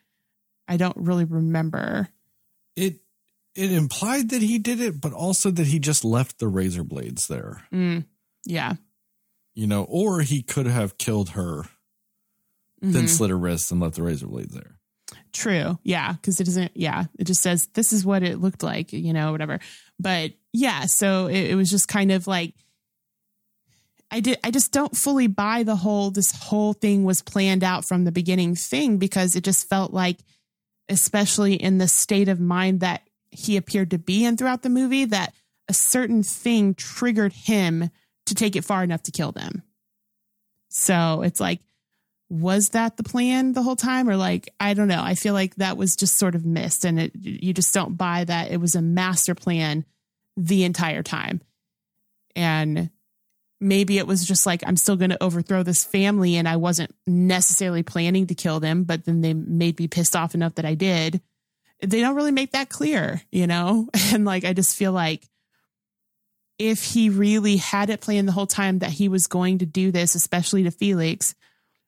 I 0.67 0.75
don't 0.75 0.97
really 0.97 1.25
remember. 1.25 2.09
It 2.75 3.01
it 3.55 3.71
implied 3.71 4.29
that 4.29 4.41
he 4.41 4.59
did 4.59 4.79
it, 4.79 5.01
but 5.01 5.11
also 5.13 5.51
that 5.51 5.67
he 5.67 5.77
just 5.79 6.05
left 6.05 6.39
the 6.39 6.47
razor 6.47 6.83
blades 6.85 7.27
there. 7.27 7.63
Mm, 7.73 8.05
yeah. 8.45 8.75
You 9.53 9.67
know, 9.67 9.83
or 9.83 10.21
he 10.21 10.41
could 10.41 10.67
have 10.67 10.97
killed 10.97 11.31
her, 11.31 11.63
then 12.81 13.03
Mhm. 13.05 13.09
slit 13.09 13.29
her 13.29 13.37
wrists 13.37 13.69
and 13.69 13.81
left 13.81 13.95
the 13.95 14.03
razor 14.03 14.27
blades 14.27 14.53
there. 14.53 14.79
True. 15.33 15.77
Yeah. 15.83 16.15
Cause 16.23 16.39
it 16.39 16.45
doesn't, 16.45 16.71
yeah. 16.75 17.05
It 17.19 17.25
just 17.25 17.41
says 17.41 17.67
this 17.73 17.91
is 17.91 18.05
what 18.05 18.23
it 18.23 18.39
looked 18.39 18.63
like, 18.63 18.93
you 18.93 19.11
know, 19.11 19.31
whatever. 19.33 19.59
But 19.99 20.31
yeah. 20.53 20.85
So 20.85 21.27
it, 21.27 21.51
it 21.51 21.55
was 21.55 21.69
just 21.69 21.89
kind 21.89 22.11
of 22.13 22.27
like, 22.27 22.53
I 24.09 24.19
did, 24.21 24.39
I 24.43 24.51
just 24.51 24.71
don't 24.71 24.95
fully 24.95 25.27
buy 25.27 25.63
the 25.63 25.75
whole, 25.75 26.11
this 26.11 26.31
whole 26.31 26.73
thing 26.73 27.03
was 27.03 27.21
planned 27.21 27.63
out 27.63 27.85
from 27.85 28.03
the 28.05 28.11
beginning 28.11 28.55
thing 28.55 28.97
because 28.97 29.35
it 29.35 29.43
just 29.43 29.67
felt 29.69 29.93
like, 29.93 30.17
especially 30.91 31.55
in 31.55 31.77
the 31.77 31.87
state 31.87 32.27
of 32.27 32.39
mind 32.39 32.81
that 32.81 33.01
he 33.31 33.57
appeared 33.57 33.91
to 33.91 33.97
be 33.97 34.25
in 34.25 34.37
throughout 34.37 34.61
the 34.61 34.69
movie, 34.69 35.05
that 35.05 35.33
a 35.67 35.73
certain 35.73 36.21
thing 36.21 36.75
triggered 36.75 37.31
him 37.31 37.89
to 38.25 38.35
take 38.35 38.55
it 38.55 38.65
far 38.65 38.83
enough 38.83 39.01
to 39.03 39.11
kill 39.11 39.31
them. 39.31 39.63
So 40.69 41.21
it's 41.21 41.39
like, 41.39 41.61
was 42.29 42.69
that 42.69 42.97
the 42.97 43.03
plan 43.03 43.53
the 43.53 43.63
whole 43.63 43.75
time? 43.75 44.07
Or 44.07 44.15
like 44.15 44.53
i 44.59 44.73
don't 44.73 44.87
know. 44.87 45.01
I 45.01 45.15
feel 45.15 45.33
like 45.33 45.55
that 45.55 45.77
was 45.77 45.95
just 45.95 46.17
sort 46.17 46.35
of 46.35 46.45
missed 46.45 46.85
and 46.85 46.99
it 46.99 47.11
you 47.15 47.53
just 47.53 47.73
don't 47.73 47.97
buy 47.97 48.23
that 48.23 48.51
it 48.51 48.57
was 48.57 48.75
a 48.75 48.81
master 48.81 49.35
plan 49.35 49.85
the 50.37 50.63
entire 50.63 51.03
time. 51.03 51.41
And 52.35 52.89
maybe 53.61 53.97
it 53.97 54.07
was 54.07 54.25
just 54.25 54.45
like 54.45 54.61
i'm 54.65 54.75
still 54.75 54.95
going 54.95 55.11
to 55.11 55.23
overthrow 55.23 55.63
this 55.63 55.83
family 55.83 56.35
and 56.35 56.47
i 56.47 56.55
wasn't 56.55 56.93
necessarily 57.07 57.83
planning 57.83 58.27
to 58.27 58.35
kill 58.35 58.59
them 58.59 58.83
but 58.83 59.05
then 59.05 59.21
they 59.21 59.33
made 59.33 59.79
me 59.79 59.87
pissed 59.87 60.15
off 60.15 60.35
enough 60.35 60.55
that 60.55 60.65
i 60.65 60.73
did. 60.75 61.21
They 61.83 61.99
don't 61.99 62.15
really 62.15 62.31
make 62.31 62.51
that 62.51 62.69
clear 62.69 63.21
you 63.31 63.47
know? 63.47 63.87
And 64.13 64.25
like 64.25 64.43
i 64.43 64.53
just 64.53 64.75
feel 64.75 64.91
like 64.91 65.27
if 66.59 66.83
he 66.83 67.09
really 67.09 67.57
had 67.57 67.89
it 67.89 68.01
planned 68.01 68.27
the 68.27 68.33
whole 68.33 68.47
time 68.47 68.79
that 68.79 68.91
he 68.91 69.07
was 69.09 69.27
going 69.27 69.59
to 69.59 69.65
do 69.65 69.91
this 69.91 70.15
especially 70.15 70.63
to 70.63 70.71
felix 70.71 71.33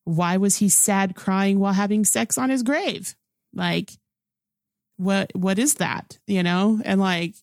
why 0.05 0.37
was 0.37 0.57
he 0.57 0.69
sad 0.69 1.15
crying 1.15 1.59
while 1.59 1.73
having 1.73 2.03
sex 2.05 2.37
on 2.37 2.49
his 2.49 2.63
grave? 2.63 3.15
Like 3.53 3.91
what 4.97 5.31
what 5.35 5.59
is 5.59 5.75
that 5.75 6.17
you 6.27 6.43
know? 6.43 6.81
And 6.83 6.99
like 6.99 7.35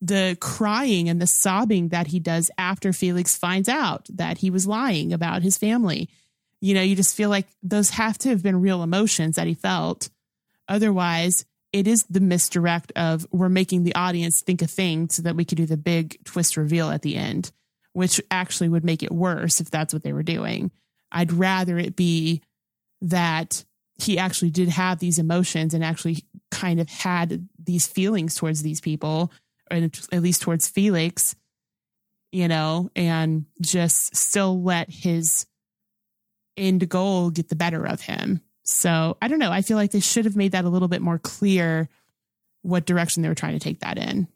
the 0.00 0.36
crying 0.40 1.08
and 1.08 1.20
the 1.20 1.26
sobbing 1.26 1.88
that 1.88 2.08
he 2.08 2.18
does 2.18 2.50
after 2.56 2.92
felix 2.92 3.36
finds 3.36 3.68
out 3.68 4.06
that 4.14 4.38
he 4.38 4.50
was 4.50 4.66
lying 4.66 5.12
about 5.12 5.42
his 5.42 5.58
family. 5.58 6.08
You 6.60 6.74
know 6.74 6.82
you 6.82 6.96
just 6.96 7.16
feel 7.16 7.30
like 7.30 7.46
those 7.62 7.90
have 7.90 8.18
to 8.18 8.30
have 8.30 8.42
been 8.42 8.60
real 8.60 8.82
emotions 8.82 9.36
that 9.36 9.46
he 9.46 9.54
felt. 9.54 10.08
Otherwise 10.68 11.44
it 11.72 11.86
is 11.86 12.04
the 12.10 12.20
misdirect 12.20 12.92
of 12.96 13.26
we're 13.30 13.48
making 13.48 13.84
the 13.84 13.94
audience 13.94 14.42
think 14.42 14.60
a 14.60 14.66
thing 14.66 15.08
so 15.08 15.22
that 15.22 15.36
we 15.36 15.44
could 15.44 15.56
do 15.56 15.66
the 15.66 15.76
big 15.76 16.22
twist 16.24 16.56
reveal 16.56 16.90
at 16.90 17.02
the 17.02 17.16
end 17.16 17.52
which 17.92 18.20
actually 18.30 18.68
would 18.68 18.84
make 18.84 19.02
it 19.02 19.12
worse 19.12 19.60
if 19.60 19.70
that's 19.70 19.92
what 19.92 20.02
they 20.02 20.12
were 20.12 20.22
doing. 20.22 20.70
I'd 21.10 21.32
rather 21.32 21.78
it 21.78 21.96
be 21.96 22.42
that 23.02 23.64
he 23.96 24.18
actually 24.18 24.50
did 24.50 24.68
have 24.68 24.98
these 24.98 25.18
emotions 25.18 25.74
and 25.74 25.84
actually 25.84 26.24
kind 26.50 26.80
of 26.80 26.88
had 26.88 27.48
these 27.58 27.86
feelings 27.86 28.36
towards 28.36 28.62
these 28.62 28.80
people, 28.80 29.32
or 29.70 29.76
at 30.12 30.22
least 30.22 30.42
towards 30.42 30.68
Felix, 30.68 31.34
you 32.32 32.48
know, 32.48 32.90
and 32.96 33.46
just 33.60 34.16
still 34.16 34.62
let 34.62 34.90
his 34.90 35.46
end 36.56 36.88
goal 36.88 37.30
get 37.30 37.48
the 37.48 37.56
better 37.56 37.86
of 37.86 38.00
him. 38.00 38.40
So 38.64 39.16
I 39.20 39.28
don't 39.28 39.38
know. 39.38 39.50
I 39.50 39.62
feel 39.62 39.76
like 39.76 39.90
they 39.90 40.00
should 40.00 40.26
have 40.26 40.36
made 40.36 40.52
that 40.52 40.64
a 40.64 40.68
little 40.68 40.88
bit 40.88 41.02
more 41.02 41.18
clear 41.18 41.88
what 42.62 42.86
direction 42.86 43.22
they 43.22 43.28
were 43.28 43.34
trying 43.34 43.58
to 43.58 43.64
take 43.64 43.80
that 43.80 43.98
in. 43.98 44.28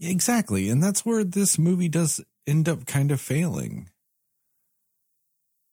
Exactly. 0.00 0.68
And 0.70 0.82
that's 0.82 1.04
where 1.04 1.24
this 1.24 1.58
movie 1.58 1.88
does 1.88 2.20
end 2.46 2.68
up 2.68 2.86
kind 2.86 3.10
of 3.10 3.20
failing. 3.20 3.90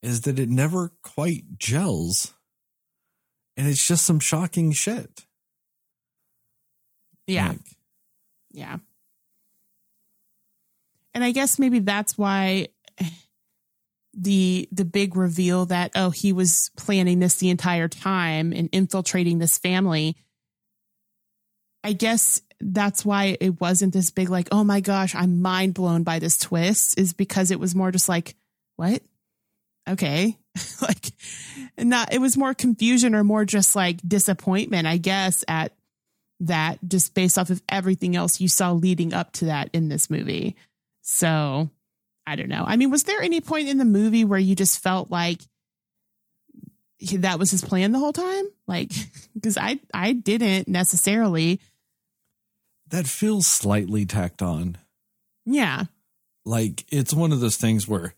Is 0.01 0.21
that 0.21 0.39
it 0.39 0.49
never 0.49 0.91
quite 1.01 1.57
gels. 1.57 2.33
And 3.55 3.67
it's 3.67 3.87
just 3.87 4.05
some 4.05 4.19
shocking 4.19 4.71
shit. 4.71 5.26
Yeah. 7.27 7.49
Like, 7.49 7.59
Yeah. 8.51 8.77
And 11.13 11.23
I 11.23 11.31
guess 11.31 11.57
maybe 11.59 11.79
that's 11.79 12.17
why 12.17 12.67
the 14.13 14.67
the 14.71 14.85
big 14.85 15.15
reveal 15.15 15.65
that 15.67 15.91
oh 15.95 16.09
he 16.09 16.31
was 16.33 16.71
planning 16.77 17.19
this 17.19 17.35
the 17.35 17.49
entire 17.49 17.87
time 17.87 18.51
and 18.51 18.69
infiltrating 18.71 19.37
this 19.37 19.57
family 19.59 20.15
I 21.83 21.93
guess 21.93 22.41
that's 22.59 23.05
why 23.05 23.37
it 23.39 23.61
wasn't 23.61 23.93
this 23.93 24.09
big 24.09 24.29
like 24.29 24.47
oh 24.51 24.63
my 24.63 24.79
gosh 24.79 25.13
I'm 25.13 25.41
mind 25.41 25.75
blown 25.75 26.03
by 26.03 26.19
this 26.19 26.37
twist 26.37 26.97
is 26.97 27.13
because 27.13 27.51
it 27.51 27.59
was 27.59 27.75
more 27.75 27.91
just 27.91 28.09
like 28.09 28.35
what 28.75 29.03
okay 29.87 30.35
like 30.81 31.11
not 31.77 32.11
it 32.11 32.19
was 32.19 32.37
more 32.37 32.55
confusion 32.55 33.13
or 33.13 33.23
more 33.23 33.45
just 33.45 33.75
like 33.75 33.99
disappointment 34.07 34.87
I 34.87 34.97
guess 34.97 35.43
at 35.47 35.76
that 36.39 36.80
just 36.88 37.14
based 37.14 37.38
off 37.38 37.49
of 37.49 37.61
everything 37.69 38.15
else 38.15 38.39
you 38.39 38.47
saw 38.47 38.72
leading 38.72 39.14
up 39.14 39.31
to 39.34 39.45
that 39.45 39.69
in 39.73 39.89
this 39.89 40.09
movie. 40.09 40.55
So 41.01 41.69
I 42.26 42.35
don't 42.35 42.49
know. 42.49 42.64
I 42.68 42.76
mean, 42.76 42.91
was 42.91 43.03
there 43.03 43.22
any 43.22 43.41
point 43.41 43.69
in 43.69 43.77
the 43.77 43.85
movie 43.85 44.26
where 44.26 44.39
you 44.39 44.55
just 44.55 44.80
felt 44.80 45.09
like 45.09 45.39
that 47.14 47.39
was 47.39 47.51
his 47.51 47.64
plan 47.64 47.91
the 47.91 47.99
whole 47.99 48.14
time? 48.14 48.45
Like, 48.68 48.91
because 49.34 49.57
I 49.57 49.80
I 49.93 50.14
didn't 50.14 50.68
necessarily. 50.68 51.59
That 52.89 53.07
feels 53.07 53.47
slightly 53.47 54.05
tacked 54.05 54.41
on. 54.41 54.77
Yeah, 55.45 55.85
Like 56.45 56.85
it's 56.89 57.14
one 57.14 57.31
of 57.31 57.39
those 57.39 57.57
things 57.57 57.88
where 57.88 58.14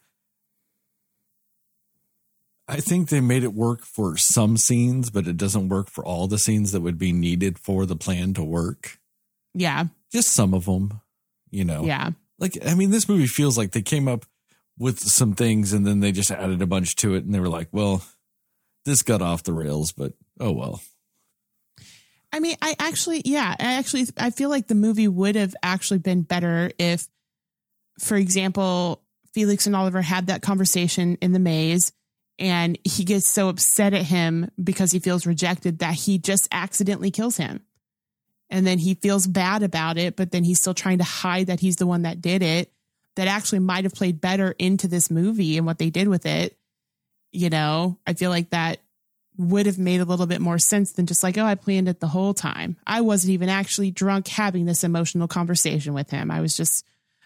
I 2.69 2.77
think 2.81 3.09
they 3.09 3.19
made 3.19 3.43
it 3.43 3.53
work 3.53 3.81
for 3.81 4.15
some 4.15 4.55
scenes, 4.55 5.09
but 5.09 5.27
it 5.27 5.37
doesn't 5.37 5.69
work 5.69 5.89
for 5.89 6.05
all 6.05 6.27
the 6.27 6.37
scenes 6.37 6.71
that 6.71 6.81
would 6.81 6.99
be 6.99 7.11
needed 7.11 7.57
for 7.57 7.85
the 7.87 7.95
plan 7.95 8.33
to 8.35 8.43
work. 8.43 8.99
yeah, 9.55 9.85
Just 10.11 10.33
some 10.35 10.53
of 10.53 10.65
them, 10.65 11.01
you 11.49 11.65
know. 11.65 11.83
yeah, 11.83 12.11
Like 12.37 12.57
I 12.65 12.75
mean, 12.75 12.91
this 12.91 13.09
movie 13.09 13.25
feels 13.27 13.57
like 13.57 13.71
they 13.71 13.81
came 13.81 14.07
up 14.07 14.25
with 14.77 14.99
some 14.99 15.33
things 15.33 15.73
and 15.73 15.85
then 15.85 15.99
they 15.99 16.11
just 16.11 16.31
added 16.31 16.61
a 16.61 16.67
bunch 16.67 16.95
to 16.97 17.15
it, 17.15 17.25
and 17.25 17.33
they 17.33 17.39
were 17.39 17.49
like, 17.49 17.69
"Well, 17.71 18.03
this 18.85 19.01
got 19.01 19.21
off 19.21 19.43
the 19.43 19.51
rails, 19.53 19.91
but 19.91 20.13
oh 20.39 20.51
well." 20.51 20.79
I 22.31 22.39
mean, 22.39 22.55
I 22.61 22.75
actually, 22.77 23.23
yeah, 23.25 23.55
I 23.59 23.73
actually, 23.73 24.05
I 24.15 24.29
feel 24.29 24.49
like 24.49 24.67
the 24.67 24.75
movie 24.75 25.07
would 25.07 25.35
have 25.35 25.55
actually 25.63 25.97
been 25.97 26.21
better 26.21 26.71
if, 26.77 27.07
for 27.99 28.15
example, 28.15 29.01
Felix 29.33 29.65
and 29.65 29.75
Oliver 29.75 30.03
had 30.03 30.27
that 30.27 30.43
conversation 30.43 31.17
in 31.21 31.31
the 31.33 31.39
maze 31.39 31.91
and 32.39 32.79
he 32.85 33.03
gets 33.03 33.29
so 33.29 33.49
upset 33.49 33.93
at 33.93 34.05
him 34.05 34.49
because 34.61 34.91
he 34.91 34.99
feels 34.99 35.27
rejected 35.27 35.79
that 35.79 35.93
he 35.93 36.17
just 36.17 36.47
accidentally 36.51 37.11
kills 37.11 37.37
him. 37.37 37.61
And 38.49 38.65
then 38.65 38.79
he 38.79 38.95
feels 38.95 39.27
bad 39.27 39.61
about 39.61 39.97
it, 39.97 40.15
but 40.15 40.31
then 40.31 40.43
he's 40.43 40.59
still 40.59 40.73
trying 40.73 40.97
to 40.99 41.03
hide 41.03 41.47
that 41.47 41.59
he's 41.59 41.75
the 41.75 41.85
one 41.85 42.03
that 42.03 42.21
did 42.21 42.41
it. 42.41 42.71
That 43.15 43.27
actually 43.27 43.59
might 43.59 43.83
have 43.83 43.93
played 43.93 44.21
better 44.21 44.55
into 44.57 44.87
this 44.87 45.11
movie 45.11 45.57
and 45.57 45.65
what 45.65 45.77
they 45.77 45.89
did 45.89 46.07
with 46.07 46.25
it. 46.25 46.57
You 47.31 47.49
know, 47.49 47.97
I 48.07 48.13
feel 48.13 48.29
like 48.29 48.51
that 48.51 48.79
would 49.37 49.65
have 49.65 49.77
made 49.77 49.99
a 49.99 50.05
little 50.05 50.25
bit 50.25 50.41
more 50.41 50.57
sense 50.57 50.93
than 50.93 51.05
just 51.05 51.21
like, 51.21 51.37
oh, 51.37 51.45
I 51.45 51.55
planned 51.55 51.89
it 51.89 51.99
the 51.99 52.07
whole 52.07 52.33
time. 52.33 52.77
I 52.87 53.01
wasn't 53.01 53.33
even 53.33 53.49
actually 53.49 53.91
drunk 53.91 54.27
having 54.27 54.65
this 54.65 54.83
emotional 54.83 55.27
conversation 55.27 55.93
with 55.93 56.09
him. 56.09 56.31
I 56.31 56.39
was 56.39 56.55
just 56.55 56.85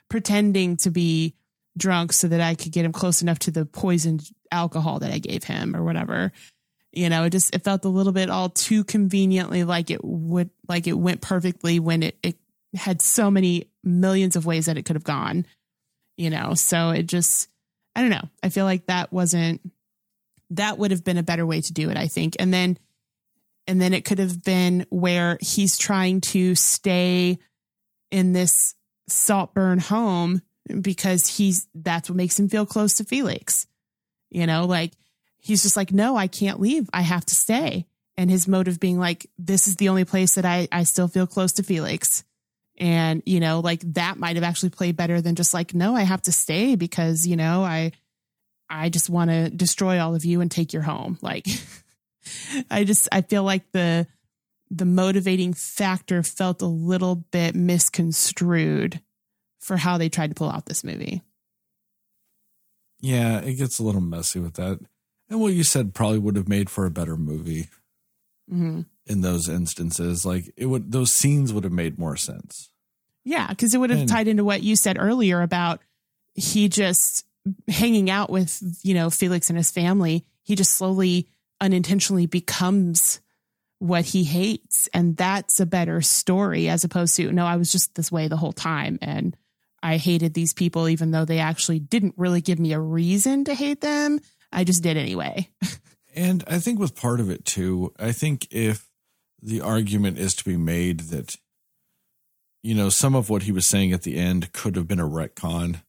pretending 0.10 0.78
to 0.78 0.90
be 0.90 1.36
drunk 1.78 2.14
so 2.14 2.28
that 2.28 2.42
I 2.42 2.56
could 2.56 2.72
get 2.72 2.86
him 2.86 2.92
close 2.92 3.22
enough 3.22 3.40
to 3.40 3.52
the 3.52 3.66
poisoned 3.66 4.30
alcohol 4.52 5.00
that 5.00 5.12
I 5.12 5.20
gave 5.20 5.44
him 5.44 5.76
or 5.76 5.84
whatever. 5.84 6.32
You 6.92 7.10
know, 7.10 7.24
it 7.24 7.32
just 7.32 7.54
it 7.56 7.64
felt 7.64 7.86
a 7.86 7.90
little 7.90 8.14
bit 8.14 8.30
all 8.30 8.50
too 8.50 8.84
conveniently 8.84 9.64
like 9.64 9.90
it 9.90 10.04
would 10.04 10.52
like 10.68 10.86
it 10.88 10.94
went 10.94 11.22
perfectly 11.22 11.80
when 11.80 12.04
it, 12.04 12.18
it 12.22 12.38
had 12.76 13.02
so 13.02 13.32
many 13.32 13.70
millions 13.84 14.36
of 14.36 14.46
ways 14.46 14.68
that 14.68 14.78
it 14.78 14.86
could 14.86 14.96
have 14.96 15.04
gone. 15.04 15.46
You 16.18 16.30
know, 16.30 16.54
so 16.54 16.92
it 16.92 17.08
just 17.08 17.48
I 17.96 18.02
don't 18.02 18.12
know. 18.12 18.30
I 18.44 18.50
feel 18.50 18.66
like 18.66 18.86
that 18.86 19.12
wasn't 19.12 19.62
that 20.52 20.78
would 20.78 20.92
have 20.92 21.04
been 21.04 21.18
a 21.18 21.24
better 21.24 21.46
way 21.46 21.62
to 21.62 21.74
do 21.74 21.90
it, 21.90 21.98
I 21.98 22.08
think. 22.08 22.36
And 22.40 22.54
then 22.54 22.78
and 23.66 23.82
then 23.82 23.94
it 23.94 24.06
could 24.06 24.20
have 24.20 24.44
been 24.44 24.86
where 24.90 25.38
he's 25.42 25.78
trying 25.78 26.22
to 26.22 26.54
stay 26.54 27.40
in 28.12 28.34
this 28.34 28.76
Saltburn 29.08 29.80
home 29.80 30.42
because 30.82 31.28
he's 31.28 31.68
that's 31.74 32.10
what 32.10 32.18
makes 32.18 32.40
him 32.40 32.50
feel 32.50 32.66
close 32.66 32.96
to 32.96 33.04
Felix. 33.04 33.68
You 34.30 34.48
know, 34.48 34.66
like 34.66 34.94
he's 35.40 35.62
just 35.62 35.76
like, 35.76 35.92
no, 35.92 36.16
I 36.16 36.28
can't 36.28 36.60
leave. 36.60 36.90
I 36.94 37.02
have 37.02 37.26
to 37.26 37.36
stay. 37.36 37.86
And 38.16 38.30
his 38.30 38.48
motive 38.48 38.80
being 38.80 38.98
like, 38.98 39.30
this 39.38 39.68
is 39.68 39.76
the 39.76 39.90
only 39.90 40.06
place 40.06 40.36
that 40.36 40.46
I, 40.46 40.68
I 40.72 40.84
still 40.84 41.08
feel 41.08 41.28
close 41.28 41.54
to 41.54 41.64
Felix. 41.64 42.24
And, 42.80 43.22
you 43.26 43.40
know, 43.40 43.60
like 43.60 43.82
that 43.94 44.18
might 44.18 44.36
have 44.36 44.44
actually 44.44 44.70
played 44.70 44.96
better 44.96 45.20
than 45.20 45.36
just 45.36 45.54
like, 45.54 45.74
no, 45.74 45.96
I 45.96 46.04
have 46.04 46.22
to 46.24 46.32
stay 46.32 46.76
because, 46.76 47.28
you 47.28 47.36
know, 47.36 47.64
I, 47.64 47.92
I 48.70 48.90
just 48.90 49.10
want 49.10 49.32
to 49.32 49.50
destroy 49.50 50.00
all 50.00 50.16
of 50.16 50.26
you 50.26 50.42
and 50.42 50.50
take 50.50 50.74
your 50.74 50.82
home. 50.82 51.18
Like, 51.22 51.46
I 52.72 52.84
just, 52.84 53.10
I 53.12 53.22
feel 53.22 53.44
like 53.44 53.72
the, 53.72 54.08
the 54.72 54.86
motivating 54.86 55.54
factor 55.54 56.24
felt 56.24 56.62
a 56.62 56.68
little 56.68 57.16
bit 57.16 57.54
misconstrued 57.54 59.02
for 59.64 59.78
how 59.78 59.98
they 59.98 60.10
tried 60.10 60.30
to 60.32 60.36
pull 60.36 60.50
out 60.50 60.66
this 60.66 60.84
movie. 60.84 61.22
Yeah, 63.00 63.40
it 63.40 63.56
gets 63.56 63.80
a 63.80 63.84
little 63.84 64.02
messy 64.02 64.40
with 64.40 64.54
that. 64.56 64.80
And 65.30 65.40
what 65.40 65.54
you 65.54 65.64
said 65.64 65.94
probably 65.94 66.20
would 66.20 66.36
have 66.36 66.48
made 66.48 66.70
for 66.70 66.86
a 66.86 66.92
better 66.92 67.18
movie 67.18 67.70
hmm 68.50 68.82
in 69.06 69.20
those 69.22 69.50
instances. 69.50 70.26
Like 70.26 70.46
it 70.56 70.66
would 70.68 70.92
those 70.92 71.14
scenes 71.14 71.52
would 71.52 71.64
have 71.66 71.74
made 71.74 72.00
more 72.00 72.16
sense. 72.16 72.72
Yeah, 73.26 73.48
because 73.50 73.74
it 73.74 73.78
would 73.78 73.90
have 73.90 74.00
And- 74.02 74.10
tied 74.10 74.28
into 74.28 74.44
what 74.46 74.64
you 74.64 74.76
said 74.76 74.98
earlier 75.00 75.42
about 75.42 75.82
he 76.36 76.70
just 76.70 77.26
hanging 77.68 78.10
out 78.10 78.30
with, 78.30 78.62
you 78.84 78.94
know, 78.94 79.10
Felix 79.10 79.50
and 79.50 79.58
his 79.58 79.72
family. 79.72 80.26
He 80.44 80.56
just 80.56 80.72
slowly, 80.74 81.28
unintentionally 81.62 82.26
becomes 82.26 83.20
what 83.80 84.06
he 84.06 84.24
hates. 84.24 84.88
And 84.94 85.16
that's 85.18 85.60
a 85.60 85.66
better 85.66 86.02
story 86.02 86.70
as 86.70 86.84
opposed 86.86 87.16
to, 87.18 87.32
no, 87.32 87.46
I 87.46 87.58
was 87.58 87.72
just 87.72 87.96
this 87.96 88.12
way 88.12 88.28
the 88.30 88.38
whole 88.38 88.54
time. 88.54 88.98
And 89.02 89.36
I 89.84 89.98
hated 89.98 90.34
these 90.34 90.54
people, 90.54 90.88
even 90.88 91.12
though 91.12 91.26
they 91.26 91.40
actually 91.40 91.80
didn't 91.80 92.16
really 92.18 92.40
give 92.40 92.58
me 92.58 92.72
a 92.72 92.80
reason 92.80 93.44
to 93.46 93.54
hate 93.54 93.82
them. 93.82 94.22
I 94.52 94.64
just 94.64 94.82
did 94.82 94.96
anyway. 94.96 95.50
And 96.16 96.44
I 96.48 96.60
think 96.60 96.80
with 96.80 96.96
part 96.96 97.20
of 97.20 97.30
it 97.30 97.44
too, 97.44 97.94
I 98.00 98.14
think 98.14 98.48
if 98.50 98.88
the 99.42 99.60
argument 99.60 100.18
is 100.18 100.34
to 100.36 100.46
be 100.46 100.56
made 100.56 101.02
that, 101.12 101.36
you 102.62 102.74
know, 102.74 102.88
some 102.88 103.14
of 103.14 103.30
what 103.30 103.44
he 103.44 103.52
was 103.52 103.68
saying 103.68 103.92
at 103.92 104.04
the 104.04 104.16
end 104.16 104.54
could 104.54 104.78
have 104.78 104.88
been 104.88 105.02
a 105.02 105.08
retcon, 105.08 105.82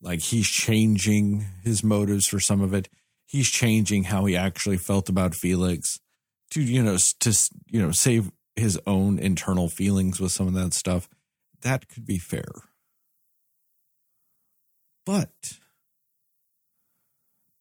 like 0.00 0.20
he's 0.20 0.48
changing 0.48 1.44
his 1.62 1.84
motives 1.84 2.26
for 2.26 2.40
some 2.40 2.62
of 2.62 2.72
it. 2.72 2.88
He's 3.26 3.50
changing 3.50 4.04
how 4.04 4.24
he 4.24 4.36
actually 4.36 4.78
felt 4.78 5.08
about 5.10 5.34
Felix 5.34 5.98
to, 6.52 6.62
you 6.62 6.82
know, 6.82 6.96
to, 7.20 7.50
you 7.66 7.82
know, 7.82 7.90
save 7.90 8.30
his 8.54 8.80
own 8.86 9.18
internal 9.18 9.68
feelings 9.68 10.20
with 10.20 10.32
some 10.32 10.46
of 10.46 10.54
that 10.54 10.72
stuff. 10.72 11.08
That 11.60 11.88
could 11.88 12.06
be 12.06 12.18
fair. 12.18 12.48
But 15.06 15.60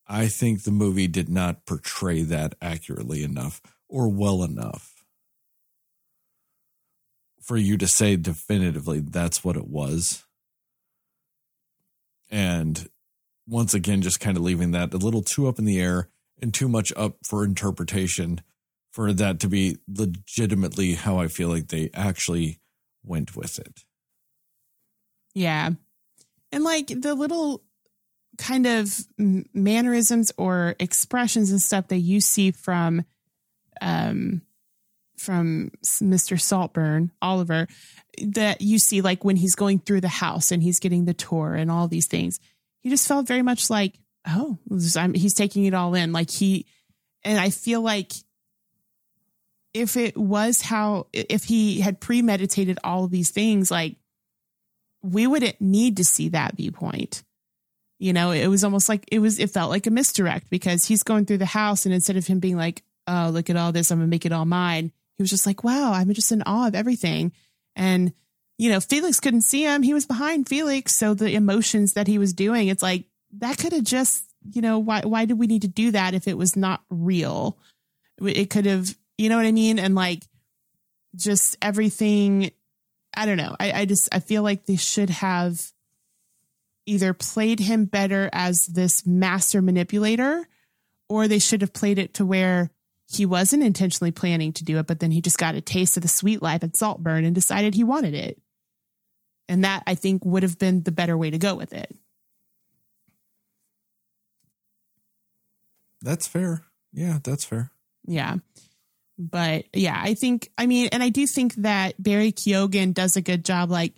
I 0.07 0.27
think 0.27 0.63
the 0.63 0.71
movie 0.71 1.07
did 1.07 1.29
not 1.29 1.65
portray 1.65 2.23
that 2.23 2.55
accurately 2.61 3.23
enough 3.23 3.61
or 3.87 4.09
well 4.09 4.43
enough 4.43 5.05
for 7.41 7.55
you 7.55 7.77
to 7.77 7.87
say 7.87 8.15
definitively 8.15 8.99
that's 8.99 9.43
what 9.43 9.55
it 9.55 9.67
was. 9.67 10.25
And 12.31 12.89
once 13.47 13.75
again, 13.75 14.01
just 14.01 14.19
kind 14.19 14.35
of 14.35 14.43
leaving 14.43 14.71
that 14.71 14.93
a 14.93 14.97
little 14.97 15.21
too 15.21 15.47
up 15.47 15.59
in 15.59 15.65
the 15.65 15.79
air 15.79 16.09
and 16.41 16.51
too 16.51 16.67
much 16.67 16.91
up 16.97 17.17
for 17.23 17.43
interpretation 17.43 18.41
for 18.91 19.13
that 19.13 19.39
to 19.41 19.47
be 19.47 19.77
legitimately 19.87 20.95
how 20.95 21.19
I 21.19 21.27
feel 21.27 21.49
like 21.49 21.67
they 21.67 21.91
actually 21.93 22.59
went 23.03 23.35
with 23.35 23.59
it. 23.59 23.83
Yeah. 25.35 25.71
And 26.55 26.63
like 26.63 26.87
the 26.87 27.13
little 27.13 27.63
kind 28.37 28.65
of 28.65 28.97
mannerisms 29.17 30.31
or 30.37 30.75
expressions 30.79 31.51
and 31.51 31.61
stuff 31.61 31.89
that 31.89 31.99
you 31.99 32.21
see 32.21 32.51
from 32.51 33.03
um 33.81 34.41
from 35.17 35.71
Mr. 35.83 36.39
Saltburn, 36.39 37.11
Oliver, 37.21 37.67
that 38.23 38.61
you 38.61 38.79
see 38.79 39.01
like 39.01 39.25
when 39.25 39.35
he's 39.35 39.55
going 39.55 39.79
through 39.79 39.99
the 39.99 40.07
house 40.07 40.51
and 40.51 40.63
he's 40.63 40.79
getting 40.79 41.03
the 41.03 41.13
tour 41.13 41.53
and 41.55 41.69
all 41.69 41.89
these 41.89 42.07
things. 42.07 42.39
He 42.79 42.89
just 42.89 43.07
felt 43.07 43.27
very 43.27 43.41
much 43.41 43.69
like, 43.69 43.99
oh, 44.25 44.57
I'm, 44.95 45.13
he's 45.13 45.33
taking 45.33 45.65
it 45.65 45.73
all 45.73 45.93
in. 45.93 46.13
Like 46.13 46.29
he, 46.29 46.67
and 47.23 47.37
I 47.37 47.49
feel 47.49 47.81
like 47.81 48.13
if 49.73 49.97
it 49.97 50.15
was 50.15 50.61
how, 50.61 51.07
if 51.11 51.43
he 51.43 51.81
had 51.81 51.99
premeditated 51.99 52.79
all 52.83 53.03
of 53.03 53.11
these 53.11 53.31
things, 53.31 53.71
like 53.71 53.97
we 55.05 55.27
wouldn't 55.27 55.61
need 55.61 55.97
to 55.97 56.03
see 56.03 56.29
that 56.29 56.57
viewpoint. 56.57 57.23
You 57.99 58.11
know, 58.11 58.31
it 58.31 58.47
was 58.47 58.63
almost 58.63 58.89
like 58.89 59.05
it 59.11 59.19
was, 59.19 59.39
it 59.39 59.51
felt 59.51 59.69
like 59.69 59.87
a 59.87 59.91
misdirect 59.91 60.49
because 60.49 60.85
he's 60.85 61.03
going 61.03 61.25
through 61.25 61.37
the 61.37 61.45
house 61.45 61.85
and 61.85 61.93
instead 61.93 62.17
of 62.17 62.27
him 62.27 62.39
being 62.39 62.57
like, 62.57 62.83
oh, 63.07 63.29
look 63.31 63.49
at 63.49 63.55
all 63.55 63.71
this, 63.71 63.91
I'm 63.91 63.99
to 63.99 64.07
make 64.07 64.25
it 64.25 64.31
all 64.31 64.45
mine, 64.45 64.91
he 65.17 65.23
was 65.23 65.29
just 65.29 65.45
like, 65.45 65.63
wow, 65.63 65.93
I'm 65.93 66.11
just 66.13 66.31
in 66.31 66.43
awe 66.45 66.67
of 66.67 66.75
everything. 66.75 67.31
And, 67.75 68.13
you 68.57 68.69
know, 68.69 68.79
Felix 68.79 69.19
couldn't 69.19 69.43
see 69.43 69.63
him. 69.63 69.83
He 69.83 69.93
was 69.93 70.05
behind 70.05 70.49
Felix. 70.49 70.97
So 70.97 71.13
the 71.13 71.35
emotions 71.35 71.93
that 71.93 72.07
he 72.07 72.17
was 72.17 72.33
doing, 72.33 72.67
it's 72.67 72.83
like, 72.83 73.05
that 73.37 73.57
could 73.57 73.73
have 73.73 73.83
just, 73.83 74.25
you 74.51 74.61
know, 74.61 74.79
why, 74.79 75.01
why 75.01 75.25
did 75.25 75.39
we 75.39 75.47
need 75.47 75.61
to 75.61 75.67
do 75.67 75.91
that 75.91 76.13
if 76.13 76.27
it 76.27 76.37
was 76.37 76.55
not 76.55 76.83
real? 76.89 77.57
It 78.21 78.49
could 78.49 78.65
have, 78.65 78.95
you 79.17 79.29
know 79.29 79.37
what 79.37 79.45
I 79.45 79.51
mean? 79.51 79.79
And 79.79 79.95
like, 79.95 80.23
just 81.15 81.57
everything 81.61 82.51
I 83.15 83.25
don't 83.25 83.37
know. 83.37 83.55
I, 83.59 83.71
I 83.71 83.85
just 83.85 84.09
I 84.11 84.19
feel 84.19 84.43
like 84.43 84.65
they 84.65 84.75
should 84.75 85.09
have 85.09 85.59
either 86.85 87.13
played 87.13 87.59
him 87.59 87.85
better 87.85 88.29
as 88.31 88.65
this 88.67 89.05
master 89.07 89.61
manipulator, 89.61 90.47
or 91.09 91.27
they 91.27 91.39
should 91.39 91.61
have 91.61 91.73
played 91.73 91.97
it 91.97 92.13
to 92.15 92.25
where 92.25 92.69
he 93.07 93.25
wasn't 93.25 93.63
intentionally 93.63 94.11
planning 94.11 94.53
to 94.53 94.63
do 94.63 94.79
it, 94.79 94.87
but 94.87 94.99
then 94.99 95.11
he 95.11 95.21
just 95.21 95.37
got 95.37 95.55
a 95.55 95.61
taste 95.61 95.97
of 95.97 96.03
the 96.03 96.09
sweet 96.09 96.41
life 96.41 96.63
at 96.63 96.75
Saltburn 96.75 97.23
and 97.23 97.35
decided 97.35 97.75
he 97.75 97.83
wanted 97.83 98.13
it. 98.13 98.39
And 99.47 99.63
that 99.63 99.83
I 99.85 99.93
think 99.93 100.25
would 100.25 100.43
have 100.43 100.57
been 100.57 100.81
the 100.83 100.91
better 100.91 101.17
way 101.17 101.29
to 101.29 101.37
go 101.37 101.53
with 101.53 101.73
it. 101.73 101.95
That's 106.01 106.27
fair. 106.27 106.63
Yeah, 106.93 107.19
that's 107.23 107.45
fair. 107.45 107.71
Yeah. 108.07 108.37
But 109.17 109.65
yeah, 109.73 109.99
I 110.01 110.13
think, 110.13 110.51
I 110.57 110.65
mean, 110.65 110.89
and 110.91 111.01
I 111.01 111.09
do 111.09 111.25
think 111.25 111.55
that 111.55 112.01
Barry 112.01 112.31
Keoghan 112.31 112.93
does 112.93 113.15
a 113.15 113.21
good 113.21 113.45
job, 113.45 113.71
like 113.71 113.93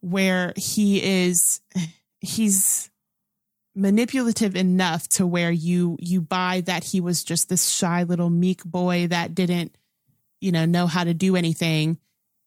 where 0.00 0.52
he 0.56 1.28
is, 1.28 1.60
he's 2.20 2.90
manipulative 3.74 4.56
enough 4.56 5.08
to 5.08 5.26
where 5.26 5.50
you, 5.50 5.96
you 6.00 6.20
buy 6.20 6.62
that 6.62 6.84
he 6.84 7.00
was 7.00 7.22
just 7.22 7.48
this 7.48 7.68
shy 7.68 8.02
little 8.02 8.30
meek 8.30 8.64
boy 8.64 9.06
that 9.06 9.34
didn't, 9.34 9.76
you 10.40 10.50
know, 10.52 10.64
know 10.64 10.86
how 10.86 11.04
to 11.04 11.14
do 11.14 11.36
anything. 11.36 11.98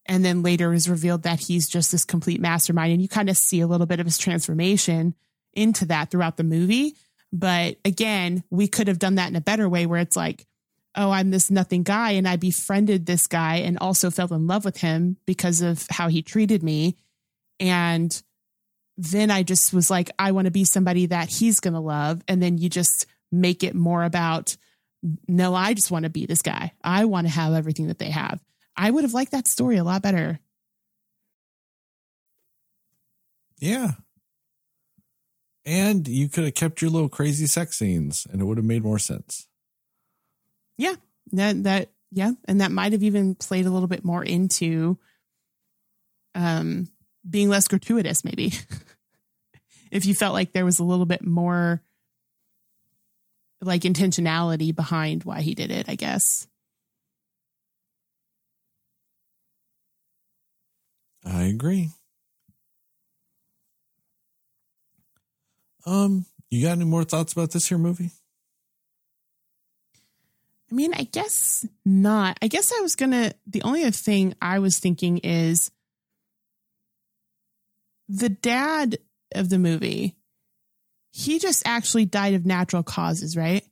And 0.06 0.26
then 0.26 0.44
later 0.44 0.74
is 0.74 0.90
revealed 0.90 1.24
that 1.24 1.40
he's 1.40 1.70
just 1.70 1.92
this 1.92 2.04
complete 2.04 2.42
mastermind. 2.42 2.92
And 2.92 3.02
you 3.02 3.08
kind 3.08 3.30
of 3.30 3.38
see 3.38 3.62
a 3.62 3.68
little 3.68 3.88
bit 3.88 4.02
of 4.02 4.06
his 4.06 4.18
transformation 4.18 5.16
into 5.54 5.86
that 5.86 6.12
throughout 6.12 6.36
the 6.36 6.44
movie. 6.44 6.96
But 7.32 7.78
again, 7.86 8.44
we 8.50 8.68
could 8.68 8.90
have 8.90 9.00
done 9.00 9.16
that 9.16 9.30
in 9.30 9.38
a 9.38 9.42
better 9.42 9.70
way 9.70 9.86
where 9.86 10.02
it's 10.02 10.18
like, 10.18 10.46
oh, 10.95 11.11
I'm 11.11 11.32
this 11.32 11.49
nothing 11.49 11.84
guy 11.84 12.11
and 12.11 12.28
I 12.28 12.36
befriended 12.36 13.06
this 13.06 13.28
guy 13.28 13.57
and 13.57 13.78
also 13.80 14.11
fell 14.11 14.34
in 14.34 14.48
love 14.48 14.65
with 14.65 14.78
him 14.78 15.18
because 15.26 15.61
of 15.61 15.86
how 15.90 16.07
he 16.07 16.22
treated 16.22 16.64
me. 16.64 16.98
And 17.60 18.22
then 18.98 19.32
I 19.32 19.44
just 19.44 19.74
was 19.74 19.90
like, 19.90 20.11
I 20.20 20.32
want 20.32 20.45
to 20.45 20.52
be 20.52 20.65
somebody 20.65 21.07
that 21.07 21.30
he's 21.30 21.60
going 21.60 21.74
to 21.74 21.80
love. 21.80 22.22
And 22.28 22.41
then 22.41 22.57
you 22.57 22.70
just 22.70 23.07
make 23.32 23.64
it 23.64 23.74
more 23.74 24.03
about, 24.03 24.56
no, 25.28 25.56
I 25.56 25.74
just 25.74 25.91
want 25.91 26.03
to 26.03 26.10
be 26.10 26.26
this 26.26 26.41
guy. 26.41 26.74
I 26.84 27.06
want 27.06 27.28
to 27.28 27.34
have 27.34 27.53
everything 27.53 27.88
that 27.88 27.99
they 27.99 28.11
have. 28.11 28.40
I 28.76 28.90
would 28.90 29.03
have 29.03 29.14
liked 29.14 29.32
that 29.32 29.48
story 29.48 29.78
a 29.78 29.84
lot 29.84 30.02
better. 30.02 30.40
Yeah. 33.60 33.91
And 35.65 36.07
you 36.07 36.28
could 36.28 36.44
have 36.44 36.56
kept 36.56 36.82
your 36.82 36.91
little 36.91 37.10
crazy 37.10 37.48
sex 37.48 37.78
scenes 37.78 38.28
and 38.30 38.41
it 38.41 38.45
would 38.45 38.57
have 38.57 38.65
made 38.65 38.84
more 38.84 38.99
sense. 38.99 39.48
Yeah. 40.78 40.95
That, 41.32 41.64
that, 41.64 41.90
yeah. 42.12 42.32
And 42.45 42.62
that 42.62 42.72
might 42.72 42.91
have 42.91 43.04
even 43.04 43.36
played 43.36 43.66
a 43.66 43.72
little 43.72 43.88
bit 43.88 44.04
more 44.04 44.24
into, 44.24 44.98
um, 46.36 46.90
being 47.28 47.50
less 47.50 47.68
gratuitous, 47.68 48.24
maybe. 48.24 48.54
if 49.91 50.06
you 50.06 50.14
felt 50.14 50.34
like 50.34 50.52
there 50.52 50.66
was 50.66 50.80
a 50.80 50.84
little 50.84 51.06
bit 51.06 51.26
more 51.26 51.82
like 53.62 53.84
intentionality 53.84 54.76
behind 54.76 55.24
why 55.24 55.41
he 55.41 55.56
did 55.56 55.72
it, 55.72 55.88
I 55.88 55.95
guess. 55.95 56.48
I 61.26 61.44
agree. 61.44 61.90
Um, 65.86 66.26
you 66.50 66.64
got 66.64 66.74
any 66.74 66.86
more 66.86 67.04
thoughts 67.04 67.34
about 67.34 67.52
this 67.52 67.68
here 67.68 67.78
movie? 67.78 68.12
I 70.74 70.76
mean, 70.76 70.94
I 70.95 71.04
guess 71.04 71.68
not. 71.86 72.40
I 72.41 72.48
guess 72.48 72.74
I 72.76 72.82
was 72.82 72.95
gonna. 72.95 73.34
The 73.45 73.62
only 73.62 73.90
thing 73.91 74.34
I 74.41 74.58
was 74.58 74.80
thinking 74.80 75.20
is 75.20 75.70
the 78.10 78.30
dad 78.30 78.98
of 79.36 79.50
the 79.50 79.60
movie. 79.60 80.16
He 81.12 81.38
just 81.38 81.62
actually 81.68 82.06
died 82.06 82.34
of 82.34 82.48
natural 82.48 82.82
causes, 82.82 83.38
right? 83.38 83.64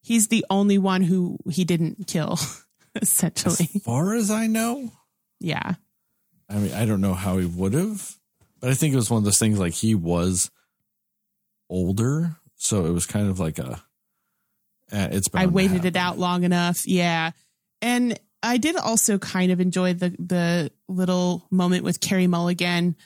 He's 0.00 0.28
the 0.28 0.46
only 0.48 0.78
one 0.78 1.02
who 1.02 1.36
he 1.50 1.64
didn't 1.64 2.06
kill, 2.06 2.38
essentially. 2.94 3.68
As 3.74 3.82
far 3.82 4.14
as 4.14 4.30
I 4.30 4.46
know, 4.46 4.90
Yeah. 5.38 5.74
I 6.48 6.54
mean, 6.54 6.72
I 6.72 6.86
don't 6.86 7.02
know 7.02 7.12
how 7.12 7.36
he 7.36 7.44
would 7.44 7.74
have, 7.74 8.16
but 8.60 8.70
I 8.70 8.74
think 8.74 8.94
it 8.94 8.96
was 8.96 9.10
one 9.10 9.18
of 9.18 9.24
those 9.24 9.38
things 9.38 9.58
like 9.58 9.74
he 9.74 9.94
was 9.94 10.50
older, 11.68 12.36
so 12.54 12.86
it 12.86 12.92
was 12.92 13.04
kind 13.04 13.28
of 13.28 13.38
like 13.38 13.58
a. 13.58 13.82
It's 14.92 15.28
I 15.34 15.46
waited 15.46 15.84
it 15.84 15.96
out 15.96 16.18
long 16.18 16.44
enough. 16.44 16.86
Yeah. 16.86 17.32
And 17.82 18.18
I 18.42 18.58
did 18.58 18.76
also 18.76 19.18
kind 19.18 19.50
of 19.50 19.60
enjoy 19.60 19.94
the 19.94 20.14
the 20.18 20.70
little 20.88 21.46
moment 21.50 21.84
with 21.84 22.00
Carey 22.00 22.26
Mulligan, 22.26 22.96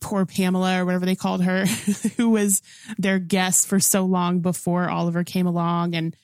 poor 0.00 0.26
Pamela 0.26 0.80
or 0.80 0.84
whatever 0.84 1.06
they 1.06 1.16
called 1.16 1.42
her, 1.42 1.64
who 2.16 2.30
was 2.30 2.62
their 2.98 3.18
guest 3.18 3.66
for 3.66 3.80
so 3.80 4.04
long 4.04 4.40
before 4.40 4.90
Oliver 4.90 5.24
came 5.24 5.46
along. 5.46 5.94
And 5.94 6.16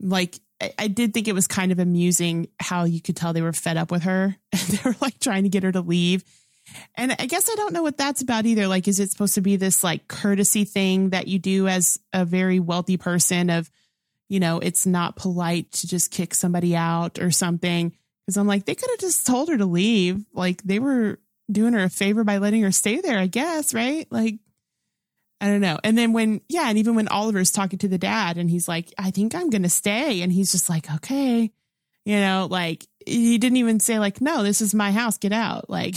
like 0.00 0.38
I, 0.60 0.72
I 0.78 0.88
did 0.88 1.12
think 1.12 1.28
it 1.28 1.34
was 1.34 1.46
kind 1.46 1.72
of 1.72 1.78
amusing 1.78 2.48
how 2.60 2.84
you 2.84 3.00
could 3.00 3.16
tell 3.16 3.32
they 3.32 3.42
were 3.42 3.52
fed 3.52 3.76
up 3.76 3.90
with 3.90 4.04
her. 4.04 4.36
They 4.68 4.78
were 4.84 4.96
like 5.00 5.18
trying 5.20 5.42
to 5.42 5.48
get 5.48 5.62
her 5.62 5.72
to 5.72 5.80
leave. 5.80 6.24
And 6.94 7.12
I 7.12 7.26
guess 7.26 7.50
I 7.50 7.56
don't 7.56 7.74
know 7.74 7.82
what 7.82 7.98
that's 7.98 8.22
about 8.22 8.46
either. 8.46 8.66
Like, 8.66 8.88
is 8.88 8.98
it 8.98 9.10
supposed 9.10 9.34
to 9.34 9.42
be 9.42 9.56
this 9.56 9.84
like 9.84 10.08
courtesy 10.08 10.64
thing 10.64 11.10
that 11.10 11.28
you 11.28 11.38
do 11.38 11.68
as 11.68 11.98
a 12.12 12.24
very 12.24 12.58
wealthy 12.58 12.96
person 12.96 13.50
of, 13.50 13.70
you 14.28 14.40
know, 14.40 14.58
it's 14.58 14.86
not 14.86 15.16
polite 15.16 15.72
to 15.72 15.86
just 15.86 16.10
kick 16.10 16.34
somebody 16.34 16.74
out 16.74 17.18
or 17.18 17.30
something? 17.30 17.92
Because 18.26 18.36
I'm 18.36 18.46
like, 18.46 18.64
they 18.64 18.74
could 18.74 18.90
have 18.90 19.00
just 19.00 19.26
told 19.26 19.48
her 19.48 19.58
to 19.58 19.66
leave. 19.66 20.24
Like, 20.32 20.62
they 20.62 20.78
were 20.78 21.20
doing 21.50 21.74
her 21.74 21.84
a 21.84 21.90
favor 21.90 22.24
by 22.24 22.38
letting 22.38 22.62
her 22.62 22.72
stay 22.72 23.00
there, 23.00 23.18
I 23.18 23.26
guess, 23.26 23.74
right? 23.74 24.06
Like, 24.10 24.36
I 25.40 25.48
don't 25.48 25.60
know. 25.60 25.78
And 25.84 25.98
then 25.98 26.12
when, 26.12 26.40
yeah, 26.48 26.68
and 26.68 26.78
even 26.78 26.94
when 26.94 27.08
Oliver's 27.08 27.50
talking 27.50 27.78
to 27.80 27.88
the 27.88 27.98
dad 27.98 28.38
and 28.38 28.48
he's 28.48 28.66
like, 28.66 28.92
I 28.96 29.10
think 29.10 29.34
I'm 29.34 29.50
going 29.50 29.62
to 29.62 29.68
stay. 29.68 30.22
And 30.22 30.32
he's 30.32 30.52
just 30.52 30.70
like, 30.70 30.90
okay. 30.90 31.52
You 32.06 32.20
know, 32.20 32.48
like, 32.50 32.86
he 33.06 33.38
didn't 33.38 33.58
even 33.58 33.80
say, 33.80 33.98
like, 33.98 34.20
no, 34.20 34.42
this 34.42 34.60
is 34.60 34.74
my 34.74 34.92
house, 34.92 35.18
get 35.18 35.32
out. 35.32 35.68
Like, 35.68 35.96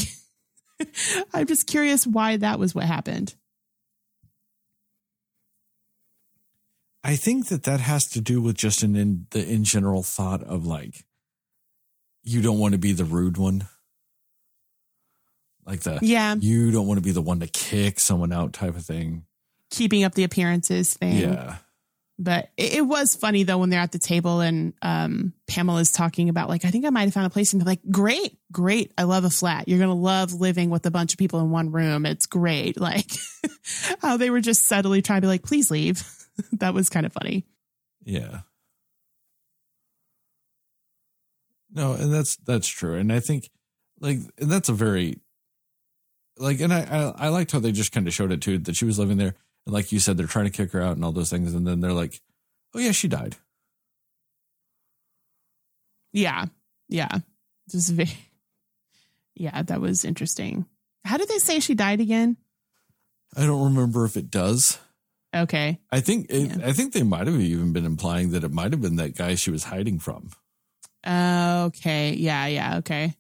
I'm 1.34 1.48
just 1.48 1.68
curious 1.68 2.06
why 2.06 2.38
that 2.38 2.60
was 2.60 2.76
what 2.76 2.86
happened. 2.86 3.36
I 7.04 7.16
think 7.16 7.48
that 7.48 7.64
that 7.64 7.80
has 7.80 8.08
to 8.10 8.22
do 8.22 8.42
with 8.42 8.56
just 8.58 8.84
an 8.84 8.96
in 8.96 9.28
the 9.32 9.46
in 9.48 9.64
general 9.64 10.04
thought 10.04 10.44
of 10.44 10.66
like, 10.66 11.06
you 12.24 12.42
don't 12.42 12.60
want 12.60 12.74
to 12.74 12.78
be 12.80 12.92
the 12.94 13.06
rude 13.06 13.38
one, 13.38 13.68
like 15.66 15.82
the 15.82 16.00
Yeah. 16.02 16.36
you 16.36 16.72
don't 16.72 16.88
want 16.88 16.98
to 16.98 17.04
be 17.04 17.12
the 17.12 17.22
one 17.22 17.40
to 17.40 17.48
kick 17.48 18.00
someone 18.00 18.32
out 18.34 18.54
type 18.54 18.76
of 18.76 18.86
thing. 18.86 19.26
Keeping 19.70 20.04
up 20.04 20.14
the 20.16 20.24
appearances 20.24 20.94
thing. 20.94 21.18
Yeah, 21.18 21.58
But 22.18 22.50
it, 22.58 22.76
it 22.76 22.82
was 22.82 23.16
funny 23.16 23.44
though 23.44 23.58
when 23.58 23.70
they're 23.70 23.80
at 23.82 23.92
the 23.92 24.00
table 24.00 24.40
and 24.42 24.74
um, 24.82 25.34
Pamela's 25.48 25.92
talking 25.92 26.30
about 26.30 26.48
like, 26.50 26.64
I 26.66 26.72
think 26.72 26.86
I 26.86 26.90
might 26.90 27.04
have 27.04 27.14
found 27.14 27.28
a 27.28 27.30
place 27.30 27.52
and 27.54 27.62
they're 27.62 27.68
like, 27.68 27.82
great, 27.92 28.38
great. 28.52 28.92
I 28.98 29.04
love 29.04 29.24
a 29.26 29.30
flat. 29.30 29.68
You're 29.68 29.80
gonna 29.80 29.94
love 29.94 30.34
living 30.34 30.70
with 30.70 30.86
a 30.86 30.92
bunch 30.92 31.14
of 31.14 31.20
people 31.20 31.40
in 31.42 31.50
one 31.52 31.72
room. 31.72 32.06
It's 32.06 32.26
great. 32.26 32.78
Like 32.88 33.10
how 34.02 34.18
they 34.18 34.30
were 34.30 34.40
just 34.42 34.68
subtly 34.68 35.02
trying 35.02 35.18
to 35.22 35.26
be 35.26 35.28
like, 35.30 35.44
please 35.44 35.70
leave. 35.70 36.04
that 36.54 36.74
was 36.74 36.90
kind 36.90 37.06
of 37.06 37.14
funny. 37.14 37.46
yeah. 38.04 38.42
No, 41.70 41.94
and 41.94 42.14
that's 42.14 42.38
that's 42.38 42.68
true, 42.68 42.96
and 42.96 43.12
I 43.12 43.20
think 43.20 43.50
like 44.00 44.20
and 44.40 44.50
that's 44.50 44.70
a 44.70 44.74
very 44.74 45.20
like, 46.38 46.62
and 46.62 46.74
I 46.74 46.82
I, 46.84 47.26
I 47.26 47.28
liked 47.28 47.52
how 47.52 47.60
they 47.60 47.74
just 47.74 47.92
kind 47.92 48.08
of 48.08 48.14
showed 48.14 48.32
it 48.32 48.42
too 48.42 48.58
that 48.60 48.76
she 48.78 48.86
was 48.86 48.98
living 48.98 49.18
there, 49.18 49.36
and 49.66 49.74
like 49.74 49.92
you 49.92 50.00
said, 50.00 50.18
they're 50.18 50.28
trying 50.28 50.46
to 50.46 50.52
kick 50.52 50.72
her 50.72 50.82
out 50.82 50.96
and 50.96 51.04
all 51.04 51.12
those 51.12 51.30
things, 51.30 51.54
and 51.54 51.68
then 51.68 51.82
they're 51.82 51.92
like, 51.92 52.22
oh 52.74 52.80
yeah, 52.80 52.94
she 52.94 53.08
died. 53.10 53.36
Yeah. 56.14 56.46
Yeah. 56.90 57.20
Just 57.70 57.92
very, 57.92 58.10
yeah, 59.36 59.62
that 59.62 59.82
was 59.82 60.06
interesting. 60.06 60.66
How 61.04 61.18
did 61.18 61.28
they 61.28 61.38
say 61.38 61.60
she 61.60 61.76
died 61.76 62.00
again? 62.02 62.38
I 63.36 63.46
don't 63.46 63.64
remember 63.76 64.06
if 64.06 64.18
it 64.18 64.32
does. 64.32 64.80
Okay. 65.44 65.80
I 65.92 66.00
think 66.00 66.28
it, 66.30 66.58
Yeah. 66.58 66.68
I 66.68 66.74
think 66.74 66.94
they 66.94 67.04
might 67.04 67.28
have 67.28 67.40
even 67.40 67.74
been 67.74 67.86
implying 67.86 68.32
that 68.32 68.44
it 68.44 68.52
might 68.52 68.72
have 68.72 68.82
been 68.82 68.96
that 68.98 69.16
guy 69.16 69.36
she 69.36 69.52
was 69.52 69.64
hiding 69.66 70.00
from. 70.00 70.30
Okay. 71.08 72.14
Yeah. 72.14 72.46
Yeah. 72.48 72.78
Okay. 72.78 73.16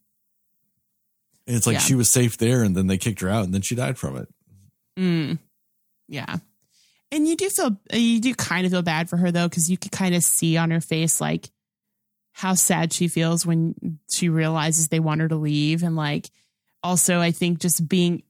And 1.45 1.55
it's 1.55 1.65
like 1.67 1.75
Yeah. 1.75 1.79
she 1.79 1.95
was 1.95 2.11
safe 2.11 2.37
there, 2.37 2.63
and 2.63 2.75
then 2.75 2.87
they 2.87 2.97
kicked 2.97 3.21
her 3.21 3.29
out, 3.29 3.45
and 3.45 3.53
then 3.53 3.61
she 3.61 3.75
died 3.75 3.97
from 3.97 4.17
it. 4.17 4.27
Mm. 4.99 5.39
Yeah. 6.09 6.37
And 7.11 7.25
you 7.27 7.37
do 7.37 7.49
feel, 7.49 7.77
you 7.93 8.19
do 8.19 8.33
kind 8.35 8.65
of 8.65 8.71
feel 8.73 8.81
bad 8.81 9.09
for 9.09 9.15
her 9.17 9.31
though, 9.31 9.47
because 9.47 9.69
you 9.69 9.77
could 9.77 9.93
kind 9.93 10.13
of 10.13 10.23
see 10.23 10.57
on 10.57 10.71
her 10.71 10.81
face 10.81 11.21
like 11.21 11.49
how 12.33 12.53
sad 12.53 12.91
she 12.91 13.07
feels 13.07 13.45
when 13.45 13.99
she 14.11 14.27
realizes 14.27 14.89
they 14.89 14.99
want 14.99 15.21
her 15.21 15.27
to 15.29 15.37
leave. 15.37 15.83
And 15.83 15.95
like, 15.95 16.29
also, 16.83 17.19
I 17.21 17.31
think 17.31 17.59
just 17.59 17.87
being 17.87 18.23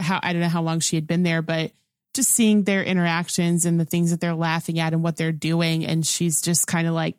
how, 0.00 0.18
I 0.22 0.32
don't 0.32 0.42
know 0.42 0.48
how 0.48 0.62
long 0.62 0.80
she 0.80 0.96
had 0.96 1.06
been 1.06 1.22
there, 1.22 1.40
but 1.40 1.70
just 2.16 2.30
seeing 2.30 2.64
their 2.64 2.82
interactions 2.82 3.64
and 3.64 3.78
the 3.78 3.84
things 3.84 4.10
that 4.10 4.20
they're 4.20 4.34
laughing 4.34 4.78
at 4.78 4.92
and 4.92 5.02
what 5.02 5.16
they're 5.16 5.32
doing. 5.32 5.86
And 5.86 6.06
she's 6.06 6.40
just 6.40 6.66
kind 6.66 6.88
of 6.88 6.94
like, 6.94 7.16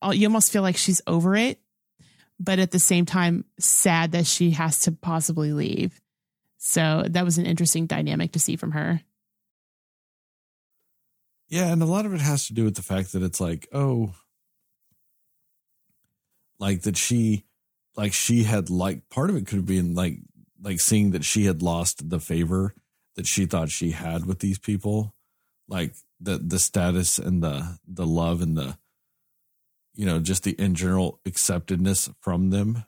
oh, 0.00 0.12
you 0.12 0.26
almost 0.26 0.52
feel 0.52 0.62
like 0.62 0.76
she's 0.76 1.02
over 1.06 1.36
it, 1.36 1.60
but 2.38 2.58
at 2.58 2.70
the 2.70 2.78
same 2.78 3.04
time, 3.04 3.44
sad 3.58 4.12
that 4.12 4.26
she 4.26 4.52
has 4.52 4.78
to 4.80 4.92
possibly 4.92 5.52
leave. 5.52 6.00
So 6.56 7.04
that 7.08 7.24
was 7.24 7.38
an 7.38 7.46
interesting 7.46 7.86
dynamic 7.86 8.32
to 8.32 8.38
see 8.38 8.56
from 8.56 8.72
her. 8.72 9.02
Yeah, 11.48 11.72
and 11.72 11.82
a 11.82 11.86
lot 11.86 12.06
of 12.06 12.14
it 12.14 12.20
has 12.20 12.46
to 12.46 12.54
do 12.54 12.64
with 12.64 12.76
the 12.76 12.82
fact 12.82 13.12
that 13.12 13.22
it's 13.22 13.40
like, 13.40 13.66
oh, 13.72 14.14
like 16.58 16.82
that 16.82 16.96
she 16.96 17.44
like 17.96 18.12
she 18.12 18.44
had 18.44 18.70
like 18.70 19.08
part 19.10 19.30
of 19.30 19.36
it 19.36 19.46
could 19.46 19.56
have 19.56 19.66
been 19.66 19.94
like 19.94 20.18
like 20.62 20.78
seeing 20.80 21.10
that 21.10 21.24
she 21.24 21.46
had 21.46 21.62
lost 21.62 22.08
the 22.08 22.20
favor 22.20 22.74
that 23.16 23.26
she 23.26 23.46
thought 23.46 23.70
she 23.70 23.90
had 23.90 24.26
with 24.26 24.38
these 24.40 24.58
people 24.58 25.14
like 25.68 25.94
the 26.20 26.38
the 26.38 26.58
status 26.58 27.18
and 27.18 27.42
the 27.42 27.78
the 27.86 28.06
love 28.06 28.40
and 28.42 28.56
the 28.56 28.76
you 29.94 30.06
know 30.06 30.18
just 30.20 30.44
the 30.44 30.52
in 30.52 30.74
general 30.74 31.20
acceptedness 31.26 32.12
from 32.20 32.50
them 32.50 32.84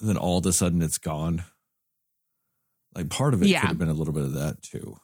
and 0.00 0.08
then 0.08 0.16
all 0.16 0.38
of 0.38 0.46
a 0.46 0.52
sudden 0.52 0.82
it's 0.82 0.98
gone 0.98 1.44
like 2.94 3.08
part 3.10 3.34
of 3.34 3.42
it 3.42 3.48
Yeah. 3.48 3.60
could 3.60 3.68
have 3.68 3.78
been 3.78 3.88
a 3.88 3.94
little 3.94 4.14
bit 4.14 4.24
of 4.24 4.32
that 4.34 4.62
too 4.62 4.96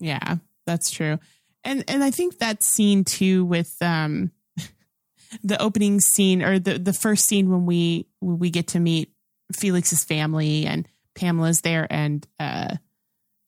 Yeah, 0.00 0.36
that's 0.66 0.90
true. 0.90 1.18
And 1.64 1.84
and 1.88 2.02
I 2.04 2.10
think 2.10 2.38
that 2.38 2.62
scene 2.62 3.04
too 3.04 3.44
with 3.44 3.74
um 3.80 4.30
the 5.42 5.60
opening 5.60 6.00
scene 6.00 6.42
or 6.42 6.58
the 6.58 6.78
the 6.78 6.92
first 6.92 7.26
scene 7.26 7.50
when 7.50 7.66
we 7.66 8.06
when 8.20 8.38
we 8.38 8.50
get 8.50 8.68
to 8.68 8.80
meet 8.80 9.12
Felix's 9.52 10.04
family 10.04 10.66
and 10.66 10.86
Pamela's 11.14 11.60
there 11.62 11.86
and 11.90 12.26
uh 12.38 12.76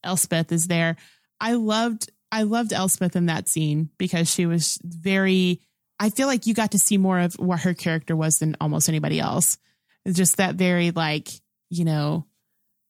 Elspeth 0.08 0.50
is 0.52 0.66
there. 0.66 0.96
I 1.40 1.52
loved 1.52 2.10
I 2.32 2.42
loved 2.42 2.72
Elspeth 2.72 3.14
in 3.14 3.26
that 3.26 3.48
scene 3.48 3.90
because 3.98 4.32
she 4.32 4.46
was 4.46 4.78
very 4.82 5.60
I 6.00 6.10
feel 6.10 6.26
like 6.26 6.46
you 6.46 6.54
got 6.54 6.72
to 6.72 6.78
see 6.78 6.96
more 6.96 7.18
of 7.18 7.34
what 7.34 7.60
her 7.60 7.74
character 7.74 8.16
was 8.16 8.38
than 8.38 8.56
almost 8.60 8.88
anybody 8.88 9.20
else. 9.20 9.58
Just 10.10 10.36
that 10.36 10.54
very 10.54 10.90
like, 10.92 11.28
you 11.70 11.84
know, 11.84 12.24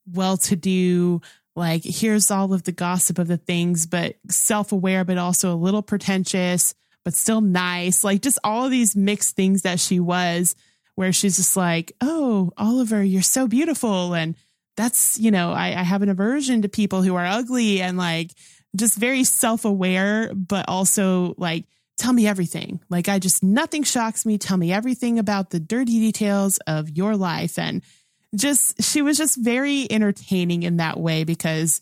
well 0.07 0.37
to 0.37 0.57
do, 0.57 1.21
like 1.57 1.83
here's 1.85 2.31
all 2.31 2.53
of 2.53 2.63
the 2.63 2.73
gossip 2.73 3.19
of 3.19 3.27
the 3.27 3.37
things, 3.37 3.87
but 3.87 4.17
self 4.31 4.73
aware, 4.73 5.05
but 5.05 5.19
also 5.19 5.53
a 5.53 5.57
little 5.57 5.83
pretentious, 5.83 6.75
but 7.05 7.15
still 7.15 7.41
nice. 7.41 8.05
Like 8.05 8.23
just 8.23 8.39
all 8.45 8.67
of 8.67 8.71
these 8.71 8.95
mixed 8.95 9.35
things 9.35 9.63
that 9.63 9.81
she 9.81 9.99
was, 9.99 10.55
where 10.95 11.13
she's 11.13 11.37
just 11.37 11.57
like, 11.57 11.93
oh, 12.01 12.53
Oliver, 12.57 13.03
you're 13.03 13.23
so 13.23 13.47
beautiful. 13.47 14.15
And 14.15 14.35
that's, 14.79 15.19
you 15.19 15.33
know, 15.33 15.51
I, 15.51 15.81
I 15.81 15.83
have 15.83 16.03
an 16.03 16.09
aversion 16.09 16.63
to 16.63 16.69
people 16.69 17.03
who 17.03 17.17
are 17.17 17.27
ugly 17.27 17.83
and 17.83 17.99
like 17.99 18.31
just 18.77 18.97
very 18.97 19.25
self 19.25 19.65
aware, 19.65 20.33
but 20.33 20.67
also 20.69 21.35
like, 21.37 21.65
tell 21.99 22.13
me 22.13 22.29
everything. 22.29 22.79
Like, 22.89 23.09
I 23.09 23.19
just, 23.19 23.43
nothing 23.43 23.83
shocks 23.83 24.25
me. 24.25 24.39
Tell 24.39 24.57
me 24.57 24.73
everything 24.73 25.19
about 25.19 25.51
the 25.51 25.59
dirty 25.59 25.99
details 25.99 26.59
of 26.69 26.97
your 26.97 27.17
life. 27.17 27.59
And 27.59 27.83
just, 28.37 28.81
she 28.81 29.03
was 29.03 29.19
just 29.19 29.37
very 29.37 29.91
entertaining 29.91 30.63
in 30.63 30.77
that 30.77 31.01
way 31.01 31.25
because 31.25 31.81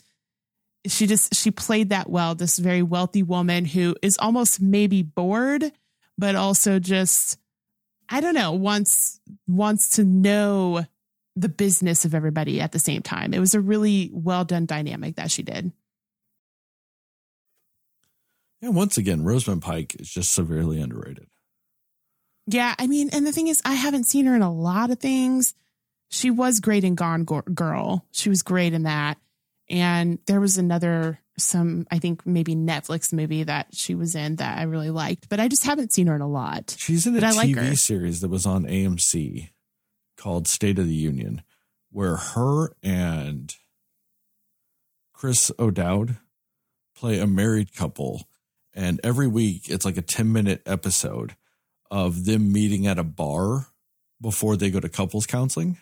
she 0.86 1.06
just, 1.06 1.34
she 1.34 1.50
played 1.50 1.90
that 1.90 2.08
well. 2.08 2.34
This 2.34 2.58
very 2.58 2.82
wealthy 2.82 3.22
woman 3.22 3.66
who 3.66 3.94
is 4.00 4.16
almost 4.18 4.58
maybe 4.58 5.02
bored, 5.02 5.70
but 6.16 6.34
also 6.34 6.78
just, 6.78 7.36
I 8.08 8.22
don't 8.22 8.34
know, 8.34 8.52
wants, 8.52 9.20
wants 9.46 9.90
to 9.96 10.04
know 10.04 10.86
the 11.36 11.48
business 11.48 12.04
of 12.04 12.14
everybody 12.14 12.60
at 12.60 12.72
the 12.72 12.78
same 12.78 13.02
time. 13.02 13.34
It 13.34 13.40
was 13.40 13.54
a 13.54 13.60
really 13.60 14.10
well 14.12 14.44
done 14.44 14.66
dynamic 14.66 15.16
that 15.16 15.30
she 15.30 15.42
did. 15.42 15.70
yeah 18.60 18.70
once 18.70 18.96
again 18.96 19.22
rosamund 19.22 19.62
pike 19.62 19.94
is 20.00 20.08
just 20.08 20.32
severely 20.32 20.80
underrated 20.80 21.26
Yeah, 22.46 22.74
I 22.78 22.86
mean, 22.86 23.10
and 23.12 23.26
the 23.26 23.32
thing 23.32 23.48
is, 23.48 23.60
I 23.64 23.74
haven't 23.74 24.08
seen 24.08 24.26
her 24.26 24.34
in 24.36 24.42
a 24.42 24.52
lot 24.52 24.90
of 24.90 24.98
things. 25.00 25.54
She 26.08 26.30
was 26.30 26.60
great 26.60 26.84
in 26.84 26.94
Gone 26.94 27.24
Girl. 27.24 28.06
She 28.12 28.28
was 28.28 28.42
great 28.42 28.72
in 28.72 28.84
that. 28.84 29.18
And 29.68 30.20
there 30.26 30.40
was 30.40 30.56
another, 30.56 31.18
some, 31.36 31.86
I 31.90 31.98
think 31.98 32.24
maybe 32.24 32.54
Netflix 32.54 33.12
movie 33.12 33.42
that 33.42 33.74
she 33.74 33.96
was 33.96 34.14
in 34.14 34.36
that 34.36 34.58
I 34.58 34.62
really 34.62 34.90
liked, 34.90 35.28
but 35.28 35.40
I 35.40 35.48
just 35.48 35.64
haven't 35.64 35.92
seen 35.92 36.06
her 36.06 36.14
in 36.14 36.20
a 36.20 36.28
lot. 36.28 36.76
She's 36.78 37.04
in 37.04 37.16
a 37.20 37.26
I 37.26 37.32
like 37.32 37.48
TV 37.48 37.76
series 37.76 38.20
that 38.20 38.30
was 38.30 38.46
on 38.46 38.64
AMC 38.64 39.48
called 40.16 40.48
State 40.48 40.78
of 40.78 40.86
the 40.86 40.94
Union, 40.94 41.42
where 41.90 42.16
her 42.16 42.74
and 42.82 43.54
Chris 45.12 45.50
O'Dowd 45.58 46.16
play 46.94 47.18
a 47.18 47.26
married 47.26 47.74
couple. 47.74 48.24
And 48.74 49.00
every 49.02 49.26
week 49.26 49.68
it's 49.68 49.84
like 49.84 49.96
a 49.96 50.02
10 50.02 50.32
minute 50.32 50.62
episode 50.66 51.36
of 51.90 52.24
them 52.24 52.52
meeting 52.52 52.86
at 52.86 52.98
a 52.98 53.04
bar 53.04 53.66
before 54.20 54.56
they 54.56 54.70
go 54.70 54.80
to 54.80 54.88
couples 54.88 55.26
counseling. 55.26 55.78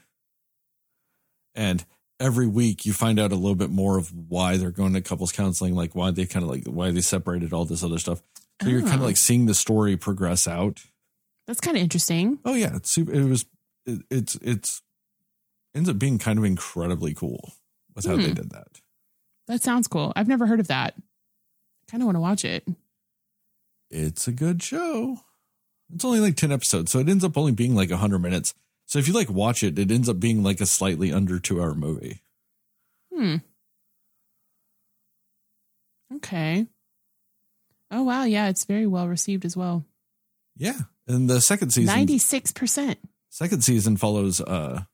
And 1.55 1.85
every 2.21 2.47
week 2.47 2.85
you 2.85 2.93
find 2.93 3.19
out 3.19 3.33
a 3.33 3.37
little 3.37 3.55
bit 3.55 3.71
more 3.71 3.99
of 3.99 4.13
why 4.13 4.57
they're 4.57 4.71
going 4.71 4.93
to 4.95 5.01
couples 5.01 5.33
counseling, 5.33 5.75
like 5.75 5.95
why 5.95 6.11
they 6.11 6.27
kind 6.27 6.45
of 6.45 6.51
like 6.51 6.65
why 6.67 6.91
they 6.91 7.01
separated, 7.01 7.53
all 7.53 7.65
this 7.65 7.83
other 7.85 7.99
stuff. 7.99 8.23
So 8.63 8.69
you're 8.69 8.83
kind 8.83 8.95
of 8.95 9.03
Oh. 9.03 9.07
like 9.07 9.17
seeing 9.17 9.47
the 9.47 9.55
story 9.55 9.97
progress 9.97 10.47
out. 10.47 10.85
That's 11.47 11.61
kind 11.61 11.77
of 11.77 11.83
interesting. 11.83 12.39
Oh 12.45 12.55
yeah, 12.55 12.77
it's 12.77 12.91
super. 12.91 13.13
It 13.13 13.25
was. 13.25 13.45
It, 13.87 14.03
it's 14.11 14.35
it's 14.37 14.83
ends 15.75 15.89
up 15.89 15.99
being 15.99 16.19
kind 16.19 16.39
of 16.39 16.45
incredibly 16.45 17.15
cool 17.15 17.53
with 17.95 18.07
how 18.07 18.17
they 18.17 18.29
Hmm. 18.29 18.35
did 18.35 18.51
that. 18.51 18.81
That 19.47 19.63
sounds 19.63 19.89
cool. 19.89 20.13
I've 20.17 20.29
never 20.29 20.47
heard 20.47 20.61
of 20.61 20.69
that. 20.69 20.95
kind 21.91 22.03
of 22.03 22.07
want 22.07 22.17
to 22.17 22.21
watch 22.21 22.45
it. 22.45 22.67
It's 23.91 24.27
a 24.27 24.33
good 24.33 24.63
show. 24.63 25.19
It's 25.95 26.05
only 26.05 26.21
like 26.21 26.37
ten 26.37 26.51
episodes, 26.51 26.91
so 26.91 26.99
it 26.99 27.09
ends 27.09 27.25
up 27.25 27.37
only 27.37 27.53
being 27.53 27.75
like 27.75 27.91
hundred 27.91 28.21
minutes. 28.21 28.55
So 28.87 28.99
if 28.99 29.07
you 29.07 29.15
like 29.15 29.29
watch 29.31 29.63
it, 29.63 29.79
it 29.79 29.91
ends 29.91 30.09
up 30.09 30.19
being 30.21 30.43
like 30.43 30.61
a 30.61 30.67
slightly 30.67 31.13
under 31.13 31.39
two 31.39 31.61
hour 31.63 31.75
movie. 31.75 32.21
Hmm. 33.15 33.37
Okay. 36.17 36.67
Oh, 37.91 38.03
wow. 38.03 38.25
Yeah, 38.25 38.49
it's 38.49 38.65
very 38.65 38.87
well 38.87 39.09
received 39.09 39.45
as 39.45 39.57
well. 39.57 39.85
Yeah, 40.57 40.81
and 41.09 41.29
the 41.29 41.41
second 41.41 41.71
season, 41.73 41.95
96%. 42.07 42.97
Second 43.35 43.63
season 43.65 43.97
follows 43.97 44.41
uh 44.41 44.85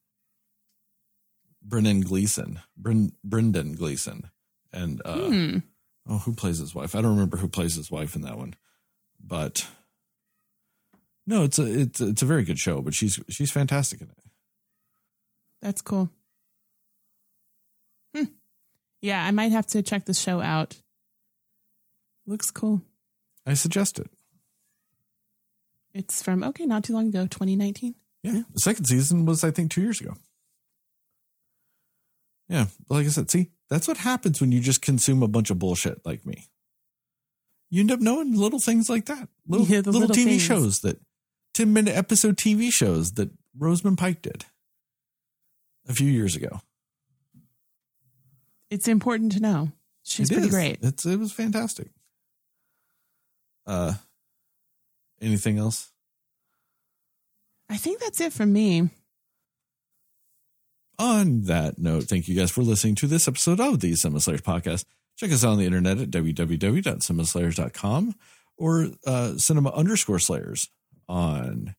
Brendan 1.62 2.00
Gleeson, 2.00 2.60
Bren, 2.80 3.12
Brendan 3.22 3.74
Gleeson, 3.74 4.30
and 4.72 5.02
uh 5.04 5.28
Hmm. 5.28 5.58
oh, 6.08 6.18
who 6.18 6.32
plays 6.34 6.58
his 6.58 6.74
wife? 6.74 6.94
I 6.94 7.02
don't 7.02 7.12
remember 7.12 7.36
who 7.36 7.48
plays 7.48 7.74
his 7.74 7.90
wife 7.90 8.16
in 8.16 8.22
that 8.22 8.38
one, 8.38 8.54
but 9.22 9.68
no, 11.26 11.44
it's 11.44 11.58
a 11.58 11.80
it's 11.80 12.00
it's 12.00 12.22
a 12.22 12.26
very 12.26 12.44
good 12.44 12.58
show. 12.58 12.80
But 12.80 12.94
she's 12.94 13.20
she's 13.28 13.50
fantastic 13.50 14.00
in 14.00 14.08
it. 14.08 14.18
That's 15.60 15.82
cool. 15.82 16.08
Hmm. 18.16 18.24
Yeah, 19.02 19.22
I 19.22 19.30
might 19.32 19.52
have 19.52 19.66
to 19.68 19.82
check 19.82 20.06
the 20.06 20.14
show 20.14 20.40
out. 20.40 20.80
Looks 22.26 22.50
cool. 22.50 22.80
I 23.46 23.52
suggest 23.54 23.98
it. 23.98 24.08
It's 25.92 26.22
from, 26.22 26.44
okay, 26.44 26.66
not 26.66 26.84
too 26.84 26.92
long 26.94 27.08
ago, 27.08 27.22
2019. 27.26 27.94
Yeah, 28.22 28.42
the 28.52 28.60
second 28.60 28.84
season 28.86 29.24
was 29.24 29.42
I 29.44 29.51
think 29.51 29.70
two 29.70 29.80
years 29.82 30.01
ago. 30.01 30.14
Yeah, 32.48 32.66
like 32.88 33.06
I 33.06 33.10
said, 33.10 33.30
see, 33.30 33.51
that's 33.68 33.86
what 33.86 33.98
happens 33.98 34.40
when 34.40 34.51
you 34.52 34.60
just 34.60 34.82
consume 34.82 35.22
a 35.22 35.28
bunch 35.28 35.51
of 35.51 35.59
bullshit 35.59 36.05
like 36.05 36.26
me. 36.26 36.48
You 37.70 37.80
end 37.80 37.92
up 37.92 38.01
knowing 38.01 38.34
little 38.36 38.59
things 38.59 38.90
like 38.90 39.06
that, 39.06 39.28
little 39.47 39.66
Yeah, 39.66 39.78
little, 39.78 40.01
little 40.01 40.16
TV 40.16 40.24
things. 40.24 40.42
shows 40.42 40.80
that 40.80 41.01
ten 41.55 41.72
minute 41.72 41.97
episode 41.97 42.36
TV 42.36 42.72
shows 42.72 43.12
that 43.12 43.30
Rosamund 43.56 43.98
Pike 43.98 44.22
did 44.22 44.44
a 45.88 45.92
few 45.94 46.09
years 46.10 46.34
ago. 46.36 46.60
It's 48.68 48.88
important 48.88 49.32
to 49.32 49.40
know. 49.40 49.72
She's 50.02 50.30
It 50.30 50.34
pretty 50.34 50.48
is. 50.48 50.55
great. 50.55 50.78
It's 50.82 51.06
it 51.06 51.18
was 51.18 51.32
fantastic. 51.32 51.88
Uh, 53.66 53.94
anything 55.20 55.59
else? 55.59 55.92
I 57.70 57.76
think 57.76 58.01
that's 58.01 58.20
it 58.20 58.32
for 58.32 58.44
me. 58.44 58.90
On 60.98 61.42
that 61.42 61.78
note, 61.78 62.02
thank 62.05 62.28
you 62.28 62.34
guys 62.34 62.51
for 62.51 62.62
listening 62.62 62.97
to 62.97 63.06
this 63.06 63.28
episode 63.28 63.60
of 63.60 63.78
the 63.78 63.94
Cinema 63.94 64.20
Slayers 64.20 64.40
podcast. 64.42 64.84
Check 65.16 65.30
us 65.30 65.44
out 65.44 65.52
on 65.52 65.59
the 65.59 65.66
internet 65.66 65.98
at 65.98 66.10
www.cinemaslayers.com 66.10 68.14
or 68.59 68.88
uh, 69.06 69.36
cinema 69.36 69.70
underscore 69.70 70.18
slayers 70.18 70.68
on, 71.09 71.76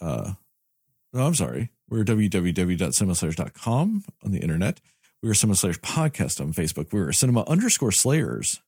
uh, 0.00 0.34
no, 1.12 1.26
I'm 1.26 1.34
sorry. 1.34 1.70
We're 1.88 2.04
www.cinemaslayers.com 2.04 4.04
on 4.22 4.30
the 4.30 4.40
internet. 4.40 4.80
We 5.22 5.30
are 5.30 5.34
Cinema 5.34 5.56
Slayers 5.56 5.78
podcast 5.78 6.40
on 6.40 6.52
Facebook. 6.52 6.92
We 6.92 7.00
are 7.00 7.12
cinema 7.12 7.44
underscore 7.46 7.92
slayers 7.92 8.60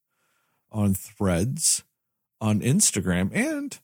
on 0.72 0.94
threads, 0.94 1.84
on 2.40 2.60
Instagram, 2.60 3.30
and 3.34 3.78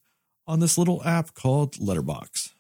on 0.46 0.60
this 0.60 0.76
little 0.78 1.02
app 1.04 1.34
called 1.34 1.78
Letterbox. 1.80 2.50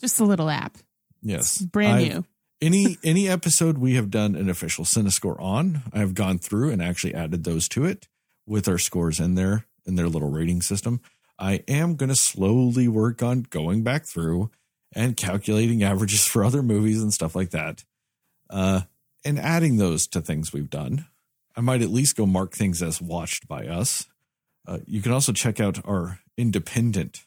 Just 0.00 0.20
a 0.20 0.24
little 0.24 0.48
app. 0.48 0.78
Yes. 1.22 1.58
Brand 1.58 1.96
I've- 1.98 2.08
new. 2.08 2.24
any 2.62 2.96
any 3.04 3.28
episode 3.28 3.78
we 3.78 3.94
have 3.94 4.10
done 4.10 4.34
an 4.34 4.48
official 4.48 4.84
Cinescore 4.84 5.40
on, 5.40 5.82
I 5.92 5.98
have 5.98 6.14
gone 6.14 6.38
through 6.38 6.70
and 6.70 6.82
actually 6.82 7.14
added 7.14 7.44
those 7.44 7.68
to 7.70 7.84
it 7.84 8.08
with 8.46 8.68
our 8.68 8.78
scores 8.78 9.20
in 9.20 9.34
there 9.34 9.66
in 9.86 9.96
their 9.96 10.08
little 10.08 10.30
rating 10.30 10.62
system. 10.62 11.00
I 11.38 11.62
am 11.68 11.96
going 11.96 12.08
to 12.10 12.16
slowly 12.16 12.86
work 12.88 13.22
on 13.22 13.42
going 13.48 13.82
back 13.82 14.06
through 14.06 14.50
and 14.94 15.16
calculating 15.16 15.82
averages 15.82 16.26
for 16.26 16.44
other 16.44 16.62
movies 16.62 17.00
and 17.00 17.12
stuff 17.12 17.34
like 17.36 17.50
that, 17.50 17.84
uh, 18.50 18.82
and 19.24 19.38
adding 19.38 19.76
those 19.76 20.06
to 20.08 20.20
things 20.20 20.52
we've 20.52 20.68
done. 20.68 21.06
I 21.56 21.60
might 21.60 21.82
at 21.82 21.90
least 21.90 22.16
go 22.16 22.26
mark 22.26 22.52
things 22.52 22.82
as 22.82 23.00
watched 23.00 23.46
by 23.48 23.66
us. 23.66 24.06
Uh, 24.70 24.78
you 24.86 25.02
can 25.02 25.10
also 25.10 25.32
check 25.32 25.58
out 25.58 25.84
our 25.84 26.20
independent 26.38 27.26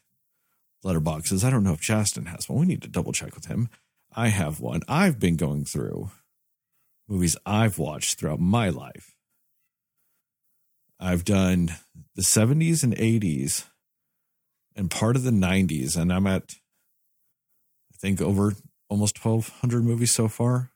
letterboxes. 0.82 1.44
I 1.44 1.50
don't 1.50 1.62
know 1.62 1.74
if 1.74 1.80
Justin 1.80 2.24
has 2.26 2.48
one. 2.48 2.60
We 2.60 2.66
need 2.66 2.80
to 2.82 2.88
double 2.88 3.12
check 3.12 3.34
with 3.34 3.46
him. 3.46 3.68
I 4.16 4.28
have 4.28 4.60
one. 4.60 4.80
I've 4.88 5.20
been 5.20 5.36
going 5.36 5.66
through 5.66 6.10
movies 7.06 7.36
I've 7.44 7.78
watched 7.78 8.18
throughout 8.18 8.40
my 8.40 8.70
life. 8.70 9.14
I've 10.98 11.26
done 11.26 11.76
the 12.14 12.22
70s 12.22 12.82
and 12.82 12.96
80s 12.96 13.66
and 14.74 14.90
part 14.90 15.14
of 15.14 15.22
the 15.22 15.30
90s, 15.30 15.98
and 15.98 16.10
I'm 16.10 16.26
at, 16.26 16.54
I 17.92 17.96
think, 17.98 18.22
over 18.22 18.54
almost 18.88 19.22
1,200 19.22 19.84
movies 19.84 20.12
so 20.12 20.28
far. 20.28 20.70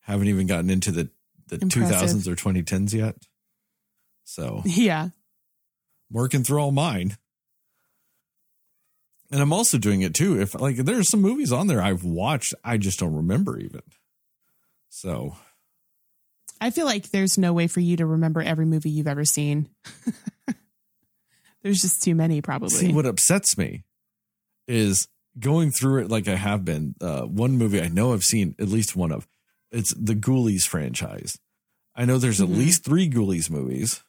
Haven't 0.00 0.26
even 0.26 0.48
gotten 0.48 0.70
into 0.70 0.90
the, 0.90 1.10
the 1.46 1.60
Impressive. 1.62 2.18
2000s 2.18 2.26
or 2.26 2.34
2010s 2.34 2.92
yet. 2.94 3.14
So 4.24 4.62
Yeah. 4.64 5.10
Working 6.10 6.44
through 6.44 6.58
all 6.60 6.72
mine. 6.72 7.16
And 9.30 9.40
I'm 9.42 9.52
also 9.52 9.76
doing 9.78 10.00
it 10.02 10.14
too. 10.14 10.40
If 10.40 10.54
like 10.58 10.76
there's 10.76 11.08
some 11.10 11.20
movies 11.20 11.52
on 11.52 11.66
there 11.66 11.82
I've 11.82 12.04
watched, 12.04 12.54
I 12.64 12.78
just 12.78 12.98
don't 12.98 13.14
remember 13.14 13.58
even. 13.58 13.82
So 14.88 15.36
I 16.60 16.70
feel 16.70 16.86
like 16.86 17.10
there's 17.10 17.36
no 17.36 17.52
way 17.52 17.66
for 17.66 17.80
you 17.80 17.96
to 17.98 18.06
remember 18.06 18.40
every 18.42 18.64
movie 18.64 18.90
you've 18.90 19.06
ever 19.06 19.24
seen. 19.26 19.68
there's 21.62 21.82
just 21.82 22.02
too 22.02 22.14
many, 22.14 22.40
probably. 22.40 22.70
see 22.70 22.92
what 22.92 23.04
upsets 23.06 23.58
me 23.58 23.84
is 24.66 25.08
going 25.38 25.70
through 25.70 26.02
it 26.02 26.10
like 26.10 26.26
I 26.26 26.34
have 26.36 26.64
been. 26.64 26.94
Uh, 27.00 27.22
one 27.22 27.58
movie 27.58 27.82
I 27.82 27.88
know 27.88 28.12
I've 28.14 28.24
seen 28.24 28.54
at 28.58 28.68
least 28.68 28.96
one 28.96 29.12
of. 29.12 29.28
It's 29.70 29.92
the 29.94 30.14
Ghoulies 30.14 30.66
franchise. 30.66 31.38
I 31.94 32.06
know 32.06 32.16
there's 32.16 32.40
at 32.40 32.48
Mhm. 32.48 32.56
least 32.56 32.84
three 32.84 33.10
Ghoulies 33.10 33.50
movies. 33.50 34.02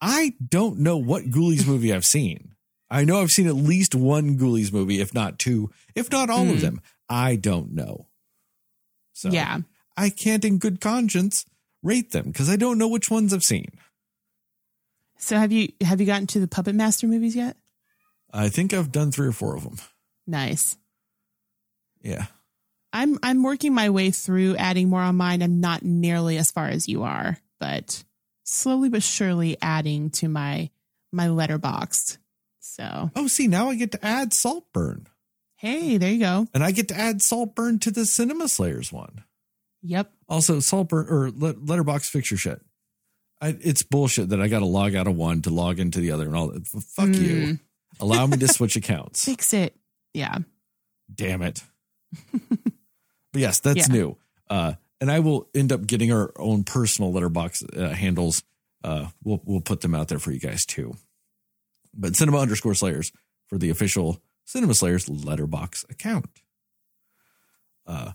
I 0.00 0.34
don't 0.46 0.78
know 0.78 0.96
what 0.96 1.30
Ghoulies 1.30 1.66
movie 1.66 1.92
I've 1.92 2.04
seen. 2.06 2.52
I 2.90 3.04
know 3.04 3.20
I've 3.20 3.30
seen 3.30 3.46
at 3.46 3.54
least 3.56 3.94
one 3.94 4.38
Ghoulies 4.38 4.72
movie, 4.72 5.00
if 5.00 5.12
not 5.12 5.38
two, 5.38 5.70
if 5.94 6.10
not 6.10 6.30
all 6.30 6.48
of 6.48 6.56
Hmm. 6.56 6.60
them. 6.60 6.80
I 7.08 7.36
don't 7.36 7.72
know. 7.72 8.06
So 9.12 9.30
yeah. 9.30 9.58
I 9.96 10.10
can't 10.10 10.44
in 10.44 10.58
good 10.58 10.80
conscience 10.80 11.44
rate 11.82 12.12
them 12.12 12.26
because 12.26 12.48
I 12.48 12.56
don't 12.56 12.78
know 12.78 12.88
which 12.88 13.10
ones 13.10 13.34
I've 13.34 13.42
seen. 13.42 13.66
So 15.18 15.36
have 15.36 15.50
you 15.50 15.72
have 15.80 16.00
you 16.00 16.06
gotten 16.06 16.26
to 16.28 16.40
the 16.40 16.46
Puppet 16.48 16.74
Master 16.76 17.06
movies 17.08 17.34
yet? 17.34 17.56
I 18.32 18.48
think 18.48 18.72
I've 18.72 18.92
done 18.92 19.10
three 19.10 19.26
or 19.26 19.32
four 19.32 19.56
of 19.56 19.64
them. 19.64 19.76
Nice. 20.26 20.76
Yeah. 22.02 22.26
I'm 22.92 23.18
I'm 23.22 23.42
working 23.42 23.74
my 23.74 23.90
way 23.90 24.10
through 24.12 24.56
adding 24.56 24.88
more 24.88 25.00
on 25.02 25.16
mine. 25.16 25.42
I'm 25.42 25.60
not 25.60 25.82
nearly 25.82 26.38
as 26.38 26.50
far 26.50 26.68
as 26.68 26.88
you 26.88 27.02
are, 27.02 27.38
but 27.58 28.04
slowly 28.48 28.88
but 28.88 29.02
surely 29.02 29.56
adding 29.62 30.10
to 30.10 30.28
my 30.28 30.70
my 31.12 31.26
Letterboxd. 31.26 32.18
So 32.60 33.10
Oh, 33.16 33.26
see, 33.26 33.46
now 33.48 33.70
I 33.70 33.74
get 33.76 33.92
to 33.92 34.04
add 34.04 34.32
Saltburn. 34.34 35.06
hey, 35.56 35.96
there 35.96 36.12
you 36.12 36.20
go. 36.20 36.46
And 36.54 36.62
I 36.62 36.70
get 36.70 36.88
to 36.88 36.96
add 36.98 37.22
Saltburn 37.22 37.78
to 37.80 37.90
the 37.90 38.04
Cinema 38.06 38.48
Slayers 38.48 38.92
one. 38.92 39.24
Yep. 39.82 40.12
Also, 40.28 40.60
Saltburn 40.60 41.06
or 41.08 41.30
Letterbox 41.30 42.08
fix 42.10 42.30
your 42.30 42.38
shit. 42.38 42.60
I, 43.40 43.56
it's 43.60 43.82
bullshit 43.84 44.30
that 44.30 44.40
I 44.40 44.48
got 44.48 44.58
to 44.60 44.64
log 44.66 44.94
out 44.96 45.06
of 45.06 45.14
one 45.16 45.42
to 45.42 45.50
log 45.50 45.78
into 45.78 46.00
the 46.00 46.10
other 46.10 46.26
and 46.26 46.34
all 46.36 46.48
that. 46.48 46.66
Fuck 46.66 47.08
you. 47.10 47.36
Mm. 47.36 47.60
Allow 48.00 48.26
me 48.26 48.36
to 48.38 48.48
switch 48.52 48.74
accounts. 48.76 49.24
Fix 49.24 49.52
it. 49.54 49.76
Yeah. 50.12 50.38
Damn 51.14 51.42
it. 51.42 51.62
but 52.32 53.40
yes, 53.40 53.60
that's 53.60 53.88
Yeah. 53.88 53.94
new. 53.94 54.16
Uh, 54.50 54.72
and 55.00 55.10
I 55.10 55.20
will 55.20 55.48
end 55.54 55.72
up 55.72 55.86
getting 55.86 56.12
our 56.12 56.32
own 56.36 56.64
personal 56.64 57.12
letterbox 57.12 57.62
uh, 57.76 57.90
handles. 57.90 58.42
Uh, 58.82 59.08
we'll 59.22 59.40
we'll 59.44 59.60
put 59.60 59.80
them 59.80 59.94
out 59.94 60.08
there 60.08 60.18
for 60.18 60.30
you 60.30 60.40
guys 60.40 60.64
too. 60.64 60.94
But 61.94 62.16
cinema 62.16 62.38
underscore 62.38 62.74
slayers 62.74 63.12
for 63.48 63.58
the 63.58 63.70
official 63.70 64.20
cinema 64.44 64.74
slayers 64.74 65.08
letterbox 65.08 65.84
account. 65.90 66.26
Uh, 67.86 68.12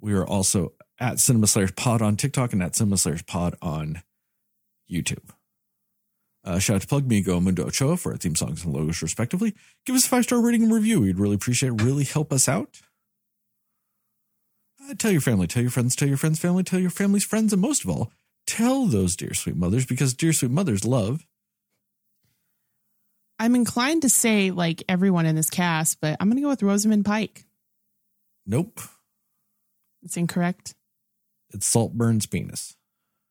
we 0.00 0.14
are 0.14 0.26
also 0.26 0.72
at 0.98 1.18
cinema 1.18 1.46
slayers 1.46 1.72
pod 1.72 2.02
on 2.02 2.16
TikTok 2.16 2.52
and 2.52 2.62
at 2.62 2.74
cinema 2.74 2.96
slayers 2.96 3.22
pod 3.22 3.54
on 3.60 4.02
YouTube. 4.90 5.30
Uh, 6.42 6.58
shout 6.58 6.76
out 6.76 6.82
to 6.82 6.88
Plug 6.88 7.06
Me, 7.06 7.20
Go 7.20 7.38
Mundo 7.38 7.66
Ochoa 7.66 7.98
for 7.98 8.12
our 8.12 8.18
theme 8.18 8.34
songs 8.34 8.64
and 8.64 8.72
logos, 8.72 9.02
respectively. 9.02 9.54
Give 9.84 9.94
us 9.94 10.06
a 10.06 10.08
five 10.08 10.24
star 10.24 10.40
rating 10.40 10.62
and 10.62 10.72
review. 10.72 11.02
We'd 11.02 11.18
really 11.18 11.34
appreciate 11.34 11.70
it. 11.70 11.82
Really 11.82 12.04
help 12.04 12.32
us 12.32 12.48
out. 12.48 12.80
Tell 14.98 15.10
your 15.12 15.20
family, 15.20 15.46
tell 15.46 15.62
your 15.62 15.70
friends, 15.70 15.94
tell 15.94 16.08
your 16.08 16.16
friends' 16.16 16.38
family, 16.38 16.62
tell 16.62 16.80
your 16.80 16.90
family's 16.90 17.24
friends, 17.24 17.52
and 17.52 17.62
most 17.62 17.84
of 17.84 17.90
all, 17.90 18.12
tell 18.46 18.86
those 18.86 19.14
dear 19.16 19.34
sweet 19.34 19.56
mothers 19.56 19.86
because 19.86 20.14
dear 20.14 20.32
sweet 20.32 20.50
mothers 20.50 20.84
love. 20.84 21.26
I'm 23.38 23.54
inclined 23.54 24.02
to 24.02 24.08
say 24.10 24.50
like 24.50 24.82
everyone 24.88 25.26
in 25.26 25.36
this 25.36 25.48
cast, 25.48 26.00
but 26.00 26.16
I'm 26.20 26.28
gonna 26.28 26.40
go 26.42 26.48
with 26.48 26.62
Rosamund 26.62 27.04
Pike. 27.04 27.44
Nope, 28.46 28.80
It's 30.02 30.16
incorrect. 30.16 30.74
it's 31.54 31.66
Saltburn's 31.72 32.26
penis. 32.26 32.76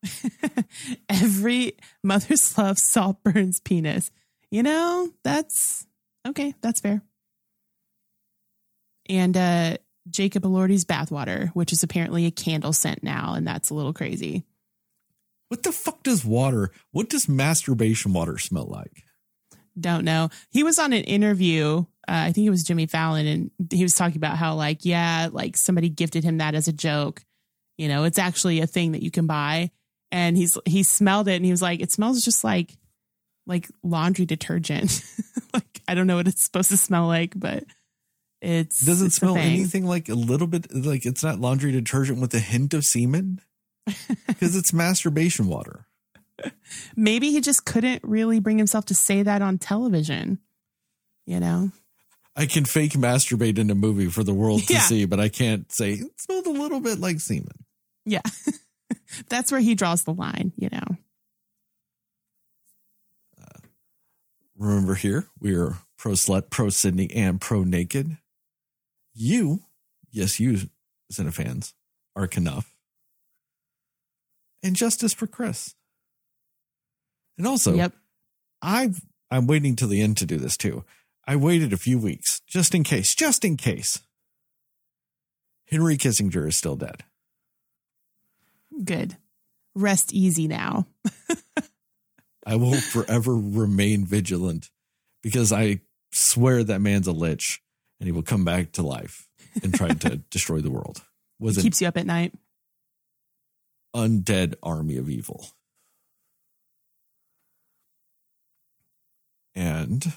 Every 1.08 1.74
mother's 2.02 2.56
love 2.58 2.78
Saltburn's 2.78 3.60
penis. 3.60 4.10
You 4.50 4.62
know, 4.62 5.10
that's 5.22 5.86
okay, 6.26 6.54
that's 6.62 6.80
fair. 6.80 7.02
And 9.08 9.36
uh 9.36 9.76
Jacob 10.10 10.42
Elordi's 10.44 10.84
bathwater, 10.84 11.50
which 11.50 11.72
is 11.72 11.82
apparently 11.82 12.26
a 12.26 12.30
candle 12.30 12.72
scent 12.72 13.02
now, 13.02 13.34
and 13.34 13.46
that's 13.46 13.70
a 13.70 13.74
little 13.74 13.92
crazy. 13.92 14.44
What 15.48 15.62
the 15.62 15.72
fuck 15.72 16.02
does 16.02 16.24
water? 16.24 16.70
What 16.92 17.08
does 17.08 17.28
masturbation 17.28 18.12
water 18.12 18.38
smell 18.38 18.66
like? 18.66 19.04
Don't 19.78 20.04
know. 20.04 20.30
He 20.50 20.62
was 20.62 20.78
on 20.78 20.92
an 20.92 21.04
interview. 21.04 21.84
Uh, 22.06 22.26
I 22.26 22.32
think 22.32 22.46
it 22.46 22.50
was 22.50 22.64
Jimmy 22.64 22.86
Fallon, 22.86 23.26
and 23.26 23.50
he 23.72 23.82
was 23.82 23.94
talking 23.94 24.16
about 24.16 24.36
how, 24.36 24.54
like, 24.54 24.84
yeah, 24.84 25.28
like 25.30 25.56
somebody 25.56 25.88
gifted 25.88 26.24
him 26.24 26.38
that 26.38 26.54
as 26.54 26.68
a 26.68 26.72
joke. 26.72 27.24
You 27.78 27.88
know, 27.88 28.04
it's 28.04 28.18
actually 28.18 28.60
a 28.60 28.66
thing 28.66 28.92
that 28.92 29.02
you 29.02 29.10
can 29.10 29.26
buy. 29.26 29.70
And 30.12 30.36
he's 30.36 30.58
he 30.66 30.82
smelled 30.82 31.28
it, 31.28 31.36
and 31.36 31.44
he 31.44 31.50
was 31.50 31.62
like, 31.62 31.80
it 31.80 31.92
smells 31.92 32.24
just 32.24 32.44
like 32.44 32.76
like 33.46 33.68
laundry 33.82 34.26
detergent. 34.26 35.02
like 35.54 35.80
I 35.88 35.94
don't 35.94 36.06
know 36.06 36.16
what 36.16 36.28
it's 36.28 36.44
supposed 36.44 36.70
to 36.70 36.76
smell 36.76 37.06
like, 37.06 37.32
but 37.36 37.64
it's 38.42 38.84
doesn't 38.84 39.08
it's 39.08 39.16
smell 39.16 39.36
anything 39.36 39.84
like 39.84 40.08
a 40.08 40.14
little 40.14 40.46
bit 40.46 40.74
like 40.74 41.04
it's 41.06 41.22
not 41.22 41.40
laundry 41.40 41.72
detergent 41.72 42.20
with 42.20 42.34
a 42.34 42.40
hint 42.40 42.74
of 42.74 42.84
semen? 42.84 43.40
Because 44.26 44.56
it's 44.56 44.72
masturbation 44.72 45.46
water. 45.48 45.86
Maybe 46.96 47.30
he 47.32 47.40
just 47.40 47.64
couldn't 47.66 48.02
really 48.04 48.40
bring 48.40 48.56
himself 48.56 48.86
to 48.86 48.94
say 48.94 49.22
that 49.22 49.42
on 49.42 49.58
television. 49.58 50.38
You 51.26 51.40
know, 51.40 51.70
I 52.34 52.46
can 52.46 52.64
fake 52.64 52.92
masturbate 52.92 53.58
in 53.58 53.68
a 53.70 53.74
movie 53.74 54.06
for 54.08 54.24
the 54.24 54.32
world 54.32 54.62
to 54.68 54.72
Yeah. 54.72 54.80
see, 54.80 55.04
but 55.04 55.20
I 55.20 55.28
can't 55.28 55.70
say 55.70 55.92
it 55.94 56.20
smelled 56.20 56.46
a 56.46 56.50
little 56.50 56.80
bit 56.80 56.98
like 56.98 57.20
semen. 57.20 57.64
yeah, 58.06 58.22
that's 59.28 59.52
where 59.52 59.60
he 59.60 59.74
draws 59.74 60.04
the 60.04 60.14
line. 60.14 60.52
You 60.56 60.70
know. 60.72 60.96
Uh, 63.40 63.58
remember 64.56 64.94
here, 64.94 65.26
we 65.40 65.54
are 65.54 65.78
pro 65.98 66.12
slut, 66.12 66.50
pro 66.50 66.70
Sydney, 66.70 67.10
and 67.14 67.40
pro 67.40 67.64
naked. 67.64 68.16
You, 69.14 69.60
yes, 70.10 70.40
you, 70.40 70.70
Cinefans, 71.12 71.72
are 72.16 72.26
Knuff. 72.26 72.74
And 74.62 74.76
justice 74.76 75.14
for 75.14 75.26
Chris. 75.26 75.74
And 77.38 77.46
also, 77.46 77.74
yep. 77.74 77.92
I've 78.60 79.00
I'm 79.30 79.46
waiting 79.46 79.76
till 79.76 79.88
the 79.88 80.02
end 80.02 80.18
to 80.18 80.26
do 80.26 80.36
this 80.36 80.56
too. 80.56 80.84
I 81.26 81.36
waited 81.36 81.72
a 81.72 81.78
few 81.78 81.98
weeks 81.98 82.40
just 82.46 82.74
in 82.74 82.84
case, 82.84 83.14
just 83.14 83.44
in 83.44 83.56
case. 83.56 84.00
Henry 85.70 85.96
Kissinger 85.96 86.48
is 86.48 86.56
still 86.56 86.76
dead. 86.76 87.04
Good. 88.84 89.16
Rest 89.74 90.12
easy 90.12 90.48
now. 90.48 90.86
I 92.46 92.56
will 92.56 92.80
forever 92.80 93.36
remain 93.36 94.04
vigilant 94.04 94.70
because 95.22 95.52
I 95.52 95.82
swear 96.12 96.64
that 96.64 96.80
man's 96.80 97.06
a 97.06 97.12
lich 97.12 97.62
and 98.00 98.06
he 98.06 98.12
will 98.12 98.22
come 98.22 98.44
back 98.44 98.72
to 98.72 98.82
life 98.82 99.28
and 99.62 99.74
try 99.74 99.88
to 99.88 100.16
destroy 100.30 100.60
the 100.60 100.70
world 100.70 101.02
with 101.38 101.56
an 101.56 101.62
Keeps 101.62 101.80
you 101.80 101.88
up 101.88 101.96
at 101.96 102.06
night. 102.06 102.32
undead 103.94 104.54
army 104.62 104.96
of 104.96 105.08
evil. 105.08 105.46
And 109.54 110.14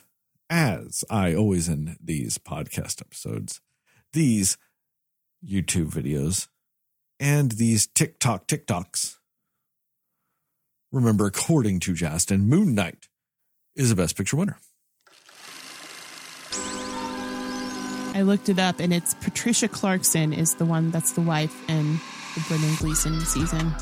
as 0.50 1.04
I 1.10 1.34
always 1.34 1.68
in 1.68 1.98
these 2.02 2.38
podcast 2.38 3.02
episodes, 3.02 3.62
these 4.14 4.58
YouTube 5.46 5.90
videos, 5.90 6.48
and 7.20 7.52
these 7.54 7.88
TikTok 7.88 8.48
TikToks, 8.48 9.18
remember, 10.92 11.26
according 11.26 11.80
to 11.82 11.94
Justin, 11.94 12.48
Moon 12.48 12.76
Knight 12.76 13.08
is 13.76 13.90
the 13.90 13.96
best 13.96 14.16
picture 14.16 14.38
winner. 14.38 14.58
I 18.14 18.22
looked 18.22 18.50
it 18.50 18.60
up, 18.60 18.80
and 18.80 18.94
it's 18.94 19.14
Patricia 19.16 19.68
Clarkson 19.68 20.34
is 20.34 20.56
the 20.56 20.66
one 20.66 20.92
that's 20.92 21.14
the 21.14 21.22
wife 21.22 21.68
in 21.70 21.94
the 22.36 22.44
Brendan 22.48 22.76
Gleeson 22.76 23.20
season. 23.22 23.74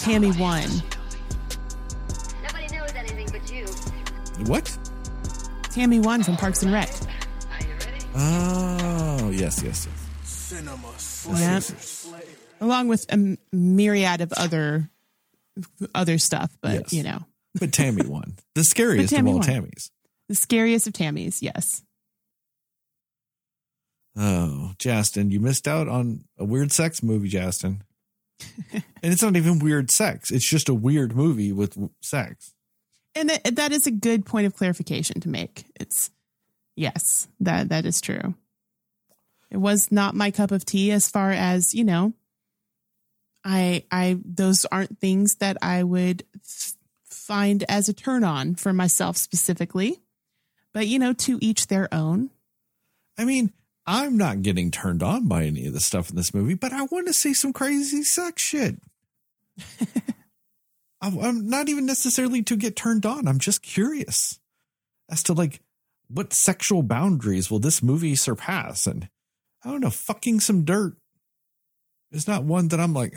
Tammy 0.00 0.32
won. 0.38 0.62
Nobody 2.42 2.76
knows 2.76 2.92
anything 2.94 3.28
but 3.32 3.52
you. 3.52 3.66
What? 4.46 4.76
Tammy 5.70 6.00
One 6.00 6.22
from 6.22 6.36
Parks 6.36 6.62
and 6.62 6.72
Rec. 6.72 6.88
Oh, 8.14 9.30
yes, 9.32 9.62
yes, 9.62 9.86
yes. 9.86 10.06
Yep. 11.28 12.22
Along 12.60 12.88
with 12.88 13.06
a 13.12 13.36
myriad 13.52 14.20
of 14.20 14.32
other 14.32 14.88
other 15.94 16.18
stuff, 16.18 16.50
but 16.60 16.72
Yes. 16.74 16.92
you 16.92 17.02
know, 17.02 17.24
But 17.58 17.72
Tammy 17.72 18.02
won. 18.06 18.36
The 18.54 18.64
scariest 18.64 19.12
of 19.12 19.26
all 19.26 19.34
won. 19.34 19.42
Tammys. 19.42 19.90
the 20.28 20.34
scariest 20.34 20.86
of 20.86 20.92
Tammys. 20.92 21.38
Yes. 21.42 21.82
Oh, 24.16 24.72
Justin, 24.78 25.30
you 25.30 25.40
missed 25.40 25.68
out 25.68 25.88
on 25.88 26.24
a 26.38 26.44
weird 26.44 26.72
sex 26.72 27.02
movie, 27.02 27.28
Justin. 27.28 27.82
and 28.72 28.82
it's 29.02 29.22
not 29.22 29.36
even 29.36 29.58
weird 29.58 29.90
sex. 29.90 30.30
It's 30.30 30.48
just 30.48 30.68
a 30.68 30.74
weird 30.74 31.14
movie 31.14 31.52
with 31.52 31.76
sex. 32.02 32.54
And 33.14 33.30
that, 33.30 33.56
that 33.56 33.72
is 33.72 33.86
a 33.86 33.90
good 33.90 34.24
point 34.24 34.46
of 34.46 34.56
clarification 34.56 35.20
to 35.20 35.28
make. 35.28 35.64
It's 35.78 36.10
yes, 36.76 37.28
that 37.40 37.68
that 37.68 37.86
is 37.86 38.00
true. 38.00 38.34
It 39.50 39.56
was 39.56 39.90
not 39.90 40.14
my 40.14 40.30
cup 40.30 40.52
of 40.52 40.64
tea 40.64 40.92
as 40.92 41.08
far 41.08 41.32
as, 41.32 41.74
you 41.74 41.84
know, 41.84 42.14
I 43.44 43.84
I 43.90 44.18
those 44.24 44.64
aren't 44.66 44.98
things 44.98 45.36
that 45.36 45.56
I 45.62 45.82
would 45.82 46.24
f- 46.36 46.74
find 47.04 47.64
as 47.68 47.88
a 47.88 47.92
turn 47.92 48.22
on 48.22 48.54
for 48.54 48.72
myself 48.72 49.16
specifically. 49.16 50.00
But 50.72 50.86
you 50.86 50.98
know, 50.98 51.12
to 51.14 51.38
each 51.40 51.66
their 51.66 51.92
own. 51.92 52.30
I 53.18 53.24
mean, 53.24 53.52
I'm 53.86 54.16
not 54.16 54.42
getting 54.42 54.70
turned 54.70 55.02
on 55.02 55.26
by 55.26 55.44
any 55.44 55.66
of 55.66 55.72
the 55.72 55.80
stuff 55.80 56.10
in 56.10 56.16
this 56.16 56.34
movie, 56.34 56.54
but 56.54 56.72
I 56.72 56.82
want 56.84 57.06
to 57.06 57.12
see 57.12 57.34
some 57.34 57.52
crazy 57.52 58.02
sex 58.02 58.42
shit. 58.42 58.76
I'm 61.02 61.48
not 61.48 61.68
even 61.68 61.86
necessarily 61.86 62.42
to 62.42 62.56
get 62.56 62.76
turned 62.76 63.06
on. 63.06 63.26
I'm 63.26 63.38
just 63.38 63.62
curious 63.62 64.38
as 65.08 65.22
to 65.24 65.32
like 65.32 65.60
what 66.08 66.32
sexual 66.32 66.82
boundaries 66.82 67.50
will 67.50 67.58
this 67.58 67.82
movie 67.82 68.16
surpass? 68.16 68.86
And 68.86 69.08
I 69.64 69.70
don't 69.70 69.80
know, 69.80 69.90
fucking 69.90 70.40
some 70.40 70.64
dirt 70.64 70.96
is 72.10 72.26
not 72.28 72.44
one 72.44 72.68
that 72.68 72.80
I'm 72.80 72.92
like 72.92 73.14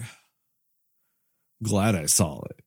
glad 1.63 1.95
I 1.95 2.05
saw 2.05 2.41
it. 2.49 2.59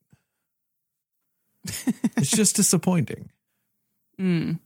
it's 2.17 2.31
just 2.31 2.57
disappointing. 2.57 3.31
Mm. 4.21 4.61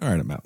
All 0.00 0.08
right, 0.08 0.20
I'm 0.20 0.30
out. 0.30 0.44